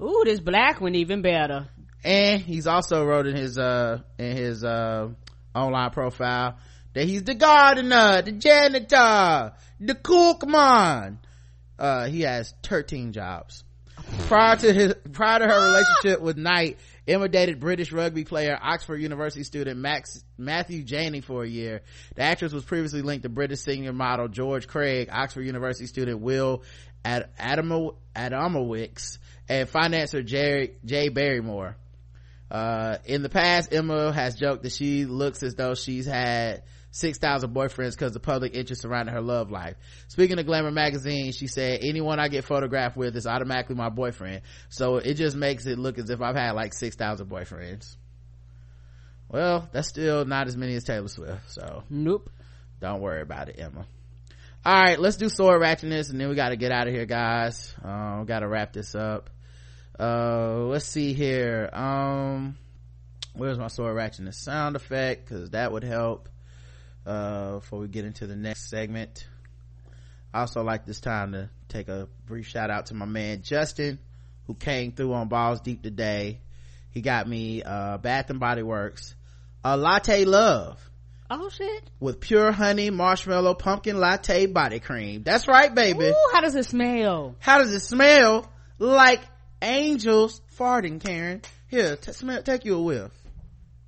ooh 0.02 0.22
this 0.24 0.40
black 0.40 0.80
one 0.80 0.94
even 0.94 1.22
better. 1.22 1.68
And 2.04 2.42
he's 2.42 2.66
also 2.66 3.04
wrote 3.04 3.26
in 3.26 3.36
his 3.36 3.58
uh 3.58 4.00
in 4.18 4.36
his 4.36 4.64
uh 4.64 5.10
online 5.54 5.90
profile 5.90 6.58
that 6.94 7.04
he's 7.04 7.22
the 7.22 7.34
gardener 7.34 8.22
the 8.22 8.32
janitor 8.32 9.52
the 9.80 9.94
cookman 9.94 11.18
uh 11.78 12.06
he 12.06 12.22
has 12.22 12.52
13 12.64 13.12
jobs. 13.12 13.64
Prior 14.26 14.56
to 14.56 14.72
his 14.72 14.94
prior 15.12 15.38
to 15.38 15.46
her 15.46 15.66
relationship 15.66 16.20
with 16.20 16.36
knight 16.36 16.78
Emma 17.06 17.28
dated 17.28 17.58
British 17.58 17.90
rugby 17.92 18.24
player, 18.24 18.58
Oxford 18.60 18.98
University 18.98 19.42
student 19.42 19.78
Max, 19.78 20.24
Matthew 20.38 20.84
Janney 20.84 21.20
for 21.20 21.42
a 21.42 21.48
year. 21.48 21.82
The 22.14 22.22
actress 22.22 22.52
was 22.52 22.64
previously 22.64 23.02
linked 23.02 23.24
to 23.24 23.28
British 23.28 23.60
senior 23.60 23.92
model 23.92 24.28
George 24.28 24.68
Craig, 24.68 25.08
Oxford 25.10 25.42
University 25.42 25.86
student 25.86 26.20
Will 26.20 26.62
Ad- 27.04 27.28
Adamowicz, 27.40 29.18
and 29.48 29.68
financier 29.68 30.22
Jerry, 30.22 30.74
Jay 30.84 31.08
Barrymore. 31.08 31.76
uh 32.50 32.98
in 33.04 33.22
the 33.22 33.28
past 33.28 33.72
emma 33.72 34.12
has 34.12 34.36
joked 34.36 34.62
that 34.62 34.72
she 34.72 35.04
looks 35.04 35.42
as 35.42 35.54
though 35.54 35.74
she's 35.74 36.06
had 36.06 36.62
6,000 36.92 37.54
boyfriends 37.54 37.92
because 37.92 38.12
the 38.12 38.20
public 38.20 38.54
interest 38.54 38.82
surrounding 38.82 39.14
her 39.14 39.22
love 39.22 39.50
life. 39.50 39.76
Speaking 40.08 40.38
of 40.38 40.46
Glamour 40.46 40.70
magazine, 40.70 41.32
she 41.32 41.46
said, 41.46 41.80
anyone 41.82 42.20
I 42.20 42.28
get 42.28 42.44
photographed 42.44 42.96
with 42.96 43.16
is 43.16 43.26
automatically 43.26 43.76
my 43.76 43.88
boyfriend. 43.88 44.42
So 44.68 44.98
it 44.98 45.14
just 45.14 45.34
makes 45.34 45.64
it 45.66 45.78
look 45.78 45.98
as 45.98 46.10
if 46.10 46.20
I've 46.20 46.36
had 46.36 46.52
like 46.52 46.74
6,000 46.74 47.26
boyfriends. 47.26 47.96
Well, 49.28 49.68
that's 49.72 49.88
still 49.88 50.26
not 50.26 50.46
as 50.46 50.56
many 50.56 50.74
as 50.74 50.84
Taylor 50.84 51.08
Swift, 51.08 51.50
so. 51.50 51.82
Nope. 51.88 52.30
Don't 52.80 53.00
worry 53.00 53.22
about 53.22 53.48
it, 53.48 53.56
Emma. 53.58 53.86
Alright, 54.64 55.00
let's 55.00 55.16
do 55.16 55.30
sword 55.30 55.62
ratchetness 55.62 56.10
and 56.10 56.20
then 56.20 56.28
we 56.28 56.34
gotta 56.34 56.56
get 56.56 56.72
out 56.72 56.86
of 56.86 56.92
here, 56.92 57.06
guys. 57.06 57.74
Um, 57.82 58.26
gotta 58.26 58.46
wrap 58.46 58.74
this 58.74 58.94
up. 58.94 59.30
Uh, 59.98 60.64
let's 60.64 60.84
see 60.84 61.14
here. 61.14 61.70
Um, 61.72 62.58
where's 63.32 63.58
my 63.58 63.68
sword 63.68 63.96
ratchetness 63.96 64.34
sound 64.34 64.76
effect? 64.76 65.30
Cause 65.30 65.50
that 65.50 65.72
would 65.72 65.84
help 65.84 66.28
uh, 67.06 67.54
before 67.56 67.80
we 67.80 67.88
get 67.88 68.04
into 68.04 68.26
the 68.26 68.36
next 68.36 68.68
segment. 68.68 69.26
I 70.34 70.40
also 70.40 70.62
like 70.62 70.86
this 70.86 71.00
time 71.00 71.32
to 71.32 71.50
take 71.68 71.88
a 71.88 72.08
brief 72.26 72.46
shout 72.46 72.70
out 72.70 72.86
to 72.86 72.94
my 72.94 73.04
man 73.04 73.42
Justin, 73.42 73.98
who 74.46 74.54
came 74.54 74.92
through 74.92 75.12
on 75.12 75.28
Balls 75.28 75.60
Deep 75.60 75.82
today. 75.82 76.40
He 76.90 77.00
got 77.00 77.28
me, 77.28 77.62
uh, 77.62 77.98
Bath 77.98 78.30
and 78.30 78.40
Body 78.40 78.62
Works, 78.62 79.14
a 79.64 79.76
latte 79.76 80.24
love. 80.24 80.78
Oh 81.30 81.48
shit. 81.48 81.90
With 81.98 82.20
pure 82.20 82.52
honey, 82.52 82.90
marshmallow, 82.90 83.54
pumpkin 83.54 83.98
latte 83.98 84.46
body 84.46 84.80
cream. 84.80 85.22
That's 85.22 85.48
right, 85.48 85.74
baby. 85.74 86.04
Ooh, 86.04 86.30
how 86.32 86.42
does 86.42 86.54
it 86.54 86.66
smell? 86.66 87.36
How 87.38 87.58
does 87.58 87.72
it 87.72 87.80
smell? 87.80 88.50
Like 88.78 89.22
angels 89.62 90.42
farting, 90.58 91.00
Karen. 91.00 91.40
Here, 91.68 91.96
t- 91.96 92.12
smell, 92.12 92.42
take 92.42 92.66
you 92.66 92.74
a 92.74 92.82
whiff. 92.82 93.10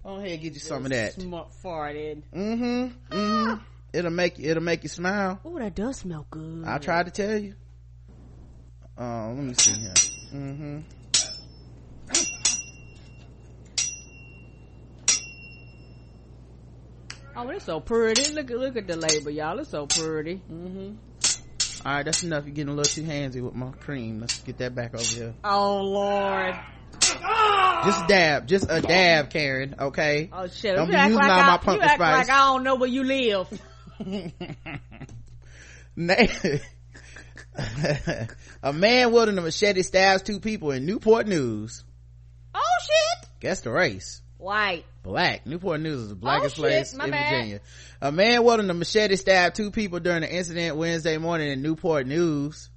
Go 0.05 0.17
ahead, 0.17 0.41
get 0.43 0.53
you 0.53 0.61
some 0.61 0.85
of 0.85 0.91
that. 0.91 1.15
Smart 1.15 1.49
farted. 1.65 2.23
Mm-hmm. 2.35 3.15
Mm-hmm. 3.17 3.63
It'll 3.95 4.11
make 4.11 4.39
you. 4.39 4.51
It'll 4.51 4.63
make 4.63 4.83
you 4.83 4.91
smile. 4.91 5.41
Oh, 5.45 5.59
that 5.59 5.75
does 5.75 5.99
smell 5.99 6.27
good. 6.31 6.65
I 6.67 6.77
tried 6.79 7.07
to 7.07 7.11
tell 7.11 7.39
you. 7.39 7.55
Uh, 8.99 9.29
let 9.29 9.45
me 9.45 9.55
see 9.55 9.73
here. 9.73 9.95
Mm-hmm. 10.35 10.81
Oh, 17.37 17.49
it's 17.49 17.65
so 17.65 17.81
pretty. 17.81 18.33
Look 18.33 18.51
at 18.51 18.59
look 18.59 18.77
at 18.77 18.87
the 18.87 18.97
label, 18.97 19.31
y'all. 19.31 19.59
It's 19.59 19.71
so 19.71 19.87
pretty. 19.87 20.37
Mm-hmm. 20.53 20.97
All 21.87 21.93
right, 21.93 22.05
that's 22.05 22.23
enough. 22.23 22.45
You're 22.45 22.55
getting 22.55 22.73
a 22.73 22.77
little 22.77 22.93
too 22.93 23.03
handsy 23.03 23.43
with 23.43 23.55
my 23.55 23.71
cream. 23.73 24.21
Let's 24.21 24.39
get 24.41 24.59
that 24.59 24.75
back 24.75 24.95
over 24.95 25.03
here. 25.03 25.35
Oh 25.45 25.83
Lord. 25.83 26.55
Just 27.85 28.09
dab, 28.09 28.47
just 28.47 28.67
a 28.69 28.81
dab, 28.81 29.31
Karen. 29.31 29.75
Okay. 29.79 30.31
Oh 30.33 30.47
shit! 30.47 30.75
Don't 30.75 30.87
you 30.87 30.93
be 30.93 30.99
using 30.99 31.15
like 31.17 31.31
all 31.31 31.41
I, 31.41 31.47
my 31.47 31.59
pumpkin 31.59 31.89
you 31.89 31.95
spice. 31.95 32.29
like 32.29 32.31
I 32.31 32.47
don't 32.47 32.65
know 32.65 32.75
where 32.77 32.89
you 32.89 33.05
live. 33.05 33.61
a 38.63 38.73
man 38.73 39.13
wielding 39.13 39.39
a 39.39 39.43
machete 39.43 39.83
stabs 39.83 40.23
two 40.23 40.41
people 40.41 40.71
in 40.71 40.87
Newport 40.87 41.27
News. 41.27 41.85
Oh 42.55 42.61
shit! 42.81 43.29
Guess 43.41 43.61
the 43.61 43.71
race. 43.71 44.23
White. 44.39 44.85
Black. 45.03 45.47
Newport 45.47 45.81
News 45.81 46.01
is 46.01 46.09
the 46.09 46.15
oh, 46.15 46.19
blackest 46.19 46.59
Oh, 46.59 46.63
place 46.63 46.93
in 46.93 46.99
bad. 46.99 47.11
Virginia. 47.11 47.61
A 48.01 48.13
man 48.13 48.45
wielding 48.45 48.71
a 48.71 48.75
machete 48.75 49.17
stabbed 49.17 49.57
two 49.57 49.71
people 49.71 50.01
during 50.01 50.23
an 50.23 50.31
incident 50.31 50.77
Wednesday 50.77 51.19
morning 51.19 51.51
in 51.51 51.63
Newport 51.63 52.07
News. 52.07 52.71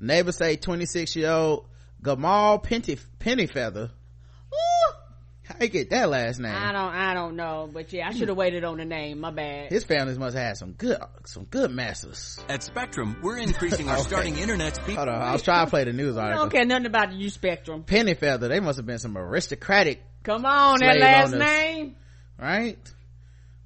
Neighbors 0.00 0.36
say 0.36 0.56
26 0.56 1.16
year 1.16 1.30
old 1.30 1.66
Gamal 2.02 2.62
Penty, 2.62 2.98
Pennyfeather. 3.18 3.90
Ooh. 3.90 4.92
How 5.44 5.54
you 5.60 5.68
get 5.68 5.90
that 5.90 6.08
last 6.10 6.40
name? 6.40 6.52
I 6.54 6.72
don't. 6.72 6.92
I 6.92 7.14
don't 7.14 7.36
know, 7.36 7.70
but 7.72 7.92
yeah, 7.92 8.08
I 8.08 8.12
should 8.12 8.26
have 8.28 8.36
waited 8.36 8.64
on 8.64 8.78
the 8.78 8.84
name. 8.84 9.20
My 9.20 9.30
bad. 9.30 9.70
His 9.70 9.84
families 9.84 10.18
must 10.18 10.36
have 10.36 10.44
had 10.44 10.56
some 10.56 10.72
good, 10.72 10.98
some 11.24 11.44
good 11.44 11.70
masters. 11.70 12.40
At 12.48 12.64
Spectrum, 12.64 13.16
we're 13.22 13.38
increasing 13.38 13.88
our 13.88 13.94
Okay. 13.98 14.08
starting 14.08 14.36
internet 14.38 14.74
speed. 14.74 14.96
Hold 14.96 15.08
on, 15.08 15.22
I 15.22 15.32
was 15.32 15.42
trying 15.42 15.64
to 15.66 15.70
play 15.70 15.84
the 15.84 15.92
news 15.92 16.16
I 16.16 16.30
don't 16.32 16.50
care 16.50 16.64
nothing 16.64 16.86
about 16.86 17.12
you, 17.12 17.30
Spectrum. 17.30 17.84
Pennyfeather, 17.84 18.48
they 18.48 18.58
must 18.58 18.76
have 18.78 18.86
been 18.86 18.98
some 18.98 19.16
aristocratic, 19.16 20.02
Come 20.24 20.44
on, 20.44 20.80
that 20.80 20.98
last 20.98 21.32
owners. 21.34 21.46
name. 21.48 21.96
right? 22.38 22.78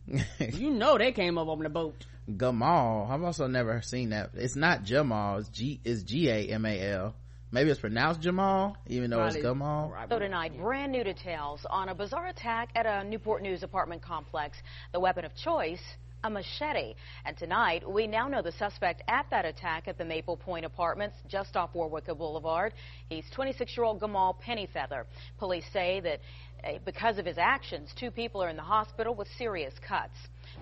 You 0.53 0.71
know 0.71 0.99
they 0.99 1.13
came 1.13 1.39
up 1.39 1.49
on 1.49 1.61
the 1.61 1.69
boat. 1.71 2.05
Gamal. 2.29 3.09
I've 3.11 3.23
also 3.23 3.47
never 3.47 3.81
seen 3.81 4.11
that. 4.11 4.31
It's 4.35 4.57
not 4.57 4.83
Jamal. 4.83 5.39
It's 5.39 5.49
G. 5.49 5.81
It's 5.85 6.03
G 6.03 6.29
A 6.29 6.49
M 6.49 6.67
A 6.67 6.81
L. 6.93 7.15
Maybe 7.53 7.71
it's 7.71 7.81
pronounced 7.81 8.21
Jamal, 8.21 8.77
even 8.87 9.11
though 9.11 9.25
it's 9.25 9.37
Probably- 9.37 9.61
Gamal. 9.61 10.09
So 10.09 10.19
tonight, 10.21 10.57
brand 10.57 10.93
new 10.93 11.03
details 11.03 11.67
on 11.69 11.89
a 11.89 11.95
bizarre 11.95 12.29
attack 12.29 12.71
at 12.77 12.87
a 12.87 13.03
Newport 13.03 13.43
News 13.43 13.65
apartment 13.65 14.03
complex. 14.03 14.57
The 14.93 15.01
weapon 15.01 15.25
of 15.25 15.35
choice, 15.35 15.83
a 16.23 16.31
machete. 16.31 16.95
And 17.25 17.37
tonight, 17.37 17.89
we 17.89 18.07
now 18.07 18.29
know 18.29 18.41
the 18.41 18.53
suspect 18.53 19.03
at 19.09 19.27
that 19.31 19.45
attack 19.45 19.89
at 19.89 19.99
the 19.99 20.05
Maple 20.05 20.37
Point 20.37 20.65
Apartments 20.65 21.17
just 21.29 21.57
off 21.57 21.75
Warwick 21.75 22.07
Boulevard. 22.07 22.73
He's 23.09 23.25
26-year-old 23.37 24.01
Gamal 24.01 24.37
Pennyfeather. 24.41 25.07
Police 25.39 25.65
say 25.73 25.99
that 26.01 26.21
eh, 26.63 26.79
because 26.85 27.19
of 27.19 27.27
his 27.27 27.39
actions, 27.39 27.93
two 27.99 28.13
people 28.13 28.41
are 28.45 28.49
in 28.49 28.57
the 28.57 28.63
hospital 28.63 29.15
with 29.15 29.27
serious 29.39 29.75
cuts. 29.81 30.15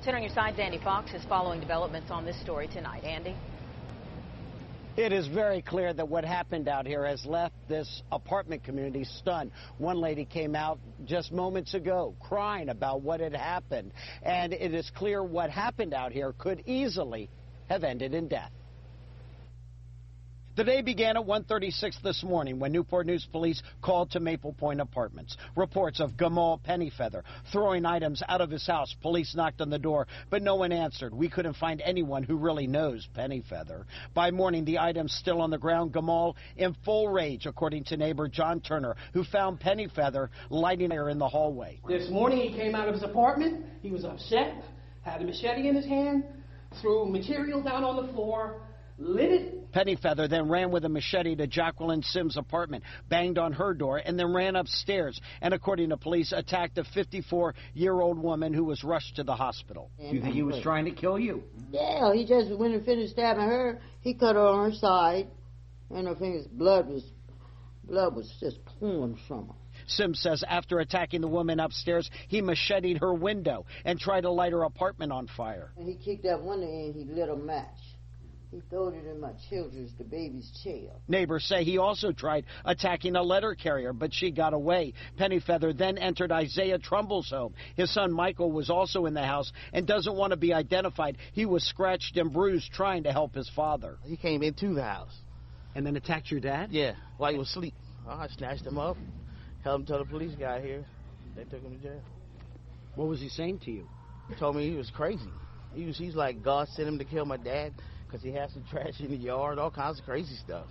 Ten 0.02 0.14
on 0.14 0.22
your 0.22 0.32
side, 0.32 0.58
Andy 0.58 0.78
Fox 0.78 1.12
is 1.12 1.22
following 1.24 1.60
developments 1.60 2.10
on 2.10 2.24
this 2.24 2.40
story 2.40 2.68
tonight. 2.68 3.04
Andy? 3.04 3.34
It 4.98 5.12
is 5.12 5.28
very 5.28 5.62
clear 5.62 5.92
that 5.94 6.08
what 6.08 6.24
happened 6.24 6.66
out 6.66 6.84
here 6.84 7.06
has 7.06 7.24
left 7.24 7.54
this 7.68 8.02
apartment 8.10 8.64
community 8.64 9.04
stunned. 9.04 9.52
One 9.76 10.00
lady 10.00 10.24
came 10.24 10.56
out 10.56 10.80
just 11.04 11.30
moments 11.30 11.72
ago 11.74 12.16
crying 12.18 12.68
about 12.68 13.02
what 13.02 13.20
had 13.20 13.32
happened. 13.32 13.92
And 14.24 14.52
it 14.52 14.74
is 14.74 14.90
clear 14.96 15.22
what 15.22 15.50
happened 15.50 15.94
out 15.94 16.10
here 16.10 16.34
could 16.36 16.64
easily 16.66 17.30
have 17.68 17.84
ended 17.84 18.12
in 18.12 18.26
death. 18.26 18.50
The 20.58 20.64
day 20.64 20.82
began 20.82 21.16
at 21.16 21.24
1:36 21.24 22.02
this 22.02 22.24
morning 22.24 22.58
when 22.58 22.72
Newport 22.72 23.06
News 23.06 23.24
police 23.30 23.62
called 23.80 24.10
to 24.10 24.18
Maple 24.18 24.52
Point 24.54 24.80
Apartments. 24.80 25.36
Reports 25.54 26.00
of 26.00 26.16
Gamal 26.16 26.60
Pennyfeather 26.60 27.22
throwing 27.52 27.86
items 27.86 28.24
out 28.28 28.40
of 28.40 28.50
his 28.50 28.66
house. 28.66 28.92
Police 29.00 29.36
knocked 29.36 29.60
on 29.60 29.70
the 29.70 29.78
door, 29.78 30.08
but 30.30 30.42
no 30.42 30.56
one 30.56 30.72
answered. 30.72 31.14
We 31.14 31.28
couldn't 31.28 31.54
find 31.54 31.80
anyone 31.80 32.24
who 32.24 32.34
really 32.34 32.66
knows 32.66 33.06
Pennyfeather. 33.16 33.84
By 34.14 34.32
morning, 34.32 34.64
the 34.64 34.80
items 34.80 35.12
still 35.12 35.40
on 35.42 35.50
the 35.50 35.58
ground. 35.58 35.92
Gamal 35.92 36.34
in 36.56 36.74
full 36.84 37.08
rage, 37.08 37.46
according 37.46 37.84
to 37.84 37.96
neighbor 37.96 38.26
John 38.26 38.60
Turner, 38.60 38.96
who 39.12 39.22
found 39.22 39.60
Pennyfeather 39.60 40.28
lighting 40.50 40.90
her 40.90 41.08
in 41.08 41.18
the 41.18 41.28
hallway. 41.28 41.78
This 41.86 42.10
morning 42.10 42.40
he 42.40 42.58
came 42.58 42.74
out 42.74 42.88
of 42.88 42.94
his 42.94 43.04
apartment. 43.04 43.64
He 43.80 43.92
was 43.92 44.04
upset, 44.04 44.64
had 45.02 45.22
a 45.22 45.24
machete 45.24 45.68
in 45.68 45.76
his 45.76 45.86
hand, 45.86 46.24
threw 46.80 47.08
material 47.08 47.62
down 47.62 47.84
on 47.84 48.04
the 48.04 48.12
floor, 48.12 48.60
lit 48.98 49.30
it. 49.30 49.72
Pennyfeather 49.72 50.28
then 50.28 50.48
ran 50.48 50.70
with 50.70 50.84
a 50.84 50.88
machete 50.88 51.36
to 51.36 51.46
Jacqueline 51.46 52.02
Sims' 52.02 52.36
apartment, 52.36 52.84
banged 53.08 53.38
on 53.38 53.52
her 53.52 53.74
door, 53.74 53.98
and 53.98 54.18
then 54.18 54.32
ran 54.32 54.56
upstairs. 54.56 55.20
And 55.40 55.54
according 55.54 55.90
to 55.90 55.96
police, 55.96 56.32
attacked 56.32 56.78
a 56.78 56.84
54 56.84 57.54
year 57.74 58.00
old 58.00 58.18
woman 58.18 58.52
who 58.52 58.64
was 58.64 58.82
rushed 58.82 59.16
to 59.16 59.24
the 59.24 59.34
hospital. 59.34 59.90
Do 59.98 60.06
You 60.06 60.20
think 60.20 60.34
he 60.34 60.42
was 60.42 60.60
trying 60.62 60.84
to 60.86 60.90
kill 60.90 61.18
you? 61.18 61.42
Yeah, 61.70 62.12
he 62.14 62.26
just 62.26 62.56
went 62.58 62.74
and 62.74 62.84
finished 62.84 63.12
stabbing 63.12 63.44
her, 63.44 63.80
he 64.00 64.14
cut 64.14 64.36
her 64.36 64.46
on 64.46 64.70
her 64.70 64.76
side, 64.76 65.28
and 65.90 66.06
her 66.06 66.14
fingers 66.14 66.46
blood 66.46 66.88
was 66.88 67.04
blood 67.84 68.14
was 68.14 68.30
just 68.40 68.58
pouring 68.64 69.18
from 69.26 69.48
her. 69.48 69.54
Sims 69.86 70.20
says 70.20 70.44
after 70.46 70.80
attacking 70.80 71.22
the 71.22 71.28
woman 71.28 71.60
upstairs, 71.60 72.10
he 72.28 72.42
macheted 72.42 72.98
her 72.98 73.14
window 73.14 73.64
and 73.84 73.98
tried 73.98 74.22
to 74.22 74.30
light 74.30 74.52
her 74.52 74.64
apartment 74.64 75.12
on 75.12 75.28
fire. 75.28 75.72
And 75.78 75.88
he 75.88 75.94
kicked 75.94 76.24
that 76.24 76.42
window 76.42 76.66
in, 76.66 76.92
he 76.92 77.04
lit 77.04 77.28
a 77.30 77.36
match. 77.36 77.77
He 78.50 78.62
throwed 78.70 78.94
it 78.94 79.06
in 79.06 79.20
my 79.20 79.32
children's, 79.50 79.92
the 79.98 80.04
baby's 80.04 80.50
chair. 80.64 80.90
Neighbors 81.06 81.44
say 81.44 81.64
he 81.64 81.76
also 81.76 82.12
tried 82.12 82.46
attacking 82.64 83.14
a 83.14 83.22
letter 83.22 83.54
carrier, 83.54 83.92
but 83.92 84.14
she 84.14 84.30
got 84.30 84.54
away. 84.54 84.94
Pennyfeather 85.18 85.76
then 85.76 85.98
entered 85.98 86.32
Isaiah 86.32 86.78
Trumbull's 86.78 87.28
home. 87.28 87.54
His 87.76 87.92
son 87.92 88.10
Michael 88.10 88.50
was 88.50 88.70
also 88.70 89.04
in 89.04 89.12
the 89.12 89.22
house 89.22 89.52
and 89.74 89.86
doesn't 89.86 90.16
want 90.16 90.30
to 90.30 90.38
be 90.38 90.54
identified. 90.54 91.18
He 91.32 91.44
was 91.44 91.62
scratched 91.62 92.16
and 92.16 92.32
bruised 92.32 92.72
trying 92.72 93.02
to 93.02 93.12
help 93.12 93.34
his 93.34 93.50
father. 93.54 93.98
He 94.04 94.16
came 94.16 94.42
into 94.42 94.72
the 94.72 94.82
house. 94.82 95.14
And 95.74 95.84
then 95.84 95.96
attacked 95.96 96.30
your 96.30 96.40
dad? 96.40 96.72
Yeah, 96.72 96.94
while 97.18 97.32
he 97.32 97.38
was 97.38 97.50
asleep. 97.50 97.74
I 98.08 98.28
snatched 98.28 98.64
him 98.64 98.78
up, 98.78 98.96
held 99.62 99.82
him 99.82 99.86
till 99.86 99.98
the 99.98 100.06
police 100.06 100.34
got 100.36 100.62
here. 100.62 100.86
They 101.36 101.44
took 101.44 101.62
him 101.62 101.76
to 101.76 101.82
jail. 101.82 102.00
What 102.94 103.08
was 103.08 103.20
he 103.20 103.28
saying 103.28 103.60
to 103.66 103.70
you? 103.70 103.86
He 104.30 104.34
told 104.36 104.56
me 104.56 104.68
he 104.68 104.76
was 104.76 104.90
crazy. 104.90 105.30
He 105.74 105.84
was, 105.84 105.98
he's 105.98 106.14
like, 106.14 106.42
God 106.42 106.68
sent 106.68 106.88
him 106.88 106.98
to 106.98 107.04
kill 107.04 107.26
my 107.26 107.36
dad 107.36 107.74
because 108.08 108.22
he 108.22 108.32
had 108.32 108.50
some 108.50 108.64
trash 108.70 109.00
in 109.00 109.10
the 109.10 109.16
yard, 109.16 109.58
all 109.58 109.70
kinds 109.70 109.98
of 109.98 110.04
crazy 110.04 110.34
stuff. 110.36 110.66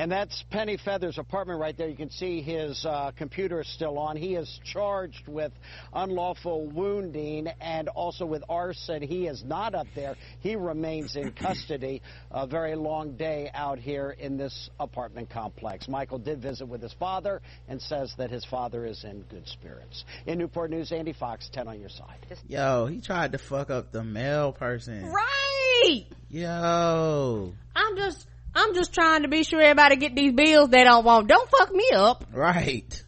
And 0.00 0.10
that's 0.10 0.42
Pennyfeather's 0.50 1.18
apartment 1.18 1.60
right 1.60 1.76
there. 1.76 1.86
You 1.86 1.94
can 1.94 2.08
see 2.08 2.40
his 2.40 2.86
uh, 2.86 3.10
computer 3.18 3.60
is 3.60 3.68
still 3.68 3.98
on. 3.98 4.16
He 4.16 4.34
is 4.34 4.58
charged 4.64 5.28
with 5.28 5.52
unlawful 5.92 6.68
wounding 6.68 7.48
and 7.60 7.86
also 7.88 8.24
with 8.24 8.42
arson. 8.48 9.02
He 9.02 9.26
is 9.26 9.44
not 9.44 9.74
up 9.74 9.88
there. 9.94 10.16
He 10.40 10.56
remains 10.56 11.16
in 11.16 11.32
custody. 11.42 12.00
A 12.30 12.46
very 12.46 12.76
long 12.76 13.18
day 13.18 13.50
out 13.52 13.78
here 13.78 14.16
in 14.18 14.38
this 14.38 14.70
apartment 14.80 15.28
complex. 15.28 15.86
Michael 15.86 16.18
did 16.18 16.40
visit 16.40 16.64
with 16.64 16.80
his 16.80 16.94
father 16.94 17.42
and 17.68 17.82
says 17.82 18.14
that 18.16 18.30
his 18.30 18.46
father 18.46 18.86
is 18.86 19.04
in 19.04 19.20
good 19.24 19.46
spirits. 19.48 20.06
In 20.24 20.38
Newport 20.38 20.70
News, 20.70 20.92
Andy 20.92 21.12
Fox, 21.12 21.50
10 21.52 21.68
on 21.68 21.78
your 21.78 21.90
side. 21.90 22.24
Yo, 22.48 22.86
he 22.86 23.02
tried 23.02 23.32
to 23.32 23.38
fuck 23.38 23.68
up 23.68 23.92
the 23.92 24.02
male 24.02 24.52
person. 24.52 25.12
Right. 25.12 26.06
Yo. 26.30 27.52
I'm 27.76 27.96
just, 27.96 28.26
I'm 28.54 28.74
just 28.74 28.92
trying 28.92 29.22
to 29.22 29.28
be 29.28 29.42
sure 29.44 29.60
everybody 29.60 29.96
get 29.96 30.14
these 30.14 30.32
bills 30.32 30.70
they 30.70 30.84
don't 30.84 31.04
want. 31.04 31.28
Don't 31.28 31.48
fuck 31.50 31.72
me 31.72 31.88
up. 31.94 32.24
Right. 32.32 33.02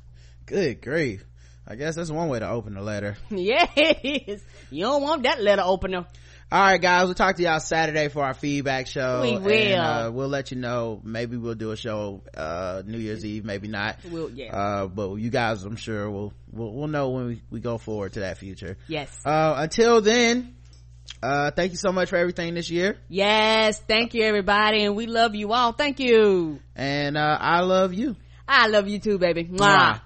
Good 0.46 0.82
grief. 0.82 1.24
I 1.66 1.76
guess 1.76 1.94
that's 1.94 2.10
one 2.10 2.28
way 2.28 2.38
to 2.40 2.48
open 2.48 2.74
the 2.74 2.82
letter. 2.82 3.16
Yes. 3.30 4.40
You 4.70 4.82
don't 4.82 5.02
want 5.02 5.22
that 5.24 5.40
letter 5.40 5.62
opener. 5.64 6.06
All 6.50 6.60
right, 6.60 6.80
guys, 6.80 7.06
we'll 7.06 7.14
talk 7.14 7.36
to 7.36 7.42
y'all 7.42 7.60
Saturday 7.60 8.08
for 8.08 8.22
our 8.22 8.34
feedback 8.34 8.86
show. 8.86 9.22
We 9.22 9.38
will. 9.38 9.50
And, 9.50 9.80
uh, 9.80 10.10
we'll 10.12 10.28
let 10.28 10.50
you 10.50 10.58
know. 10.58 11.00
Maybe 11.02 11.38
we'll 11.38 11.54
do 11.54 11.70
a 11.70 11.76
show, 11.78 12.22
uh, 12.36 12.82
New 12.84 12.98
Year's 12.98 13.24
Eve, 13.24 13.42
maybe 13.42 13.68
not. 13.68 13.96
We'll, 14.10 14.28
yeah. 14.30 14.54
Uh, 14.54 14.86
but 14.86 15.14
you 15.14 15.30
guys, 15.30 15.64
I'm 15.64 15.76
sure 15.76 16.10
will 16.10 16.34
we'll, 16.50 16.72
we'll 16.74 16.88
know 16.88 17.08
when 17.08 17.26
we, 17.26 17.42
we 17.50 17.60
go 17.60 17.78
forward 17.78 18.12
to 18.14 18.20
that 18.20 18.36
future. 18.36 18.76
Yes. 18.86 19.08
Uh, 19.24 19.54
until 19.56 20.02
then, 20.02 20.54
uh, 21.22 21.50
thank 21.52 21.72
you 21.72 21.78
so 21.78 21.92
much 21.92 22.10
for 22.10 22.16
everything 22.16 22.54
this 22.54 22.70
year. 22.70 22.98
Yes. 23.08 23.80
Thank 23.80 24.14
you 24.14 24.22
everybody. 24.24 24.84
And 24.84 24.96
we 24.96 25.06
love 25.06 25.34
you 25.34 25.52
all. 25.52 25.72
Thank 25.72 26.00
you. 26.00 26.60
And, 26.76 27.16
uh, 27.16 27.38
I 27.40 27.60
love 27.60 27.94
you. 27.94 28.16
I 28.48 28.66
love 28.66 28.88
you 28.88 28.98
too, 28.98 29.18
baby. 29.18 29.44
Mwah. 29.44 29.58
Mwah. 29.58 30.00